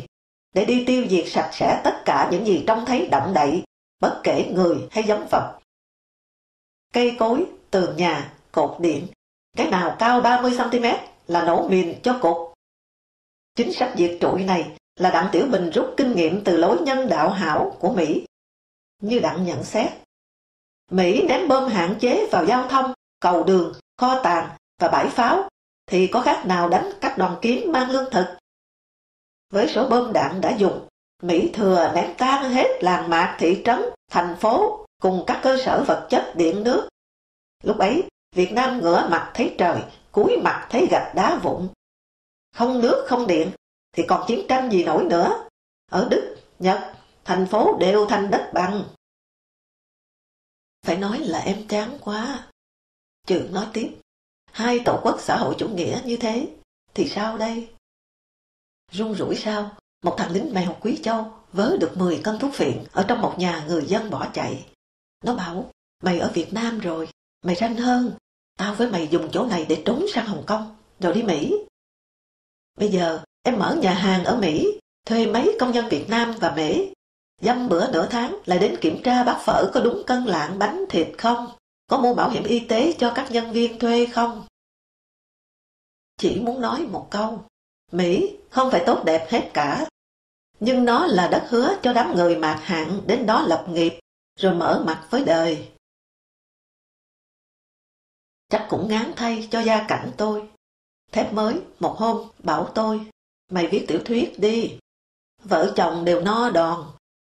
để 0.55 0.65
đi 0.65 0.83
tiêu 0.87 1.05
diệt 1.09 1.23
sạch 1.27 1.49
sẽ 1.53 1.81
tất 1.83 2.01
cả 2.05 2.29
những 2.31 2.45
gì 2.45 2.63
trông 2.67 2.85
thấy 2.85 3.07
động 3.11 3.33
đậy, 3.33 3.63
bất 3.99 4.21
kể 4.23 4.51
người 4.53 4.77
hay 4.91 5.03
giống 5.03 5.27
vật. 5.31 5.59
Cây 6.93 7.15
cối, 7.19 7.45
tường 7.71 7.97
nhà, 7.97 8.33
cột 8.51 8.79
điện, 8.79 9.07
cái 9.57 9.69
nào 9.69 9.95
cao 9.99 10.21
30cm 10.21 10.97
là 11.27 11.43
nổ 11.43 11.67
mìn 11.67 11.99
cho 12.03 12.19
cột. 12.21 12.53
Chính 13.55 13.73
sách 13.73 13.93
diệt 13.97 14.17
trụi 14.21 14.43
này 14.43 14.77
là 14.95 15.11
Đặng 15.11 15.29
Tiểu 15.31 15.47
Bình 15.51 15.69
rút 15.69 15.93
kinh 15.97 16.15
nghiệm 16.15 16.43
từ 16.43 16.57
lối 16.57 16.77
nhân 16.81 17.09
đạo 17.09 17.29
hảo 17.29 17.77
của 17.79 17.93
Mỹ. 17.93 18.25
Như 19.01 19.19
Đặng 19.19 19.45
nhận 19.45 19.63
xét, 19.63 19.91
Mỹ 20.91 21.25
ném 21.27 21.47
bom 21.47 21.69
hạn 21.69 21.95
chế 21.99 22.27
vào 22.31 22.45
giao 22.45 22.67
thông, 22.67 22.93
cầu 23.19 23.43
đường, 23.43 23.73
kho 23.97 24.21
tàng 24.23 24.49
và 24.79 24.87
bãi 24.87 25.09
pháo 25.09 25.49
thì 25.85 26.07
có 26.07 26.21
khác 26.21 26.45
nào 26.45 26.69
đánh 26.69 26.91
các 27.01 27.17
đoàn 27.17 27.35
kiếm 27.41 27.71
mang 27.71 27.89
lương 27.89 28.11
thực. 28.11 28.25
Với 29.55 29.67
số 29.67 29.87
bom 29.89 30.13
đạn 30.13 30.41
đã 30.41 30.57
dùng, 30.57 30.87
Mỹ 31.21 31.51
thừa 31.53 31.91
ném 31.95 32.13
tan 32.17 32.51
hết 32.51 32.83
làng 32.83 33.09
mạc 33.09 33.35
thị 33.39 33.61
trấn, 33.65 33.81
thành 34.11 34.35
phố 34.39 34.85
cùng 35.01 35.23
các 35.27 35.39
cơ 35.43 35.57
sở 35.65 35.83
vật 35.87 36.07
chất 36.09 36.33
điện 36.35 36.63
nước. 36.63 36.89
Lúc 37.63 37.77
ấy, 37.77 38.03
Việt 38.35 38.51
Nam 38.51 38.79
ngửa 38.79 39.07
mặt 39.09 39.31
thấy 39.33 39.55
trời, 39.57 39.83
cúi 40.11 40.37
mặt 40.43 40.67
thấy 40.71 40.87
gạch 40.91 41.15
đá 41.15 41.39
vụn. 41.43 41.67
Không 42.55 42.81
nước, 42.81 43.05
không 43.07 43.27
điện, 43.27 43.51
thì 43.91 44.03
còn 44.07 44.25
chiến 44.27 44.45
tranh 44.49 44.71
gì 44.71 44.83
nổi 44.83 45.03
nữa. 45.03 45.47
Ở 45.91 46.07
Đức, 46.09 46.37
Nhật, 46.59 46.93
thành 47.25 47.47
phố 47.47 47.77
đều 47.79 48.05
thành 48.09 48.31
đất 48.31 48.51
bằng. 48.53 48.83
Phải 50.85 50.97
nói 50.97 51.19
là 51.19 51.39
em 51.39 51.67
chán 51.67 51.97
quá. 52.01 52.47
Trường 53.27 53.53
nói 53.53 53.67
tiếp, 53.73 53.97
hai 54.51 54.79
tổ 54.85 54.99
quốc 55.03 55.15
xã 55.19 55.37
hội 55.37 55.55
chủ 55.57 55.69
nghĩa 55.69 56.01
như 56.05 56.17
thế, 56.17 56.47
thì 56.93 57.09
sao 57.09 57.37
đây? 57.37 57.74
Run 58.91 59.15
rủi 59.15 59.35
sao, 59.35 59.71
một 60.03 60.15
thằng 60.17 60.31
lính 60.31 60.53
mèo 60.53 60.75
quý 60.81 60.99
châu 61.03 61.31
vớ 61.51 61.77
được 61.79 61.97
10 61.97 62.21
cân 62.23 62.39
thuốc 62.39 62.53
phiện 62.53 62.83
ở 62.91 63.05
trong 63.07 63.21
một 63.21 63.35
nhà 63.37 63.65
người 63.67 63.85
dân 63.85 64.09
bỏ 64.09 64.27
chạy. 64.33 64.65
Nó 65.23 65.35
bảo, 65.35 65.71
mày 66.03 66.19
ở 66.19 66.31
Việt 66.33 66.53
Nam 66.53 66.79
rồi, 66.79 67.09
mày 67.45 67.55
ranh 67.55 67.75
hơn, 67.75 68.11
tao 68.57 68.75
với 68.75 68.91
mày 68.91 69.07
dùng 69.07 69.29
chỗ 69.31 69.45
này 69.45 69.65
để 69.69 69.81
trốn 69.85 70.05
sang 70.13 70.25
Hồng 70.25 70.43
Kông, 70.47 70.75
rồi 70.99 71.13
đi 71.13 71.23
Mỹ. 71.23 71.53
Bây 72.77 72.89
giờ, 72.89 73.23
em 73.43 73.59
mở 73.59 73.75
nhà 73.75 73.93
hàng 73.93 74.23
ở 74.23 74.37
Mỹ, 74.37 74.79
thuê 75.05 75.25
mấy 75.25 75.57
công 75.59 75.71
nhân 75.71 75.89
Việt 75.89 76.09
Nam 76.09 76.33
và 76.39 76.53
Mỹ 76.55 76.91
Dăm 77.41 77.69
bữa 77.69 77.91
nửa 77.91 78.07
tháng 78.11 78.39
lại 78.45 78.59
đến 78.59 78.75
kiểm 78.81 79.03
tra 79.03 79.23
bát 79.23 79.41
phở 79.45 79.71
có 79.73 79.81
đúng 79.81 80.03
cân 80.07 80.23
lạng 80.23 80.59
bánh 80.59 80.85
thịt 80.89 81.07
không? 81.17 81.47
Có 81.87 81.97
mua 81.97 82.13
bảo 82.13 82.29
hiểm 82.29 82.43
y 82.43 82.59
tế 82.59 82.93
cho 82.99 83.11
các 83.15 83.31
nhân 83.31 83.51
viên 83.51 83.79
thuê 83.79 84.05
không? 84.05 84.47
Chỉ 86.17 86.39
muốn 86.39 86.61
nói 86.61 86.87
một 86.87 87.07
câu, 87.11 87.45
Mỹ 87.95 88.37
không 88.49 88.71
phải 88.71 88.83
tốt 88.85 89.03
đẹp 89.05 89.27
hết 89.29 89.49
cả, 89.53 89.85
nhưng 90.59 90.85
nó 90.85 91.07
là 91.07 91.27
đất 91.27 91.45
hứa 91.49 91.75
cho 91.81 91.93
đám 91.93 92.15
người 92.15 92.35
mạc 92.35 92.59
hạng 92.63 93.01
đến 93.07 93.25
đó 93.25 93.45
lập 93.47 93.65
nghiệp, 93.69 93.99
rồi 94.39 94.53
mở 94.53 94.83
mặt 94.85 95.07
với 95.09 95.23
đời. 95.25 95.71
Chắc 98.49 98.65
cũng 98.69 98.87
ngán 98.87 99.13
thay 99.15 99.47
cho 99.51 99.59
gia 99.59 99.85
cảnh 99.87 100.11
tôi. 100.17 100.49
Thép 101.11 101.33
mới, 101.33 101.61
một 101.79 101.95
hôm, 101.97 102.29
bảo 102.39 102.71
tôi, 102.75 103.07
mày 103.51 103.67
viết 103.67 103.85
tiểu 103.87 103.99
thuyết 104.05 104.33
đi. 104.37 104.79
Vợ 105.43 105.73
chồng 105.75 106.05
đều 106.05 106.21
no 106.21 106.49
đòn, 106.49 106.85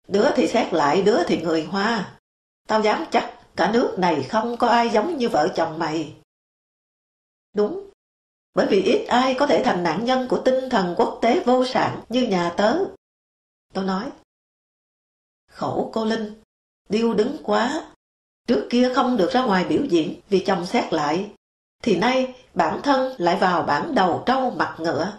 đứa 0.08 0.30
thì 0.36 0.48
xét 0.48 0.74
lại, 0.74 1.02
đứa 1.02 1.24
thì 1.28 1.42
người 1.42 1.64
hoa. 1.64 2.20
Tao 2.68 2.82
dám 2.82 3.06
chắc 3.12 3.38
cả 3.56 3.72
nước 3.72 3.96
này 3.98 4.24
không 4.24 4.58
có 4.58 4.68
ai 4.68 4.90
giống 4.90 5.18
như 5.18 5.30
vợ 5.30 5.48
chồng 5.56 5.80
mày. 5.80 6.16
Đúng, 7.54 7.91
bởi 8.54 8.68
vì 8.70 8.84
ít 8.84 9.06
ai 9.08 9.36
có 9.40 9.48
thể 9.48 9.64
thành 9.66 9.84
nạn 9.84 10.06
nhân 10.06 10.28
của 10.30 10.42
tinh 10.46 10.70
thần 10.70 10.96
quốc 10.98 11.20
tế 11.22 11.44
vô 11.46 11.66
sản 11.66 12.02
như 12.10 12.28
nhà 12.28 12.54
tớ. 12.58 12.78
Tôi 13.74 13.86
nói, 13.86 14.12
khổ 15.52 15.90
cô 15.94 16.06
Linh, 16.06 16.42
điêu 16.90 17.14
đứng 17.14 17.38
quá, 17.44 17.92
trước 18.48 18.68
kia 18.70 18.92
không 18.96 19.18
được 19.18 19.32
ra 19.32 19.46
ngoài 19.46 19.64
biểu 19.64 19.86
diễn 19.86 20.20
vì 20.30 20.44
chồng 20.46 20.66
xét 20.66 20.94
lại, 20.94 21.32
thì 21.84 21.96
nay 21.96 22.36
bản 22.54 22.82
thân 22.84 23.16
lại 23.18 23.36
vào 23.36 23.64
bản 23.64 23.96
đầu 23.96 24.24
trâu 24.26 24.50
mặt 24.50 24.76
ngựa. 24.80 25.14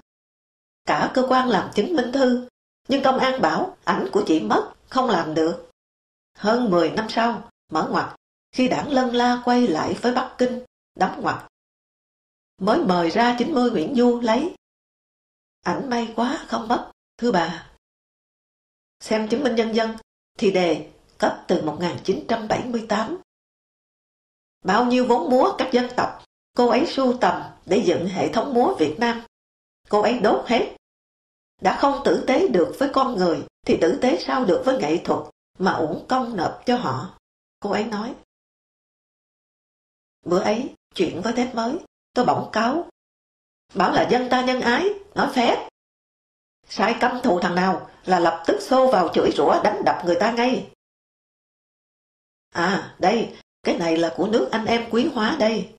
Cả 0.85 1.11
cơ 1.15 1.27
quan 1.29 1.49
làm 1.49 1.71
chứng 1.75 1.97
minh 1.97 2.13
thư, 2.13 2.49
nhưng 2.89 3.03
công 3.03 3.19
an 3.19 3.41
bảo 3.41 3.77
ảnh 3.85 4.09
của 4.13 4.23
chị 4.27 4.41
mất, 4.41 4.73
không 4.89 5.11
làm 5.11 5.35
được. 5.35 5.71
Hơn 6.37 6.71
10 6.71 6.91
năm 6.91 7.07
sau, 7.09 7.51
mở 7.71 7.89
ngoặt, 7.91 8.17
khi 8.53 8.69
đảng 8.69 8.93
Lân 8.93 9.15
La 9.15 9.43
quay 9.45 9.67
lại 9.67 9.97
với 10.01 10.15
Bắc 10.15 10.35
Kinh, 10.39 10.65
đóng 10.95 11.23
ngoặt. 11.23 11.52
Mới 12.63 12.85
mời 12.85 13.11
ra 13.11 13.37
90 13.39 13.71
Nguyễn 13.71 13.95
Du 13.95 14.21
lấy. 14.21 14.55
Ảnh 15.61 15.91
may 15.91 16.13
quá 16.17 16.45
không 16.49 16.69
mất, 16.69 16.91
thưa 17.19 17.33
bà. 17.33 17.71
Xem 19.01 19.29
chứng 19.29 19.45
minh 19.45 19.55
nhân 19.55 19.75
dân 19.75 19.97
thì 20.39 20.51
đề 20.51 20.91
cấp 21.19 21.45
từ 21.49 21.63
1978. 21.63 23.21
Bao 24.65 24.85
nhiêu 24.85 25.07
vốn 25.09 25.31
múa 25.31 25.55
các 25.59 25.69
dân 25.73 25.91
tộc, 25.97 26.25
cô 26.57 26.69
ấy 26.69 26.87
sưu 26.87 27.17
tầm 27.21 27.43
để 27.67 27.83
dựng 27.87 28.07
hệ 28.07 28.33
thống 28.33 28.55
múa 28.55 28.75
Việt 28.79 28.97
Nam. 28.99 29.23
Cô 29.89 30.01
ấy 30.01 30.19
đốt 30.19 30.45
hết. 30.47 30.77
Đã 31.61 31.79
không 31.81 32.03
tử 32.05 32.25
tế 32.27 32.49
được 32.49 32.77
với 32.79 32.91
con 32.93 33.17
người, 33.17 33.47
thì 33.67 33.79
tử 33.81 33.99
tế 34.03 34.19
sao 34.27 34.45
được 34.45 34.63
với 34.65 34.79
nghệ 34.79 35.01
thuật 35.05 35.21
mà 35.59 35.73
uổng 35.73 36.07
công 36.09 36.37
nộp 36.37 36.63
cho 36.67 36.77
họ. 36.77 37.19
Cô 37.61 37.71
ấy 37.71 37.85
nói. 37.85 38.15
Bữa 40.27 40.41
ấy, 40.41 40.75
chuyện 40.95 41.21
với 41.25 41.33
thép 41.33 41.55
mới, 41.55 41.79
tôi 42.15 42.25
bỗng 42.25 42.51
cáo. 42.53 42.89
Bảo 43.75 43.93
là 43.93 44.09
dân 44.11 44.29
ta 44.31 44.43
nhân 44.43 44.61
ái, 44.61 44.89
nói 45.15 45.31
phép. 45.35 45.69
Sai 46.69 46.97
căm 47.01 47.21
thù 47.23 47.41
thằng 47.41 47.55
nào 47.55 47.91
là 48.05 48.19
lập 48.19 48.43
tức 48.47 48.59
xô 48.61 48.91
vào 48.93 49.09
chửi 49.15 49.31
rủa 49.37 49.63
đánh 49.65 49.83
đập 49.85 50.03
người 50.05 50.17
ta 50.21 50.33
ngay. 50.33 50.71
À, 52.51 52.97
đây, 52.99 53.37
Cái 53.63 53.79
này 53.79 53.97
là 53.97 54.15
của 54.17 54.27
nước 54.27 54.49
anh 54.53 54.67
em 54.67 54.91
quý 54.91 55.11
hóa 55.15 55.37
đây. 55.39 55.75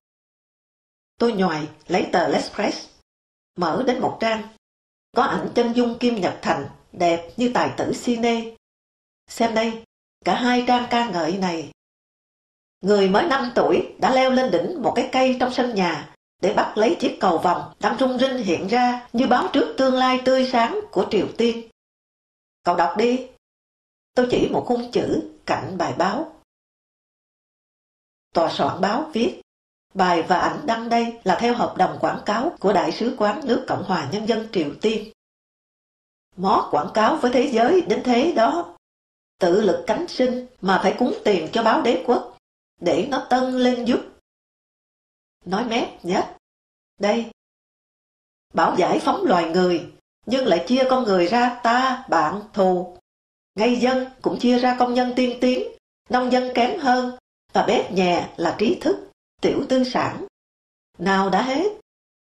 Tôi 1.20 1.34
nhòi 1.34 1.68
lấy 1.88 2.10
tờ 2.12 2.28
L'Express, 2.28 2.88
mở 3.56 3.84
đến 3.88 4.02
một 4.02 4.18
trang. 4.22 4.48
Có 5.12 5.24
ảnh 5.24 5.50
chân 5.56 5.74
dung 5.74 5.98
Kim 6.00 6.22
Nhật 6.22 6.40
Thành, 6.42 6.70
đẹp 6.92 7.32
như 7.38 7.52
tài 7.54 7.74
tử 7.78 7.92
cine. 8.04 8.56
Xem 9.28 9.56
đây, 9.56 9.84
cả 10.26 10.36
hai 10.36 10.64
trang 10.68 10.88
ca 10.90 11.10
ngợi 11.10 11.38
này. 11.38 11.72
Người 12.82 13.10
mới 13.10 13.28
5 13.28 13.52
tuổi 13.56 13.96
đã 14.00 14.16
leo 14.16 14.32
lên 14.32 14.52
đỉnh 14.52 14.82
một 14.82 14.94
cái 14.96 15.10
cây 15.12 15.38
trong 15.40 15.54
sân 15.54 15.76
nhà 15.76 16.13
để 16.42 16.54
bắt 16.54 16.78
lấy 16.78 16.98
chiếc 17.00 17.18
cầu 17.20 17.38
vòng 17.38 17.74
đang 17.80 17.98
rung 18.00 18.18
rinh 18.18 18.38
hiện 18.38 18.68
ra 18.68 19.08
như 19.14 19.28
báo 19.28 19.48
trước 19.54 19.76
tương 19.78 19.94
lai 19.94 20.22
tươi 20.26 20.50
sáng 20.52 20.80
của 20.92 21.06
Triều 21.12 21.28
Tiên. 21.38 21.70
Cậu 22.64 22.76
đọc 22.76 22.98
đi. 22.98 23.28
Tôi 24.16 24.28
chỉ 24.32 24.50
một 24.52 24.64
khung 24.68 24.92
chữ 24.92 25.32
cạnh 25.46 25.78
bài 25.78 25.94
báo. 25.98 26.42
Tòa 28.34 28.50
soạn 28.54 28.82
báo 28.82 29.10
viết 29.14 29.42
Bài 29.94 30.24
và 30.24 30.40
ảnh 30.40 30.60
đăng 30.66 30.90
đây 30.90 31.20
là 31.24 31.38
theo 31.40 31.54
hợp 31.54 31.74
đồng 31.78 31.98
quảng 32.02 32.22
cáo 32.26 32.52
của 32.60 32.74
Đại 32.74 32.92
sứ 32.92 33.16
quán 33.18 33.42
nước 33.44 33.66
Cộng 33.68 33.84
hòa 33.84 34.10
Nhân 34.12 34.28
dân 34.28 34.48
Triều 34.52 34.72
Tiên. 34.82 35.12
Mó 36.36 36.68
quảng 36.72 36.90
cáo 36.94 37.16
với 37.16 37.32
thế 37.34 37.50
giới 37.54 37.82
đến 37.82 38.02
thế 38.04 38.34
đó. 38.36 38.76
Tự 39.40 39.62
lực 39.62 39.84
cánh 39.88 40.08
sinh 40.08 40.48
mà 40.62 40.80
phải 40.84 40.96
cúng 41.00 41.14
tiền 41.26 41.50
cho 41.54 41.64
báo 41.64 41.82
đế 41.82 42.04
quốc, 42.08 42.38
để 42.82 43.08
nó 43.10 43.28
tân 43.30 43.52
lên 43.52 43.86
giúp. 43.86 44.00
Nói 45.46 45.66
mép 45.66 46.06
nhé, 46.06 46.24
Đây. 47.00 47.32
Bảo 48.54 48.76
giải 48.78 49.00
phóng 49.00 49.24
loài 49.26 49.50
người, 49.50 49.92
nhưng 50.26 50.46
lại 50.46 50.66
chia 50.68 50.84
con 50.90 51.04
người 51.04 51.28
ra 51.28 51.60
ta, 51.64 52.06
bạn, 52.10 52.42
thù. 52.54 52.98
Ngay 53.56 53.76
dân 53.76 54.08
cũng 54.22 54.40
chia 54.40 54.60
ra 54.60 54.76
công 54.80 54.94
nhân 54.94 55.14
tiên 55.16 55.38
tiến, 55.42 55.68
nông 56.10 56.32
dân 56.32 56.52
kém 56.56 56.80
hơn, 56.80 57.18
và 57.54 57.66
bếp 57.68 57.92
nhà 57.92 58.34
là 58.38 58.56
trí 58.60 58.78
thức 58.82 59.12
tiểu 59.42 59.66
tư 59.70 59.84
sản. 59.84 60.26
Nào 60.98 61.30
đã 61.30 61.42
hết, 61.42 61.68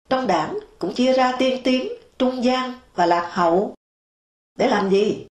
trong 0.08 0.26
đảng 0.26 0.58
cũng 0.78 0.94
chia 0.94 1.12
ra 1.12 1.36
tiên 1.38 1.60
tiến, 1.64 1.92
trung 2.18 2.44
gian 2.44 2.80
và 2.94 3.06
lạc 3.06 3.30
hậu. 3.32 3.74
Để 4.58 4.68
làm 4.68 4.90
gì? 4.90 5.26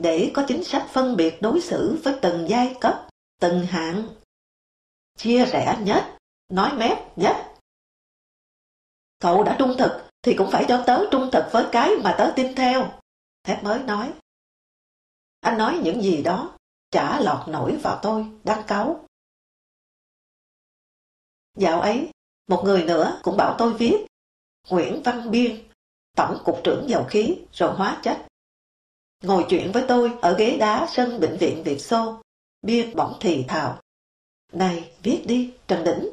Để 0.00 0.30
có 0.34 0.44
chính 0.48 0.64
sách 0.64 0.86
phân 0.92 1.16
biệt 1.16 1.42
đối 1.42 1.60
xử 1.60 2.00
với 2.04 2.14
từng 2.22 2.48
giai 2.48 2.76
cấp, 2.80 3.08
từng 3.40 3.66
hạng. 3.66 4.08
Chia 5.16 5.44
rẽ 5.44 5.78
nhất, 5.80 6.15
nói 6.48 6.76
mép 6.76 7.18
nhé. 7.18 7.44
Cậu 9.18 9.44
đã 9.44 9.56
trung 9.58 9.74
thực 9.78 10.08
thì 10.22 10.34
cũng 10.38 10.50
phải 10.52 10.64
cho 10.68 10.84
tớ 10.86 11.04
trung 11.10 11.28
thực 11.32 11.44
với 11.52 11.66
cái 11.72 11.90
mà 12.04 12.14
tớ 12.18 12.32
tin 12.36 12.54
theo. 12.54 13.00
Thép 13.42 13.64
mới 13.64 13.82
nói. 13.82 14.12
Anh 15.40 15.58
nói 15.58 15.80
những 15.84 16.02
gì 16.02 16.22
đó, 16.22 16.56
chả 16.90 17.20
lọt 17.20 17.48
nổi 17.48 17.76
vào 17.82 17.98
tôi, 18.02 18.26
đang 18.44 18.62
cáu. 18.66 19.06
Dạo 21.54 21.80
ấy, 21.80 22.10
một 22.46 22.62
người 22.64 22.84
nữa 22.84 23.20
cũng 23.22 23.36
bảo 23.36 23.54
tôi 23.58 23.74
viết 23.74 24.06
Nguyễn 24.70 25.02
Văn 25.04 25.30
Biên, 25.30 25.68
Tổng 26.16 26.38
cục 26.44 26.60
trưởng 26.64 26.88
dầu 26.88 27.04
khí 27.08 27.36
rồi 27.52 27.74
hóa 27.74 28.00
chất. 28.02 28.26
Ngồi 29.22 29.46
chuyện 29.48 29.72
với 29.72 29.84
tôi 29.88 30.18
ở 30.22 30.36
ghế 30.38 30.56
đá 30.60 30.86
sân 30.90 31.20
bệnh 31.20 31.36
viện 31.40 31.62
Việt 31.64 31.78
Xô, 31.78 32.22
Biên 32.62 32.96
bỗng 32.96 33.16
thì 33.20 33.44
thào. 33.48 33.80
Này, 34.52 34.92
viết 35.02 35.24
đi, 35.26 35.54
Trần 35.66 35.84
Đỉnh. 35.84 36.08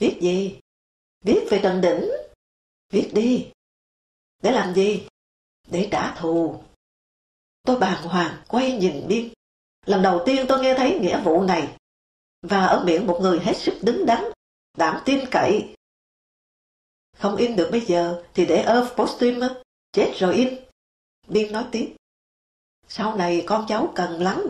Viết 0.00 0.18
gì? 0.20 0.60
Viết 1.24 1.46
về 1.50 1.60
Trần 1.62 1.80
Đỉnh. 1.80 2.10
Viết 2.92 3.10
đi. 3.14 3.50
Để 4.42 4.52
làm 4.52 4.74
gì? 4.74 5.06
Để 5.70 5.88
trả 5.92 6.14
thù. 6.14 6.62
Tôi 7.62 7.78
bàng 7.78 8.02
hoàng 8.02 8.42
quay 8.48 8.72
nhìn 8.72 9.08
Biên. 9.08 9.32
Lần 9.86 10.02
đầu 10.02 10.22
tiên 10.26 10.46
tôi 10.48 10.62
nghe 10.62 10.74
thấy 10.76 10.98
nghĩa 11.00 11.22
vụ 11.24 11.42
này 11.42 11.76
và 12.42 12.66
ở 12.66 12.84
miệng 12.84 13.06
một 13.06 13.18
người 13.22 13.40
hết 13.40 13.56
sức 13.56 13.78
đứng 13.82 14.06
đắn, 14.06 14.24
đảm 14.78 15.02
tin 15.04 15.24
cậy. 15.30 15.74
Không 17.16 17.36
in 17.36 17.56
được 17.56 17.68
bây 17.72 17.80
giờ 17.80 18.24
thì 18.34 18.46
để 18.46 18.62
earth 18.62 18.96
posthum, 18.96 19.40
chết 19.92 20.12
rồi 20.16 20.34
in. 20.34 20.60
Biên 21.28 21.52
nói 21.52 21.66
tiếp. 21.72 21.96
Sau 22.88 23.16
này 23.16 23.44
con 23.46 23.66
cháu 23.68 23.92
cần 23.94 24.22
lắm. 24.22 24.42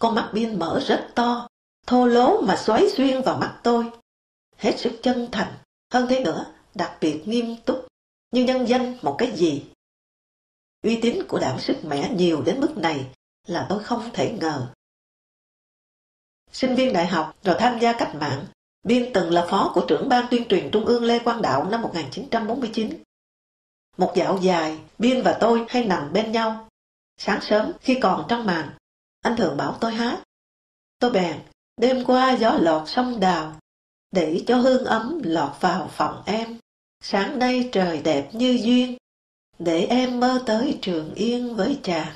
Con 0.00 0.14
mắt 0.14 0.30
Biên 0.34 0.58
mở 0.58 0.80
rất 0.86 1.12
to, 1.14 1.48
thô 1.90 2.06
lố 2.06 2.40
mà 2.40 2.56
xoáy 2.56 2.88
xuyên 2.96 3.22
vào 3.22 3.38
mắt 3.38 3.60
tôi. 3.62 3.90
Hết 4.56 4.78
sức 4.78 5.00
chân 5.02 5.28
thành, 5.32 5.54
hơn 5.92 6.06
thế 6.10 6.20
nữa, 6.24 6.54
đặc 6.74 6.98
biệt 7.00 7.22
nghiêm 7.26 7.56
túc, 7.64 7.86
như 8.30 8.44
nhân 8.44 8.68
danh 8.68 8.98
một 9.02 9.16
cái 9.18 9.32
gì. 9.36 9.66
Uy 10.82 10.98
tín 11.02 11.22
của 11.28 11.38
đảng 11.38 11.60
sức 11.60 11.76
mẻ 11.84 12.10
nhiều 12.14 12.42
đến 12.42 12.60
mức 12.60 12.76
này 12.76 13.10
là 13.46 13.66
tôi 13.68 13.84
không 13.84 14.10
thể 14.12 14.36
ngờ. 14.40 14.72
Sinh 16.52 16.74
viên 16.74 16.92
đại 16.92 17.06
học 17.06 17.36
rồi 17.42 17.56
tham 17.58 17.78
gia 17.78 17.92
cách 17.92 18.14
mạng, 18.14 18.46
Biên 18.82 19.12
từng 19.14 19.30
là 19.30 19.46
phó 19.50 19.72
của 19.74 19.84
trưởng 19.88 20.08
ban 20.08 20.26
tuyên 20.30 20.48
truyền 20.48 20.70
Trung 20.72 20.84
ương 20.84 21.04
Lê 21.04 21.18
Quang 21.18 21.42
Đạo 21.42 21.64
năm 21.70 21.82
1949. 21.82 23.02
Một 23.96 24.12
dạo 24.16 24.38
dài, 24.42 24.78
Biên 24.98 25.22
và 25.22 25.36
tôi 25.40 25.66
hay 25.68 25.84
nằm 25.84 26.12
bên 26.12 26.32
nhau. 26.32 26.68
Sáng 27.16 27.40
sớm 27.42 27.72
khi 27.80 27.98
còn 28.02 28.26
trong 28.28 28.46
màn, 28.46 28.70
anh 29.20 29.36
thường 29.36 29.56
bảo 29.56 29.78
tôi 29.80 29.94
hát. 29.94 30.22
Tôi 30.98 31.10
bèn, 31.10 31.40
đêm 31.80 32.04
qua 32.04 32.36
gió 32.36 32.58
lọt 32.60 32.88
sông 32.88 33.20
đào, 33.20 33.56
để 34.10 34.44
cho 34.46 34.56
hương 34.56 34.84
ấm 34.84 35.20
lọt 35.24 35.60
vào 35.60 35.88
phòng 35.92 36.22
em. 36.26 36.58
Sáng 37.00 37.38
nay 37.38 37.68
trời 37.72 38.02
đẹp 38.02 38.30
như 38.32 38.58
duyên, 38.62 38.96
để 39.58 39.84
em 39.84 40.20
mơ 40.20 40.42
tới 40.46 40.78
trường 40.82 41.14
yên 41.14 41.54
với 41.54 41.80
chàng. 41.82 42.12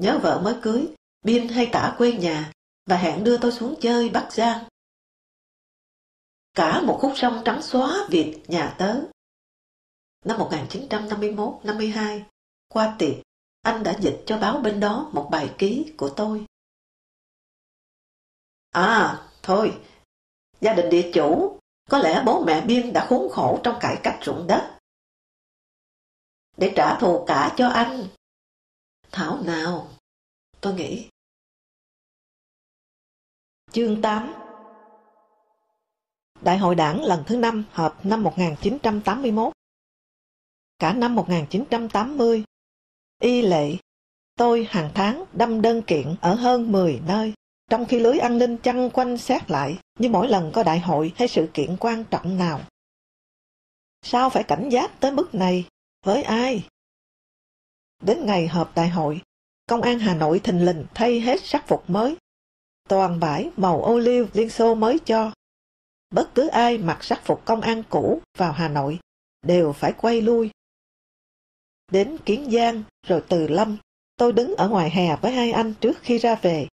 Nhớ 0.00 0.18
vợ 0.22 0.40
mới 0.44 0.54
cưới, 0.62 0.86
Bin 1.22 1.48
hay 1.48 1.68
tả 1.72 1.94
quê 1.98 2.12
nhà, 2.12 2.52
và 2.86 2.96
hẹn 2.96 3.24
đưa 3.24 3.38
tôi 3.38 3.52
xuống 3.52 3.74
chơi 3.80 4.08
Bắc 4.08 4.32
Giang. 4.32 4.64
Cả 6.54 6.80
một 6.80 6.98
khúc 7.00 7.12
sông 7.16 7.42
trắng 7.44 7.62
xóa 7.62 8.06
Việt 8.10 8.42
nhà 8.48 8.74
tớ. 8.78 9.00
Năm 10.24 10.38
1951-52, 10.38 12.22
qua 12.68 12.96
tiệc, 12.98 13.16
anh 13.62 13.82
đã 13.82 13.98
dịch 14.00 14.22
cho 14.26 14.38
báo 14.38 14.60
bên 14.60 14.80
đó 14.80 15.10
một 15.12 15.28
bài 15.30 15.54
ký 15.58 15.92
của 15.96 16.08
tôi. 16.08 16.46
À, 18.76 19.28
thôi, 19.42 19.80
gia 20.60 20.74
đình 20.74 20.90
địa 20.90 21.10
chủ, 21.14 21.58
có 21.90 21.98
lẽ 21.98 22.22
bố 22.26 22.44
mẹ 22.44 22.64
Biên 22.66 22.92
đã 22.92 23.06
khốn 23.08 23.28
khổ 23.32 23.60
trong 23.64 23.78
cải 23.80 24.00
cách 24.02 24.18
ruộng 24.22 24.46
đất. 24.46 24.78
Để 26.56 26.72
trả 26.76 26.98
thù 27.00 27.24
cả 27.26 27.54
cho 27.56 27.68
anh. 27.68 28.06
Thảo 29.12 29.42
nào, 29.42 29.88
tôi 30.60 30.74
nghĩ. 30.74 31.08
Chương 33.72 34.02
8 34.02 34.34
Đại 36.40 36.58
hội 36.58 36.74
đảng 36.74 37.04
lần 37.04 37.24
thứ 37.26 37.36
5 37.36 37.64
họp 37.70 38.06
năm 38.06 38.22
1981 38.22 39.52
Cả 40.78 40.92
năm 40.92 41.14
1980 41.14 42.44
Y 43.20 43.42
lệ 43.42 43.76
Tôi 44.34 44.66
hàng 44.70 44.90
tháng 44.94 45.24
đâm 45.32 45.62
đơn 45.62 45.82
kiện 45.86 46.14
ở 46.20 46.34
hơn 46.34 46.72
10 46.72 47.00
nơi 47.06 47.34
trong 47.70 47.86
khi 47.86 48.00
lưới 48.00 48.18
an 48.18 48.38
ninh 48.38 48.56
chăn 48.56 48.90
quanh 48.90 49.18
xét 49.18 49.50
lại 49.50 49.78
như 49.98 50.08
mỗi 50.08 50.28
lần 50.28 50.50
có 50.54 50.62
đại 50.62 50.80
hội 50.80 51.12
hay 51.16 51.28
sự 51.28 51.48
kiện 51.54 51.76
quan 51.80 52.04
trọng 52.04 52.38
nào. 52.38 52.60
Sao 54.02 54.30
phải 54.30 54.42
cảnh 54.42 54.68
giác 54.68 55.00
tới 55.00 55.12
mức 55.12 55.34
này? 55.34 55.68
Với 56.04 56.22
ai? 56.22 56.68
Đến 58.02 58.26
ngày 58.26 58.48
họp 58.48 58.74
đại 58.74 58.88
hội, 58.88 59.20
Công 59.66 59.82
an 59.82 59.98
Hà 59.98 60.14
Nội 60.14 60.38
thình 60.38 60.64
lình 60.64 60.84
thay 60.94 61.20
hết 61.20 61.40
sắc 61.44 61.68
phục 61.68 61.90
mới 61.90 62.16
toàn 62.88 63.20
vải 63.20 63.50
màu 63.56 63.82
ô 63.82 63.98
liu 63.98 64.26
Liên 64.32 64.50
Xô 64.50 64.74
mới 64.74 64.98
cho. 64.98 65.32
Bất 66.10 66.34
cứ 66.34 66.48
ai 66.48 66.78
mặc 66.78 67.04
sắc 67.04 67.20
phục 67.24 67.44
công 67.44 67.60
an 67.60 67.82
cũ 67.90 68.20
vào 68.38 68.52
Hà 68.52 68.68
Nội 68.68 68.98
đều 69.42 69.72
phải 69.72 69.92
quay 69.92 70.20
lui. 70.20 70.50
Đến 71.92 72.18
Kiến 72.24 72.50
Giang 72.50 72.82
rồi 73.06 73.22
Từ 73.28 73.48
Lâm, 73.48 73.76
tôi 74.16 74.32
đứng 74.32 74.54
ở 74.56 74.68
ngoài 74.68 74.90
hè 74.90 75.16
với 75.16 75.32
hai 75.32 75.52
anh 75.52 75.74
trước 75.80 75.98
khi 76.02 76.18
ra 76.18 76.34
về. 76.34 76.68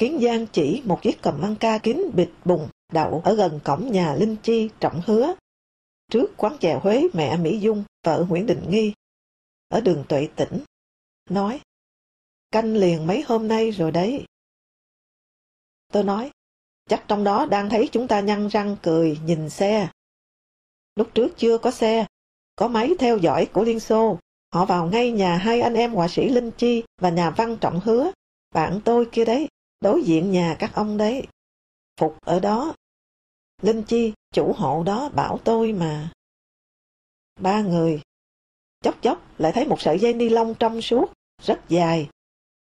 Kiến 0.00 0.20
Giang 0.22 0.46
chỉ 0.52 0.82
một 0.84 1.02
chiếc 1.02 1.22
cầm 1.22 1.40
măng 1.40 1.56
ca 1.56 1.78
kín 1.78 2.10
bịt 2.14 2.28
bùng 2.44 2.68
đậu 2.92 3.20
ở 3.24 3.34
gần 3.34 3.60
cổng 3.64 3.92
nhà 3.92 4.14
Linh 4.14 4.36
Chi 4.42 4.70
trọng 4.80 5.00
hứa, 5.06 5.34
trước 6.10 6.30
quán 6.36 6.58
chè 6.60 6.78
Huế 6.82 7.08
mẹ 7.14 7.36
Mỹ 7.36 7.58
Dung 7.60 7.84
vợ 8.04 8.26
Nguyễn 8.28 8.46
Đình 8.46 8.62
Nghi, 8.68 8.92
ở 9.68 9.80
đường 9.80 10.04
Tuệ 10.08 10.28
Tỉnh, 10.36 10.64
nói, 11.30 11.60
canh 12.50 12.74
liền 12.74 13.06
mấy 13.06 13.22
hôm 13.26 13.48
nay 13.48 13.70
rồi 13.70 13.90
đấy. 13.90 14.24
Tôi 15.92 16.04
nói, 16.04 16.30
chắc 16.88 17.04
trong 17.08 17.24
đó 17.24 17.46
đang 17.46 17.70
thấy 17.70 17.88
chúng 17.92 18.08
ta 18.08 18.20
nhăn 18.20 18.48
răng 18.48 18.76
cười 18.82 19.18
nhìn 19.24 19.50
xe. 19.50 19.88
Lúc 20.96 21.08
trước 21.14 21.28
chưa 21.36 21.58
có 21.58 21.70
xe, 21.70 22.06
có 22.56 22.68
máy 22.68 22.94
theo 22.98 23.18
dõi 23.18 23.46
của 23.52 23.64
Liên 23.64 23.80
Xô. 23.80 24.18
Họ 24.54 24.64
vào 24.64 24.86
ngay 24.86 25.12
nhà 25.12 25.36
hai 25.36 25.60
anh 25.60 25.74
em 25.74 25.92
họa 25.92 26.08
sĩ 26.08 26.28
Linh 26.28 26.50
Chi 26.50 26.82
và 27.00 27.10
nhà 27.10 27.30
văn 27.30 27.56
Trọng 27.60 27.80
Hứa. 27.80 28.10
Bạn 28.54 28.80
tôi 28.84 29.08
kia 29.12 29.24
đấy, 29.24 29.48
đối 29.80 30.02
diện 30.02 30.30
nhà 30.30 30.56
các 30.58 30.70
ông 30.74 30.96
đấy. 30.96 31.26
Phục 32.00 32.20
ở 32.20 32.40
đó. 32.40 32.74
Linh 33.62 33.82
Chi, 33.82 34.12
chủ 34.34 34.52
hộ 34.52 34.82
đó 34.82 35.08
bảo 35.08 35.38
tôi 35.44 35.72
mà. 35.72 36.12
Ba 37.40 37.60
người. 37.60 38.02
Chốc 38.80 39.02
chốc 39.02 39.40
lại 39.40 39.52
thấy 39.52 39.66
một 39.66 39.80
sợi 39.80 39.98
dây 39.98 40.14
ni 40.14 40.28
lông 40.28 40.54
trong 40.54 40.82
suốt, 40.82 41.12
rất 41.42 41.60
dài. 41.68 42.08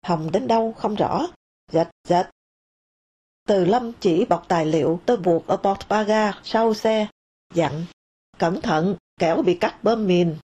Hồng 0.06 0.32
đến 0.32 0.48
đâu 0.48 0.74
không 0.74 0.96
rõ. 0.96 1.28
rạch 1.72 1.90
rạch 2.08 2.30
Từ 3.48 3.66
Lâm 3.66 3.92
chỉ 4.00 4.26
bọc 4.26 4.46
tài 4.48 4.66
liệu 4.66 5.00
tôi 5.06 5.18
buộc 5.18 5.48
ở 5.48 5.58
port 5.58 5.88
baga 5.90 6.32
sau 6.44 6.74
xe, 6.74 7.08
dặn, 7.54 7.86
cẩn 8.38 8.62
thận, 8.62 8.96
kẻo 9.20 9.42
bị 9.42 9.58
cắt 9.58 9.84
bơm 9.84 10.08
mìn. 10.08 10.38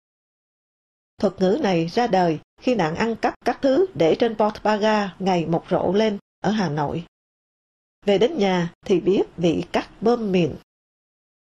Thuật 1.18 1.34
ngữ 1.40 1.60
này 1.62 1.88
ra 1.88 2.08
đời 2.08 2.40
khi 2.62 2.76
nạn 2.76 2.96
ăn 2.96 3.16
cắp 3.16 3.34
các 3.46 3.60
thứ 3.62 3.86
để 3.94 4.16
trên 4.20 4.36
port 4.36 4.64
baga 4.64 5.16
ngày 5.20 5.46
một 5.46 5.66
rộ 5.70 5.94
lên 5.94 6.18
ở 6.48 6.52
Hà 6.52 6.70
Nội. 6.70 7.04
Về 8.06 8.18
đến 8.18 8.38
nhà 8.38 8.74
thì 8.86 9.00
biết 9.00 9.24
bị 9.38 9.64
cắt 9.72 9.90
bơm 10.02 10.32
mìn. 10.32 10.56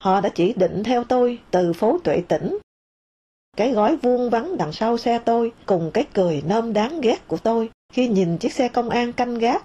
Họ 0.04 0.22
đã 0.22 0.30
chỉ 0.36 0.54
định 0.54 0.84
theo 0.84 1.04
tôi 1.04 1.42
từ 1.52 1.74
phố 1.74 2.00
Tuệ 2.04 2.24
Tĩnh. 2.28 2.58
Cái 3.58 3.72
gói 3.72 3.96
vuông 3.96 4.30
vắn 4.30 4.58
đằng 4.58 4.74
sau 4.74 4.98
xe 4.98 5.20
tôi 5.26 5.52
cùng 5.66 5.92
cái 5.94 6.08
cười 6.14 6.42
nôm 6.42 6.74
đáng 6.74 7.02
ghét 7.02 7.28
của 7.28 7.38
tôi 7.38 7.70
khi 7.94 8.08
nhìn 8.08 8.38
chiếc 8.38 8.54
xe 8.54 8.68
công 8.68 8.90
an 8.90 9.14
canh 9.14 9.38
gác. 9.38 9.64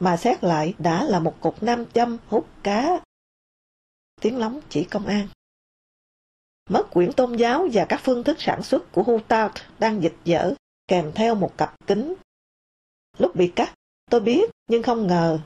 Mà 0.00 0.16
xét 0.16 0.44
lại 0.44 0.74
đã 0.78 1.04
là 1.04 1.20
một 1.20 1.40
cục 1.40 1.62
nam 1.62 1.84
châm 1.94 2.18
hút 2.28 2.48
cá. 2.62 3.00
Tiếng 4.20 4.38
lóng 4.38 4.60
chỉ 4.68 4.84
công 4.84 5.06
an. 5.06 5.28
Mất 6.70 6.86
quyển 6.90 7.12
tôn 7.12 7.36
giáo 7.36 7.68
và 7.72 7.86
các 7.88 8.00
phương 8.04 8.24
thức 8.24 8.36
sản 8.40 8.62
xuất 8.62 8.92
của 8.92 9.02
Hutaut 9.02 9.52
đang 9.78 10.02
dịch 10.02 10.16
dở, 10.24 10.54
kèm 10.88 11.12
theo 11.14 11.34
một 11.34 11.58
cặp 11.58 11.86
kính. 11.86 12.14
Lúc 13.18 13.36
bị 13.36 13.52
cắt, 13.56 13.74
tôi 14.10 14.20
biết 14.20 14.50
nhưng 14.66 14.82
không 14.82 15.06
ngờ. 15.06 15.40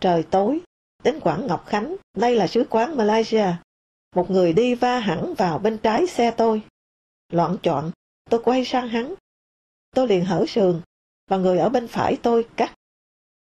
Trời 0.00 0.22
tối, 0.30 0.60
đến 1.04 1.20
quảng 1.20 1.46
Ngọc 1.46 1.66
Khánh, 1.66 1.96
đây 2.14 2.36
là 2.36 2.46
sứ 2.46 2.64
quán 2.70 2.96
Malaysia. 2.96 3.46
Một 4.14 4.30
người 4.30 4.52
đi 4.52 4.74
va 4.74 4.98
hẳn 4.98 5.34
vào 5.34 5.58
bên 5.58 5.78
trái 5.78 6.06
xe 6.06 6.34
tôi. 6.36 6.62
Loạn 7.32 7.56
chọn 7.62 7.90
tôi 8.30 8.40
quay 8.44 8.64
sang 8.64 8.88
hắn. 8.88 9.14
Tôi 9.90 10.08
liền 10.08 10.24
hở 10.24 10.44
sườn, 10.48 10.80
và 11.30 11.36
người 11.36 11.58
ở 11.58 11.68
bên 11.68 11.88
phải 11.88 12.18
tôi 12.22 12.48
cắt. 12.56 12.74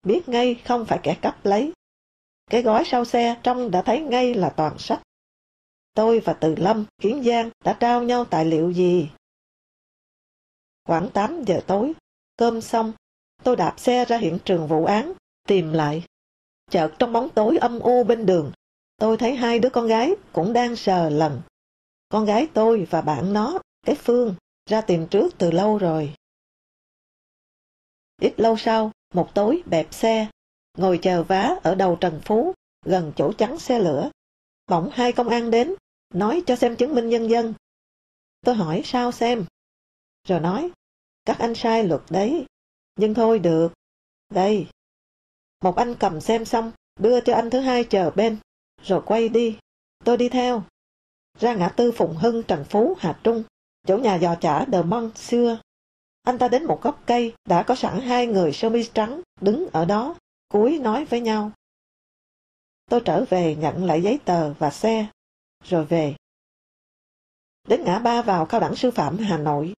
Biết 0.04 0.30
ngay 0.30 0.62
không 0.66 0.86
phải 0.86 1.00
kẻ 1.04 1.18
cắp 1.22 1.46
lấy. 1.46 1.74
Cái 2.52 2.62
gói 2.62 2.84
sau 2.86 3.06
xe 3.06 3.40
trong 3.44 3.72
đã 3.72 3.82
thấy 3.82 4.00
ngay 4.00 4.34
là 4.34 4.50
toàn 4.50 4.80
sách. 4.80 5.02
Tôi 5.94 6.20
và 6.20 6.34
Từ 6.34 6.56
Lâm, 6.58 6.86
Kiến 7.02 7.24
Giang 7.24 7.50
đã 7.64 7.78
trao 7.80 8.04
nhau 8.04 8.26
tài 8.26 8.46
liệu 8.46 8.72
gì? 8.72 9.10
Khoảng 10.86 11.10
8 11.14 11.44
giờ 11.44 11.62
tối, 11.68 11.94
cơm 12.38 12.62
xong, 12.62 12.94
tôi 13.44 13.56
đạp 13.56 13.80
xe 13.80 14.06
ra 14.06 14.18
hiện 14.18 14.38
trường 14.45 14.68
vụ 14.68 14.86
án, 14.86 15.14
tìm 15.48 15.74
lại. 15.74 16.03
Chợt 16.72 16.91
trong 16.99 17.14
bóng 17.14 17.30
tối 17.30 17.57
âm 17.57 17.80
u 17.80 18.03
bên 18.03 18.26
đường, 18.26 18.52
tôi 18.98 19.18
thấy 19.18 19.36
hai 19.36 19.60
đứa 19.60 19.70
con 19.70 19.88
gái 19.88 20.14
cũng 20.34 20.53
đang 20.53 20.76
sờ 20.76 21.10
lần. 21.10 21.41
Con 22.10 22.26
gái 22.26 22.48
tôi 22.53 22.88
và 22.90 23.02
bạn 23.02 23.34
nó, 23.34 23.60
cái 23.86 23.95
Phương, 23.95 24.36
ra 24.70 24.82
tìm 24.82 25.07
trước 25.07 25.38
từ 25.38 25.52
lâu 25.52 25.78
rồi. 25.78 26.14
Ít 28.22 28.34
lâu 28.40 28.57
sau, 28.57 28.91
một 29.14 29.36
tối 29.36 29.64
bẹp 29.66 29.94
xe, 29.94 30.28
ngồi 30.78 30.99
chờ 31.02 31.24
vá 31.24 31.56
ở 31.64 31.76
đầu 31.76 31.98
Trần 32.02 32.22
Phú, 32.26 32.53
gần 32.86 33.14
chỗ 33.16 33.34
chắn 33.34 33.60
xe 33.60 33.80
lửa. 33.80 34.10
Bỗng 34.68 34.90
hai 34.94 35.11
công 35.11 35.30
an 35.30 35.52
đến, 35.52 35.76
nói 36.14 36.44
cho 36.45 36.56
xem 36.56 36.76
chứng 36.76 36.95
minh 36.95 37.10
nhân 37.10 37.30
dân. 37.30 37.53
Tôi 38.45 38.56
hỏi 38.56 38.82
sao 38.86 39.11
xem? 39.11 39.45
Rồi 40.28 40.40
nói, 40.40 40.72
các 41.26 41.40
anh 41.40 41.56
sai 41.56 41.84
luật 41.84 42.02
đấy. 42.10 42.45
Nhưng 43.00 43.14
thôi 43.14 43.40
được. 43.40 43.74
Đây. 44.30 44.68
Một 45.64 45.76
anh 45.76 45.96
cầm 46.00 46.22
xem 46.22 46.46
xong, 46.46 46.72
đưa 47.00 47.22
cho 47.22 47.36
anh 47.36 47.50
thứ 47.50 47.60
hai 47.60 47.84
chờ 47.84 48.12
bên, 48.12 48.38
rồi 48.84 49.02
quay 49.06 49.30
đi. 49.30 49.58
Tôi 50.06 50.18
đi 50.18 50.30
theo. 50.30 50.64
Ra 51.40 51.54
ngã 51.54 51.70
tư 51.70 51.92
Phùng 51.92 52.18
Hưng, 52.18 52.44
Trần 52.44 52.66
Phú, 52.70 52.96
Hà 53.00 53.20
Trung, 53.24 53.44
chỗ 53.88 53.98
nhà 53.98 54.20
giò 54.20 54.36
chả 54.36 54.66
Đờ 54.66 54.84
Mông 54.84 55.12
xưa. 55.16 55.60
Anh 56.24 56.38
ta 56.38 56.48
đến 56.48 56.66
một 56.66 56.80
gốc 56.82 57.04
cây, 57.06 57.34
đã 57.46 57.64
có 57.64 57.76
sẵn 57.76 58.02
hai 58.02 58.28
người 58.28 58.54
sơ 58.54 58.70
mi 58.70 58.90
trắng 58.94 59.22
đứng 59.42 59.70
ở 59.74 59.86
đó, 59.86 60.16
cúi 60.48 60.80
nói 60.80 61.06
với 61.06 61.22
nhau. 61.22 61.52
Tôi 62.90 63.02
trở 63.06 63.26
về 63.30 63.56
nhận 63.56 63.86
lại 63.86 64.02
giấy 64.02 64.20
tờ 64.26 64.54
và 64.54 64.70
xe, 64.70 65.08
rồi 65.64 65.86
về. 65.86 66.16
Đến 67.68 67.84
ngã 67.86 68.00
ba 68.00 68.22
vào 68.22 68.46
cao 68.46 68.62
đẳng 68.62 68.76
sư 68.76 68.92
phạm 68.92 69.18
Hà 69.18 69.38
Nội. 69.38 69.74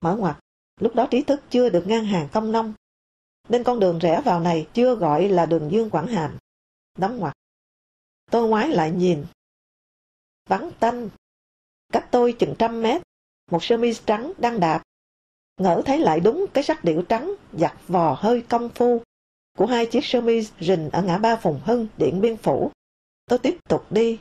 Mở 0.00 0.16
ngoặt, 0.16 0.36
lúc 0.80 0.94
đó 0.94 1.08
trí 1.10 1.22
thức 1.22 1.40
chưa 1.50 1.68
được 1.68 1.86
ngang 1.86 2.04
hàng 2.04 2.28
công 2.32 2.52
nông, 2.52 2.74
nên 3.48 3.64
con 3.64 3.80
đường 3.80 3.98
rẽ 3.98 4.22
vào 4.24 4.40
này 4.40 4.68
chưa 4.74 4.94
gọi 4.94 5.28
là 5.28 5.46
đường 5.46 5.70
Dương 5.72 5.90
Quảng 5.90 6.06
Hàm. 6.06 6.38
Đóng 6.98 7.18
ngoặt. 7.18 7.34
Tôi 8.30 8.48
ngoái 8.48 8.68
lại 8.68 8.90
nhìn. 8.90 9.26
Vắng 10.48 10.70
tanh. 10.80 11.08
Cách 11.92 12.08
tôi 12.10 12.36
chừng 12.38 12.54
trăm 12.58 12.82
mét, 12.82 13.02
một 13.50 13.64
sơ 13.64 13.76
mi 13.76 13.92
trắng 14.06 14.32
đang 14.38 14.60
đạp. 14.60 14.82
Ngỡ 15.56 15.82
thấy 15.84 15.98
lại 15.98 16.20
đúng 16.20 16.46
cái 16.54 16.64
sắc 16.64 16.84
điệu 16.84 17.02
trắng, 17.02 17.34
giặt 17.52 17.74
vò 17.88 18.16
hơi 18.18 18.42
công 18.48 18.68
phu 18.68 19.02
của 19.58 19.66
hai 19.66 19.86
chiếc 19.86 20.04
sơ 20.04 20.20
mi 20.20 20.40
rình 20.60 20.90
ở 20.90 21.02
ngã 21.02 21.18
ba 21.18 21.36
Phùng 21.36 21.60
Hưng, 21.64 21.86
Điện 21.96 22.20
Biên 22.20 22.36
Phủ. 22.36 22.70
Tôi 23.26 23.38
tiếp 23.38 23.58
tục 23.68 23.92
đi, 23.92 24.18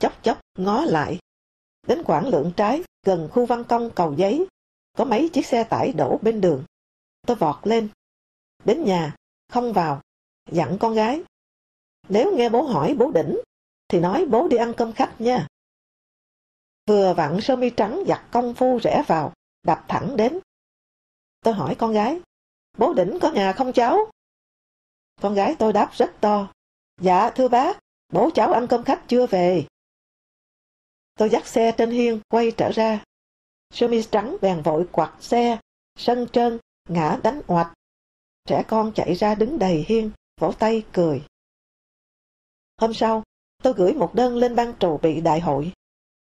chốc 0.00 0.24
chốc 0.24 0.40
ngó 0.58 0.84
lại. 0.84 1.18
Đến 1.86 2.02
quảng 2.04 2.28
lượng 2.28 2.52
trái, 2.56 2.82
gần 3.06 3.28
khu 3.32 3.46
văn 3.46 3.64
công 3.64 3.90
cầu 3.90 4.14
giấy, 4.16 4.46
có 4.98 5.04
mấy 5.04 5.30
chiếc 5.32 5.46
xe 5.46 5.64
tải 5.64 5.92
đổ 5.92 6.18
bên 6.22 6.40
đường. 6.40 6.64
Tôi 7.26 7.36
vọt 7.36 7.66
lên. 7.66 7.88
Đến 8.64 8.84
nhà, 8.84 9.16
không 9.48 9.72
vào, 9.72 10.00
dặn 10.50 10.76
con 10.80 10.94
gái. 10.94 11.22
Nếu 12.08 12.36
nghe 12.36 12.48
bố 12.48 12.62
hỏi 12.62 12.94
bố 12.98 13.10
đỉnh, 13.10 13.38
thì 13.88 14.00
nói 14.00 14.26
bố 14.30 14.48
đi 14.48 14.56
ăn 14.56 14.74
cơm 14.76 14.92
khách 14.92 15.14
nha. 15.18 15.46
Vừa 16.86 17.14
vặn 17.14 17.40
sơ 17.40 17.56
mi 17.56 17.70
trắng 17.70 18.04
giặt 18.08 18.24
công 18.32 18.54
phu 18.54 18.78
rẽ 18.78 19.02
vào, 19.06 19.32
đập 19.62 19.84
thẳng 19.88 20.16
đến. 20.16 20.38
Tôi 21.40 21.54
hỏi 21.54 21.74
con 21.78 21.92
gái, 21.92 22.20
bố 22.78 22.94
đỉnh 22.94 23.18
có 23.20 23.30
nhà 23.32 23.52
không 23.52 23.72
cháu? 23.72 23.98
Con 25.20 25.34
gái 25.34 25.56
tôi 25.58 25.72
đáp 25.72 25.90
rất 25.92 26.12
to. 26.20 26.52
Dạ 27.00 27.30
thưa 27.30 27.48
bác, 27.48 27.78
bố 28.12 28.30
cháu 28.34 28.52
ăn 28.52 28.66
cơm 28.68 28.84
khách 28.84 29.04
chưa 29.08 29.26
về. 29.26 29.66
Tôi 31.14 31.30
dắt 31.30 31.46
xe 31.46 31.74
trên 31.78 31.90
hiên 31.90 32.20
quay 32.28 32.52
trở 32.56 32.72
ra. 32.72 33.04
Sơ 33.70 33.88
mi 33.88 34.02
trắng 34.02 34.36
bèn 34.42 34.62
vội 34.62 34.88
quặt 34.92 35.14
xe, 35.20 35.58
sân 35.98 36.26
trơn, 36.32 36.58
ngã 36.88 37.18
đánh 37.22 37.40
oạch. 37.46 37.72
Trẻ 38.44 38.64
con 38.68 38.92
chạy 38.94 39.14
ra 39.14 39.34
đứng 39.34 39.58
đầy 39.58 39.84
hiên, 39.88 40.10
vỗ 40.40 40.52
tay 40.58 40.82
cười. 40.92 41.22
Hôm 42.80 42.94
sau, 42.94 43.22
tôi 43.62 43.72
gửi 43.76 43.92
một 43.92 44.14
đơn 44.14 44.36
lên 44.36 44.56
ban 44.56 44.72
trù 44.78 44.98
bị 45.02 45.20
đại 45.20 45.40
hội. 45.40 45.72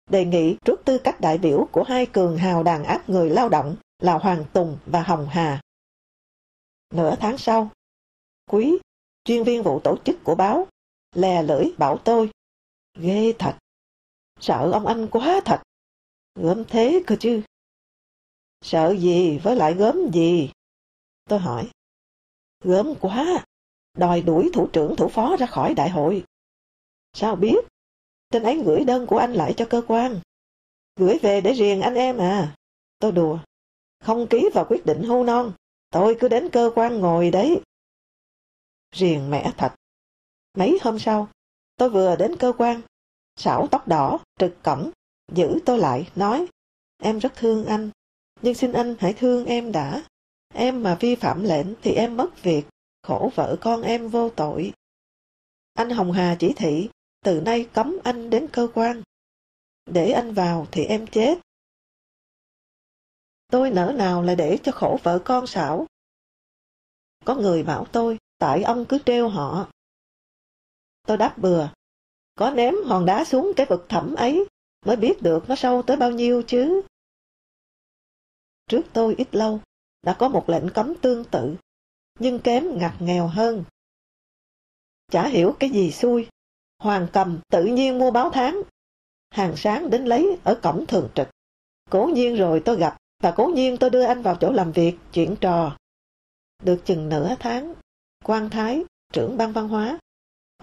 Đề 0.09 0.25
nghị 0.25 0.57
rút 0.65 0.81
tư 0.85 0.97
cách 0.97 1.21
đại 1.21 1.37
biểu 1.37 1.67
của 1.71 1.83
hai 1.83 2.05
cường 2.05 2.37
hào 2.37 2.63
đàn 2.63 2.83
áp 2.83 3.09
người 3.09 3.29
lao 3.29 3.49
động 3.49 3.75
là 3.99 4.17
Hoàng 4.17 4.45
Tùng 4.53 4.77
và 4.85 5.03
Hồng 5.03 5.27
Hà. 5.29 5.61
Nửa 6.93 7.15
tháng 7.15 7.37
sau, 7.37 7.69
Quý, 8.49 8.77
chuyên 9.23 9.43
viên 9.43 9.63
vụ 9.63 9.79
tổ 9.79 9.97
chức 10.05 10.15
của 10.23 10.35
báo, 10.35 10.67
lè 11.15 11.43
lưỡi 11.43 11.65
bảo 11.77 11.97
tôi. 11.97 12.29
Ghê 12.97 13.33
thật, 13.39 13.57
sợ 14.39 14.69
ông 14.73 14.87
anh 14.87 15.07
quá 15.11 15.41
thật. 15.45 15.61
Gớm 16.41 16.63
thế 16.65 17.03
cơ 17.07 17.15
chứ. 17.19 17.41
Sợ 18.61 18.95
gì 18.99 19.37
với 19.37 19.55
lại 19.55 19.73
gớm 19.73 20.11
gì? 20.13 20.51
Tôi 21.29 21.39
hỏi. 21.39 21.69
Gớm 22.63 22.95
quá, 23.01 23.45
đòi 23.97 24.21
đuổi 24.21 24.49
thủ 24.53 24.67
trưởng 24.73 24.95
thủ 24.95 25.07
phó 25.07 25.35
ra 25.37 25.45
khỏi 25.45 25.73
đại 25.73 25.89
hội. 25.89 26.23
Sao 27.13 27.35
biết? 27.35 27.65
Trên 28.31 28.43
ấy 28.43 28.61
gửi 28.65 28.85
đơn 28.85 29.05
của 29.07 29.17
anh 29.17 29.33
lại 29.33 29.53
cho 29.57 29.65
cơ 29.69 29.81
quan. 29.87 30.19
Gửi 30.95 31.17
về 31.21 31.41
để 31.41 31.53
riêng 31.53 31.81
anh 31.81 31.95
em 31.95 32.17
à. 32.17 32.55
Tôi 32.99 33.11
đùa. 33.11 33.39
Không 33.99 34.27
ký 34.29 34.49
vào 34.53 34.65
quyết 34.69 34.85
định 34.85 35.03
hưu 35.03 35.23
non. 35.23 35.53
Tôi 35.89 36.17
cứ 36.19 36.27
đến 36.27 36.49
cơ 36.51 36.71
quan 36.75 36.99
ngồi 36.99 37.31
đấy. 37.31 37.61
Riêng 38.91 39.29
mẹ 39.29 39.53
thật. 39.57 39.75
Mấy 40.57 40.79
hôm 40.81 40.99
sau, 40.99 41.27
tôi 41.77 41.89
vừa 41.89 42.15
đến 42.15 42.35
cơ 42.39 42.53
quan. 42.57 42.81
Sảo 43.35 43.67
tóc 43.71 43.87
đỏ, 43.87 44.19
trực 44.39 44.63
cổng, 44.63 44.91
giữ 45.35 45.59
tôi 45.65 45.79
lại, 45.79 46.09
nói 46.15 46.47
Em 47.01 47.19
rất 47.19 47.33
thương 47.35 47.65
anh, 47.65 47.89
nhưng 48.41 48.55
xin 48.55 48.73
anh 48.73 48.95
hãy 48.99 49.13
thương 49.13 49.45
em 49.45 49.71
đã. 49.71 50.03
Em 50.53 50.83
mà 50.83 50.97
vi 50.99 51.15
phạm 51.15 51.43
lệnh 51.43 51.67
thì 51.81 51.91
em 51.91 52.17
mất 52.17 52.43
việc, 52.43 52.63
khổ 53.03 53.31
vợ 53.35 53.57
con 53.61 53.81
em 53.81 54.07
vô 54.07 54.29
tội. 54.29 54.73
Anh 55.73 55.89
Hồng 55.89 56.11
Hà 56.11 56.35
chỉ 56.39 56.53
thị, 56.55 56.89
từ 57.25 57.41
nay 57.41 57.69
cấm 57.73 57.97
anh 58.03 58.29
đến 58.29 58.47
cơ 58.51 58.67
quan. 58.73 59.01
Để 59.85 60.11
anh 60.11 60.33
vào 60.33 60.67
thì 60.71 60.85
em 60.85 61.07
chết. 61.07 61.39
Tôi 63.47 63.69
nỡ 63.69 63.93
nào 63.97 64.21
là 64.21 64.35
để 64.35 64.57
cho 64.63 64.71
khổ 64.71 64.99
vợ 65.03 65.19
con 65.25 65.47
xảo. 65.47 65.87
Có 67.25 67.35
người 67.35 67.63
bảo 67.63 67.85
tôi, 67.91 68.17
tại 68.37 68.63
ông 68.63 68.85
cứ 68.89 68.97
treo 69.05 69.29
họ. 69.29 69.69
Tôi 71.07 71.17
đáp 71.17 71.37
bừa, 71.37 71.69
có 72.35 72.51
ném 72.51 72.75
hòn 72.85 73.05
đá 73.05 73.25
xuống 73.25 73.51
cái 73.55 73.65
vực 73.69 73.85
thẳm 73.89 74.15
ấy 74.15 74.45
mới 74.85 74.95
biết 74.95 75.21
được 75.21 75.49
nó 75.49 75.55
sâu 75.55 75.81
tới 75.81 75.97
bao 75.97 76.11
nhiêu 76.11 76.43
chứ. 76.47 76.81
Trước 78.67 78.81
tôi 78.93 79.15
ít 79.17 79.35
lâu, 79.35 79.59
đã 80.03 80.15
có 80.19 80.29
một 80.29 80.49
lệnh 80.49 80.69
cấm 80.69 80.93
tương 81.01 81.25
tự, 81.25 81.55
nhưng 82.19 82.39
kém 82.39 82.77
ngặt 82.77 82.93
nghèo 82.99 83.27
hơn. 83.27 83.63
Chả 85.11 85.27
hiểu 85.27 85.55
cái 85.59 85.69
gì 85.69 85.91
xui, 85.91 86.27
Hoàng 86.79 87.07
cầm 87.13 87.39
tự 87.51 87.65
nhiên 87.65 87.97
mua 87.97 88.11
báo 88.11 88.29
tháng. 88.29 88.61
Hàng 89.29 89.53
sáng 89.57 89.89
đến 89.89 90.05
lấy 90.05 90.37
ở 90.43 90.59
cổng 90.63 90.85
thường 90.85 91.09
trực. 91.15 91.27
Cố 91.89 92.05
nhiên 92.05 92.35
rồi 92.35 92.61
tôi 92.65 92.77
gặp, 92.77 92.97
và 93.23 93.33
cố 93.37 93.45
nhiên 93.45 93.77
tôi 93.77 93.89
đưa 93.89 94.03
anh 94.03 94.21
vào 94.21 94.35
chỗ 94.35 94.51
làm 94.51 94.71
việc, 94.71 94.97
chuyện 95.13 95.35
trò. 95.41 95.77
Được 96.63 96.81
chừng 96.85 97.09
nửa 97.09 97.35
tháng, 97.39 97.73
quan 98.23 98.49
thái 98.49 98.83
trưởng 99.13 99.37
ban 99.37 99.51
văn 99.53 99.67
hóa, 99.67 99.99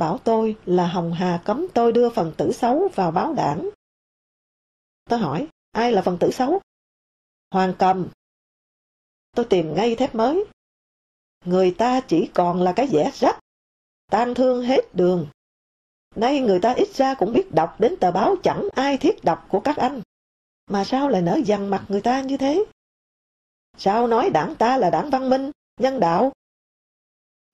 bảo 0.01 0.19
tôi 0.19 0.57
là 0.65 0.87
Hồng 0.87 1.13
Hà 1.13 1.43
cấm 1.45 1.67
tôi 1.75 1.93
đưa 1.93 2.11
phần 2.11 2.33
tử 2.37 2.53
xấu 2.53 2.89
vào 2.95 3.11
báo 3.11 3.35
đảng. 3.35 3.71
Tôi 5.11 5.19
hỏi, 5.19 5.49
ai 5.73 5.93
là 5.93 6.03
phần 6.03 6.17
tử 6.21 6.31
xấu? 6.31 6.61
Hoàng 7.51 7.75
Cầm. 7.79 8.09
Tôi 9.37 9.47
tìm 9.51 9.75
ngay 9.75 9.97
thép 9.97 10.15
mới. 10.15 10.45
Người 11.45 11.75
ta 11.79 12.01
chỉ 12.01 12.31
còn 12.35 12.63
là 12.63 12.73
cái 12.77 12.87
vẻ 12.87 13.11
rách, 13.15 13.39
tan 14.11 14.35
thương 14.35 14.63
hết 14.63 14.95
đường. 14.95 15.29
Nay 16.15 16.41
người 16.41 16.61
ta 16.61 16.73
ít 16.73 16.89
ra 16.95 17.15
cũng 17.15 17.33
biết 17.33 17.55
đọc 17.55 17.81
đến 17.81 17.95
tờ 18.01 18.13
báo 18.13 18.37
chẳng 18.43 18.69
ai 18.75 18.99
thiết 18.99 19.25
đọc 19.25 19.47
của 19.49 19.61
các 19.61 19.77
anh. 19.77 20.01
Mà 20.67 20.85
sao 20.85 21.09
lại 21.09 21.23
nở 21.23 21.41
dằn 21.45 21.71
mặt 21.71 21.85
người 21.89 22.01
ta 22.01 22.21
như 22.21 22.37
thế? 22.37 22.65
Sao 23.79 24.07
nói 24.07 24.31
đảng 24.31 24.55
ta 24.55 24.77
là 24.77 24.91
đảng 24.91 25.11
văn 25.11 25.31
minh, 25.31 25.51
nhân 25.81 26.01
đạo? 26.01 26.33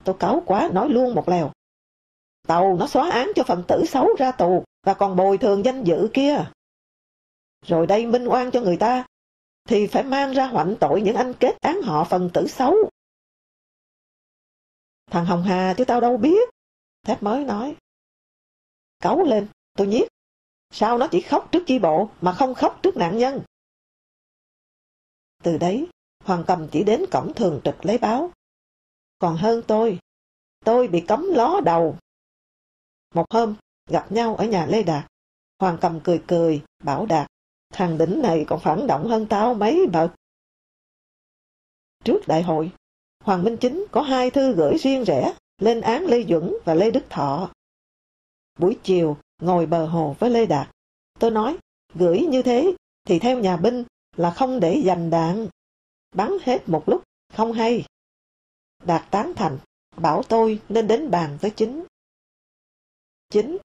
Tôi 0.03 0.15
cáu 0.19 0.43
quá 0.45 0.69
nói 0.73 0.89
luôn 0.89 1.15
một 1.15 1.29
lèo. 1.29 1.51
Tàu 2.47 2.77
nó 2.77 2.87
xóa 2.87 3.09
án 3.09 3.31
cho 3.35 3.43
phần 3.43 3.63
tử 3.67 3.85
xấu 3.85 4.15
ra 4.17 4.31
tù 4.31 4.63
và 4.83 4.93
còn 4.93 5.15
bồi 5.15 5.37
thường 5.37 5.65
danh 5.65 5.83
dự 5.83 6.09
kia. 6.13 6.45
Rồi 7.65 7.87
đây 7.87 8.05
minh 8.05 8.25
oan 8.27 8.51
cho 8.51 8.61
người 8.61 8.77
ta, 8.77 9.05
thì 9.65 9.87
phải 9.87 10.03
mang 10.03 10.31
ra 10.31 10.47
hoạnh 10.47 10.75
tội 10.79 11.01
những 11.01 11.15
anh 11.15 11.33
kết 11.39 11.55
án 11.61 11.81
họ 11.81 12.03
phần 12.03 12.29
tử 12.33 12.47
xấu. 12.47 12.75
Thằng 15.05 15.25
Hồng 15.25 15.43
Hà 15.43 15.73
chứ 15.77 15.85
tao 15.85 16.01
đâu 16.01 16.17
biết. 16.17 16.49
Thép 17.03 17.23
mới 17.23 17.45
nói. 17.45 17.75
Cáu 18.99 19.23
lên, 19.23 19.47
tôi 19.73 19.87
nhiếc. 19.87 20.07
Sao 20.71 20.97
nó 20.97 21.07
chỉ 21.11 21.21
khóc 21.21 21.49
trước 21.51 21.63
chi 21.67 21.79
bộ 21.79 22.09
mà 22.21 22.33
không 22.33 22.53
khóc 22.53 22.79
trước 22.83 22.97
nạn 22.97 23.17
nhân? 23.17 23.41
Từ 25.43 25.57
đấy, 25.57 25.87
Hoàng 26.23 26.43
Cầm 26.47 26.67
chỉ 26.71 26.83
đến 26.83 27.05
cổng 27.11 27.33
thường 27.33 27.61
trực 27.63 27.85
lấy 27.85 27.97
báo. 27.97 28.31
Còn 29.19 29.35
hơn 29.37 29.63
tôi, 29.67 29.99
tôi 30.65 30.87
bị 30.87 31.03
cấm 31.07 31.25
ló 31.33 31.61
đầu. 31.65 31.97
Một 33.13 33.25
hôm, 33.29 33.55
gặp 33.89 34.11
nhau 34.11 34.35
ở 34.35 34.45
nhà 34.45 34.65
Lê 34.65 34.83
Đạt. 34.83 35.11
Hoàng 35.59 35.77
Cầm 35.81 35.99
cười 36.03 36.23
cười, 36.27 36.63
bảo 36.83 37.05
Đạt, 37.05 37.27
thằng 37.73 37.97
đỉnh 37.97 38.21
này 38.21 38.45
còn 38.47 38.59
phản 38.59 38.87
động 38.87 39.07
hơn 39.07 39.25
tao 39.29 39.53
mấy 39.53 39.87
bậc. 39.93 40.11
Trước 42.03 42.27
đại 42.27 42.43
hội, 42.43 42.71
Hoàng 43.23 43.43
Minh 43.43 43.57
Chính 43.57 43.85
có 43.91 44.01
hai 44.01 44.31
thư 44.31 44.53
gửi 44.53 44.77
riêng 44.77 45.03
rẽ 45.03 45.33
lên 45.57 45.81
án 45.81 46.05
Lê 46.05 46.23
Duẩn 46.23 46.53
và 46.65 46.73
Lê 46.73 46.91
Đức 46.91 47.03
Thọ. 47.09 47.51
Buổi 48.59 48.77
chiều, 48.83 49.17
ngồi 49.41 49.65
bờ 49.65 49.85
hồ 49.85 50.15
với 50.19 50.29
Lê 50.29 50.45
Đạt, 50.45 50.69
tôi 51.19 51.31
nói, 51.31 51.57
gửi 51.93 52.19
như 52.19 52.41
thế 52.41 52.75
thì 53.07 53.19
theo 53.19 53.39
nhà 53.39 53.57
binh 53.57 53.83
là 54.15 54.31
không 54.31 54.59
để 54.59 54.81
dành 54.85 55.09
đạn. 55.09 55.47
Bắn 56.15 56.31
hết 56.41 56.69
một 56.69 56.83
lúc, 56.89 57.03
không 57.33 57.53
hay. 57.53 57.85
Đạt 58.85 59.11
tán 59.11 59.33
thành, 59.35 59.57
bảo 59.97 60.23
tôi 60.23 60.61
nên 60.69 60.87
đến 60.87 61.11
bàn 61.11 61.37
với 61.41 61.51
chính. 61.51 61.83
Chính, 63.29 63.57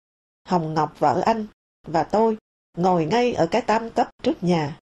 Hồng 0.44 0.74
Ngọc 0.74 1.00
vợ 1.00 1.22
anh, 1.26 1.46
và 1.86 2.04
tôi 2.04 2.36
ngồi 2.78 3.04
ngay 3.04 3.34
ở 3.34 3.46
cái 3.46 3.62
tam 3.62 3.90
cấp 3.90 4.10
trước 4.22 4.42
nhà. 4.42 4.78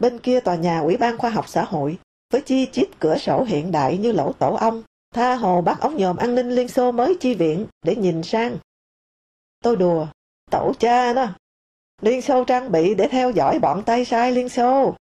Bên 0.00 0.18
kia 0.18 0.40
tòa 0.40 0.56
nhà 0.56 0.78
Ủy 0.78 0.96
ban 0.96 1.18
Khoa 1.18 1.30
học 1.30 1.48
Xã 1.48 1.64
hội 1.64 1.98
với 2.30 2.42
chi 2.42 2.68
chít 2.72 2.88
cửa 3.00 3.18
sổ 3.18 3.44
hiện 3.44 3.72
đại 3.72 3.98
như 3.98 4.12
lỗ 4.12 4.32
tổ 4.32 4.54
ong, 4.54 4.82
tha 5.14 5.34
hồ 5.34 5.62
bắt 5.62 5.80
ống 5.80 5.96
nhòm 5.96 6.16
an 6.16 6.34
ninh 6.34 6.50
Liên 6.50 6.68
Xô 6.68 6.92
mới 6.92 7.16
chi 7.20 7.34
viện 7.34 7.66
để 7.82 7.96
nhìn 7.96 8.22
sang. 8.22 8.58
Tôi 9.60 9.76
đùa, 9.76 10.06
tổ 10.50 10.72
cha 10.78 11.12
đó, 11.12 11.28
Liên 12.02 12.22
Xô 12.22 12.44
trang 12.44 12.72
bị 12.72 12.94
để 12.94 13.08
theo 13.10 13.30
dõi 13.30 13.58
bọn 13.58 13.82
tay 13.86 14.04
sai 14.04 14.32
Liên 14.32 14.48
Xô. 14.48 14.96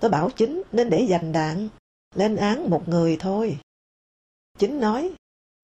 Tôi 0.00 0.10
bảo 0.10 0.30
chính 0.30 0.62
nên 0.72 0.90
để 0.90 1.06
dành 1.08 1.32
đạn, 1.32 1.68
lên 2.14 2.36
án 2.36 2.70
một 2.70 2.88
người 2.88 3.16
thôi. 3.20 3.58
Chính 4.58 4.80
nói, 4.80 5.12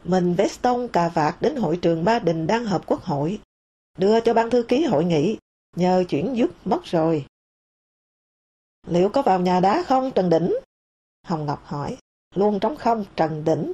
mình 0.05 0.35
veston 0.35 0.89
cà 0.89 1.09
vạt 1.09 1.37
đến 1.41 1.57
hội 1.57 1.79
trường 1.83 2.05
Ba 2.05 2.19
Đình 2.19 2.47
đang 2.47 2.65
họp 2.65 2.87
quốc 2.87 3.03
hội, 3.03 3.41
đưa 3.97 4.21
cho 4.21 4.35
ban 4.35 4.51
thư 4.51 4.65
ký 4.69 4.85
hội 4.85 5.05
nghị, 5.05 5.39
nhờ 5.77 6.05
chuyển 6.09 6.37
giúp 6.37 6.51
mất 6.65 6.81
rồi. 6.85 7.27
Liệu 8.87 9.09
có 9.09 9.23
vào 9.23 9.41
nhà 9.41 9.61
đá 9.61 9.83
không 9.87 10.11
Trần 10.15 10.31
Đỉnh? 10.31 10.55
Hồng 11.23 11.47
Ngọc 11.47 11.65
hỏi. 11.65 11.99
Luôn 12.35 12.61
trống 12.61 12.77
không 12.77 13.05
Trần 13.17 13.45
Đỉnh. 13.45 13.73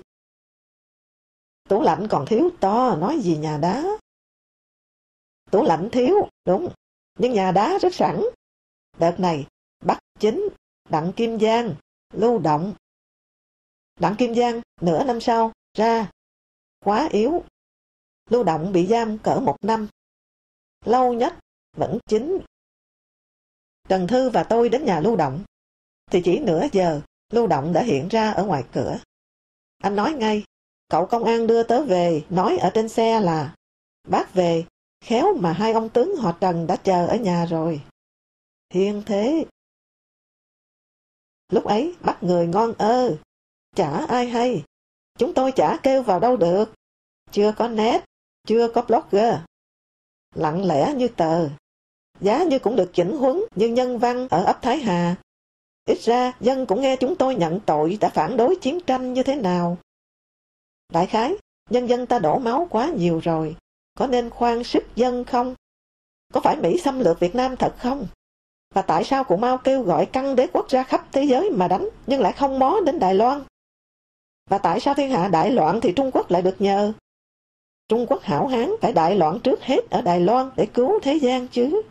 Tủ 1.68 1.82
lạnh 1.82 2.06
còn 2.10 2.26
thiếu 2.26 2.50
to, 2.60 2.96
nói 2.96 3.20
gì 3.20 3.36
nhà 3.36 3.58
đá? 3.58 3.84
Tủ 5.50 5.62
lạnh 5.62 5.88
thiếu, 5.92 6.14
đúng, 6.44 6.68
nhưng 7.18 7.32
nhà 7.32 7.52
đá 7.52 7.78
rất 7.78 7.94
sẵn. 7.94 8.22
Đợt 8.98 9.14
này, 9.18 9.46
Bắc 9.84 9.98
Chính, 10.18 10.48
Đặng 10.88 11.12
Kim 11.16 11.40
Giang, 11.40 11.74
lưu 12.12 12.38
động. 12.38 12.74
Đặng 14.00 14.16
Kim 14.18 14.34
Giang, 14.34 14.60
nửa 14.80 15.04
năm 15.04 15.20
sau, 15.20 15.52
ra. 15.74 16.10
Quá 16.84 17.08
yếu. 17.12 17.44
Lưu 18.30 18.44
động 18.44 18.72
bị 18.72 18.86
giam 18.86 19.18
cỡ 19.18 19.40
một 19.40 19.56
năm. 19.62 19.88
Lâu 20.84 21.12
nhất, 21.12 21.34
vẫn 21.76 21.98
chính 22.06 22.38
Trần 23.88 24.06
Thư 24.06 24.30
và 24.30 24.44
tôi 24.44 24.68
đến 24.68 24.84
nhà 24.84 25.00
lưu 25.00 25.16
động. 25.16 25.44
Thì 26.10 26.22
chỉ 26.24 26.38
nửa 26.38 26.66
giờ, 26.72 27.00
lưu 27.32 27.46
động 27.46 27.72
đã 27.72 27.82
hiện 27.82 28.08
ra 28.08 28.30
ở 28.30 28.44
ngoài 28.44 28.64
cửa. 28.72 28.98
Anh 29.78 29.96
nói 29.96 30.12
ngay, 30.12 30.44
cậu 30.88 31.06
công 31.06 31.24
an 31.24 31.46
đưa 31.46 31.62
tớ 31.62 31.84
về, 31.84 32.24
nói 32.30 32.56
ở 32.56 32.70
trên 32.74 32.88
xe 32.88 33.20
là 33.20 33.54
Bác 34.08 34.34
về, 34.34 34.64
khéo 35.04 35.34
mà 35.34 35.52
hai 35.52 35.72
ông 35.72 35.88
tướng 35.88 36.16
họ 36.16 36.32
Trần 36.40 36.66
đã 36.66 36.76
chờ 36.76 37.06
ở 37.06 37.16
nhà 37.16 37.46
rồi. 37.46 37.82
Hiên 38.74 39.02
thế. 39.06 39.44
Lúc 41.48 41.64
ấy 41.64 41.96
bắt 42.00 42.22
người 42.22 42.46
ngon 42.46 42.74
ơ, 42.78 43.18
chả 43.76 44.06
ai 44.08 44.26
hay. 44.26 44.64
Chúng 45.18 45.34
tôi 45.34 45.52
chả 45.52 45.78
kêu 45.82 46.02
vào 46.02 46.20
đâu 46.20 46.36
được. 46.36 46.74
Chưa 47.30 47.52
có 47.56 47.68
net, 47.68 48.04
chưa 48.46 48.68
có 48.74 48.82
blogger. 48.82 49.34
Lặng 50.34 50.66
lẽ 50.66 50.94
như 50.94 51.08
tờ, 51.08 51.48
giá 52.20 52.44
như 52.44 52.58
cũng 52.58 52.76
được 52.76 52.90
chỉnh 52.94 53.16
huấn 53.16 53.40
như 53.54 53.68
nhân 53.68 53.98
văn 53.98 54.28
ở 54.30 54.44
ấp 54.44 54.62
Thái 54.62 54.78
Hà. 54.78 55.16
Ít 55.86 55.98
ra, 56.00 56.32
dân 56.40 56.66
cũng 56.66 56.80
nghe 56.80 56.96
chúng 56.96 57.16
tôi 57.16 57.34
nhận 57.34 57.60
tội 57.60 57.98
đã 58.00 58.08
phản 58.08 58.36
đối 58.36 58.56
chiến 58.56 58.80
tranh 58.86 59.12
như 59.12 59.22
thế 59.22 59.36
nào. 59.36 59.78
Đại 60.92 61.06
khái, 61.06 61.34
nhân 61.70 61.88
dân 61.88 62.06
ta 62.06 62.18
đổ 62.18 62.38
máu 62.38 62.66
quá 62.70 62.88
nhiều 62.96 63.20
rồi, 63.22 63.56
có 63.98 64.06
nên 64.06 64.30
khoan 64.30 64.64
sức 64.64 64.84
dân 64.96 65.24
không? 65.24 65.54
Có 66.32 66.40
phải 66.40 66.56
Mỹ 66.56 66.78
xâm 66.84 67.00
lược 67.00 67.20
Việt 67.20 67.34
Nam 67.34 67.56
thật 67.56 67.74
không? 67.78 68.06
Và 68.74 68.82
tại 68.82 69.04
sao 69.04 69.24
cụ 69.24 69.36
Mao 69.36 69.58
kêu 69.58 69.82
gọi 69.82 70.06
căng 70.06 70.36
đế 70.36 70.46
quốc 70.52 70.68
ra 70.68 70.82
khắp 70.82 71.06
thế 71.12 71.24
giới 71.24 71.50
mà 71.50 71.68
đánh, 71.68 71.88
nhưng 72.06 72.20
lại 72.20 72.32
không 72.32 72.58
mó 72.58 72.80
đến 72.86 72.98
Đài 72.98 73.14
Loan? 73.14 73.44
Và 74.50 74.58
tại 74.58 74.80
sao 74.80 74.94
thiên 74.94 75.10
hạ 75.10 75.28
đại 75.28 75.50
loạn 75.50 75.80
thì 75.80 75.92
Trung 75.96 76.10
Quốc 76.14 76.30
lại 76.30 76.42
được 76.42 76.56
nhờ? 76.58 76.92
Trung 77.92 78.06
Quốc 78.08 78.22
hảo 78.22 78.46
hán 78.46 78.70
phải 78.80 78.92
đại 78.92 79.16
loạn 79.16 79.40
trước 79.44 79.62
hết 79.62 79.90
ở 79.90 80.02
Đài 80.02 80.20
Loan 80.20 80.50
để 80.56 80.66
cứu 80.74 81.00
thế 81.02 81.14
gian 81.14 81.48
chứ 81.48 81.82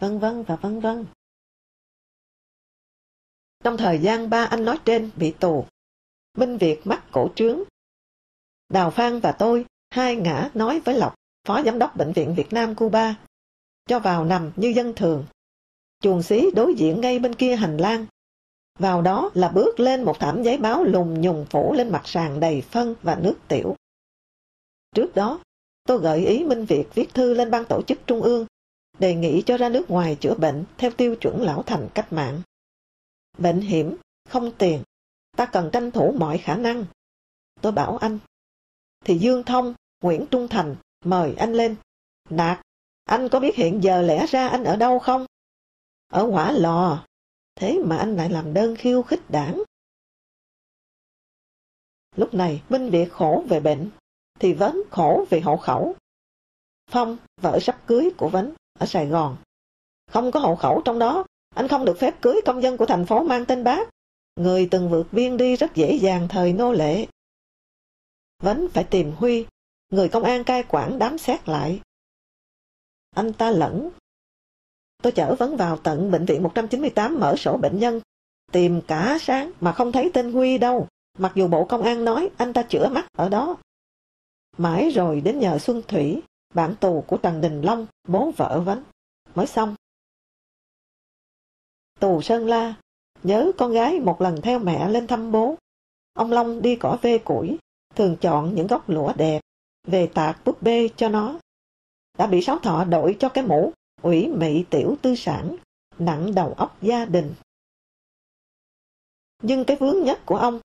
vân 0.00 0.18
vân 0.18 0.42
và 0.42 0.56
vân 0.56 0.80
vân. 0.80 1.06
Trong 3.64 3.76
thời 3.76 3.98
gian 3.98 4.30
ba 4.30 4.44
anh 4.44 4.64
nói 4.64 4.78
trên 4.84 5.10
bị 5.16 5.34
tù, 5.40 5.66
Minh 6.36 6.58
Việt 6.58 6.80
mắc 6.84 7.04
cổ 7.12 7.28
trướng. 7.34 7.60
Đào 8.68 8.90
Phan 8.90 9.20
và 9.20 9.32
tôi, 9.32 9.64
hai 9.90 10.16
ngã 10.16 10.50
nói 10.54 10.80
với 10.80 10.98
Lộc, 10.98 11.14
Phó 11.46 11.62
Giám 11.62 11.78
đốc 11.78 11.96
Bệnh 11.96 12.12
viện 12.12 12.34
Việt 12.34 12.52
Nam 12.52 12.74
Cuba, 12.74 13.14
cho 13.86 13.98
vào 13.98 14.24
nằm 14.24 14.52
như 14.56 14.68
dân 14.68 14.92
thường. 14.96 15.26
Chuồng 16.00 16.22
xí 16.22 16.50
đối 16.54 16.74
diện 16.74 17.00
ngay 17.00 17.18
bên 17.18 17.34
kia 17.34 17.56
hành 17.56 17.76
lang. 17.76 18.06
Vào 18.78 19.02
đó 19.02 19.30
là 19.34 19.48
bước 19.48 19.80
lên 19.80 20.04
một 20.04 20.16
thảm 20.20 20.42
giấy 20.42 20.58
báo 20.58 20.84
lùng 20.84 21.20
nhùng 21.20 21.46
phủ 21.50 21.72
lên 21.72 21.88
mặt 21.88 22.02
sàn 22.08 22.40
đầy 22.40 22.60
phân 22.60 22.94
và 23.02 23.14
nước 23.14 23.34
tiểu. 23.48 23.76
Trước 24.98 25.14
đó, 25.14 25.40
tôi 25.84 25.98
gợi 25.98 26.26
ý 26.26 26.44
Minh 26.44 26.64
Việt 26.64 26.84
viết 26.94 27.14
thư 27.14 27.34
lên 27.34 27.50
ban 27.50 27.64
tổ 27.68 27.82
chức 27.82 27.98
trung 28.06 28.22
ương 28.22 28.46
đề 28.98 29.14
nghị 29.14 29.42
cho 29.46 29.56
ra 29.56 29.68
nước 29.68 29.90
ngoài 29.90 30.16
chữa 30.20 30.34
bệnh 30.34 30.64
theo 30.78 30.90
tiêu 30.90 31.16
chuẩn 31.16 31.42
lão 31.42 31.62
thành 31.62 31.88
cách 31.94 32.12
mạng. 32.12 32.42
Bệnh 33.38 33.60
hiểm, 33.60 33.96
không 34.28 34.52
tiền, 34.58 34.82
ta 35.36 35.46
cần 35.46 35.70
tranh 35.72 35.90
thủ 35.90 36.14
mọi 36.18 36.38
khả 36.38 36.56
năng. 36.56 36.84
Tôi 37.60 37.72
bảo 37.72 37.96
anh. 37.96 38.18
Thì 39.04 39.18
Dương 39.18 39.42
Thông, 39.42 39.74
Nguyễn 40.02 40.26
Trung 40.30 40.48
Thành, 40.48 40.76
mời 41.04 41.34
anh 41.34 41.52
lên. 41.52 41.76
Nạt, 42.30 42.60
anh 43.04 43.28
có 43.28 43.40
biết 43.40 43.54
hiện 43.54 43.82
giờ 43.82 44.02
lẽ 44.02 44.26
ra 44.26 44.48
anh 44.48 44.64
ở 44.64 44.76
đâu 44.76 44.98
không? 44.98 45.26
Ở 46.08 46.28
quả 46.30 46.52
lò. 46.52 47.06
Thế 47.54 47.78
mà 47.84 47.96
anh 47.96 48.16
lại 48.16 48.30
làm 48.30 48.54
đơn 48.54 48.76
khiêu 48.76 49.02
khích 49.02 49.30
đảng. 49.30 49.62
Lúc 52.16 52.34
này 52.34 52.62
Minh 52.68 52.90
Việt 52.90 53.12
khổ 53.12 53.44
về 53.48 53.60
bệnh, 53.60 53.90
thì 54.40 54.52
Vấn 54.52 54.82
khổ 54.90 55.24
vì 55.30 55.40
hộ 55.40 55.56
khẩu. 55.56 55.94
Phong, 56.90 57.16
vợ 57.40 57.58
sắp 57.60 57.80
cưới 57.86 58.10
của 58.16 58.28
Vấn, 58.28 58.52
ở 58.78 58.86
Sài 58.86 59.06
Gòn. 59.06 59.36
Không 60.10 60.30
có 60.30 60.40
hộ 60.40 60.56
khẩu 60.56 60.82
trong 60.84 60.98
đó, 60.98 61.24
anh 61.54 61.68
không 61.68 61.84
được 61.84 61.98
phép 61.98 62.14
cưới 62.20 62.40
công 62.44 62.62
dân 62.62 62.76
của 62.76 62.86
thành 62.86 63.06
phố 63.06 63.22
mang 63.22 63.44
tên 63.44 63.64
bác. 63.64 63.88
Người 64.36 64.68
từng 64.70 64.90
vượt 64.90 65.06
biên 65.12 65.36
đi 65.36 65.56
rất 65.56 65.74
dễ 65.74 65.92
dàng 65.92 66.28
thời 66.28 66.52
nô 66.52 66.72
lệ. 66.72 67.06
vấn 68.42 68.68
phải 68.68 68.84
tìm 68.84 69.12
Huy, 69.16 69.46
người 69.90 70.08
công 70.08 70.22
an 70.22 70.44
cai 70.44 70.62
quản 70.68 70.98
đám 70.98 71.18
xét 71.18 71.48
lại. 71.48 71.80
Anh 73.14 73.32
ta 73.32 73.50
lẫn. 73.50 73.90
Tôi 75.02 75.12
chở 75.12 75.34
Vấn 75.34 75.56
vào 75.56 75.76
tận 75.76 76.10
bệnh 76.10 76.24
viện 76.24 76.42
198 76.42 77.20
mở 77.20 77.36
sổ 77.36 77.56
bệnh 77.56 77.78
nhân. 77.78 78.00
Tìm 78.52 78.80
cả 78.80 79.18
sáng 79.20 79.52
mà 79.60 79.72
không 79.72 79.92
thấy 79.92 80.10
tên 80.14 80.32
Huy 80.32 80.58
đâu. 80.58 80.88
Mặc 81.18 81.32
dù 81.34 81.48
Bộ 81.48 81.64
Công 81.64 81.82
an 81.82 82.04
nói 82.04 82.30
anh 82.36 82.52
ta 82.52 82.62
chữa 82.62 82.88
mắt 82.88 83.06
ở 83.16 83.28
đó. 83.28 83.56
Mãi 84.58 84.90
rồi 84.90 85.20
đến 85.20 85.38
nhờ 85.38 85.58
Xuân 85.58 85.82
Thủy, 85.88 86.22
bạn 86.54 86.74
tù 86.80 87.04
của 87.06 87.16
Trần 87.16 87.40
Đình 87.40 87.62
Long, 87.62 87.86
bố 88.08 88.30
vợ 88.36 88.60
Vấn, 88.60 88.84
mới 89.34 89.46
xong. 89.46 89.74
Tù 92.00 92.22
Sơn 92.22 92.46
La, 92.46 92.74
nhớ 93.22 93.52
con 93.58 93.72
gái 93.72 94.00
một 94.00 94.20
lần 94.20 94.40
theo 94.42 94.58
mẹ 94.58 94.88
lên 94.88 95.06
thăm 95.06 95.32
bố. 95.32 95.56
Ông 96.12 96.32
Long 96.32 96.62
đi 96.62 96.76
cỏ 96.76 96.98
vê 97.02 97.18
củi, 97.18 97.58
thường 97.94 98.16
chọn 98.20 98.54
những 98.54 98.66
gốc 98.66 98.88
lũa 98.90 99.12
đẹp, 99.16 99.40
về 99.86 100.10
tạc 100.14 100.44
búp 100.44 100.62
bê 100.62 100.88
cho 100.96 101.08
nó. 101.08 101.38
Đã 102.18 102.26
bị 102.26 102.42
sáu 102.42 102.58
thọ 102.58 102.84
đổi 102.84 103.16
cho 103.18 103.28
cái 103.28 103.44
mũ, 103.44 103.72
ủy 104.02 104.26
mị 104.26 104.64
tiểu 104.70 104.96
tư 105.02 105.14
sản, 105.16 105.56
nặng 105.98 106.34
đầu 106.34 106.52
óc 106.52 106.76
gia 106.82 107.04
đình. 107.04 107.34
Nhưng 109.42 109.64
cái 109.64 109.76
vướng 109.76 110.04
nhất 110.04 110.20
của 110.26 110.36
ông 110.36 110.60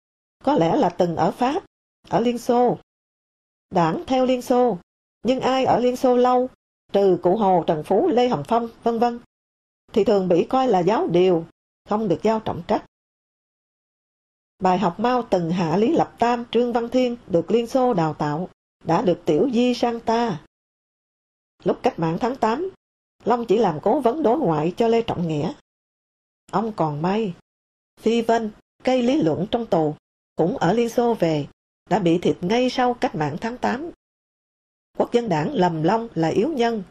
có 0.44 0.54
lẽ 0.54 0.76
là 0.76 0.88
từng 0.88 1.16
ở 1.16 1.30
Pháp, 1.30 1.62
ở 2.08 2.20
Liên 2.20 2.38
Xô. 2.38 2.78
Đảng 3.74 4.02
theo 4.06 4.26
Liên 4.26 4.42
Xô, 4.42 4.78
nhưng 5.22 5.40
ai 5.40 5.64
ở 5.64 5.78
Liên 5.78 5.96
Xô 5.96 6.16
lâu, 6.16 6.50
trừ 6.92 7.18
cụ 7.22 7.36
Hồ, 7.36 7.64
Trần 7.66 7.82
Phú, 7.84 8.08
Lê 8.08 8.28
Hồng 8.28 8.42
Phong, 8.48 8.68
vân 8.82 8.98
vân, 8.98 9.20
thì 9.92 10.04
thường 10.04 10.28
bị 10.28 10.46
coi 10.48 10.68
là 10.68 10.80
giáo 10.80 11.06
điều, 11.06 11.46
không 11.88 12.08
được 12.08 12.22
giao 12.22 12.40
trọng 12.40 12.62
trách. 12.68 12.84
Bài 14.58 14.78
học 14.78 15.00
Mao 15.00 15.22
từng 15.30 15.50
hạ 15.50 15.76
Lý 15.76 15.92
Lập 15.92 16.14
Tam, 16.18 16.44
Trương 16.50 16.72
Văn 16.72 16.88
Thiên 16.88 17.16
được 17.26 17.50
Liên 17.50 17.66
Xô 17.66 17.94
đào 17.94 18.14
tạo, 18.14 18.48
đã 18.84 19.02
được 19.02 19.22
tiểu 19.24 19.50
di 19.52 19.74
sang 19.74 20.00
ta. 20.00 20.40
Lúc 21.64 21.78
cách 21.82 21.98
mạng 21.98 22.18
tháng 22.20 22.36
8, 22.36 22.70
Long 23.24 23.46
chỉ 23.46 23.58
làm 23.58 23.80
cố 23.82 24.00
vấn 24.00 24.22
đối 24.22 24.38
ngoại 24.38 24.74
cho 24.76 24.88
Lê 24.88 25.02
Trọng 25.02 25.28
Nghĩa. 25.28 25.52
Ông 26.50 26.72
còn 26.76 27.02
may, 27.02 27.34
Phi 28.00 28.22
Vân, 28.22 28.50
cây 28.84 29.02
lý 29.02 29.22
luận 29.22 29.46
trong 29.50 29.66
tù, 29.66 29.94
cũng 30.36 30.58
ở 30.58 30.72
Liên 30.72 30.88
Xô 30.88 31.14
về, 31.14 31.46
đã 31.92 31.98
bị 31.98 32.18
thịt 32.18 32.36
ngay 32.40 32.70
sau 32.70 32.94
cách 32.94 33.14
mạng 33.14 33.36
tháng 33.40 33.58
8. 33.58 33.90
Quốc 34.98 35.12
dân 35.12 35.28
đảng 35.28 35.54
lầm 35.54 35.82
Long 35.82 36.08
là 36.14 36.28
yếu 36.28 36.48
nhân, 36.48 36.82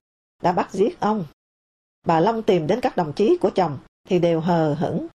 đã 0.42 0.52
bắt 0.52 0.70
giết 0.72 1.00
ông. 1.00 1.26
Bà 2.08 2.20
Long 2.20 2.44
tìm 2.44 2.68
đến 2.68 2.80
các 2.82 2.98
đồng 2.98 3.14
chí 3.16 3.38
của 3.42 3.50
chồng 3.56 3.80
thì 4.04 4.20
đều 4.20 4.40
hờ 4.40 4.74
hững. 4.74 5.08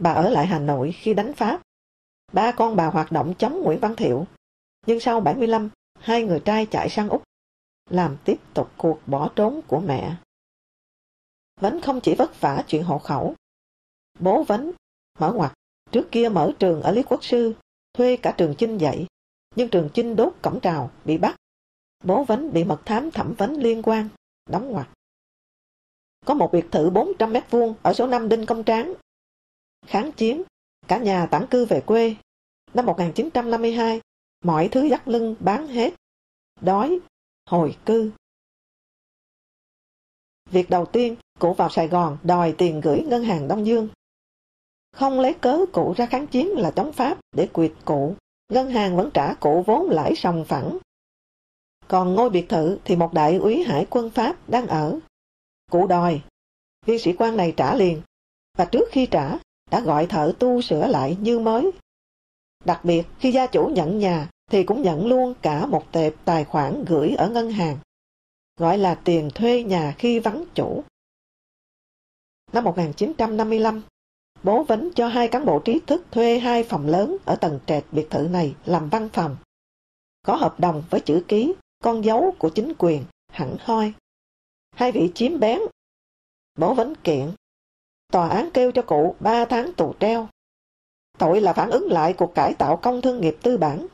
Bà 0.00 0.12
ở 0.12 0.28
lại 0.28 0.46
Hà 0.46 0.58
Nội 0.58 0.92
khi 0.92 1.14
đánh 1.14 1.32
Pháp. 1.34 1.62
Ba 2.32 2.52
con 2.52 2.76
bà 2.76 2.86
hoạt 2.86 3.12
động 3.12 3.34
chống 3.38 3.62
Nguyễn 3.64 3.80
Văn 3.80 3.96
Thiệu. 3.96 4.26
Nhưng 4.86 5.00
sau 5.00 5.20
75, 5.20 5.70
hai 5.98 6.22
người 6.22 6.40
trai 6.44 6.66
chạy 6.66 6.88
sang 6.90 7.08
Úc, 7.08 7.22
làm 7.90 8.16
tiếp 8.24 8.36
tục 8.54 8.70
cuộc 8.76 9.00
bỏ 9.06 9.30
trốn 9.36 9.60
của 9.66 9.80
mẹ. 9.80 10.16
Vấn 11.60 11.80
không 11.80 12.00
chỉ 12.02 12.14
vất 12.14 12.40
vả 12.40 12.64
chuyện 12.68 12.82
hộ 12.82 12.98
khẩu. 12.98 13.34
Bố 14.18 14.44
Vấn, 14.44 14.72
mở 15.18 15.32
ngoặt, 15.32 15.52
trước 15.92 16.08
kia 16.10 16.28
mở 16.28 16.52
trường 16.58 16.82
ở 16.82 16.92
Lý 16.92 17.02
Quốc 17.02 17.24
Sư, 17.24 17.54
thuê 17.92 18.16
cả 18.16 18.34
trường 18.36 18.54
Chinh 18.58 18.78
dạy. 18.78 19.06
Nhưng 19.56 19.68
trường 19.68 19.88
Chinh 19.94 20.16
đốt 20.16 20.34
cổng 20.42 20.60
trào, 20.60 20.90
bị 21.04 21.18
bắt. 21.18 21.36
Bố 22.04 22.24
Vấn 22.24 22.52
bị 22.52 22.64
mật 22.64 22.80
thám 22.84 23.10
thẩm 23.10 23.34
vấn 23.34 23.52
liên 23.52 23.82
quan, 23.82 24.08
đóng 24.50 24.70
ngoặt. 24.70 24.88
Có 26.26 26.34
một 26.34 26.50
biệt 26.52 26.66
thự 26.70 26.90
400 26.90 27.32
mét 27.32 27.50
vuông 27.50 27.74
ở 27.82 27.92
số 27.92 28.06
5 28.06 28.28
Đinh 28.28 28.46
Công 28.46 28.64
Tráng. 28.64 28.94
Kháng 29.86 30.12
chiến, 30.12 30.42
cả 30.88 30.98
nhà 30.98 31.26
tản 31.26 31.46
cư 31.50 31.64
về 31.64 31.80
quê. 31.80 32.16
Năm 32.74 32.86
1952, 32.86 34.00
mọi 34.44 34.68
thứ 34.68 34.82
dắt 34.82 35.08
lưng 35.08 35.36
bán 35.40 35.66
hết. 35.66 35.94
Đói, 36.60 36.98
hồi 37.46 37.76
cư. 37.86 38.10
Việc 40.50 40.70
đầu 40.70 40.86
tiên, 40.86 41.16
cụ 41.38 41.54
vào 41.54 41.70
Sài 41.70 41.88
Gòn 41.88 42.18
đòi 42.22 42.54
tiền 42.58 42.80
gửi 42.80 43.00
ngân 43.08 43.24
hàng 43.24 43.48
Đông 43.48 43.66
Dương. 43.66 43.88
Không 44.92 45.20
lấy 45.20 45.34
cớ 45.34 45.64
cụ 45.72 45.94
ra 45.96 46.06
kháng 46.06 46.26
chiến 46.26 46.48
là 46.48 46.70
chống 46.70 46.92
Pháp 46.92 47.18
để 47.32 47.48
quyệt 47.52 47.72
cụ, 47.84 48.14
ngân 48.52 48.70
hàng 48.70 48.96
vẫn 48.96 49.10
trả 49.14 49.34
cụ 49.34 49.62
vốn 49.66 49.90
lãi 49.90 50.14
sòng 50.16 50.44
phẳng. 50.44 50.78
Còn 51.88 52.14
ngôi 52.14 52.30
biệt 52.30 52.48
thự 52.48 52.78
thì 52.84 52.96
một 52.96 53.12
đại 53.12 53.36
úy 53.36 53.62
hải 53.62 53.86
quân 53.90 54.10
Pháp 54.10 54.48
đang 54.48 54.66
ở. 54.66 54.98
Cụ 55.70 55.86
đòi, 55.86 56.20
viên 56.86 56.98
sĩ 56.98 57.12
quan 57.12 57.36
này 57.36 57.54
trả 57.56 57.74
liền, 57.74 58.02
và 58.58 58.64
trước 58.64 58.88
khi 58.92 59.06
trả, 59.06 59.38
đã 59.70 59.80
gọi 59.80 60.06
thợ 60.06 60.32
tu 60.38 60.62
sửa 60.62 60.86
lại 60.86 61.16
như 61.20 61.38
mới. 61.38 61.70
Đặc 62.64 62.80
biệt 62.84 63.02
khi 63.18 63.32
gia 63.32 63.46
chủ 63.46 63.66
nhận 63.66 63.98
nhà 63.98 64.30
thì 64.50 64.64
cũng 64.64 64.82
nhận 64.82 65.06
luôn 65.06 65.34
cả 65.42 65.66
một 65.66 65.92
tệp 65.92 66.14
tài 66.24 66.44
khoản 66.44 66.84
gửi 66.84 67.14
ở 67.14 67.28
ngân 67.28 67.50
hàng, 67.50 67.78
gọi 68.56 68.78
là 68.78 68.94
tiền 68.94 69.30
thuê 69.34 69.62
nhà 69.62 69.94
khi 69.98 70.18
vắng 70.18 70.44
chủ. 70.54 70.84
Năm 72.52 72.64
1955, 72.64 73.82
bố 74.42 74.64
vấn 74.64 74.90
cho 74.94 75.08
hai 75.08 75.28
cán 75.28 75.44
bộ 75.44 75.62
trí 75.64 75.80
thức 75.86 76.04
thuê 76.10 76.38
hai 76.38 76.64
phòng 76.64 76.86
lớn 76.86 77.16
ở 77.24 77.36
tầng 77.36 77.60
trệt 77.66 77.84
biệt 77.92 78.06
thự 78.10 78.28
này 78.28 78.54
làm 78.64 78.88
văn 78.88 79.08
phòng. 79.12 79.36
Có 80.26 80.34
hợp 80.36 80.60
đồng 80.60 80.82
với 80.90 81.00
chữ 81.00 81.22
ký, 81.28 81.54
con 81.84 82.04
dấu 82.04 82.34
của 82.38 82.50
chính 82.50 82.72
quyền, 82.78 83.04
hẳn 83.32 83.56
hoi. 83.60 83.92
Hai 84.72 84.92
vị 84.92 85.10
chiếm 85.14 85.40
bén. 85.40 85.60
Bố 86.58 86.74
vấn 86.74 86.94
kiện. 86.94 87.32
Tòa 88.12 88.28
án 88.28 88.50
kêu 88.54 88.72
cho 88.72 88.82
cụ 88.82 89.16
ba 89.20 89.44
tháng 89.44 89.72
tù 89.72 89.94
treo. 90.00 90.28
Tội 91.18 91.40
là 91.40 91.52
phản 91.52 91.70
ứng 91.70 91.92
lại 91.92 92.14
cuộc 92.18 92.34
cải 92.34 92.54
tạo 92.54 92.76
công 92.76 93.00
thương 93.02 93.20
nghiệp 93.20 93.36
tư 93.42 93.56
bản 93.56 93.86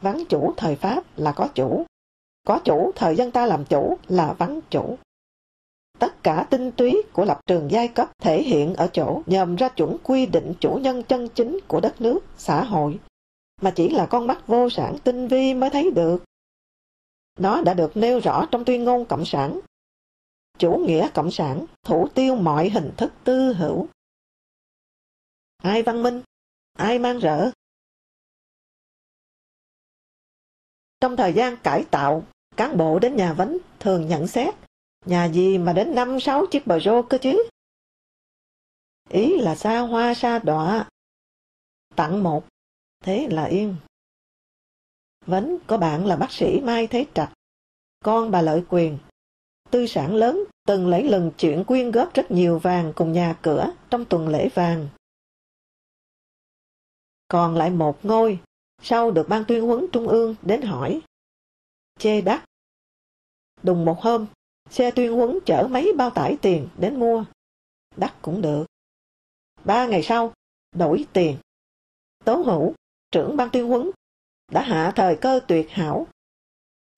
Vắng 0.00 0.24
chủ 0.28 0.54
thời 0.56 0.76
Pháp 0.76 1.04
là 1.16 1.32
có 1.32 1.48
chủ, 1.54 1.84
có 2.46 2.60
chủ 2.64 2.92
thời 2.96 3.16
dân 3.16 3.30
ta 3.30 3.46
làm 3.46 3.64
chủ 3.64 3.98
là 4.08 4.32
vắng 4.32 4.60
chủ. 4.70 4.98
Tất 5.98 6.22
cả 6.22 6.46
tinh 6.50 6.70
túy 6.72 7.02
của 7.12 7.24
lập 7.24 7.40
trường 7.46 7.70
giai 7.70 7.88
cấp 7.88 8.10
thể 8.18 8.42
hiện 8.42 8.74
ở 8.74 8.88
chỗ 8.92 9.22
nhằm 9.26 9.56
ra 9.56 9.68
chuẩn 9.68 9.96
quy 10.02 10.26
định 10.26 10.54
chủ 10.60 10.74
nhân 10.74 11.02
chân 11.02 11.28
chính 11.28 11.58
của 11.68 11.80
đất 11.80 12.00
nước, 12.00 12.20
xã 12.36 12.64
hội, 12.64 12.98
mà 13.60 13.70
chỉ 13.76 13.88
là 13.88 14.06
con 14.06 14.26
mắt 14.26 14.46
vô 14.46 14.70
sản 14.70 14.96
tinh 15.04 15.28
vi 15.28 15.54
mới 15.54 15.70
thấy 15.70 15.90
được. 15.90 16.24
Nó 17.38 17.62
đã 17.62 17.74
được 17.74 17.96
nêu 17.96 18.20
rõ 18.20 18.46
trong 18.50 18.64
tuyên 18.64 18.84
ngôn 18.84 19.04
Cộng 19.04 19.24
sản. 19.24 19.60
Chủ 20.58 20.76
nghĩa 20.86 21.08
Cộng 21.14 21.30
sản 21.30 21.66
thủ 21.82 22.08
tiêu 22.14 22.34
mọi 22.34 22.68
hình 22.68 22.90
thức 22.96 23.12
tư 23.24 23.52
hữu. 23.52 23.86
Ai 25.56 25.82
văn 25.82 26.02
minh? 26.02 26.22
Ai 26.72 26.98
mang 26.98 27.18
rỡ? 27.18 27.50
Trong 31.00 31.16
thời 31.16 31.32
gian 31.32 31.56
cải 31.56 31.84
tạo, 31.90 32.22
cán 32.56 32.76
bộ 32.76 32.98
đến 32.98 33.16
nhà 33.16 33.32
vấn 33.32 33.58
thường 33.80 34.08
nhận 34.08 34.26
xét, 34.26 34.54
nhà 35.08 35.24
gì 35.24 35.58
mà 35.58 35.72
đến 35.72 35.94
năm 35.94 36.20
sáu 36.20 36.46
chiếc 36.46 36.66
bờ 36.66 36.80
rô 36.80 37.02
cơ 37.02 37.18
chứ? 37.18 37.48
Ý 39.10 39.40
là 39.40 39.54
xa 39.54 39.78
hoa 39.78 40.14
xa 40.14 40.38
đọa. 40.38 40.88
Tặng 41.96 42.22
một, 42.22 42.44
thế 43.04 43.28
là 43.30 43.44
yên. 43.44 43.76
Vấn 45.26 45.58
có 45.66 45.78
bạn 45.78 46.06
là 46.06 46.16
bác 46.16 46.32
sĩ 46.32 46.60
Mai 46.60 46.86
Thế 46.86 47.06
Trạch, 47.14 47.32
con 48.04 48.30
bà 48.30 48.42
Lợi 48.42 48.64
Quyền. 48.68 48.98
Tư 49.70 49.86
sản 49.86 50.14
lớn 50.14 50.44
từng 50.66 50.88
lấy 50.88 51.08
lần 51.08 51.30
chuyện 51.38 51.64
quyên 51.66 51.90
góp 51.90 52.14
rất 52.14 52.30
nhiều 52.30 52.58
vàng 52.58 52.92
cùng 52.96 53.12
nhà 53.12 53.38
cửa 53.42 53.74
trong 53.90 54.04
tuần 54.04 54.28
lễ 54.28 54.48
vàng. 54.54 54.88
Còn 57.28 57.56
lại 57.56 57.70
một 57.70 58.04
ngôi 58.04 58.40
sau 58.82 59.10
được 59.10 59.26
ban 59.28 59.44
tuyên 59.44 59.66
huấn 59.66 59.86
trung 59.92 60.08
ương 60.08 60.34
đến 60.42 60.62
hỏi. 60.62 61.00
Chê 61.98 62.20
đắt. 62.20 62.44
Đùng 63.62 63.84
một 63.84 64.00
hôm, 64.00 64.26
xe 64.70 64.90
tuyên 64.90 65.12
huấn 65.12 65.38
chở 65.46 65.68
mấy 65.70 65.92
bao 65.96 66.10
tải 66.10 66.36
tiền 66.42 66.68
đến 66.78 67.00
mua. 67.00 67.24
Đắt 67.96 68.22
cũng 68.22 68.42
được. 68.42 68.66
Ba 69.64 69.86
ngày 69.86 70.02
sau, 70.02 70.32
đổi 70.72 71.06
tiền. 71.12 71.36
Tố 72.24 72.34
hữu, 72.34 72.74
trưởng 73.10 73.36
ban 73.36 73.50
tuyên 73.50 73.68
huấn, 73.68 73.90
đã 74.52 74.62
hạ 74.62 74.92
thời 74.96 75.16
cơ 75.16 75.40
tuyệt 75.48 75.70
hảo. 75.70 76.06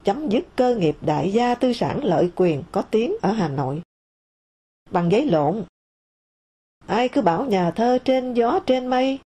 Chấm 0.04 0.28
dứt 0.28 0.44
cơ 0.56 0.76
nghiệp 0.76 0.96
đại 1.00 1.32
gia 1.32 1.54
tư 1.54 1.72
sản 1.72 2.04
lợi 2.04 2.30
quyền 2.36 2.62
có 2.72 2.82
tiếng 2.82 3.14
ở 3.22 3.32
Hà 3.32 3.48
Nội. 3.48 3.82
Bằng 4.90 5.10
giấy 5.12 5.26
lộn. 5.26 5.64
Ai 6.86 7.08
cứ 7.08 7.22
bảo 7.22 7.46
nhà 7.46 7.70
thơ 7.70 7.98
trên 8.04 8.34
gió 8.34 8.60
trên 8.66 8.86
mây. 8.86 9.18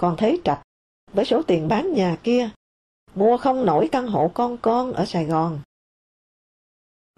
Còn 0.00 0.16
thấy 0.18 0.40
trạch 0.44 0.62
với 1.12 1.24
số 1.24 1.42
tiền 1.42 1.68
bán 1.68 1.92
nhà 1.92 2.16
kia, 2.22 2.50
mua 3.14 3.36
không 3.36 3.66
nổi 3.66 3.88
căn 3.92 4.06
hộ 4.06 4.30
con 4.34 4.58
con 4.62 4.92
ở 4.92 5.04
Sài 5.04 5.24
Gòn. 5.24 5.60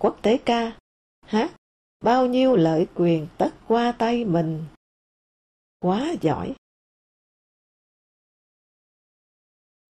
Quốc 0.02 0.18
tế 0.22 0.38
ca, 0.44 0.78
hát, 1.26 1.56
bao 2.00 2.26
nhiêu 2.26 2.56
lợi 2.56 2.86
quyền 2.94 3.28
tất 3.38 3.50
qua 3.68 3.92
tay 3.98 4.24
mình. 4.24 4.64
Quá 5.78 6.14
giỏi. 6.20 6.54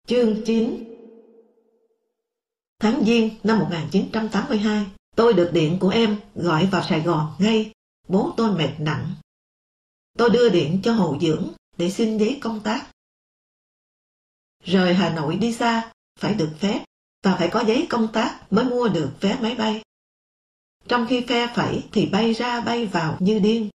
Chương 0.07 0.43
9 0.47 0.85
Tháng 2.79 3.05
Giêng 3.05 3.31
năm 3.43 3.59
1982, 3.59 4.87
tôi 5.17 5.35
được 5.35 5.51
điện 5.53 5.79
của 5.81 5.89
em 5.89 6.21
gọi 6.35 6.67
vào 6.67 6.83
Sài 6.89 7.01
Gòn 7.01 7.35
ngay, 7.39 7.73
bố 8.09 8.35
tôi 8.37 8.53
mệt 8.53 8.75
nặng. 8.79 9.15
Tôi 10.19 10.31
đưa 10.31 10.49
điện 10.49 10.81
cho 10.85 10.93
Hồ 10.93 11.19
Dưỡng 11.21 11.53
để 11.77 11.91
xin 11.91 12.19
giấy 12.19 12.39
công 12.43 12.61
tác. 12.65 12.91
Rời 14.65 14.95
Hà 14.95 15.15
Nội 15.15 15.37
đi 15.37 15.53
xa, 15.53 15.93
phải 16.21 16.35
được 16.35 16.51
phép, 16.59 16.85
và 17.23 17.37
phải 17.39 17.49
có 17.53 17.65
giấy 17.67 17.87
công 17.91 18.09
tác 18.13 18.41
mới 18.51 18.65
mua 18.65 18.89
được 18.89 19.13
vé 19.21 19.39
máy 19.43 19.55
bay. 19.55 19.83
Trong 20.89 21.07
khi 21.09 21.25
phe 21.29 21.53
phẩy 21.57 21.89
thì 21.93 22.07
bay 22.07 22.33
ra 22.33 22.61
bay 22.61 22.87
vào 22.87 23.17
như 23.21 23.39
điên. 23.39 23.71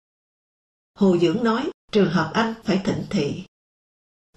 Hồ 0.95 1.17
Dưỡng 1.19 1.45
nói, 1.45 1.71
trường 1.93 2.11
hợp 2.11 2.31
anh 2.35 2.55
phải 2.65 2.81
thỉnh 2.85 3.07
thị. 3.11 3.45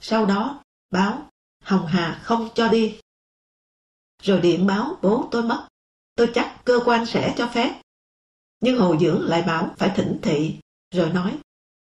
Sau 0.02 0.26
đó, 0.26 0.64
báo, 0.92 1.30
Hồng 1.64 1.88
Hà 1.88 2.22
không 2.24 2.50
cho 2.56 2.68
đi. 2.68 3.00
Rồi 4.22 4.42
điện 4.42 4.68
báo 4.68 5.00
bố 5.02 5.28
tôi 5.32 5.44
mất, 5.44 5.68
tôi 6.16 6.32
chắc 6.34 6.62
cơ 6.66 6.80
quan 6.86 7.06
sẽ 7.06 7.34
cho 7.38 7.48
phép. 7.48 7.82
Nhưng 8.60 8.80
Hồ 8.80 8.98
Dưỡng 9.00 9.22
lại 9.22 9.42
bảo 9.42 9.76
phải 9.78 9.92
thỉnh 9.96 10.20
thị, 10.22 10.60
rồi 10.92 11.10
nói, 11.10 11.38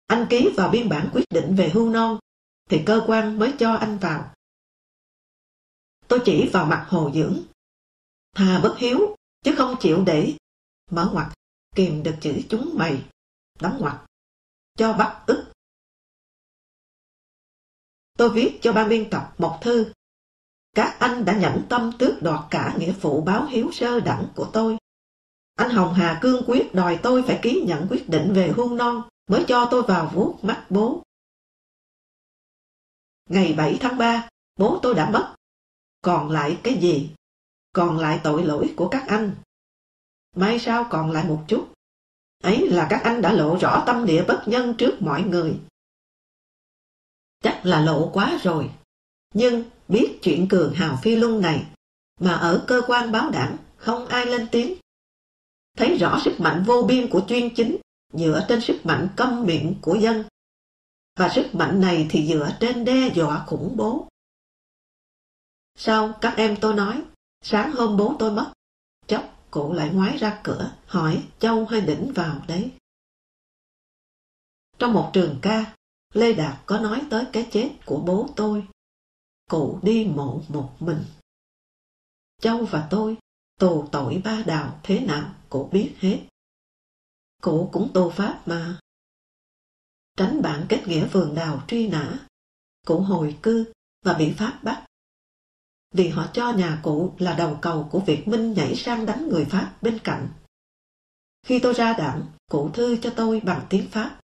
anh 0.06 0.26
ký 0.30 0.48
vào 0.56 0.68
biên 0.68 0.88
bản 0.88 1.10
quyết 1.12 1.24
định 1.30 1.54
về 1.56 1.68
hưu 1.68 1.90
non, 1.90 2.18
thì 2.70 2.82
cơ 2.86 3.04
quan 3.06 3.38
mới 3.38 3.52
cho 3.58 3.72
anh 3.72 3.98
vào. 3.98 4.34
Tôi 6.08 6.20
chỉ 6.24 6.48
vào 6.52 6.66
mặt 6.66 6.86
Hồ 6.88 7.10
Dưỡng. 7.14 7.42
Thà 8.34 8.60
bất 8.62 8.78
hiếu, 8.78 9.16
chứ 9.44 9.54
không 9.56 9.76
chịu 9.80 10.04
để. 10.06 10.36
Mở 10.90 11.10
ngoặt, 11.12 11.26
kìm 11.74 12.02
được 12.02 12.14
chữ 12.20 12.40
chúng 12.48 12.74
mày. 12.78 13.04
Đóng 13.60 13.78
ngoặt, 13.80 13.96
cho 14.76 14.92
bắt 14.92 15.24
ức. 15.26 15.52
Tôi 18.18 18.30
viết 18.30 18.58
cho 18.62 18.72
ban 18.72 18.88
biên 18.88 19.10
tập 19.10 19.34
một 19.38 19.58
thư. 19.62 19.92
Các 20.74 20.96
anh 21.00 21.24
đã 21.24 21.38
nhẫn 21.38 21.66
tâm 21.68 21.92
tước 21.98 22.22
đoạt 22.22 22.40
cả 22.50 22.76
nghĩa 22.78 22.92
vụ 22.92 23.20
báo 23.20 23.46
hiếu 23.46 23.70
sơ 23.72 24.00
đẳng 24.00 24.28
của 24.36 24.50
tôi. 24.52 24.76
Anh 25.54 25.70
Hồng 25.70 25.94
Hà 25.94 26.18
cương 26.22 26.44
quyết 26.46 26.74
đòi 26.74 27.00
tôi 27.02 27.22
phải 27.22 27.38
ký 27.42 27.64
nhận 27.66 27.86
quyết 27.90 28.08
định 28.08 28.32
về 28.34 28.52
hôn 28.56 28.76
non 28.76 29.08
mới 29.26 29.44
cho 29.48 29.68
tôi 29.70 29.82
vào 29.82 30.10
vuốt 30.14 30.38
mắt 30.42 30.66
bố. 30.70 31.02
Ngày 33.30 33.54
7 33.56 33.78
tháng 33.80 33.98
3, 33.98 34.28
bố 34.58 34.78
tôi 34.82 34.94
đã 34.94 35.10
mất. 35.10 35.34
Còn 36.00 36.30
lại 36.30 36.60
cái 36.62 36.78
gì? 36.80 37.10
Còn 37.72 37.98
lại 37.98 38.20
tội 38.24 38.44
lỗi 38.44 38.74
của 38.76 38.88
các 38.88 39.04
anh. 39.08 39.34
May 40.36 40.58
sao 40.58 40.86
còn 40.90 41.10
lại 41.10 41.24
một 41.24 41.44
chút. 41.48 41.68
Ấy 42.42 42.68
là 42.68 42.86
các 42.90 43.00
anh 43.04 43.22
đã 43.22 43.32
lộ 43.32 43.56
rõ 43.60 43.82
tâm 43.86 44.06
địa 44.06 44.24
bất 44.28 44.42
nhân 44.46 44.74
trước 44.78 45.02
mọi 45.02 45.22
người. 45.22 45.60
Chắc 47.42 47.60
là 47.64 47.80
lộ 47.80 48.10
quá 48.12 48.38
rồi. 48.42 48.70
Nhưng 49.34 49.64
biết 49.88 50.18
chuyện 50.22 50.48
cường 50.48 50.74
hào 50.74 50.98
phi 51.02 51.16
luân 51.16 51.40
này, 51.40 51.66
mà 52.20 52.34
ở 52.34 52.64
cơ 52.66 52.80
quan 52.86 53.12
báo 53.12 53.30
đảng 53.30 53.56
không 53.76 54.06
ai 54.06 54.26
lên 54.26 54.48
tiếng. 54.52 54.74
Thấy 55.76 55.96
rõ 55.98 56.20
sức 56.24 56.40
mạnh 56.40 56.64
vô 56.66 56.82
biên 56.88 57.10
của 57.10 57.22
chuyên 57.28 57.54
chính 57.54 57.76
dựa 58.12 58.46
trên 58.48 58.60
sức 58.60 58.80
mạnh 58.84 59.08
câm 59.16 59.44
miệng 59.44 59.74
của 59.80 59.94
dân. 59.94 60.24
Và 61.18 61.28
sức 61.34 61.54
mạnh 61.54 61.80
này 61.80 62.06
thì 62.10 62.26
dựa 62.26 62.56
trên 62.60 62.84
đe 62.84 63.10
dọa 63.14 63.44
khủng 63.46 63.76
bố. 63.76 64.08
Sau 65.74 66.12
các 66.20 66.34
em 66.36 66.56
tôi 66.60 66.74
nói, 66.74 67.02
sáng 67.42 67.72
hôm 67.72 67.96
bố 67.96 68.16
tôi 68.18 68.30
mất, 68.30 68.52
cụ 69.56 69.72
lại 69.72 69.90
ngoái 69.90 70.18
ra 70.18 70.40
cửa, 70.44 70.76
hỏi 70.86 71.28
Châu 71.38 71.64
hay 71.64 71.80
Đỉnh 71.80 72.12
vào 72.14 72.42
đấy. 72.48 72.72
Trong 74.78 74.92
một 74.92 75.10
trường 75.12 75.38
ca, 75.42 75.76
Lê 76.14 76.32
Đạt 76.32 76.62
có 76.66 76.78
nói 76.78 77.02
tới 77.10 77.26
cái 77.32 77.48
chết 77.52 77.70
của 77.86 78.02
bố 78.06 78.28
tôi. 78.36 78.66
Cụ 79.50 79.80
đi 79.82 80.04
mộ 80.04 80.42
một 80.48 80.76
mình. 80.80 81.04
Châu 82.40 82.64
và 82.64 82.86
tôi 82.90 83.16
tù 83.60 83.88
tội 83.92 84.22
ba 84.24 84.42
đào 84.46 84.80
thế 84.82 85.00
nào 85.00 85.34
cụ 85.48 85.68
biết 85.72 85.94
hết. 85.98 86.26
Cụ 87.42 87.70
cũng 87.72 87.92
tù 87.94 88.10
pháp 88.10 88.42
mà. 88.46 88.78
Tránh 90.16 90.42
bản 90.42 90.66
kết 90.68 90.82
nghĩa 90.86 91.06
vườn 91.06 91.34
đào 91.34 91.64
truy 91.68 91.88
nã. 91.88 92.26
Cụ 92.86 93.00
hồi 93.00 93.38
cư 93.42 93.72
và 94.04 94.14
bị 94.14 94.34
Pháp 94.38 94.60
bắt. 94.62 94.86
Vì 95.96 96.08
họ 96.08 96.26
cho 96.32 96.52
nhà 96.52 96.80
cụ 96.82 97.14
là 97.18 97.34
đầu 97.34 97.58
cầu 97.62 97.88
của 97.90 98.00
Việt 98.00 98.28
Minh 98.28 98.52
nhảy 98.52 98.74
sang 98.74 99.06
đánh 99.06 99.28
người 99.28 99.44
Pháp 99.44 99.76
bên 99.82 99.98
cạnh. 100.04 100.28
Khi 101.46 101.58
tôi 101.58 101.74
ra 101.74 101.92
đảng, 101.92 102.26
cụ 102.50 102.70
thư 102.74 102.96
cho 102.96 103.12
tôi 103.16 103.40
bằng 103.40 103.66
tiếng 103.70 103.88
Pháp. 103.90 104.20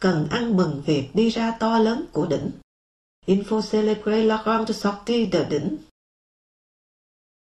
Cần 0.00 0.26
ăn 0.30 0.56
mừng 0.56 0.82
việc 0.86 1.10
đi 1.14 1.28
ra 1.28 1.56
to 1.60 1.78
lớn 1.78 2.06
của 2.12 2.26
đỉnh. 2.26 2.50
Il 3.26 3.42
faut 3.42 3.62
célébrer 3.62 4.26
la 4.26 4.42
grande 4.42 4.74
sortie 4.74 5.28
de 5.32 5.44
đỉnh. 5.44 5.76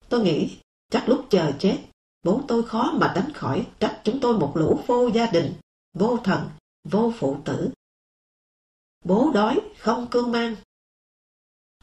Tôi 0.09 0.23
nghĩ, 0.23 0.57
chắc 0.91 1.09
lúc 1.09 1.25
chờ 1.29 1.51
chết, 1.59 1.77
bố 2.23 2.41
tôi 2.47 2.63
khó 2.63 2.91
mà 2.93 3.13
đánh 3.15 3.33
khỏi 3.33 3.67
trách 3.79 4.01
chúng 4.03 4.19
tôi 4.21 4.39
một 4.39 4.51
lũ 4.55 4.79
vô 4.87 5.09
gia 5.13 5.25
đình, 5.31 5.53
vô 5.93 6.17
thần, 6.23 6.49
vô 6.83 7.13
phụ 7.19 7.37
tử. 7.45 7.69
Bố 9.05 9.31
đói, 9.33 9.59
không 9.77 10.07
cương 10.11 10.31
mang. 10.31 10.55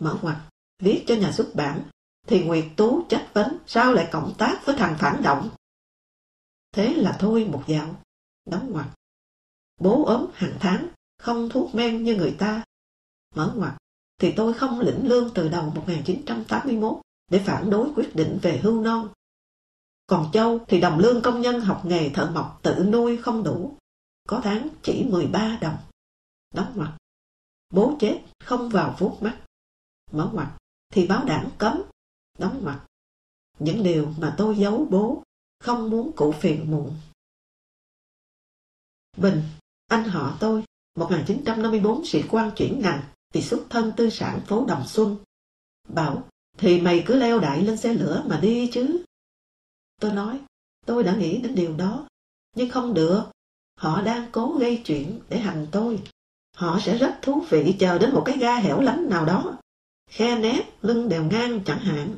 Mở 0.01 0.19
ngoặt, 0.23 0.37
viết 0.85 1.05
cho 1.07 1.15
nhà 1.15 1.33
xuất 1.33 1.51
bản, 1.55 1.83
thì 2.27 2.45
Nguyệt 2.45 2.65
Tú 2.77 3.05
trách 3.09 3.31
vấn 3.35 3.59
sao 3.67 3.93
lại 3.93 4.09
cộng 4.13 4.35
tác 4.39 4.61
với 4.65 4.77
thằng 4.79 4.97
phản 4.99 5.23
động. 5.23 5.51
Thế 6.73 6.95
là 6.95 7.17
thôi 7.21 7.49
một 7.53 7.63
dạo, 7.67 7.97
đóng 8.45 8.73
ngoặt. 8.73 8.87
Bố 9.81 10.05
ốm 10.05 10.27
hàng 10.35 10.57
tháng, 10.61 10.89
không 11.19 11.49
thuốc 11.49 11.75
men 11.75 12.05
như 12.05 12.17
người 12.17 12.37
ta. 12.39 12.65
Mở 13.35 13.53
ngoặt, 13.57 13.75
thì 14.21 14.33
tôi 14.37 14.55
không 14.55 14.81
lĩnh 14.81 15.09
lương 15.09 15.31
từ 15.35 15.49
đầu 15.49 15.71
1981 15.71 17.01
để 17.31 17.43
phản 17.47 17.71
đối 17.71 17.93
quyết 17.95 18.17
định 18.17 18.39
về 18.43 18.61
hưu 18.63 18.81
non. 18.81 19.09
Còn 20.07 20.31
Châu 20.33 20.59
thì 20.69 20.81
đồng 20.81 20.99
lương 20.99 21.23
công 21.23 21.41
nhân 21.41 21.61
học 21.61 21.83
nghề 21.85 22.09
thợ 22.09 22.31
mộc 22.35 22.61
tự 22.63 22.85
nuôi 22.93 23.17
không 23.17 23.43
đủ, 23.43 23.77
có 24.29 24.41
tháng 24.45 24.69
chỉ 24.83 25.07
13 25.11 25.59
đồng. 25.61 25.77
Đóng 26.55 26.73
ngoặt. 26.75 26.91
Bố 27.71 27.97
chết 28.01 28.23
không 28.45 28.69
vào 28.69 28.97
vuốt 28.99 29.23
mắt. 29.23 29.41
Mở 30.13 30.31
ngoặt 30.33 30.49
thì 30.95 31.07
báo 31.07 31.25
đảng 31.25 31.51
cấm. 31.59 31.83
Đóng 32.39 32.65
mặt 32.65 32.87
Những 33.59 33.83
điều 33.83 34.13
mà 34.19 34.35
tôi 34.39 34.57
giấu 34.57 34.87
bố, 34.91 35.23
không 35.61 35.91
muốn 35.91 36.13
cụ 36.17 36.33
phiền 36.33 36.71
muộn. 36.71 36.97
Bình, 39.17 39.43
anh 39.87 40.05
họ 40.05 40.37
tôi, 40.41 40.65
1954 40.99 42.07
sĩ 42.07 42.23
quan 42.31 42.51
chuyển 42.57 42.81
ngành 42.81 43.03
thì 43.33 43.43
xuất 43.43 43.67
thân 43.71 43.93
tư 43.97 44.11
sản 44.11 44.41
phố 44.47 44.67
Đồng 44.67 44.87
Xuân. 44.87 45.17
Bảo, 45.89 46.29
thì 46.59 46.81
mày 46.81 47.05
cứ 47.07 47.15
leo 47.15 47.41
đại 47.41 47.63
lên 47.63 47.77
xe 47.77 47.95
lửa 47.95 48.25
mà 48.27 48.41
đi 48.41 48.71
chứ. 48.73 49.05
Tôi 50.01 50.13
nói, 50.13 50.41
tôi 50.87 51.03
đã 51.03 51.17
nghĩ 51.17 51.39
đến 51.39 51.55
điều 51.55 51.77
đó, 51.77 52.09
nhưng 52.57 52.71
không 52.71 52.95
được. 52.95 53.25
Họ 53.77 54.03
đang 54.03 54.29
cố 54.33 54.57
gây 54.61 54.83
chuyện 54.85 55.21
để 55.29 55.39
hành 55.39 55.67
tôi. 55.73 56.03
Họ 56.57 56.79
sẽ 56.83 56.99
rất 56.99 57.19
thú 57.23 57.45
vị 57.51 57.77
chờ 57.79 57.99
đến 57.99 58.15
một 58.15 58.23
cái 58.27 58.39
ga 58.39 58.57
hẻo 58.57 58.81
lánh 58.81 59.09
nào 59.11 59.25
đó. 59.25 59.59
Khe 60.07 60.39
nét, 60.39 60.63
lưng 60.83 61.09
đều 61.09 61.25
ngang 61.25 61.61
chẳng 61.67 61.79
hạn. 61.79 62.17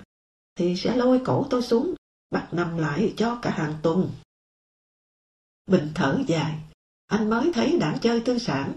Thì 0.55 0.77
sẽ 0.77 0.97
lôi 0.97 1.21
cổ 1.25 1.47
tôi 1.51 1.63
xuống, 1.63 1.95
bắt 2.31 2.49
nằm 2.53 2.79
lại 2.79 3.15
cho 3.17 3.39
cả 3.43 3.51
hàng 3.51 3.75
tuần. 3.83 4.11
Bình 5.67 5.93
thở 5.95 6.19
dài, 6.27 6.59
anh 7.07 7.31
mới 7.31 7.51
thấy 7.55 7.79
đảng 7.81 7.99
chơi 8.01 8.21
tư 8.21 8.39
sản. 8.39 8.73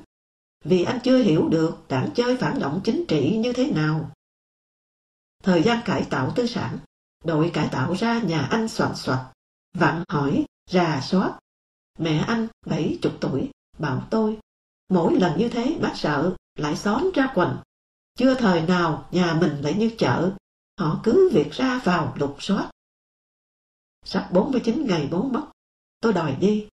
Vì 0.66 0.84
anh 0.84 1.00
chưa 1.04 1.18
hiểu 1.18 1.50
được 1.50 1.78
đảng 1.90 2.10
chơi 2.16 2.38
phản 2.38 2.60
động 2.60 2.82
chính 2.84 3.06
trị 3.08 3.38
như 3.38 3.54
thế 3.54 3.72
nào. 3.72 4.12
Thời 5.44 5.64
gian 5.64 5.82
cải 5.86 6.08
tạo 6.10 6.34
tư 6.36 6.48
sản 6.48 6.80
Đội 7.24 7.52
cải 7.54 7.70
tạo 7.72 7.94
ra 7.94 8.20
nhà 8.20 8.42
anh 8.42 8.68
soạn 8.68 8.96
soạt, 8.96 9.20
vặn 9.74 10.04
hỏi, 10.10 10.46
rà 10.72 11.02
soát. 11.02 11.40
Mẹ 11.98 12.24
anh, 12.28 12.48
bảy 12.66 13.00
chục 13.02 13.14
tuổi, 13.22 13.50
bảo 13.78 14.08
tôi, 14.12 14.38
mỗi 14.90 15.16
lần 15.16 15.40
như 15.40 15.50
thế 15.50 15.78
bác 15.82 15.94
sợ, 15.96 16.36
lại 16.56 16.76
xóm 16.76 17.12
ra 17.16 17.32
quần. 17.36 17.58
Chưa 18.20 18.36
thời 18.36 18.62
nào 18.62 19.08
nhà 19.12 19.38
mình 19.42 19.62
lại 19.62 19.74
như 19.74 19.92
chợ, 19.98 20.32
họ 20.80 21.00
cứ 21.04 21.30
việc 21.34 21.52
ra 21.52 21.82
vào 21.84 22.14
lục 22.18 22.36
soát. 22.40 22.72
Sắp 24.06 24.30
49 24.34 24.86
ngày 24.88 25.08
bố 25.12 25.24
mất, 25.24 25.48
tôi 26.02 26.14
đòi 26.14 26.36
đi. 26.36 26.68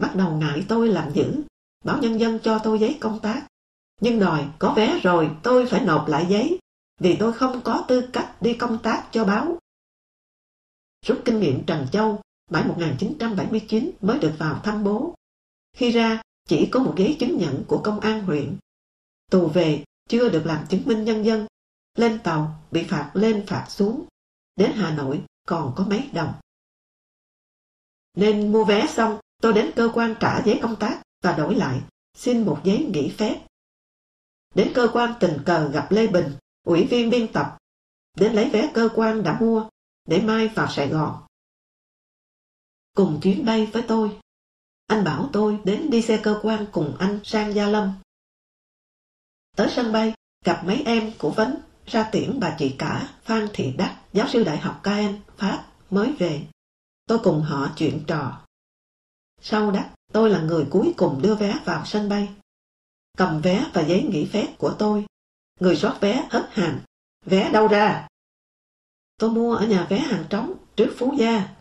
Bắt 0.00 0.16
đầu 0.16 0.36
ngại 0.36 0.64
tôi 0.68 0.88
làm 0.88 1.12
dữ, 1.14 1.42
báo 1.84 1.98
nhân 2.02 2.20
dân 2.20 2.38
cho 2.42 2.60
tôi 2.64 2.78
giấy 2.78 2.98
công 3.00 3.20
tác. 3.20 3.46
Nhưng 4.00 4.18
đòi 4.18 4.48
có 4.58 4.74
vé 4.76 5.00
rồi 5.02 5.30
tôi 5.42 5.66
phải 5.66 5.84
nộp 5.84 6.08
lại 6.08 6.26
giấy, 6.28 6.58
vì 7.00 7.16
tôi 7.16 7.32
không 7.32 7.60
có 7.64 7.84
tư 7.88 8.10
cách 8.12 8.36
đi 8.40 8.54
công 8.54 8.78
tác 8.82 9.08
cho 9.12 9.24
báo. 9.24 9.58
Rút 11.06 11.22
kinh 11.24 11.40
nghiệm 11.40 11.64
Trần 11.66 11.86
Châu, 11.92 12.20
mãi 12.50 12.64
1979 12.68 13.90
mới 14.00 14.18
được 14.18 14.32
vào 14.38 14.60
thăm 14.64 14.84
bố. 14.84 15.14
Khi 15.76 15.90
ra, 15.90 16.22
chỉ 16.48 16.68
có 16.72 16.80
một 16.80 16.94
giấy 16.96 17.16
chứng 17.20 17.38
nhận 17.38 17.64
của 17.68 17.80
công 17.84 18.00
an 18.00 18.20
huyện. 18.20 18.56
Tù 19.30 19.46
về, 19.46 19.84
chưa 20.08 20.28
được 20.28 20.42
làm 20.46 20.66
chứng 20.66 20.82
minh 20.86 21.04
nhân 21.04 21.24
dân. 21.24 21.46
Lên 21.94 22.18
tàu, 22.24 22.64
bị 22.70 22.84
phạt 22.84 23.10
lên 23.14 23.44
phạt 23.46 23.66
xuống. 23.68 24.04
Đến 24.56 24.72
Hà 24.74 24.94
Nội, 24.94 25.22
còn 25.46 25.72
có 25.76 25.84
mấy 25.84 26.10
đồng. 26.12 26.34
Nên 28.14 28.52
mua 28.52 28.64
vé 28.64 28.86
xong, 28.86 29.18
tôi 29.42 29.52
đến 29.52 29.70
cơ 29.76 29.90
quan 29.94 30.14
trả 30.20 30.42
giấy 30.44 30.58
công 30.62 30.76
tác 30.76 31.02
và 31.22 31.32
đổi 31.32 31.54
lại, 31.54 31.80
xin 32.16 32.46
một 32.46 32.60
giấy 32.64 32.86
nghỉ 32.92 33.14
phép. 33.18 33.46
Đến 34.54 34.72
cơ 34.74 34.88
quan 34.92 35.14
tình 35.20 35.38
cờ 35.46 35.68
gặp 35.68 35.86
Lê 35.90 36.06
Bình, 36.06 36.32
ủy 36.66 36.84
viên 36.84 37.10
biên 37.10 37.32
tập, 37.32 37.58
đến 38.16 38.32
lấy 38.32 38.50
vé 38.50 38.70
cơ 38.74 38.88
quan 38.94 39.22
đã 39.22 39.40
mua 39.40 39.68
để 40.04 40.20
mai 40.20 40.48
vào 40.48 40.68
Sài 40.70 40.88
Gòn. 40.88 41.22
Cùng 42.94 43.20
chuyến 43.22 43.44
bay 43.44 43.66
với 43.66 43.84
tôi, 43.88 44.18
anh 44.86 45.04
bảo 45.04 45.30
tôi 45.32 45.60
đến 45.64 45.90
đi 45.90 46.02
xe 46.02 46.20
cơ 46.22 46.40
quan 46.42 46.66
cùng 46.72 46.96
anh 46.98 47.20
sang 47.24 47.54
Gia 47.54 47.66
Lâm. 47.66 47.92
Tới 49.58 49.70
sân 49.70 49.92
bay, 49.92 50.12
gặp 50.44 50.62
mấy 50.64 50.82
em 50.86 51.12
của 51.18 51.30
Vấn 51.30 51.54
ra 51.86 52.08
tiễn 52.12 52.40
bà 52.40 52.56
chị 52.58 52.74
cả 52.78 53.08
Phan 53.22 53.48
Thị 53.52 53.74
Đắc, 53.78 54.00
giáo 54.12 54.28
sư 54.28 54.44
đại 54.44 54.58
học 54.58 54.80
Caen, 54.82 55.20
Pháp, 55.36 55.66
mới 55.90 56.12
về. 56.18 56.42
Tôi 57.06 57.18
cùng 57.24 57.42
họ 57.42 57.70
chuyện 57.76 58.04
trò. 58.06 58.40
Sau 59.40 59.70
Đắc, 59.70 59.90
tôi 60.12 60.30
là 60.30 60.40
người 60.40 60.66
cuối 60.70 60.94
cùng 60.96 61.22
đưa 61.22 61.34
vé 61.34 61.60
vào 61.64 61.84
sân 61.84 62.08
bay. 62.08 62.28
cầm 63.16 63.40
vé 63.40 63.70
và 63.74 63.82
giấy 63.82 64.02
nghỉ 64.02 64.28
phép 64.32 64.46
của 64.58 64.74
tôi. 64.78 65.04
Người 65.60 65.76
soát 65.76 66.00
vé 66.00 66.28
hất 66.30 66.48
hàm. 66.52 66.80
Vé 67.26 67.50
đâu 67.50 67.68
ra? 67.68 68.08
Tôi 69.16 69.30
mua 69.30 69.54
ở 69.54 69.66
nhà 69.66 69.86
vé 69.90 69.98
hàng 69.98 70.24
trống, 70.30 70.54
trước 70.76 70.94
Phú 70.98 71.14
Gia. 71.18 71.56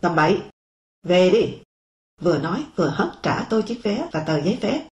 Tầm 0.00 0.16
bậy, 0.16 0.42
về 1.02 1.30
đi. 1.30 1.58
Vừa 2.20 2.38
nói 2.38 2.64
vừa 2.76 2.88
hất 2.88 3.12
trả 3.22 3.46
tôi 3.50 3.62
chiếc 3.62 3.80
vé 3.82 4.08
và 4.12 4.24
tờ 4.26 4.40
giấy 4.40 4.58
phép. 4.60 4.88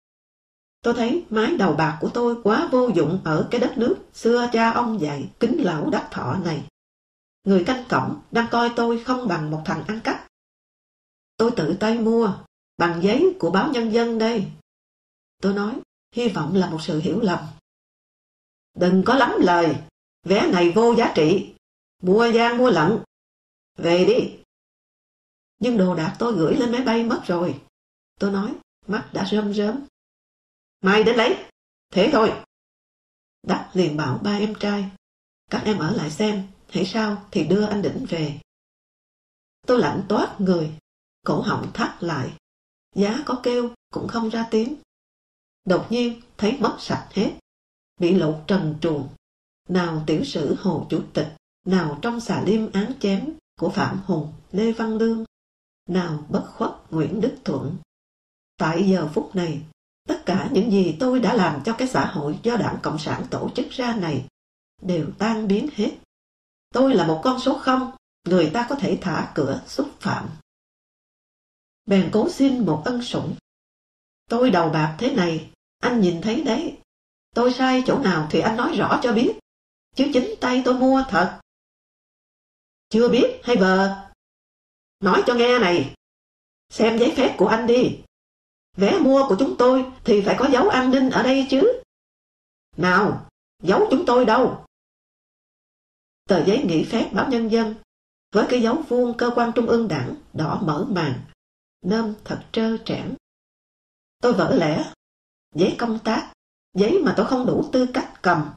Tôi 0.86 0.94
thấy 0.94 1.24
mái 1.30 1.56
đầu 1.56 1.72
bạc 1.72 1.98
của 2.00 2.10
tôi 2.14 2.36
quá 2.42 2.68
vô 2.72 2.88
dụng 2.94 3.20
ở 3.24 3.48
cái 3.50 3.60
đất 3.60 3.78
nước 3.78 3.96
xưa 4.14 4.48
cha 4.52 4.70
ông 4.70 5.00
dạy 5.00 5.28
kính 5.40 5.64
lão 5.64 5.90
đắc 5.90 6.08
thọ 6.10 6.36
này. 6.44 6.64
Người 7.44 7.64
canh 7.64 7.84
cổng 7.88 8.20
đang 8.30 8.46
coi 8.50 8.70
tôi 8.76 9.04
không 9.04 9.28
bằng 9.28 9.50
một 9.50 9.62
thằng 9.64 9.84
ăn 9.86 10.00
cắp. 10.04 10.26
Tôi 11.36 11.50
tự 11.56 11.76
tay 11.80 11.98
mua, 11.98 12.38
bằng 12.76 13.02
giấy 13.02 13.36
của 13.38 13.50
báo 13.50 13.70
nhân 13.72 13.92
dân 13.92 14.18
đây. 14.18 14.46
Tôi 15.42 15.54
nói, 15.54 15.80
hy 16.14 16.28
vọng 16.28 16.54
là 16.54 16.70
một 16.70 16.82
sự 16.82 17.00
hiểu 17.00 17.20
lầm. 17.20 17.38
Đừng 18.74 19.02
có 19.06 19.14
lắm 19.14 19.32
lời, 19.38 19.76
vé 20.22 20.46
này 20.52 20.72
vô 20.74 20.94
giá 20.94 21.12
trị, 21.14 21.54
mua 22.02 22.32
gian 22.32 22.58
mua 22.58 22.70
lận. 22.70 22.98
Về 23.78 24.04
đi. 24.04 24.36
Nhưng 25.58 25.78
đồ 25.78 25.94
đạc 25.94 26.16
tôi 26.18 26.32
gửi 26.32 26.54
lên 26.54 26.72
máy 26.72 26.82
bay 26.82 27.04
mất 27.04 27.22
rồi. 27.26 27.60
Tôi 28.20 28.30
nói, 28.32 28.54
mắt 28.86 29.08
đã 29.12 29.26
rơm 29.30 29.54
rớm. 29.54 29.86
Mai 30.86 31.04
đến 31.04 31.16
lấy. 31.16 31.44
Thế 31.92 32.10
thôi. 32.12 32.42
Đắc 33.42 33.70
liền 33.74 33.96
bảo 33.96 34.18
ba 34.18 34.36
em 34.36 34.54
trai. 34.60 34.90
Các 35.50 35.62
em 35.64 35.78
ở 35.78 35.96
lại 35.96 36.10
xem, 36.10 36.48
hãy 36.68 36.84
sao 36.84 37.26
thì 37.30 37.44
đưa 37.44 37.64
anh 37.64 37.82
Đỉnh 37.82 38.06
về. 38.08 38.40
Tôi 39.66 39.78
lạnh 39.78 40.02
toát 40.08 40.36
người, 40.40 40.72
cổ 41.24 41.40
họng 41.40 41.70
thắt 41.74 42.02
lại. 42.02 42.36
Giá 42.94 43.22
có 43.26 43.40
kêu 43.42 43.70
cũng 43.92 44.08
không 44.08 44.28
ra 44.28 44.48
tiếng. 44.50 44.76
Đột 45.64 45.86
nhiên 45.90 46.20
thấy 46.38 46.58
mất 46.60 46.76
sạch 46.80 47.08
hết. 47.12 47.32
Bị 48.00 48.14
lột 48.14 48.44
trần 48.46 48.78
truồng. 48.80 49.08
Nào 49.68 50.04
tiểu 50.06 50.24
sử 50.24 50.56
Hồ 50.58 50.86
Chủ 50.90 51.02
tịch, 51.14 51.28
nào 51.64 51.98
trong 52.02 52.20
xà 52.20 52.42
liêm 52.46 52.72
án 52.72 52.92
chém 53.00 53.32
của 53.60 53.70
Phạm 53.70 54.02
Hùng, 54.06 54.32
Lê 54.52 54.72
Văn 54.72 54.96
Lương, 54.96 55.24
nào 55.88 56.26
bất 56.28 56.46
khuất 56.56 56.70
Nguyễn 56.90 57.20
Đức 57.20 57.36
Thuận. 57.44 57.76
Tại 58.56 58.88
giờ 58.88 59.08
phút 59.14 59.34
này, 59.34 59.62
tất 60.06 60.22
cả 60.26 60.48
những 60.52 60.70
gì 60.70 60.96
tôi 61.00 61.20
đã 61.20 61.34
làm 61.34 61.62
cho 61.64 61.74
cái 61.78 61.88
xã 61.88 62.06
hội 62.06 62.38
do 62.42 62.56
đảng 62.56 62.78
Cộng 62.82 62.98
sản 62.98 63.26
tổ 63.30 63.50
chức 63.54 63.70
ra 63.70 63.96
này 63.96 64.26
đều 64.82 65.06
tan 65.18 65.48
biến 65.48 65.68
hết. 65.74 65.90
Tôi 66.74 66.94
là 66.94 67.06
một 67.06 67.20
con 67.24 67.40
số 67.40 67.58
không, 67.58 67.92
người 68.24 68.50
ta 68.54 68.66
có 68.68 68.74
thể 68.74 68.98
thả 69.00 69.32
cửa 69.34 69.62
xúc 69.66 69.88
phạm. 70.00 70.28
Bèn 71.86 72.10
cố 72.12 72.30
xin 72.30 72.66
một 72.66 72.82
ân 72.84 73.02
sủng. 73.02 73.34
Tôi 74.30 74.50
đầu 74.50 74.70
bạc 74.70 74.96
thế 74.98 75.14
này, 75.14 75.50
anh 75.78 76.00
nhìn 76.00 76.20
thấy 76.22 76.42
đấy. 76.42 76.78
Tôi 77.34 77.52
sai 77.52 77.82
chỗ 77.86 77.98
nào 77.98 78.28
thì 78.30 78.40
anh 78.40 78.56
nói 78.56 78.76
rõ 78.76 79.00
cho 79.02 79.12
biết. 79.12 79.38
Chứ 79.94 80.10
chính 80.14 80.34
tay 80.40 80.62
tôi 80.64 80.74
mua 80.74 81.04
thật. 81.08 81.40
Chưa 82.88 83.08
biết 83.08 83.40
hay 83.42 83.56
vờ? 83.56 83.96
Nói 85.00 85.22
cho 85.26 85.34
nghe 85.34 85.58
này. 85.58 85.94
Xem 86.68 86.98
giấy 86.98 87.12
phép 87.16 87.34
của 87.38 87.46
anh 87.46 87.66
đi. 87.66 87.98
Vé 88.76 88.98
mua 88.98 89.28
của 89.28 89.36
chúng 89.38 89.56
tôi 89.58 89.84
thì 90.04 90.22
phải 90.22 90.36
có 90.38 90.48
dấu 90.52 90.68
an 90.68 90.90
ninh 90.90 91.10
ở 91.10 91.22
đây 91.22 91.46
chứ. 91.50 91.82
Nào, 92.76 93.26
dấu 93.62 93.88
chúng 93.90 94.06
tôi 94.06 94.24
đâu? 94.24 94.64
Tờ 96.28 96.44
giấy 96.44 96.64
nghỉ 96.64 96.84
phép 96.84 97.10
báo 97.12 97.28
nhân 97.30 97.50
dân 97.50 97.74
với 98.32 98.46
cái 98.48 98.62
dấu 98.62 98.82
vuông 98.88 99.16
cơ 99.16 99.30
quan 99.34 99.52
trung 99.54 99.66
ương 99.66 99.88
đảng 99.88 100.14
đỏ 100.32 100.60
mở 100.62 100.86
màn, 100.88 101.20
nôm 101.84 102.14
thật 102.24 102.44
trơ 102.52 102.76
trẽn. 102.84 103.14
Tôi 104.22 104.32
vỡ 104.32 104.54
lẽ, 104.54 104.92
giấy 105.54 105.74
công 105.78 105.98
tác, 105.98 106.32
giấy 106.74 106.98
mà 107.04 107.14
tôi 107.16 107.26
không 107.26 107.46
đủ 107.46 107.68
tư 107.72 107.86
cách 107.94 108.12
cầm. 108.22 108.50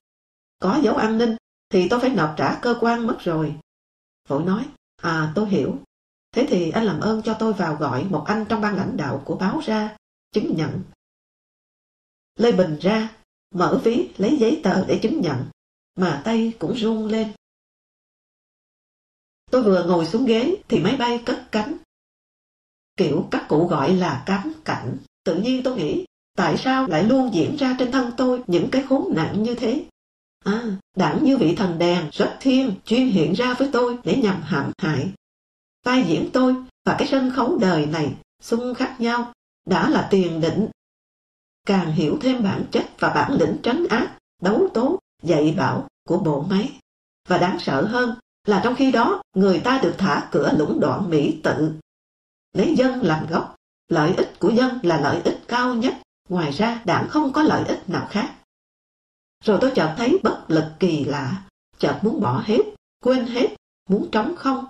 Có 0.60 0.80
dấu 0.84 0.96
an 0.96 1.18
ninh 1.18 1.36
thì 1.70 1.90
tôi 1.90 2.00
phải 2.00 2.10
nộp 2.10 2.34
trả 2.38 2.60
cơ 2.62 2.76
quan 2.82 3.08
mất 3.08 3.18
rồi. 3.20 3.56
Vội 4.28 4.44
nói, 4.44 4.66
à 5.02 5.32
tôi 5.36 5.50
hiểu. 5.50 5.78
Thế 6.32 6.48
thì 6.50 6.72
anh 6.72 6.86
làm 6.86 7.00
ơn 7.00 7.22
cho 7.22 7.36
tôi 7.40 7.54
vào 7.54 7.76
gọi 7.76 8.04
một 8.04 8.24
anh 8.28 8.46
trong 8.50 8.62
ban 8.62 8.76
lãnh 8.76 8.98
đạo 8.98 9.22
của 9.26 9.36
báo 9.36 9.60
ra, 9.64 9.98
chứng 10.32 10.56
nhận. 10.56 10.82
Lê 12.36 12.52
Bình 12.52 12.78
ra, 12.82 13.16
mở 13.56 13.82
ví 13.84 14.10
lấy 14.18 14.38
giấy 14.40 14.60
tờ 14.64 14.86
để 14.86 15.00
chứng 15.02 15.22
nhận, 15.22 15.46
mà 15.96 16.22
tay 16.26 16.54
cũng 16.60 16.74
run 16.74 17.08
lên. 17.08 17.32
Tôi 19.52 19.64
vừa 19.64 19.86
ngồi 19.86 20.06
xuống 20.06 20.26
ghế 20.26 20.56
thì 20.68 20.80
máy 20.80 20.96
bay 20.98 21.24
cất 21.26 21.48
cánh. 21.52 21.78
Kiểu 22.98 23.28
các 23.32 23.46
cụ 23.50 23.68
gọi 23.68 23.94
là 23.94 24.24
cám 24.26 24.54
cảnh. 24.66 24.98
Tự 25.24 25.42
nhiên 25.42 25.64
tôi 25.64 25.78
nghĩ, 25.78 26.06
tại 26.38 26.58
sao 26.58 26.88
lại 26.88 27.04
luôn 27.04 27.34
diễn 27.34 27.56
ra 27.56 27.76
trên 27.80 27.92
thân 27.92 28.12
tôi 28.18 28.44
những 28.48 28.70
cái 28.72 28.84
khốn 28.90 29.14
nạn 29.16 29.44
như 29.44 29.56
thế? 29.56 29.86
À, 30.46 30.78
đảng 30.96 31.24
như 31.24 31.38
vị 31.38 31.56
thần 31.56 31.80
đèn 31.80 32.10
rất 32.12 32.38
thiên 32.40 32.72
chuyên 32.86 33.08
hiện 33.08 33.34
ra 33.34 33.54
với 33.54 33.70
tôi 33.74 33.98
để 34.04 34.16
nhằm 34.16 34.42
hãm 34.42 34.72
hại. 34.78 35.12
Vai 35.86 36.06
diễn 36.08 36.30
tôi 36.34 36.56
và 36.86 36.96
cái 37.00 37.08
sân 37.08 37.32
khấu 37.36 37.58
đời 37.58 37.86
này 37.86 38.16
xung 38.42 38.74
khắc 38.74 39.02
nhau 39.02 39.34
đã 39.70 39.90
là 39.90 40.08
tiền 40.12 40.41
định. 40.41 40.68
Càng 41.66 41.91
hiểu 41.91 42.18
thêm 42.22 42.44
bản 42.44 42.66
chất 42.72 42.86
và 43.00 43.10
bản 43.10 43.32
lĩnh 43.32 43.58
trấn 43.64 43.88
áp, 43.90 44.18
đấu 44.41 44.70
tố, 44.74 45.00
dạy 45.24 45.54
bảo 45.58 45.88
của 46.08 46.18
bộ 46.18 46.41
máy. 46.50 46.80
Và 47.28 47.38
đáng 47.38 47.60
sợ 47.60 47.86
hơn 47.86 48.16
là 48.46 48.62
trong 48.64 48.76
khi 48.76 48.91
đó 48.91 49.22
người 49.36 49.60
ta 49.60 49.80
được 49.84 49.96
thả 49.98 50.28
cửa 50.32 50.54
lũng 50.58 50.80
đoạn 50.80 51.10
Mỹ 51.10 51.40
tự. 51.44 51.74
Lấy 52.54 52.76
dân 52.76 53.02
làm 53.02 53.28
gốc, 53.28 53.56
lợi 53.88 54.14
ích 54.18 54.40
của 54.40 54.50
dân 54.50 54.80
là 54.84 55.02
lợi 55.02 55.22
ích 55.22 55.40
cao 55.48 55.76
nhất, 55.76 55.94
ngoài 56.30 56.52
ra 56.52 56.82
đảng 56.86 57.08
không 57.10 57.34
có 57.34 57.44
lợi 57.44 57.64
ích 57.68 57.90
nào 57.90 58.08
khác. 58.10 58.36
Rồi 59.44 59.58
tôi 59.62 59.72
chợt 59.76 59.96
thấy 59.98 60.20
bất 60.24 60.44
lực 60.48 60.66
kỳ 60.80 61.06
lạ, 61.06 61.44
chợt 61.78 62.00
muốn 62.02 62.22
bỏ 62.22 62.44
hết, 62.46 62.60
quên 63.04 63.26
hết, 63.26 63.56
muốn 63.90 64.12
trống 64.12 64.36
không, 64.36 64.66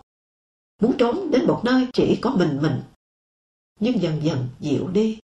muốn 0.81 0.97
trốn 0.97 1.31
đến 1.31 1.47
một 1.47 1.61
nơi 1.65 1.88
chỉ 1.93 2.19
có 2.21 2.30
mình 2.30 2.59
mình. 2.61 2.81
Nhưng 3.80 4.01
dần 4.01 4.23
dần 4.23 4.47
dịu 4.60 4.88
đi, 4.88 5.19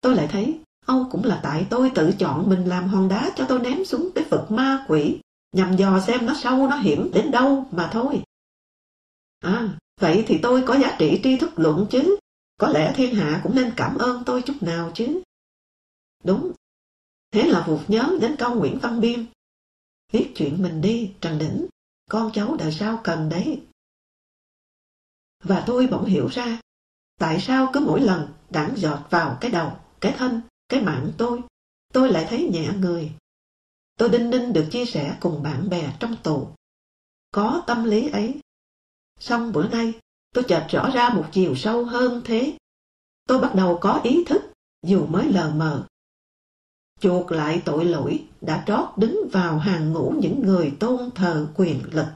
tôi 0.00 0.16
lại 0.16 0.28
thấy 0.30 0.60
Âu 0.86 1.06
cũng 1.10 1.24
là 1.24 1.40
tại 1.42 1.66
tôi 1.70 1.90
tự 1.94 2.12
chọn 2.18 2.48
mình 2.50 2.64
làm 2.64 2.88
hòn 2.88 3.08
đá 3.08 3.30
cho 3.36 3.46
tôi 3.48 3.60
ném 3.60 3.84
xuống 3.84 4.10
cái 4.14 4.24
vực 4.30 4.50
ma 4.50 4.84
quỷ 4.88 5.20
nhằm 5.52 5.76
dò 5.76 6.00
xem 6.06 6.26
nó 6.26 6.34
sâu 6.34 6.68
nó 6.68 6.76
hiểm 6.76 7.10
đến 7.14 7.30
đâu 7.30 7.66
mà 7.70 7.90
thôi. 7.92 8.22
À, 9.40 9.78
vậy 10.00 10.24
thì 10.26 10.38
tôi 10.42 10.62
có 10.66 10.74
giá 10.74 10.96
trị 10.98 11.20
tri 11.22 11.36
thức 11.36 11.50
luận 11.56 11.86
chứ, 11.90 12.16
có 12.56 12.68
lẽ 12.68 12.92
thiên 12.96 13.14
hạ 13.14 13.40
cũng 13.42 13.54
nên 13.56 13.72
cảm 13.76 13.98
ơn 13.98 14.22
tôi 14.26 14.42
chút 14.42 14.56
nào 14.60 14.90
chứ. 14.94 15.22
Đúng, 16.24 16.52
thế 17.30 17.42
là 17.42 17.64
vụt 17.66 17.80
nhớ 17.88 18.18
đến 18.20 18.36
câu 18.38 18.54
Nguyễn 18.54 18.78
Văn 18.78 19.00
Biêm 19.00 19.20
Viết 20.12 20.32
chuyện 20.36 20.62
mình 20.62 20.80
đi, 20.80 21.12
Trần 21.20 21.38
Đỉnh, 21.38 21.66
con 22.10 22.30
cháu 22.34 22.56
đời 22.58 22.72
sau 22.72 23.00
cần 23.04 23.28
đấy. 23.28 23.62
Và 25.44 25.64
tôi 25.66 25.86
bỗng 25.86 26.04
hiểu 26.04 26.28
ra, 26.28 26.60
tại 27.18 27.40
sao 27.40 27.70
cứ 27.72 27.80
mỗi 27.80 28.00
lần 28.00 28.28
đảng 28.50 28.72
giọt 28.76 29.06
vào 29.10 29.38
cái 29.40 29.50
đầu, 29.50 29.72
cái 30.00 30.14
thân, 30.18 30.40
cái 30.68 30.80
mạng 30.80 31.12
tôi, 31.18 31.40
tôi 31.92 32.12
lại 32.12 32.26
thấy 32.28 32.48
nhẹ 32.52 32.72
người, 32.78 33.12
Tôi 33.98 34.08
đinh 34.08 34.30
ninh 34.30 34.52
được 34.52 34.66
chia 34.70 34.84
sẻ 34.84 35.16
cùng 35.20 35.42
bạn 35.42 35.68
bè 35.68 35.92
trong 36.00 36.16
tù. 36.22 36.48
Có 37.30 37.62
tâm 37.66 37.84
lý 37.84 38.08
ấy. 38.10 38.40
Xong 39.20 39.52
bữa 39.52 39.68
nay, 39.68 39.92
tôi 40.34 40.44
chợt 40.48 40.66
rõ 40.70 40.90
ra 40.94 41.08
một 41.08 41.24
chiều 41.32 41.54
sâu 41.54 41.84
hơn 41.84 42.22
thế. 42.24 42.56
Tôi 43.28 43.38
bắt 43.38 43.54
đầu 43.54 43.78
có 43.80 44.00
ý 44.04 44.24
thức, 44.24 44.42
dù 44.86 45.06
mới 45.06 45.28
lờ 45.32 45.52
mờ. 45.56 45.86
Chuộc 47.00 47.32
lại 47.32 47.62
tội 47.64 47.84
lỗi 47.84 48.24
đã 48.40 48.64
trót 48.66 48.98
đứng 48.98 49.28
vào 49.32 49.58
hàng 49.58 49.92
ngũ 49.92 50.14
những 50.20 50.42
người 50.46 50.76
tôn 50.80 51.10
thờ 51.14 51.48
quyền 51.54 51.82
lực. 51.92 52.06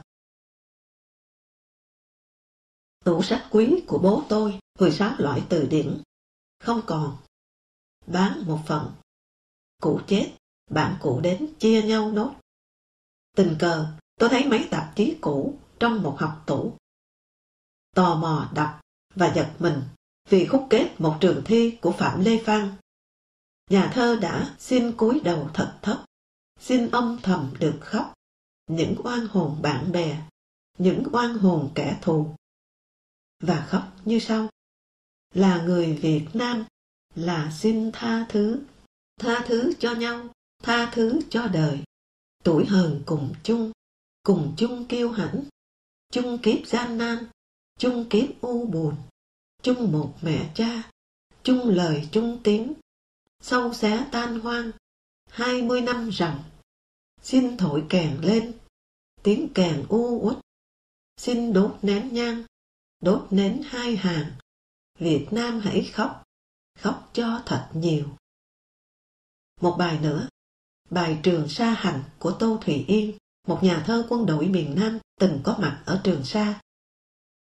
Tủ 3.05 3.23
sách 3.23 3.47
quý 3.51 3.83
của 3.87 3.97
bố 3.97 4.23
tôi, 4.29 4.59
16 4.79 5.15
loại 5.17 5.43
từ 5.49 5.67
điển. 5.67 6.01
Không 6.59 6.81
còn. 6.85 7.17
Bán 8.07 8.43
một 8.45 8.59
phần. 8.67 8.91
Cụ 9.81 9.99
chết 10.07 10.31
bạn 10.69 10.97
cụ 11.01 11.19
đến 11.19 11.53
chia 11.59 11.81
nhau 11.81 12.11
nốt. 12.11 12.33
Tình 13.35 13.55
cờ, 13.59 13.87
tôi 14.19 14.29
thấy 14.29 14.45
mấy 14.45 14.67
tạp 14.71 14.95
chí 14.95 15.17
cũ 15.21 15.59
trong 15.79 16.01
một 16.01 16.17
học 16.19 16.43
tủ. 16.45 16.73
Tò 17.95 18.15
mò 18.15 18.49
đọc 18.53 18.81
và 19.15 19.33
giật 19.35 19.51
mình 19.59 19.81
vì 20.29 20.45
khúc 20.45 20.67
kết 20.69 20.95
một 20.97 21.17
trường 21.21 21.41
thi 21.45 21.77
của 21.81 21.91
Phạm 21.91 22.23
Lê 22.23 22.43
Phan. 22.45 22.75
Nhà 23.69 23.91
thơ 23.93 24.17
đã 24.21 24.55
xin 24.59 24.97
cúi 24.97 25.19
đầu 25.19 25.49
thật 25.53 25.79
thấp, 25.81 26.05
xin 26.59 26.91
âm 26.91 27.19
thầm 27.23 27.53
được 27.59 27.77
khóc, 27.81 28.13
những 28.67 28.95
oan 29.03 29.27
hồn 29.27 29.61
bạn 29.61 29.91
bè, 29.91 30.23
những 30.77 31.03
oan 31.11 31.37
hồn 31.37 31.71
kẻ 31.75 31.97
thù. 32.01 32.35
Và 33.41 33.65
khóc 33.69 33.83
như 34.05 34.19
sau, 34.19 34.49
là 35.33 35.63
người 35.63 35.93
Việt 35.93 36.27
Nam, 36.33 36.65
là 37.15 37.51
xin 37.59 37.91
tha 37.91 38.25
thứ, 38.29 38.61
tha 39.19 39.43
thứ 39.47 39.73
cho 39.79 39.95
nhau 39.95 40.29
tha 40.63 40.91
thứ 40.93 41.19
cho 41.29 41.47
đời. 41.47 41.83
Tuổi 42.43 42.65
hờn 42.65 43.03
cùng 43.05 43.33
chung 43.43 43.71
cùng 44.23 44.53
chung 44.57 44.85
kiêu 44.85 45.11
hãnh. 45.11 45.43
Chung 46.11 46.37
kiếp 46.37 46.67
gian 46.67 46.97
nan 46.97 47.25
chung 47.79 48.05
kiếp 48.09 48.41
u 48.41 48.65
buồn. 48.65 48.95
Chung 49.63 49.91
một 49.91 50.13
mẹ 50.21 50.51
cha 50.55 50.91
chung 51.43 51.69
lời 51.69 52.07
chung 52.11 52.39
tiếng. 52.43 52.73
Sâu 53.39 53.73
xé 53.73 54.07
tan 54.11 54.39
hoang, 54.39 54.71
hai 55.29 55.61
mươi 55.61 55.81
năm 55.81 56.11
ròng 56.11 56.43
xin 57.21 57.57
thổi 57.57 57.83
kèn 57.89 58.21
lên, 58.21 58.53
tiếng 59.23 59.49
kèn 59.53 59.85
u 59.89 60.19
uất, 60.21 60.37
xin 61.17 61.53
đốt 61.53 61.77
nén 61.81 62.13
nhang, 62.13 62.43
đốt 63.01 63.27
nến 63.29 63.61
hai 63.65 63.95
hàng, 63.95 64.31
Việt 64.99 65.27
Nam 65.31 65.59
hãy 65.59 65.89
khóc, 65.93 66.23
khóc 66.79 67.09
cho 67.13 67.43
thật 67.45 67.69
nhiều. 67.73 68.05
Một 69.61 69.75
bài 69.79 69.99
nữa, 69.99 70.27
bài 70.89 71.19
Trường 71.23 71.49
Sa 71.49 71.73
Hành 71.73 72.03
của 72.19 72.31
Tô 72.39 72.57
Thủy 72.61 72.85
Yên, 72.87 73.17
một 73.47 73.59
nhà 73.63 73.83
thơ 73.85 74.05
quân 74.09 74.25
đội 74.25 74.47
miền 74.47 74.75
Nam 74.75 74.99
từng 75.19 75.41
có 75.43 75.57
mặt 75.59 75.83
ở 75.85 76.01
Trường 76.03 76.23
Sa. 76.23 76.61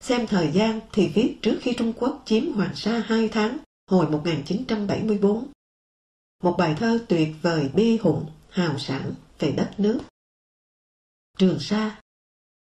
Xem 0.00 0.26
thời 0.26 0.52
gian 0.52 0.80
thì 0.92 1.08
viết 1.08 1.36
trước 1.42 1.58
khi 1.60 1.74
Trung 1.78 1.92
Quốc 1.96 2.22
chiếm 2.24 2.52
Hoàng 2.52 2.74
Sa 2.74 3.02
hai 3.06 3.28
tháng 3.28 3.58
hồi 3.86 4.10
1974. 4.10 5.52
Một 6.42 6.54
bài 6.58 6.76
thơ 6.78 7.04
tuyệt 7.08 7.34
vời 7.42 7.68
bi 7.74 7.96
hùng, 7.96 8.30
hào 8.48 8.78
sản 8.78 9.14
về 9.38 9.52
đất 9.52 9.74
nước. 9.78 10.00
Trường 11.38 11.60
Sa, 11.60 12.00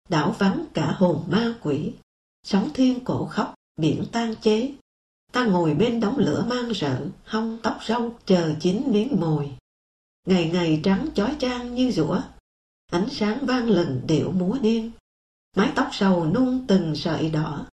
đảo 0.09 0.37
vắng 0.39 0.65
cả 0.75 0.93
hồn 0.93 1.25
ma 1.31 1.55
quỷ, 1.63 1.93
sóng 2.43 2.71
thiên 2.75 3.05
cổ 3.05 3.27
khóc, 3.27 3.55
biển 3.77 4.05
tan 4.13 4.35
chế. 4.43 4.75
Ta 5.33 5.47
ngồi 5.47 5.75
bên 5.75 6.01
đống 6.01 6.19
lửa 6.19 6.47
mang 6.49 6.75
rợ, 6.75 7.07
hong 7.25 7.59
tóc 7.63 7.79
râu, 7.87 8.15
chờ 8.27 8.55
chín 8.61 8.83
miếng 8.87 9.21
mồi. 9.21 9.53
Ngày 10.27 10.51
ngày 10.53 10.81
trắng 10.85 11.09
chói 11.15 11.37
chang 11.39 11.75
như 11.75 11.91
rũa, 11.91 12.21
ánh 12.87 13.09
sáng 13.11 13.47
vang 13.47 13.69
lừng 13.69 14.01
điệu 14.07 14.33
múa 14.33 14.59
điên. 14.63 14.91
Mái 15.57 15.73
tóc 15.75 15.89
sầu 15.93 16.27
nung 16.27 16.65
từng 16.69 16.97
sợi 16.97 17.31
đỏ, 17.31 17.67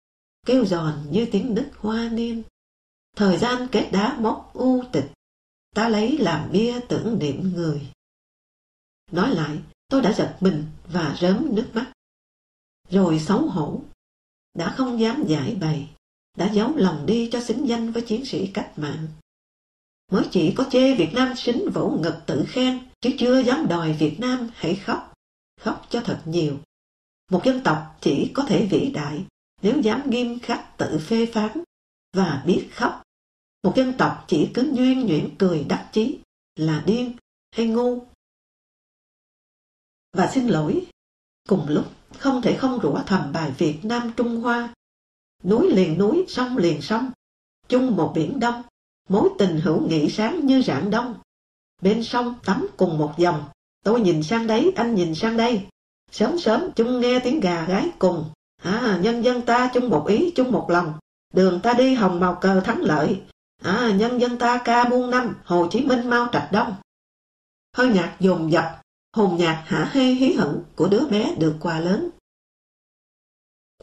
kêu 0.46 0.66
giòn 0.66 0.94
như 1.12 1.28
tiếng 1.32 1.56
nứt 1.56 1.72
hoa 1.78 2.10
niên. 2.10 2.44
Thời 3.16 3.38
gian 3.38 3.68
kết 3.72 3.90
đá 3.92 4.18
mốc 4.20 4.54
u 4.54 4.84
tịch, 4.92 5.12
ta 5.76 5.90
lấy 5.90 6.18
làm 6.18 6.52
bia 6.52 6.80
tưởng 6.90 7.20
niệm 7.20 7.54
người. 7.54 7.92
Nói 9.12 9.36
lại, 9.36 9.60
tôi 9.88 10.02
đã 10.02 10.14
giật 10.14 10.38
mình 10.40 10.66
và 10.88 11.16
rớm 11.22 11.56
nước 11.56 11.70
mắt. 11.74 11.92
Rồi 12.90 13.20
xấu 13.20 13.48
hổ, 13.48 13.82
đã 14.58 14.74
không 14.78 15.00
dám 15.00 15.24
giải 15.28 15.56
bày, 15.62 15.90
đã 16.38 16.52
giấu 16.54 16.76
lòng 16.76 17.06
đi 17.06 17.30
cho 17.32 17.42
xứng 17.42 17.68
danh 17.68 17.92
với 17.92 18.02
chiến 18.02 18.26
sĩ 18.26 18.48
cách 18.54 18.72
mạng. 18.76 19.08
Mới 20.12 20.24
chỉ 20.32 20.54
có 20.56 20.66
chê 20.72 20.96
Việt 20.96 21.10
Nam 21.14 21.34
xính 21.36 21.70
vỗ 21.74 21.90
ngực 21.90 22.22
tự 22.26 22.46
khen, 22.48 22.80
chứ 23.02 23.10
chưa 23.20 23.40
dám 23.40 23.68
đòi 23.68 23.94
Việt 23.94 24.20
Nam 24.20 24.50
hãy 24.54 24.76
khóc, 24.76 25.14
khóc 25.62 25.86
cho 25.90 26.02
thật 26.02 26.22
nhiều. 26.26 26.60
Một 27.32 27.42
dân 27.46 27.64
tộc 27.64 27.98
chỉ 28.02 28.32
có 28.34 28.44
thể 28.44 28.68
vĩ 28.72 28.92
đại 28.94 29.26
nếu 29.62 29.82
dám 29.82 30.10
nghiêm 30.10 30.40
khắc 30.40 30.78
tự 30.78 31.00
phê 31.08 31.26
phán 31.34 31.64
và 32.14 32.44
biết 32.46 32.68
khóc. 32.72 33.04
Một 33.64 33.74
dân 33.76 33.94
tộc 33.98 34.26
chỉ 34.28 34.50
cứ 34.54 34.72
nhuyên 34.74 35.06
nhuyễn 35.06 35.36
cười 35.38 35.64
đắc 35.64 35.90
chí 35.94 36.20
là 36.56 36.84
điên 36.86 37.16
hay 37.52 37.68
ngu. 37.68 38.06
Và 40.14 40.32
xin 40.34 40.48
lỗi, 40.48 40.86
cùng 41.48 41.66
lúc 41.70 41.86
không 42.18 42.42
thể 42.42 42.58
không 42.58 42.80
rủa 42.84 43.00
thầm 43.06 43.32
bài 43.34 43.52
Việt 43.58 43.86
Nam 43.86 44.12
Trung 44.18 44.42
Hoa. 44.42 44.74
Núi 45.44 45.70
liền 45.72 45.98
núi, 45.98 46.26
sông 46.28 46.58
liền 46.58 46.82
sông, 46.82 47.12
chung 47.70 47.96
một 47.96 48.12
biển 48.16 48.40
đông, 48.40 48.64
mối 49.10 49.30
tình 49.38 49.62
hữu 49.62 49.88
nghị 49.88 50.10
sáng 50.10 50.46
như 50.46 50.62
rạng 50.62 50.90
đông. 50.90 51.16
Bên 51.82 52.04
sông 52.04 52.36
tắm 52.46 52.68
cùng 52.78 52.98
một 52.98 53.14
dòng, 53.18 53.44
tôi 53.84 54.02
nhìn 54.02 54.24
sang 54.24 54.48
đấy, 54.48 54.72
anh 54.76 54.96
nhìn 54.96 55.16
sang 55.16 55.38
đây. 55.38 55.68
Sớm 56.12 56.40
sớm 56.40 56.72
chung 56.76 57.00
nghe 57.00 57.20
tiếng 57.20 57.40
gà 57.40 57.66
gái 57.66 57.90
cùng, 58.00 58.26
à, 58.64 59.00
nhân 59.02 59.24
dân 59.24 59.42
ta 59.42 59.70
chung 59.74 59.90
một 59.90 60.08
ý, 60.08 60.32
chung 60.36 60.52
một 60.52 60.70
lòng. 60.70 60.94
Đường 61.34 61.60
ta 61.64 61.74
đi 61.74 61.94
hồng 61.94 62.20
màu 62.20 62.36
cờ 62.36 62.60
thắng 62.60 62.82
lợi, 62.82 63.22
à, 63.64 63.92
nhân 63.96 64.22
dân 64.22 64.38
ta 64.38 64.62
ca 64.66 64.90
muôn 64.90 65.10
năm, 65.10 65.36
Hồ 65.44 65.68
Chí 65.72 65.86
Minh 65.86 66.10
mau 66.10 66.28
trạch 66.32 66.50
đông. 66.52 66.76
Hơi 67.78 67.88
nhạc 67.88 68.16
dồn 68.20 68.52
dập, 68.52 68.82
hồn 69.18 69.38
nhạc 69.38 69.64
hả 69.68 69.90
hê 69.94 70.04
hí 70.04 70.34
hận 70.34 70.64
của 70.76 70.88
đứa 70.88 71.08
bé 71.10 71.36
được 71.36 71.58
quà 71.62 71.80
lớn. 71.80 72.10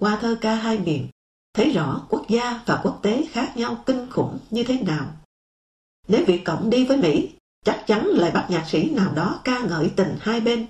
Qua 0.01 0.19
thơ 0.21 0.39
ca 0.41 0.55
hai 0.55 0.79
miền, 0.79 1.09
thấy 1.55 1.71
rõ 1.71 2.07
quốc 2.09 2.27
gia 2.29 2.63
và 2.67 2.81
quốc 2.83 3.01
tế 3.03 3.27
khác 3.31 3.53
nhau 3.57 3.83
kinh 3.87 4.11
khủng 4.11 4.39
như 4.51 4.65
thế 4.65 4.83
nào. 4.83 5.17
Nếu 6.09 6.25
Việt 6.27 6.43
Cộng 6.45 6.71
đi 6.71 6.87
với 6.87 6.97
Mỹ, 6.97 7.31
chắc 7.65 7.85
chắn 7.87 8.07
lại 8.07 8.31
bắt 8.31 8.47
nhạc 8.51 8.65
sĩ 8.69 8.91
nào 8.91 9.13
đó 9.15 9.41
ca 9.45 9.59
ngợi 9.59 9.93
tình 9.97 10.17
hai 10.21 10.41
bên, 10.41 10.67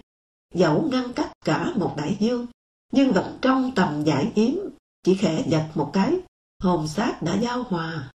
dẫu 0.55 0.89
ngăn 0.93 1.13
cách 1.13 1.33
cả 1.45 1.73
một 1.77 1.95
đại 1.97 2.17
dương, 2.21 2.47
nhưng 2.93 3.13
vẫn 3.13 3.39
trong 3.43 3.73
tầm 3.75 4.05
giải 4.05 4.33
yếm, 4.35 4.55
chỉ 5.03 5.15
khẽ 5.15 5.45
giật 5.47 5.71
một 5.75 5.91
cái, 5.93 6.17
hồn 6.63 6.89
xác 6.89 7.23
đã 7.23 7.37
giao 7.41 7.63
hòa. 7.63 8.11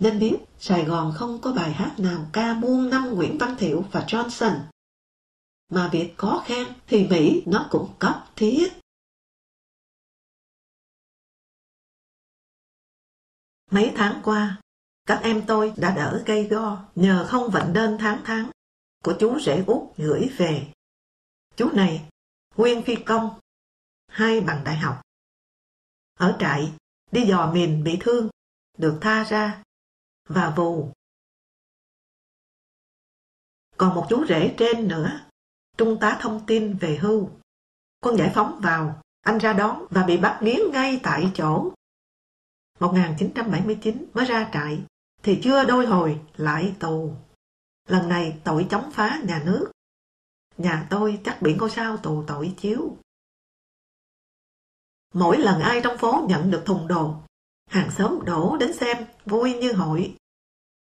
Nên 0.00 0.18
biết 0.18 0.36
Sài 0.58 0.84
Gòn 0.84 1.12
không 1.14 1.38
có 1.40 1.52
bài 1.52 1.72
hát 1.72 1.94
nào 1.98 2.26
ca 2.32 2.54
buông 2.54 2.90
năm 2.90 3.14
Nguyễn 3.14 3.38
Văn 3.38 3.54
Thiệu 3.58 3.84
và 3.92 4.04
Johnson. 4.08 4.60
Mà 5.68 5.90
việc 5.92 6.14
khó 6.18 6.44
khăn 6.46 6.80
thì 6.86 7.06
Mỹ 7.08 7.42
nó 7.46 7.68
cũng 7.70 7.94
cấp 7.98 8.24
thiết. 8.36 8.68
Mấy 13.70 13.92
tháng 13.96 14.20
qua, 14.24 14.60
các 15.06 15.20
em 15.22 15.44
tôi 15.46 15.72
đã 15.76 15.94
đỡ 15.96 16.22
gây 16.26 16.48
go 16.48 16.84
nhờ 16.94 17.26
không 17.28 17.50
vận 17.50 17.72
đơn 17.72 17.96
tháng 18.00 18.22
tháng 18.24 18.50
của 19.04 19.14
chú 19.20 19.40
rể 19.40 19.64
út 19.66 19.96
gửi 19.96 20.30
về. 20.36 20.72
Chú 21.56 21.70
này, 21.74 22.08
nguyên 22.56 22.82
phi 22.82 22.96
công, 23.06 23.40
hai 24.08 24.40
bằng 24.40 24.64
đại 24.64 24.76
học. 24.76 25.00
Ở 26.14 26.36
trại, 26.40 26.72
đi 27.12 27.26
dò 27.28 27.52
mìn 27.54 27.84
bị 27.84 27.98
thương, 28.00 28.28
được 28.78 28.98
tha 29.00 29.24
ra, 29.24 29.62
và 30.28 30.54
vù. 30.56 30.92
Còn 33.76 33.94
một 33.94 34.06
chú 34.10 34.24
rể 34.28 34.54
trên 34.58 34.88
nữa, 34.88 35.23
trung 35.76 35.98
tá 36.00 36.18
thông 36.20 36.46
tin 36.46 36.76
về 36.76 36.96
hưu. 36.96 37.30
Quân 38.00 38.16
giải 38.16 38.32
phóng 38.34 38.60
vào, 38.62 39.02
anh 39.20 39.38
ra 39.38 39.52
đón 39.52 39.86
và 39.90 40.02
bị 40.02 40.16
bắt 40.16 40.38
nghiến 40.42 40.58
ngay 40.72 41.00
tại 41.02 41.30
chỗ. 41.34 41.72
1979 42.80 44.06
mới 44.14 44.24
ra 44.24 44.50
trại, 44.52 44.84
thì 45.22 45.40
chưa 45.42 45.64
đôi 45.64 45.86
hồi 45.86 46.20
lại 46.36 46.74
tù. 46.80 47.14
Lần 47.88 48.08
này 48.08 48.40
tội 48.44 48.66
chống 48.70 48.90
phá 48.92 49.20
nhà 49.24 49.42
nước. 49.44 49.70
Nhà 50.56 50.86
tôi 50.90 51.20
chắc 51.24 51.42
bị 51.42 51.54
ngôi 51.54 51.70
sao 51.70 51.96
tù 51.96 52.24
tội 52.26 52.54
chiếu. 52.56 52.96
Mỗi 55.14 55.38
lần 55.38 55.60
ai 55.60 55.80
trong 55.84 55.98
phố 55.98 56.26
nhận 56.28 56.50
được 56.50 56.62
thùng 56.66 56.88
đồ, 56.88 57.14
hàng 57.66 57.90
xóm 57.90 58.24
đổ 58.24 58.56
đến 58.60 58.72
xem, 58.72 59.06
vui 59.26 59.54
như 59.54 59.72
hội. 59.72 60.16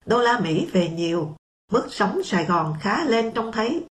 Đô 0.06 0.18
la 0.18 0.40
Mỹ 0.40 0.68
về 0.72 0.88
nhiều, 0.88 1.36
mức 1.72 1.86
sống 1.90 2.22
Sài 2.24 2.44
Gòn 2.44 2.76
khá 2.80 3.04
lên 3.04 3.32
trông 3.34 3.52
thấy. 3.52 3.86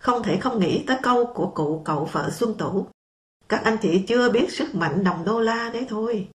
Không 0.00 0.22
thể 0.22 0.40
không 0.40 0.60
nghĩ 0.60 0.84
tới 0.86 0.96
câu 1.02 1.32
của 1.34 1.52
cụ 1.54 1.82
cậu 1.84 2.04
vợ 2.04 2.30
Xuân 2.30 2.54
Tủ. 2.58 2.86
Các 3.48 3.60
anh 3.64 3.76
chị 3.82 4.04
chưa 4.08 4.30
biết 4.30 4.46
sức 4.50 4.74
mạnh 4.74 5.04
đồng 5.04 5.24
đô 5.24 5.40
la 5.40 5.70
đấy 5.72 5.86
thôi. 5.88 6.30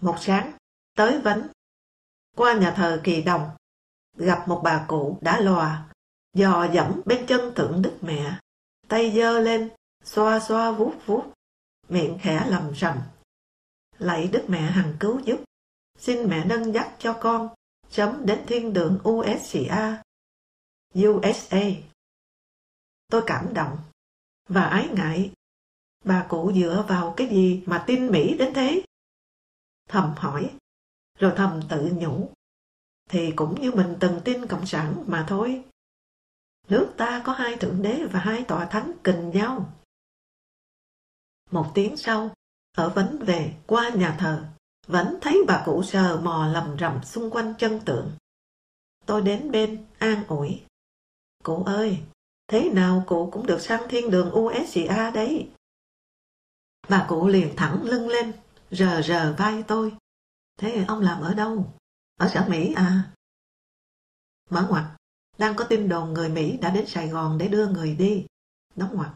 Một 0.00 0.16
sáng, 0.20 0.52
tới 0.96 1.20
vấn. 1.20 1.48
Qua 2.36 2.54
nhà 2.54 2.70
thờ 2.70 3.00
Kỳ 3.04 3.22
Đồng, 3.22 3.50
gặp 4.16 4.48
một 4.48 4.60
bà 4.64 4.84
cụ 4.88 5.18
đã 5.20 5.40
lòa, 5.40 5.88
dò 6.34 6.66
dẫm 6.72 7.00
bên 7.04 7.26
chân 7.26 7.52
tượng 7.54 7.82
Đức 7.82 7.96
Mẹ, 8.00 8.38
tay 8.88 9.12
dơ 9.16 9.40
lên, 9.40 9.70
xoa 10.04 10.40
xoa 10.40 10.72
vuốt 10.72 10.92
vuốt, 11.06 11.24
miệng 11.88 12.18
khẽ 12.22 12.46
lầm 12.48 12.74
rầm. 12.74 12.98
Lạy 13.98 14.28
Đức 14.32 14.44
Mẹ 14.48 14.60
hằng 14.60 14.96
cứu 15.00 15.20
giúp, 15.20 15.40
xin 15.98 16.28
mẹ 16.28 16.44
nâng 16.44 16.74
dắt 16.74 16.88
cho 16.98 17.12
con, 17.20 17.48
chấm 17.90 18.26
đến 18.26 18.44
thiên 18.46 18.72
đường 18.72 18.98
USCA, 19.08 20.02
USA. 20.94 21.62
Tôi 23.08 23.22
cảm 23.26 23.54
động 23.54 23.78
và 24.48 24.64
ái 24.64 24.88
ngại. 24.92 25.32
Bà 26.04 26.26
cụ 26.28 26.52
dựa 26.54 26.84
vào 26.88 27.14
cái 27.16 27.28
gì 27.28 27.62
mà 27.66 27.84
tin 27.86 28.06
Mỹ 28.06 28.36
đến 28.38 28.54
thế? 28.54 28.82
Thầm 29.88 30.14
hỏi, 30.16 30.56
rồi 31.18 31.32
thầm 31.36 31.60
tự 31.68 31.92
nhủ. 31.94 32.30
Thì 33.10 33.32
cũng 33.36 33.60
như 33.60 33.72
mình 33.72 33.96
từng 34.00 34.20
tin 34.24 34.46
Cộng 34.46 34.66
sản 34.66 35.04
mà 35.06 35.26
thôi. 35.28 35.64
Nước 36.68 36.94
ta 36.96 37.22
có 37.24 37.32
hai 37.32 37.56
thượng 37.56 37.82
đế 37.82 38.04
và 38.12 38.20
hai 38.20 38.44
tòa 38.44 38.66
thánh 38.66 38.92
kình 39.04 39.30
nhau. 39.30 39.72
Một 41.50 41.70
tiếng 41.74 41.96
sau, 41.96 42.30
ở 42.76 42.88
vấn 42.88 43.18
về 43.18 43.54
qua 43.66 43.88
nhà 43.88 44.16
thờ, 44.20 44.48
vẫn 44.86 45.18
thấy 45.20 45.44
bà 45.48 45.62
cụ 45.66 45.82
sờ 45.82 46.20
mò 46.20 46.46
lầm 46.46 46.76
rầm 46.78 47.04
xung 47.04 47.30
quanh 47.30 47.54
chân 47.58 47.80
tượng. 47.84 48.12
Tôi 49.06 49.22
đến 49.22 49.50
bên, 49.50 49.86
an 49.98 50.24
ủi. 50.28 50.62
Cụ 51.46 51.62
ơi, 51.64 52.02
thế 52.46 52.70
nào 52.70 53.04
cụ 53.06 53.30
cũng 53.32 53.46
được 53.46 53.60
sang 53.60 53.88
thiên 53.88 54.10
đường 54.10 54.32
USCA 54.34 55.10
đấy. 55.10 55.50
Bà 56.88 57.06
cụ 57.08 57.28
liền 57.28 57.56
thẳng 57.56 57.82
lưng 57.82 58.08
lên, 58.08 58.32
rờ 58.70 59.02
rờ 59.02 59.34
vai 59.38 59.62
tôi. 59.68 59.96
Thế 60.56 60.84
ông 60.88 61.00
làm 61.00 61.22
ở 61.22 61.34
đâu? 61.34 61.74
Ở 62.16 62.28
sở 62.34 62.46
Mỹ 62.48 62.72
à? 62.76 63.12
Mở 64.50 64.66
ngoặt, 64.70 64.84
đang 65.38 65.56
có 65.56 65.64
tin 65.68 65.88
đồn 65.88 66.12
người 66.12 66.28
Mỹ 66.28 66.58
đã 66.60 66.70
đến 66.70 66.86
Sài 66.86 67.08
Gòn 67.08 67.38
để 67.38 67.48
đưa 67.48 67.68
người 67.68 67.94
đi. 67.94 68.26
Đóng 68.76 68.96
ngoặt. 68.96 69.10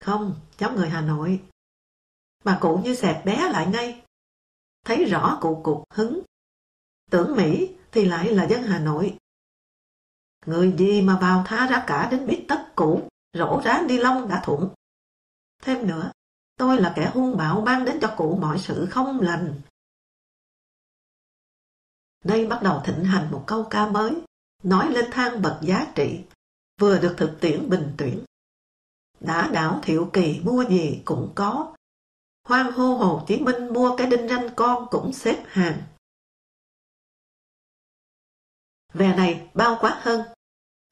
Không, 0.00 0.40
cháu 0.56 0.72
người 0.72 0.88
Hà 0.88 1.00
Nội. 1.00 1.44
Bà 2.44 2.58
cụ 2.60 2.80
như 2.84 2.94
xẹp 2.94 3.24
bé 3.24 3.48
lại 3.52 3.66
ngay. 3.66 4.04
Thấy 4.84 5.04
rõ 5.04 5.38
cụ 5.40 5.60
cục 5.64 5.84
hứng, 5.90 6.22
Tưởng 7.10 7.36
Mỹ 7.36 7.76
thì 7.92 8.04
lại 8.04 8.34
là 8.34 8.48
dân 8.48 8.62
Hà 8.62 8.78
Nội. 8.78 9.18
Người 10.46 10.74
gì 10.78 11.02
mà 11.02 11.18
vào 11.20 11.44
tha 11.46 11.66
ra 11.66 11.84
cả 11.86 12.08
đến 12.10 12.26
bít 12.26 12.44
tất 12.48 12.72
cũ, 12.76 13.08
rổ 13.32 13.62
rán 13.64 13.86
đi 13.86 13.98
lông 13.98 14.28
đã 14.28 14.42
thủng. 14.44 14.74
Thêm 15.62 15.86
nữa, 15.86 16.10
tôi 16.56 16.80
là 16.80 16.92
kẻ 16.96 17.10
hung 17.14 17.36
bạo 17.36 17.60
mang 17.60 17.84
đến 17.84 17.98
cho 18.00 18.14
cụ 18.16 18.36
mọi 18.40 18.58
sự 18.58 18.86
không 18.90 19.20
lành. 19.20 19.60
Đây 22.24 22.46
bắt 22.46 22.60
đầu 22.62 22.82
thịnh 22.84 23.04
hành 23.04 23.30
một 23.30 23.44
câu 23.46 23.66
ca 23.70 23.88
mới, 23.88 24.12
nói 24.62 24.90
lên 24.90 25.10
thang 25.10 25.42
bậc 25.42 25.58
giá 25.62 25.92
trị, 25.94 26.24
vừa 26.80 26.98
được 26.98 27.14
thực 27.18 27.38
tiễn 27.40 27.70
bình 27.70 27.94
tuyển. 27.98 28.24
Đã 29.20 29.50
đảo 29.52 29.80
thiệu 29.82 30.10
kỳ 30.12 30.40
mua 30.44 30.64
gì 30.68 31.02
cũng 31.04 31.32
có. 31.34 31.74
Hoang 32.44 32.72
hô 32.72 32.94
Hồ 32.94 33.24
Chí 33.28 33.40
Minh 33.40 33.72
mua 33.72 33.96
cái 33.96 34.06
đinh 34.06 34.28
ranh 34.28 34.48
con 34.56 34.86
cũng 34.90 35.12
xếp 35.12 35.44
hàng. 35.46 35.82
Về 38.92 39.14
này 39.16 39.50
bao 39.54 39.78
quát 39.80 40.00
hơn. 40.02 40.35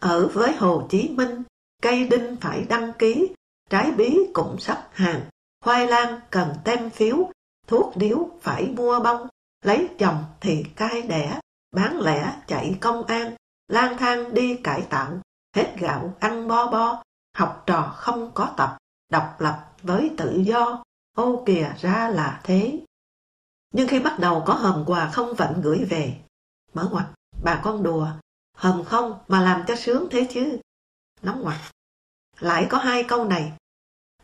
Ở 0.05 0.29
với 0.29 0.57
Hồ 0.57 0.87
Chí 0.91 1.09
Minh, 1.09 1.43
cây 1.83 2.09
đinh 2.09 2.37
phải 2.41 2.67
đăng 2.69 2.93
ký, 2.93 3.35
trái 3.71 3.93
bí 3.93 4.19
cũng 4.35 4.57
sắp 4.59 4.89
hàng, 4.93 5.21
khoai 5.65 5.87
lang 5.87 6.21
cần 6.31 6.49
tem 6.65 6.91
phiếu, 6.91 7.31
thuốc 7.67 7.93
điếu 7.97 8.29
phải 8.43 8.67
mua 8.77 9.01
bông, 9.01 9.29
lấy 9.63 9.89
chồng 9.99 10.25
thì 10.41 10.65
cai 10.77 11.03
đẻ, 11.03 11.41
bán 11.73 12.01
lẻ 12.01 12.37
chạy 12.47 12.77
công 12.81 13.05
an, 13.05 13.35
lang 13.69 13.99
thang 13.99 14.35
đi 14.35 14.57
cải 14.57 14.83
tạo, 14.91 15.19
hết 15.57 15.75
gạo 15.79 16.15
ăn 16.21 16.49
bo 16.49 16.71
bo, 16.71 17.03
học 17.37 17.63
trò 17.67 17.93
không 17.97 18.31
có 18.35 18.55
tập, 18.57 18.77
độc 19.11 19.41
lập 19.41 19.73
với 19.83 20.11
tự 20.17 20.43
do, 20.45 20.85
ô 21.17 21.43
kìa 21.47 21.73
ra 21.81 22.09
là 22.09 22.41
thế. 22.45 22.81
Nhưng 23.73 23.89
khi 23.89 24.01
bắt 24.01 24.19
đầu 24.19 24.43
có 24.47 24.55
hòm 24.55 24.85
quà 24.87 25.11
không 25.11 25.35
vận 25.35 25.61
gửi 25.63 25.85
về, 25.85 26.17
mở 26.75 26.89
ngoặt, 26.93 27.07
bà 27.45 27.61
con 27.65 27.83
đùa, 27.83 28.09
hầm 28.55 28.85
không 28.85 29.19
mà 29.29 29.43
làm 29.43 29.65
cho 29.67 29.77
sướng 29.77 30.09
thế 30.11 30.27
chứ. 30.31 30.59
Nóng 31.23 31.43
ngoặt. 31.43 31.61
Lại 32.41 32.67
có 32.71 32.79
hai 32.79 33.05
câu 33.09 33.25
này, 33.25 33.53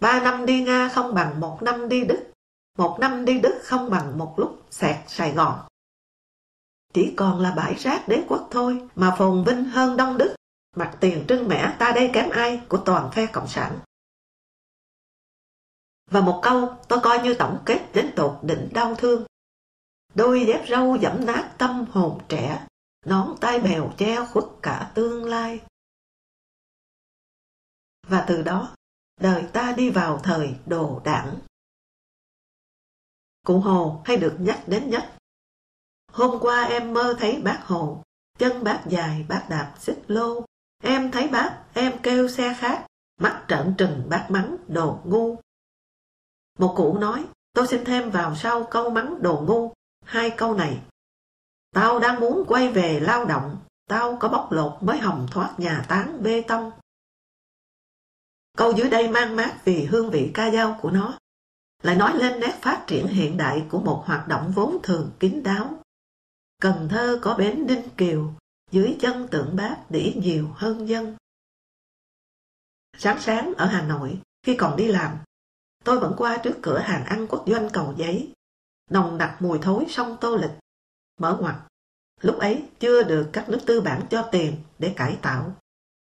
ba 0.00 0.20
năm 0.20 0.46
đi 0.46 0.62
Nga 0.64 0.88
không 0.88 1.14
bằng 1.14 1.40
một 1.40 1.58
năm 1.62 1.88
đi 1.88 2.04
Đức, 2.04 2.30
một 2.78 2.96
năm 3.00 3.24
đi 3.24 3.40
Đức 3.40 3.60
không 3.62 3.90
bằng 3.90 4.18
một 4.18 4.34
lúc 4.36 4.62
sẹt 4.70 4.96
Sài 5.06 5.32
Gòn. 5.32 5.60
Chỉ 6.92 7.14
còn 7.16 7.40
là 7.40 7.50
bãi 7.50 7.74
rác 7.74 8.08
đế 8.08 8.24
quốc 8.28 8.48
thôi 8.50 8.88
mà 8.94 9.14
phồn 9.18 9.44
vinh 9.44 9.64
hơn 9.64 9.96
Đông 9.96 10.18
Đức. 10.18 10.34
Mặt 10.76 10.96
tiền 11.00 11.24
trưng 11.28 11.48
mẻ 11.48 11.76
ta 11.78 11.92
đây 11.92 12.10
kém 12.12 12.30
ai 12.30 12.60
của 12.68 12.78
toàn 12.78 13.10
phe 13.10 13.26
Cộng 13.26 13.48
sản. 13.48 13.78
Và 16.10 16.20
một 16.20 16.40
câu 16.42 16.76
tôi 16.88 17.00
coi 17.02 17.22
như 17.22 17.34
tổng 17.34 17.58
kết 17.66 17.88
đến 17.94 18.12
tột 18.16 18.38
đỉnh 18.42 18.68
đau 18.72 18.94
thương. 18.94 19.24
Đôi 20.14 20.44
dép 20.46 20.64
râu 20.68 20.96
dẫm 20.96 21.26
nát 21.26 21.50
tâm 21.58 21.84
hồn 21.90 22.20
trẻ, 22.28 22.66
nón 23.06 23.34
tai 23.40 23.60
bèo 23.60 23.92
treo 23.98 24.26
khuất 24.26 24.44
cả 24.62 24.92
tương 24.94 25.24
lai. 25.24 25.60
Và 28.06 28.24
từ 28.28 28.42
đó, 28.42 28.76
đời 29.20 29.48
ta 29.52 29.74
đi 29.76 29.90
vào 29.90 30.20
thời 30.22 30.56
đồ 30.66 31.00
đảng. 31.04 31.38
Cụ 33.46 33.60
Hồ 33.60 34.02
hay 34.04 34.16
được 34.16 34.36
nhắc 34.40 34.62
đến 34.66 34.90
nhất. 34.90 35.16
Hôm 36.12 36.40
qua 36.40 36.62
em 36.62 36.92
mơ 36.92 37.16
thấy 37.18 37.40
bác 37.42 37.62
Hồ, 37.64 38.02
chân 38.38 38.64
bác 38.64 38.84
dài, 38.88 39.26
bác 39.28 39.46
đạp 39.50 39.74
xích 39.78 39.98
lô. 40.06 40.44
Em 40.82 41.10
thấy 41.10 41.28
bác, 41.28 41.62
em 41.74 42.00
kêu 42.02 42.28
xe 42.28 42.56
khác, 42.58 42.86
mắt 43.20 43.44
trợn 43.48 43.74
trừng 43.78 44.06
bác 44.08 44.26
mắng 44.30 44.56
đồ 44.68 45.00
ngu. 45.04 45.36
Một 46.58 46.74
cụ 46.76 46.98
nói, 46.98 47.26
tôi 47.52 47.66
xin 47.66 47.84
thêm 47.84 48.10
vào 48.10 48.36
sau 48.36 48.66
câu 48.70 48.90
mắng 48.90 49.22
đồ 49.22 49.44
ngu, 49.46 49.72
hai 50.04 50.30
câu 50.36 50.54
này. 50.54 50.82
Tao 51.70 51.98
đang 51.98 52.20
muốn 52.20 52.44
quay 52.48 52.72
về 52.72 53.00
lao 53.00 53.24
động, 53.24 53.58
tao 53.88 54.16
có 54.20 54.28
bóc 54.28 54.52
lột 54.52 54.82
mới 54.82 54.98
hồng 54.98 55.26
thoát 55.30 55.54
nhà 55.58 55.84
tán 55.88 56.22
bê 56.22 56.42
tông. 56.48 56.72
Câu 58.56 58.72
dưới 58.72 58.90
đây 58.90 59.08
mang 59.08 59.36
mát 59.36 59.60
vì 59.64 59.84
hương 59.84 60.10
vị 60.10 60.30
ca 60.34 60.50
dao 60.50 60.78
của 60.82 60.90
nó, 60.90 61.18
lại 61.82 61.96
nói 61.96 62.16
lên 62.16 62.40
nét 62.40 62.58
phát 62.62 62.84
triển 62.86 63.06
hiện 63.06 63.36
đại 63.36 63.66
của 63.70 63.80
một 63.80 64.02
hoạt 64.06 64.28
động 64.28 64.52
vốn 64.54 64.78
thường 64.82 65.10
kín 65.20 65.42
đáo. 65.42 65.82
Cần 66.62 66.88
Thơ 66.90 67.18
có 67.22 67.34
bến 67.34 67.66
Ninh 67.66 67.88
Kiều, 67.96 68.32
dưới 68.70 68.96
chân 69.00 69.28
tượng 69.28 69.56
bác 69.56 69.76
đỉ 69.90 70.14
nhiều 70.16 70.48
hơn 70.54 70.88
dân. 70.88 71.16
Sáng 72.98 73.20
sáng 73.20 73.52
ở 73.56 73.66
Hà 73.66 73.82
Nội, 73.82 74.20
khi 74.42 74.56
còn 74.56 74.76
đi 74.76 74.88
làm, 74.88 75.18
tôi 75.84 76.00
vẫn 76.00 76.14
qua 76.16 76.38
trước 76.42 76.58
cửa 76.62 76.78
hàng 76.78 77.04
ăn 77.04 77.26
quốc 77.26 77.44
doanh 77.46 77.68
cầu 77.72 77.94
giấy, 77.96 78.32
nồng 78.90 79.18
nặc 79.18 79.42
mùi 79.42 79.58
thối 79.62 79.86
sông 79.88 80.16
tô 80.20 80.36
lịch, 80.36 80.50
mở 81.20 81.38
ngoặt. 81.40 81.54
Lúc 82.20 82.38
ấy 82.38 82.62
chưa 82.80 83.02
được 83.02 83.30
các 83.32 83.48
nước 83.48 83.60
tư 83.66 83.80
bản 83.80 84.02
cho 84.10 84.28
tiền 84.32 84.56
để 84.78 84.94
cải 84.96 85.18
tạo. 85.22 85.52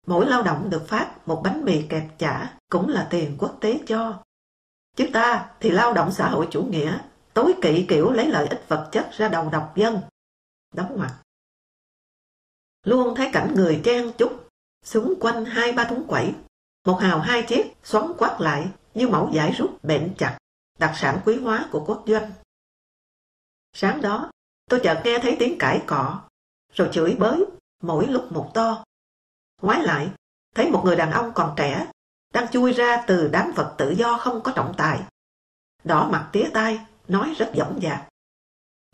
Mỗi 0.08 0.26
lao 0.26 0.44
động 0.44 0.70
được 0.70 0.88
phát 0.88 1.28
một 1.28 1.42
bánh 1.44 1.66
mì 1.66 1.88
kẹp 1.88 2.20
chả 2.20 2.58
cũng 2.70 2.90
là 2.90 3.08
tiền 3.10 3.36
quốc 3.40 3.58
tế 3.62 3.80
cho. 3.88 4.24
Chứ 4.96 5.10
ta 5.14 5.50
thì 5.60 5.70
lao 5.70 5.94
động 5.94 6.12
xã 6.12 6.30
hội 6.30 6.48
chủ 6.52 6.64
nghĩa, 6.64 7.00
tối 7.34 7.54
kỵ 7.62 7.86
kiểu 7.90 8.12
lấy 8.12 8.28
lợi 8.28 8.48
ích 8.48 8.66
vật 8.68 8.90
chất 8.92 9.10
ra 9.12 9.28
đầu 9.28 9.50
độc 9.50 9.74
dân. 9.76 10.02
Đóng 10.74 10.98
ngoặt. 10.98 11.12
Luôn 12.84 13.16
thấy 13.16 13.30
cảnh 13.34 13.54
người 13.56 13.82
chen 13.84 14.12
chúc, 14.18 14.48
xung 14.86 15.14
quanh 15.20 15.46
hai 15.46 15.72
ba 15.72 15.84
thúng 15.84 16.08
quẩy. 16.08 16.34
Một 16.86 16.98
hào 17.02 17.20
hai 17.20 17.44
chiếc 17.44 17.76
xoắn 17.84 18.14
quát 18.18 18.42
lại 18.42 18.72
như 18.94 19.08
mẫu 19.08 19.32
giải 19.34 19.52
rút 19.52 19.84
bện 19.84 20.14
chặt, 20.18 20.38
đặc 20.80 20.92
sản 20.96 21.20
quý 21.26 21.40
hóa 21.40 21.70
của 21.72 21.84
quốc 21.86 22.04
doanh. 22.08 22.32
Sáng 23.74 24.02
đó, 24.02 24.32
tôi 24.72 24.80
chợt 24.84 25.02
nghe 25.04 25.20
thấy 25.20 25.36
tiếng 25.40 25.58
cãi 25.58 25.82
cọ, 25.88 26.22
rồi 26.74 26.90
chửi 26.92 27.16
bới, 27.20 27.46
mỗi 27.82 28.08
lúc 28.08 28.32
một 28.32 28.52
to. 28.54 28.84
Ngoái 29.62 29.84
lại, 29.84 30.10
thấy 30.56 30.72
một 30.72 30.82
người 30.86 30.96
đàn 30.96 31.12
ông 31.12 31.32
còn 31.34 31.54
trẻ, 31.58 31.88
đang 32.34 32.48
chui 32.48 32.74
ra 32.74 33.04
từ 33.08 33.30
đám 33.32 33.52
vật 33.56 33.76
tự 33.78 33.90
do 33.90 34.18
không 34.18 34.42
có 34.42 34.52
trọng 34.56 34.74
tài. 34.78 35.00
Đỏ 35.84 36.10
mặt 36.12 36.30
tía 36.32 36.50
tai, 36.54 36.80
nói 37.08 37.34
rất 37.38 37.52
dõng 37.56 37.80
dạc. 37.84 38.08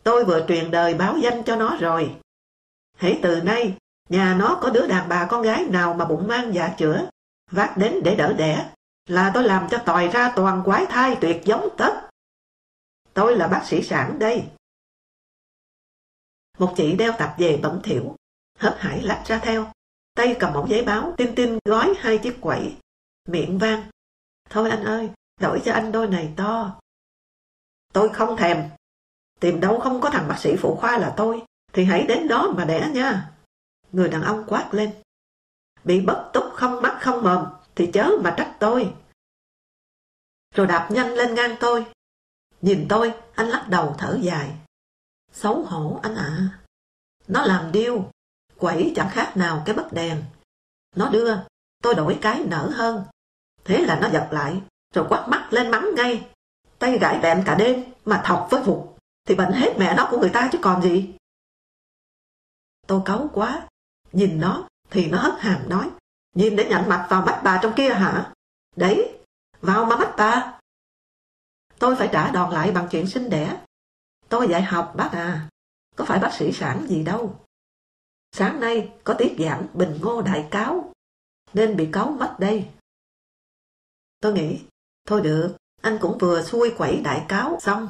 Tôi 0.02 0.24
vừa 0.24 0.44
truyền 0.48 0.70
đời 0.70 0.94
báo 0.94 1.18
danh 1.18 1.42
cho 1.42 1.56
nó 1.56 1.76
rồi. 1.80 2.16
Hãy 2.96 3.18
từ 3.22 3.40
nay, 3.40 3.76
nhà 4.08 4.34
nó 4.34 4.58
có 4.62 4.70
đứa 4.70 4.86
đàn 4.86 5.08
bà 5.08 5.26
con 5.30 5.42
gái 5.42 5.64
nào 5.64 5.94
mà 5.94 6.04
bụng 6.04 6.28
mang 6.28 6.54
dạ 6.54 6.74
chữa, 6.78 7.08
vác 7.50 7.76
đến 7.76 8.00
để 8.04 8.16
đỡ 8.16 8.32
đẻ, 8.32 8.70
là 9.06 9.30
tôi 9.34 9.44
làm 9.44 9.68
cho 9.70 9.78
tòi 9.78 10.08
ra 10.08 10.32
toàn 10.36 10.62
quái 10.64 10.86
thai 10.86 11.16
tuyệt 11.20 11.42
giống 11.44 11.68
tất. 11.76 12.08
Tôi 13.14 13.36
là 13.36 13.48
bác 13.48 13.62
sĩ 13.66 13.82
sản 13.82 14.18
đây. 14.18 14.44
Một 16.58 16.74
chị 16.76 16.96
đeo 16.96 17.12
tạp 17.18 17.38
về 17.38 17.60
bẩm 17.62 17.80
thiểu, 17.84 18.16
hớp 18.58 18.76
hải 18.78 19.02
lách 19.02 19.22
ra 19.26 19.38
theo, 19.38 19.72
tay 20.14 20.36
cầm 20.40 20.52
mẫu 20.52 20.66
giấy 20.66 20.84
báo, 20.84 21.14
tin 21.16 21.34
tin 21.34 21.58
gói 21.64 21.94
hai 21.98 22.18
chiếc 22.18 22.36
quẩy, 22.40 22.76
miệng 23.28 23.58
vang. 23.58 23.90
Thôi 24.50 24.70
anh 24.70 24.84
ơi, 24.84 25.10
đổi 25.40 25.62
cho 25.64 25.72
anh 25.72 25.92
đôi 25.92 26.08
này 26.08 26.32
to. 26.36 26.80
Tôi 27.92 28.08
không 28.08 28.36
thèm. 28.36 28.70
Tìm 29.40 29.60
đâu 29.60 29.80
không 29.80 30.00
có 30.00 30.10
thằng 30.10 30.28
bác 30.28 30.38
sĩ 30.38 30.56
phụ 30.56 30.76
khoa 30.80 30.98
là 30.98 31.14
tôi, 31.16 31.42
thì 31.72 31.84
hãy 31.84 32.02
đến 32.08 32.28
đó 32.28 32.52
mà 32.56 32.64
đẻ 32.64 32.90
nha. 32.94 33.30
Người 33.92 34.08
đàn 34.08 34.22
ông 34.22 34.44
quát 34.46 34.68
lên. 34.72 34.94
Bị 35.84 36.00
bất 36.00 36.30
túc 36.32 36.44
không 36.54 36.82
mắt 36.82 36.98
không 37.00 37.22
mồm, 37.22 37.46
thì 37.74 37.90
chớ 37.92 38.10
mà 38.24 38.34
trách 38.36 38.56
tôi. 38.60 38.94
Rồi 40.54 40.66
đạp 40.66 40.88
nhanh 40.90 41.14
lên 41.14 41.34
ngang 41.34 41.56
tôi. 41.60 41.86
Nhìn 42.60 42.86
tôi, 42.88 43.12
anh 43.34 43.48
lắc 43.48 43.66
đầu 43.68 43.94
thở 43.98 44.18
dài. 44.22 44.56
Xấu 45.40 45.62
hổ 45.62 46.00
anh 46.02 46.14
ạ. 46.14 46.58
Nó 47.28 47.42
làm 47.42 47.72
điêu, 47.72 48.10
quẩy 48.56 48.92
chẳng 48.96 49.10
khác 49.10 49.32
nào 49.36 49.62
cái 49.66 49.74
bất 49.74 49.92
đèn. 49.92 50.24
Nó 50.96 51.10
đưa, 51.10 51.36
tôi 51.82 51.94
đổi 51.94 52.18
cái 52.22 52.44
nở 52.46 52.70
hơn. 52.74 53.04
Thế 53.64 53.78
là 53.78 54.00
nó 54.00 54.08
giật 54.12 54.28
lại, 54.30 54.60
rồi 54.94 55.06
quát 55.08 55.26
mắt 55.28 55.48
lên 55.50 55.70
mắng 55.70 55.94
ngay. 55.96 56.26
Tay 56.78 56.98
gãi 56.98 57.18
bẹn 57.18 57.42
cả 57.46 57.54
đêm, 57.54 57.84
mà 58.04 58.22
thọc 58.24 58.48
với 58.50 58.62
phục, 58.64 58.98
thì 59.28 59.34
bệnh 59.34 59.52
hết 59.52 59.74
mẹ 59.78 59.94
nó 59.96 60.08
của 60.10 60.18
người 60.18 60.30
ta 60.30 60.48
chứ 60.52 60.58
còn 60.62 60.82
gì. 60.82 61.14
Tôi 62.86 63.02
cáu 63.04 63.30
quá, 63.32 63.68
nhìn 64.12 64.40
nó 64.40 64.68
thì 64.90 65.10
nó 65.10 65.18
hất 65.18 65.34
hàm 65.40 65.68
nói, 65.68 65.90
nhìn 66.34 66.56
để 66.56 66.68
nhận 66.68 66.88
mặt 66.88 67.06
vào 67.10 67.22
mắt 67.22 67.40
bà 67.44 67.58
trong 67.62 67.72
kia 67.76 67.94
hả? 67.94 68.32
Đấy, 68.76 69.18
vào 69.60 69.84
mà 69.84 69.96
mắt 69.96 70.14
bà. 70.16 70.58
Tôi 71.78 71.96
phải 71.96 72.08
trả 72.12 72.30
đòn 72.30 72.52
lại 72.52 72.72
bằng 72.72 72.88
chuyện 72.90 73.06
sinh 73.06 73.30
đẻ. 73.30 73.60
Tôi 74.28 74.48
dạy 74.50 74.62
học 74.62 74.92
bác 74.96 75.10
à, 75.12 75.48
có 75.96 76.04
phải 76.04 76.18
bác 76.18 76.34
sĩ 76.38 76.52
sản 76.52 76.86
gì 76.88 77.02
đâu. 77.02 77.44
Sáng 78.32 78.60
nay 78.60 78.92
có 79.04 79.14
tiết 79.14 79.36
giảng 79.38 79.66
bình 79.74 79.98
ngô 80.02 80.22
đại 80.22 80.48
cáo, 80.50 80.92
nên 81.54 81.76
bị 81.76 81.88
cáo 81.92 82.10
mất 82.10 82.36
đây. 82.38 82.68
Tôi 84.20 84.32
nghĩ, 84.32 84.60
thôi 85.06 85.20
được, 85.20 85.56
anh 85.82 85.98
cũng 86.00 86.18
vừa 86.18 86.42
xuôi 86.42 86.74
quẩy 86.78 87.00
đại 87.04 87.26
cáo 87.28 87.58
xong. 87.60 87.88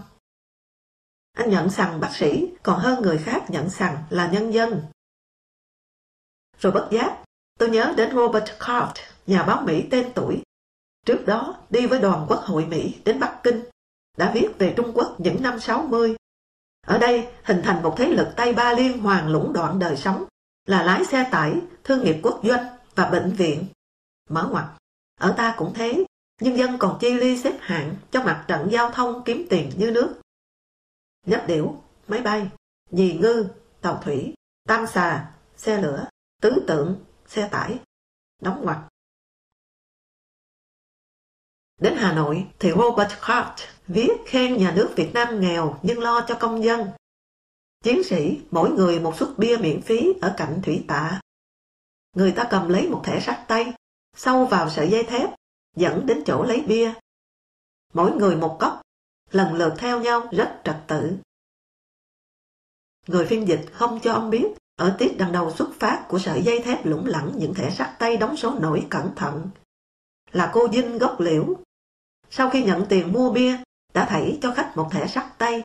Anh 1.32 1.50
nhận 1.50 1.70
rằng 1.70 2.00
bác 2.00 2.10
sĩ 2.12 2.54
còn 2.62 2.80
hơn 2.80 3.02
người 3.02 3.18
khác 3.18 3.44
nhận 3.48 3.70
rằng 3.70 4.04
là 4.10 4.30
nhân 4.32 4.52
dân. 4.54 4.82
Rồi 6.58 6.72
bất 6.72 6.88
giác, 6.92 7.24
tôi 7.58 7.70
nhớ 7.70 7.94
đến 7.96 8.16
Robert 8.16 8.50
Card, 8.60 9.00
nhà 9.26 9.42
báo 9.42 9.62
Mỹ 9.62 9.88
tên 9.90 10.12
tuổi. 10.14 10.42
Trước 11.06 11.24
đó, 11.26 11.58
đi 11.70 11.86
với 11.86 12.00
đoàn 12.00 12.26
quốc 12.28 12.40
hội 12.40 12.66
Mỹ 12.66 12.94
đến 13.04 13.20
Bắc 13.20 13.40
Kinh, 13.42 13.64
đã 14.16 14.32
viết 14.34 14.48
về 14.58 14.74
Trung 14.76 14.92
Quốc 14.94 15.16
những 15.18 15.42
năm 15.42 15.60
60 15.60 16.16
ở 16.88 16.98
đây 16.98 17.28
hình 17.44 17.60
thành 17.64 17.82
một 17.82 17.94
thế 17.98 18.06
lực 18.06 18.28
Tây 18.36 18.52
Ba 18.52 18.72
liên 18.72 18.98
hoàn 18.98 19.28
lũng 19.28 19.52
đoạn 19.52 19.78
đời 19.78 19.96
sống 19.96 20.24
là 20.66 20.82
lái 20.82 21.04
xe 21.04 21.28
tải, 21.30 21.54
thương 21.84 22.04
nghiệp 22.04 22.16
quốc 22.22 22.40
doanh 22.44 22.66
và 22.94 23.10
bệnh 23.10 23.32
viện. 23.32 23.66
Mở 24.28 24.48
ngoặt, 24.50 24.64
ở 25.20 25.34
ta 25.36 25.54
cũng 25.58 25.72
thế, 25.74 26.04
nhân 26.40 26.56
dân 26.56 26.78
còn 26.78 26.98
chi 27.00 27.14
ly 27.14 27.38
xếp 27.38 27.58
hạng 27.60 27.94
cho 28.10 28.22
mặt 28.22 28.44
trận 28.48 28.68
giao 28.70 28.90
thông 28.90 29.22
kiếm 29.24 29.46
tiền 29.50 29.72
như 29.76 29.90
nước. 29.90 30.20
Nhất 31.26 31.44
điểu, 31.48 31.82
máy 32.08 32.22
bay, 32.22 32.50
nhì 32.90 33.12
ngư, 33.12 33.48
tàu 33.80 34.00
thủy, 34.04 34.34
tam 34.68 34.86
xà, 34.86 35.30
xe 35.56 35.82
lửa, 35.82 36.08
tứ 36.42 36.64
tượng, 36.66 37.04
xe 37.26 37.48
tải, 37.48 37.78
đóng 38.42 38.64
ngoặt. 38.64 38.78
Đến 41.80 41.94
Hà 41.96 42.12
Nội 42.12 42.46
thì 42.58 42.70
Robert 42.70 43.12
Hart 43.20 43.60
viết 43.88 44.10
khen 44.26 44.56
nhà 44.56 44.72
nước 44.76 44.92
Việt 44.96 45.10
Nam 45.14 45.40
nghèo 45.40 45.78
nhưng 45.82 45.98
lo 45.98 46.24
cho 46.28 46.36
công 46.40 46.64
dân. 46.64 46.90
Chiến 47.84 48.02
sĩ 48.04 48.40
mỗi 48.50 48.70
người 48.70 49.00
một 49.00 49.16
suất 49.16 49.28
bia 49.36 49.56
miễn 49.56 49.82
phí 49.82 50.12
ở 50.20 50.34
cạnh 50.36 50.60
thủy 50.62 50.84
tạ. 50.88 51.20
Người 52.16 52.32
ta 52.32 52.44
cầm 52.50 52.68
lấy 52.68 52.88
một 52.88 53.00
thẻ 53.04 53.20
sắt 53.20 53.48
tay, 53.48 53.72
sâu 54.16 54.46
vào 54.46 54.70
sợi 54.70 54.90
dây 54.90 55.02
thép, 55.04 55.30
dẫn 55.76 56.06
đến 56.06 56.22
chỗ 56.26 56.44
lấy 56.44 56.60
bia. 56.60 56.92
Mỗi 57.94 58.16
người 58.16 58.36
một 58.36 58.56
cốc, 58.60 58.80
lần 59.30 59.54
lượt 59.54 59.74
theo 59.78 60.00
nhau 60.00 60.28
rất 60.32 60.60
trật 60.64 60.76
tự. 60.86 61.16
Người 63.06 63.26
phiên 63.26 63.48
dịch 63.48 63.66
không 63.72 64.00
cho 64.02 64.12
ông 64.12 64.30
biết 64.30 64.46
ở 64.76 64.96
tiết 64.98 65.14
đằng 65.18 65.32
đầu 65.32 65.52
xuất 65.52 65.68
phát 65.78 66.06
của 66.08 66.18
sợi 66.18 66.42
dây 66.42 66.60
thép 66.62 66.86
lủng 66.86 67.06
lẳng 67.06 67.32
những 67.36 67.54
thẻ 67.54 67.70
sắt 67.70 67.98
tay 67.98 68.16
đóng 68.16 68.36
số 68.36 68.54
nổi 68.60 68.86
cẩn 68.90 69.14
thận. 69.16 69.50
Là 70.32 70.50
cô 70.54 70.68
Dinh 70.72 70.98
gốc 70.98 71.20
liễu. 71.20 71.44
Sau 72.30 72.50
khi 72.50 72.64
nhận 72.64 72.86
tiền 72.88 73.12
mua 73.12 73.32
bia, 73.32 73.56
đã 73.94 74.06
thảy 74.08 74.38
cho 74.42 74.54
khách 74.56 74.72
một 74.76 74.88
thẻ 74.92 75.06
sắt 75.06 75.38
tay 75.38 75.62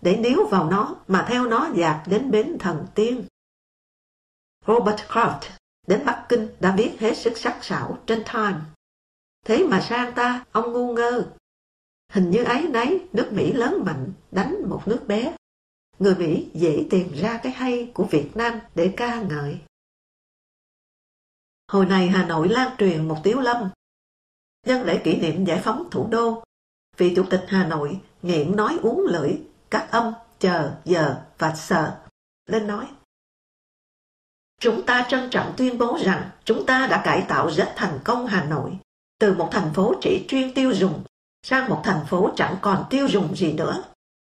để 0.00 0.16
níu 0.16 0.46
vào 0.46 0.70
nó 0.70 0.96
mà 1.08 1.26
theo 1.28 1.46
nó 1.46 1.70
dạt 1.74 2.02
đến 2.06 2.30
bến 2.30 2.56
thần 2.58 2.86
tiên. 2.94 3.24
Robert 4.66 5.00
Kraft 5.08 5.40
đến 5.86 6.02
Bắc 6.06 6.26
Kinh 6.28 6.48
đã 6.60 6.74
viết 6.78 6.96
hết 6.98 7.16
sức 7.16 7.38
sắc 7.38 7.64
sảo 7.64 7.98
trên 8.06 8.24
Time. 8.32 8.58
Thế 9.46 9.66
mà 9.70 9.80
sang 9.80 10.14
ta, 10.14 10.44
ông 10.52 10.72
ngu 10.72 10.94
ngơ. 10.94 11.30
Hình 12.12 12.30
như 12.30 12.44
ấy 12.44 12.68
nấy, 12.68 13.08
nước 13.12 13.28
Mỹ 13.32 13.52
lớn 13.52 13.82
mạnh, 13.86 14.12
đánh 14.30 14.68
một 14.68 14.82
nước 14.86 15.04
bé. 15.06 15.36
Người 15.98 16.14
Mỹ 16.14 16.50
dễ 16.54 16.86
tìm 16.90 17.12
ra 17.12 17.40
cái 17.42 17.52
hay 17.52 17.90
của 17.94 18.04
Việt 18.04 18.30
Nam 18.34 18.60
để 18.74 18.94
ca 18.96 19.22
ngợi. 19.22 19.60
Hồi 21.68 21.86
này 21.86 22.08
Hà 22.08 22.26
Nội 22.26 22.48
lan 22.48 22.76
truyền 22.78 23.08
một 23.08 23.16
tiếu 23.24 23.40
lâm. 23.40 23.70
Nhân 24.66 24.82
lễ 24.82 25.00
kỷ 25.04 25.16
niệm 25.16 25.44
giải 25.44 25.60
phóng 25.64 25.88
thủ 25.90 26.08
đô, 26.10 26.44
vị 26.98 27.12
chủ 27.16 27.24
tịch 27.30 27.44
Hà 27.48 27.66
Nội 27.66 28.00
nghiện 28.22 28.56
nói 28.56 28.78
uống 28.82 29.06
lưỡi, 29.06 29.32
các 29.70 29.88
âm, 29.90 30.12
chờ, 30.38 30.72
giờ 30.84 31.16
và 31.38 31.54
sợ. 31.54 31.96
Lên 32.46 32.66
nói. 32.66 32.86
Chúng 34.60 34.86
ta 34.86 35.06
trân 35.08 35.30
trọng 35.30 35.54
tuyên 35.56 35.78
bố 35.78 35.98
rằng 36.04 36.30
chúng 36.44 36.66
ta 36.66 36.86
đã 36.90 37.02
cải 37.04 37.24
tạo 37.28 37.50
rất 37.50 37.72
thành 37.76 37.98
công 38.04 38.26
Hà 38.26 38.44
Nội 38.44 38.78
từ 39.20 39.34
một 39.34 39.48
thành 39.52 39.74
phố 39.74 39.94
chỉ 40.00 40.24
chuyên 40.28 40.54
tiêu 40.54 40.72
dùng 40.72 41.02
sang 41.42 41.68
một 41.68 41.80
thành 41.84 42.06
phố 42.06 42.30
chẳng 42.36 42.56
còn 42.60 42.84
tiêu 42.90 43.08
dùng 43.08 43.36
gì 43.36 43.52
nữa. 43.52 43.82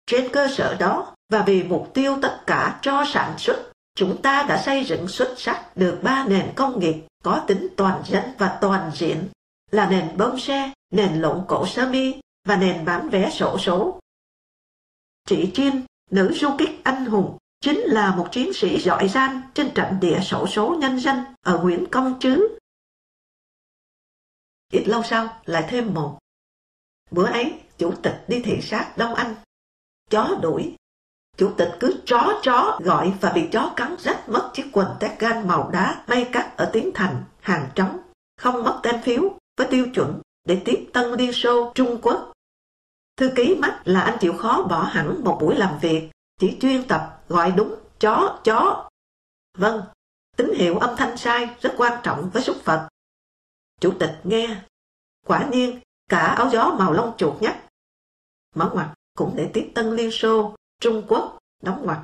Trên 0.06 0.32
cơ 0.32 0.48
sở 0.48 0.76
đó 0.78 1.14
và 1.32 1.42
vì 1.42 1.62
mục 1.62 1.90
tiêu 1.94 2.18
tất 2.22 2.40
cả 2.46 2.78
cho 2.82 3.04
sản 3.12 3.38
xuất, 3.38 3.72
chúng 3.94 4.22
ta 4.22 4.42
đã 4.48 4.62
xây 4.62 4.84
dựng 4.84 5.08
xuất 5.08 5.34
sắc 5.36 5.76
được 5.76 5.98
ba 6.02 6.24
nền 6.28 6.52
công 6.56 6.80
nghiệp 6.80 6.94
có 7.22 7.44
tính 7.46 7.68
toàn 7.76 8.02
dân 8.06 8.22
và 8.38 8.58
toàn 8.60 8.90
diện 8.94 9.28
là 9.70 9.90
nền 9.90 10.16
bông 10.16 10.40
xe, 10.40 10.72
nền 10.90 11.20
lộn 11.20 11.42
cổ 11.48 11.66
sơ 11.66 11.88
mi 11.88 12.14
và 12.44 12.56
nền 12.56 12.84
bán 12.84 13.08
vé 13.08 13.30
sổ 13.30 13.58
số. 13.58 14.00
Chị 15.26 15.50
Chiên, 15.54 15.86
nữ 16.10 16.32
du 16.34 16.50
kích 16.58 16.80
anh 16.84 17.06
hùng, 17.06 17.38
chính 17.60 17.78
là 17.78 18.16
một 18.16 18.28
chiến 18.32 18.52
sĩ 18.52 18.80
giỏi 18.80 19.08
giang 19.08 19.42
trên 19.54 19.74
trận 19.74 20.00
địa 20.00 20.20
sổ 20.20 20.46
số 20.46 20.76
nhân 20.80 21.00
dân 21.00 21.18
ở 21.40 21.58
Nguyễn 21.58 21.86
Công 21.90 22.18
Trứ. 22.20 22.58
Ít 24.72 24.84
lâu 24.86 25.02
sau 25.02 25.40
lại 25.44 25.66
thêm 25.68 25.94
một. 25.94 26.18
Bữa 27.10 27.26
ấy, 27.26 27.60
chủ 27.78 27.94
tịch 28.02 28.24
đi 28.28 28.42
thị 28.44 28.60
sát 28.62 28.94
Đông 28.96 29.14
Anh. 29.14 29.34
Chó 30.10 30.38
đuổi. 30.42 30.76
Chủ 31.36 31.52
tịch 31.58 31.68
cứ 31.80 32.00
chó 32.06 32.40
chó 32.42 32.78
gọi 32.84 33.12
và 33.20 33.32
bị 33.32 33.48
chó 33.52 33.72
cắn 33.76 33.96
rách 33.98 34.28
mất 34.28 34.50
chiếc 34.54 34.66
quần 34.72 34.96
tét 35.00 35.20
gan 35.20 35.48
màu 35.48 35.70
đá 35.70 36.04
may 36.08 36.28
cắt 36.32 36.54
ở 36.56 36.70
Tiến 36.72 36.90
Thành, 36.94 37.24
hàng 37.40 37.68
trống. 37.74 37.98
Không 38.36 38.62
mất 38.62 38.80
tem 38.82 39.02
phiếu 39.02 39.22
với 39.56 39.66
tiêu 39.70 39.86
chuẩn 39.94 40.20
để 40.44 40.62
tiếp 40.64 40.90
Tân 40.92 41.12
Liên 41.12 41.32
Xô 41.32 41.72
Trung 41.74 41.98
Quốc. 42.02 42.32
Thư 43.16 43.30
ký 43.36 43.56
mắt 43.58 43.82
là 43.84 44.00
anh 44.00 44.18
chịu 44.20 44.32
khó 44.38 44.62
bỏ 44.62 44.82
hẳn 44.82 45.24
một 45.24 45.38
buổi 45.40 45.56
làm 45.56 45.78
việc, 45.78 46.10
chỉ 46.40 46.56
chuyên 46.60 46.88
tập 46.88 47.22
gọi 47.28 47.52
đúng 47.52 47.74
chó 47.98 48.40
chó. 48.44 48.88
Vâng, 49.58 49.82
tín 50.36 50.52
hiệu 50.54 50.78
âm 50.78 50.96
thanh 50.96 51.16
sai 51.16 51.56
rất 51.60 51.74
quan 51.76 52.00
trọng 52.02 52.30
với 52.32 52.42
súc 52.42 52.64
vật. 52.64 52.88
Chủ 53.80 53.92
tịch 54.00 54.20
nghe. 54.24 54.62
Quả 55.26 55.48
nhiên, 55.52 55.80
cả 56.08 56.18
áo 56.18 56.50
gió 56.50 56.74
màu 56.78 56.92
lông 56.92 57.16
chuột 57.16 57.42
nhắt. 57.42 57.56
Mở 58.54 58.70
ngoặt 58.74 58.88
cũng 59.16 59.32
để 59.36 59.50
tiếp 59.54 59.72
Tân 59.74 59.96
Liên 59.96 60.10
Xô, 60.10 60.54
Trung 60.80 61.04
Quốc, 61.08 61.38
đóng 61.62 61.82
ngoặt. 61.84 61.98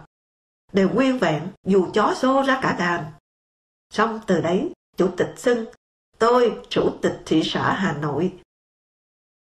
Đều 0.72 0.90
nguyên 0.90 1.18
vẹn 1.18 1.48
dù 1.66 1.90
chó 1.94 2.14
xô 2.14 2.42
ra 2.42 2.60
cả 2.62 2.76
đàn. 2.78 3.12
Xong 3.90 4.20
từ 4.26 4.40
đấy, 4.40 4.72
chủ 4.96 5.10
tịch 5.16 5.34
xưng, 5.36 5.66
tôi 6.18 6.62
chủ 6.68 6.98
tịch 7.02 7.22
thị 7.26 7.42
xã 7.44 7.72
Hà 7.72 7.92
Nội. 7.92 8.38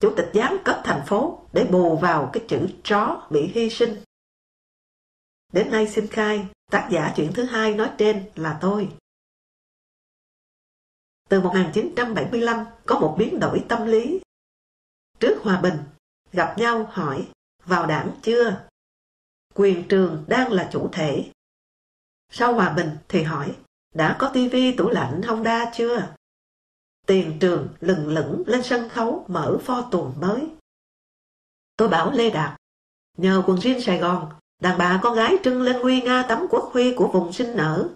Chủ 0.01 0.15
tịch 0.17 0.31
giám 0.35 0.59
cấp 0.65 0.81
thành 0.85 1.03
phố 1.07 1.47
để 1.53 1.65
bù 1.65 1.97
vào 1.97 2.31
cái 2.33 2.45
chữ 2.49 2.69
chó 2.85 3.27
bị 3.31 3.47
hy 3.55 3.71
sinh. 3.71 4.03
Đến 5.53 5.71
nay 5.71 5.89
xin 5.89 6.07
khai, 6.07 6.47
tác 6.71 6.89
giả 6.93 7.13
chuyện 7.17 7.33
thứ 7.35 7.45
hai 7.45 7.75
nói 7.75 7.91
trên 7.99 8.31
là 8.35 8.59
tôi. 8.61 8.89
Từ 11.29 11.41
1975 11.41 12.65
có 12.87 12.99
một 12.99 13.17
biến 13.19 13.41
đổi 13.41 13.65
tâm 13.69 13.87
lý. 13.87 14.21
Trước 15.21 15.39
hòa 15.43 15.61
bình, 15.61 15.79
gặp 16.33 16.55
nhau 16.59 16.91
hỏi, 16.93 17.29
vào 17.65 17.87
đảng 17.87 18.11
chưa? 18.23 18.67
Quyền 19.55 19.89
trường 19.89 20.25
đang 20.29 20.53
là 20.53 20.69
chủ 20.73 20.89
thể. 20.93 21.31
Sau 22.31 22.55
hòa 22.55 22.73
bình 22.73 22.91
thì 23.09 23.23
hỏi, 23.23 23.57
đã 23.95 24.17
có 24.19 24.31
tivi 24.35 24.77
tủ 24.77 24.89
lạnh 24.89 25.23
Honda 25.23 25.73
chưa? 25.75 26.15
Tiền 27.07 27.39
trường 27.41 27.69
lừng 27.81 28.09
lững 28.09 28.43
lên 28.47 28.63
sân 28.63 28.89
khấu 28.89 29.25
mở 29.29 29.59
pho 29.63 29.89
tuồng 29.91 30.15
mới. 30.21 30.49
Tôi 31.77 31.89
bảo 31.89 32.11
Lê 32.13 32.31
Đạt, 32.31 32.61
nhờ 33.19 33.43
quần 33.47 33.59
jean 33.59 33.81
Sài 33.81 33.99
Gòn, 33.99 34.33
đàn 34.63 34.79
bà 34.79 35.01
con 35.03 35.17
gái 35.17 35.37
trưng 35.45 35.63
lên 35.63 35.83
huy 35.83 36.01
nga 36.01 36.23
tấm 36.29 36.47
quốc 36.51 36.71
huy 36.73 36.95
của 36.97 37.09
vùng 37.09 37.33
sinh 37.33 37.57
nở. 37.57 37.89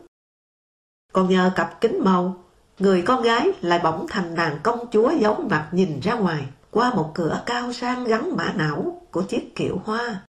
Còn 1.12 1.28
nhờ 1.28 1.52
cặp 1.56 1.80
kính 1.80 2.04
màu, 2.04 2.44
người 2.78 3.02
con 3.06 3.22
gái 3.22 3.48
lại 3.60 3.80
bỗng 3.84 4.06
thành 4.08 4.34
nàng 4.34 4.60
công 4.62 4.90
chúa 4.90 5.12
giấu 5.20 5.34
mặt 5.50 5.70
nhìn 5.72 6.00
ra 6.00 6.14
ngoài 6.14 6.46
qua 6.70 6.94
một 6.94 7.12
cửa 7.14 7.42
cao 7.46 7.72
sang 7.72 8.04
gắn 8.04 8.36
mã 8.36 8.52
não 8.56 9.06
của 9.10 9.22
chiếc 9.22 9.52
kiệu 9.54 9.78
hoa. 9.84 10.26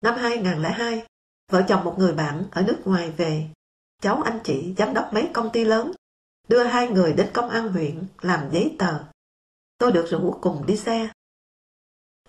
Năm 0.00 0.14
2002, 0.16 1.06
vợ 1.52 1.62
chồng 1.68 1.84
một 1.84 1.94
người 1.98 2.14
bạn 2.14 2.44
ở 2.50 2.62
nước 2.62 2.80
ngoài 2.84 3.10
về, 3.10 3.48
cháu 4.02 4.22
anh 4.22 4.40
chị 4.44 4.74
giám 4.78 4.94
đốc 4.94 5.12
mấy 5.12 5.30
công 5.32 5.50
ty 5.52 5.64
lớn, 5.64 5.92
đưa 6.48 6.64
hai 6.64 6.88
người 6.88 7.12
đến 7.12 7.30
công 7.32 7.50
an 7.50 7.68
huyện 7.68 8.06
làm 8.20 8.50
giấy 8.52 8.76
tờ. 8.78 9.04
Tôi 9.78 9.92
được 9.92 10.06
rủ 10.10 10.38
cùng 10.40 10.66
đi 10.66 10.76
xe. 10.76 11.08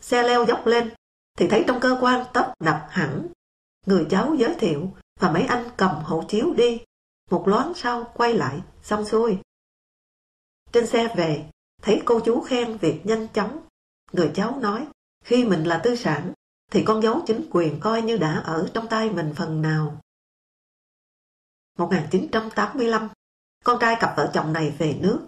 Xe 0.01 0.23
leo 0.23 0.45
dốc 0.45 0.67
lên, 0.67 0.93
thì 1.37 1.47
thấy 1.47 1.63
trong 1.67 1.79
cơ 1.79 1.97
quan 2.01 2.25
tấp 2.33 2.53
nập 2.59 2.87
hẳn. 2.89 3.27
Người 3.85 4.05
cháu 4.09 4.35
giới 4.35 4.55
thiệu 4.59 4.91
và 5.19 5.31
mấy 5.31 5.43
anh 5.43 5.69
cầm 5.77 5.95
hộ 6.03 6.23
chiếu 6.27 6.53
đi. 6.53 6.81
Một 7.31 7.47
loáng 7.47 7.73
sau 7.75 8.11
quay 8.13 8.33
lại, 8.33 8.61
xong 8.83 9.05
xuôi. 9.05 9.37
Trên 10.71 10.87
xe 10.87 11.13
về, 11.17 11.49
thấy 11.81 12.01
cô 12.05 12.19
chú 12.19 12.41
khen 12.41 12.77
việc 12.77 13.05
nhanh 13.05 13.27
chóng. 13.33 13.59
Người 14.11 14.31
cháu 14.35 14.59
nói, 14.59 14.87
khi 15.23 15.45
mình 15.45 15.63
là 15.63 15.81
tư 15.83 15.95
sản, 15.95 16.33
thì 16.71 16.83
con 16.83 17.01
dấu 17.01 17.21
chính 17.27 17.47
quyền 17.51 17.79
coi 17.79 18.01
như 18.01 18.17
đã 18.17 18.33
ở 18.45 18.69
trong 18.73 18.87
tay 18.87 19.09
mình 19.09 19.33
phần 19.35 19.61
nào. 19.61 20.01
1985, 21.77 23.09
con 23.63 23.77
trai 23.81 23.95
cặp 23.99 24.13
vợ 24.17 24.31
chồng 24.33 24.53
này 24.53 24.75
về 24.77 24.97
nước. 25.01 25.27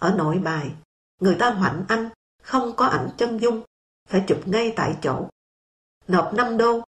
Ở 0.00 0.14
nội 0.16 0.38
bài, 0.38 0.74
người 1.20 1.36
ta 1.38 1.50
hoạnh 1.50 1.84
anh, 1.88 2.08
không 2.42 2.76
có 2.76 2.86
ảnh 2.86 3.10
chân 3.16 3.38
dung, 3.38 3.64
phải 4.08 4.24
chụp 4.28 4.38
ngay 4.46 4.72
tại 4.76 4.96
chỗ. 5.02 5.28
Nộp 6.08 6.34
5 6.34 6.56
đô, 6.56 6.84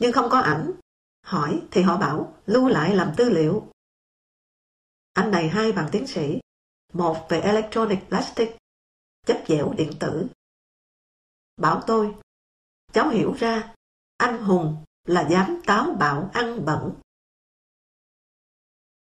nhưng 0.00 0.12
không 0.12 0.30
có 0.30 0.38
ảnh. 0.38 0.72
Hỏi 1.24 1.62
thì 1.70 1.82
họ 1.82 1.96
bảo 1.96 2.34
lưu 2.46 2.68
lại 2.68 2.96
làm 2.96 3.12
tư 3.16 3.30
liệu. 3.30 3.66
Anh 5.12 5.30
này 5.30 5.48
hai 5.48 5.72
bằng 5.72 5.88
tiến 5.92 6.06
sĩ, 6.06 6.40
một 6.92 7.26
về 7.28 7.40
electronic 7.40 7.98
plastic, 8.08 8.56
chất 9.26 9.44
dẻo 9.48 9.72
điện 9.76 9.92
tử. 10.00 10.26
Bảo 11.56 11.82
tôi, 11.86 12.14
cháu 12.92 13.08
hiểu 13.08 13.32
ra, 13.32 13.74
anh 14.16 14.42
hùng 14.42 14.84
là 15.04 15.28
dám 15.30 15.60
táo 15.66 15.94
bạo 15.98 16.30
ăn 16.32 16.64
bẩn 16.64 16.94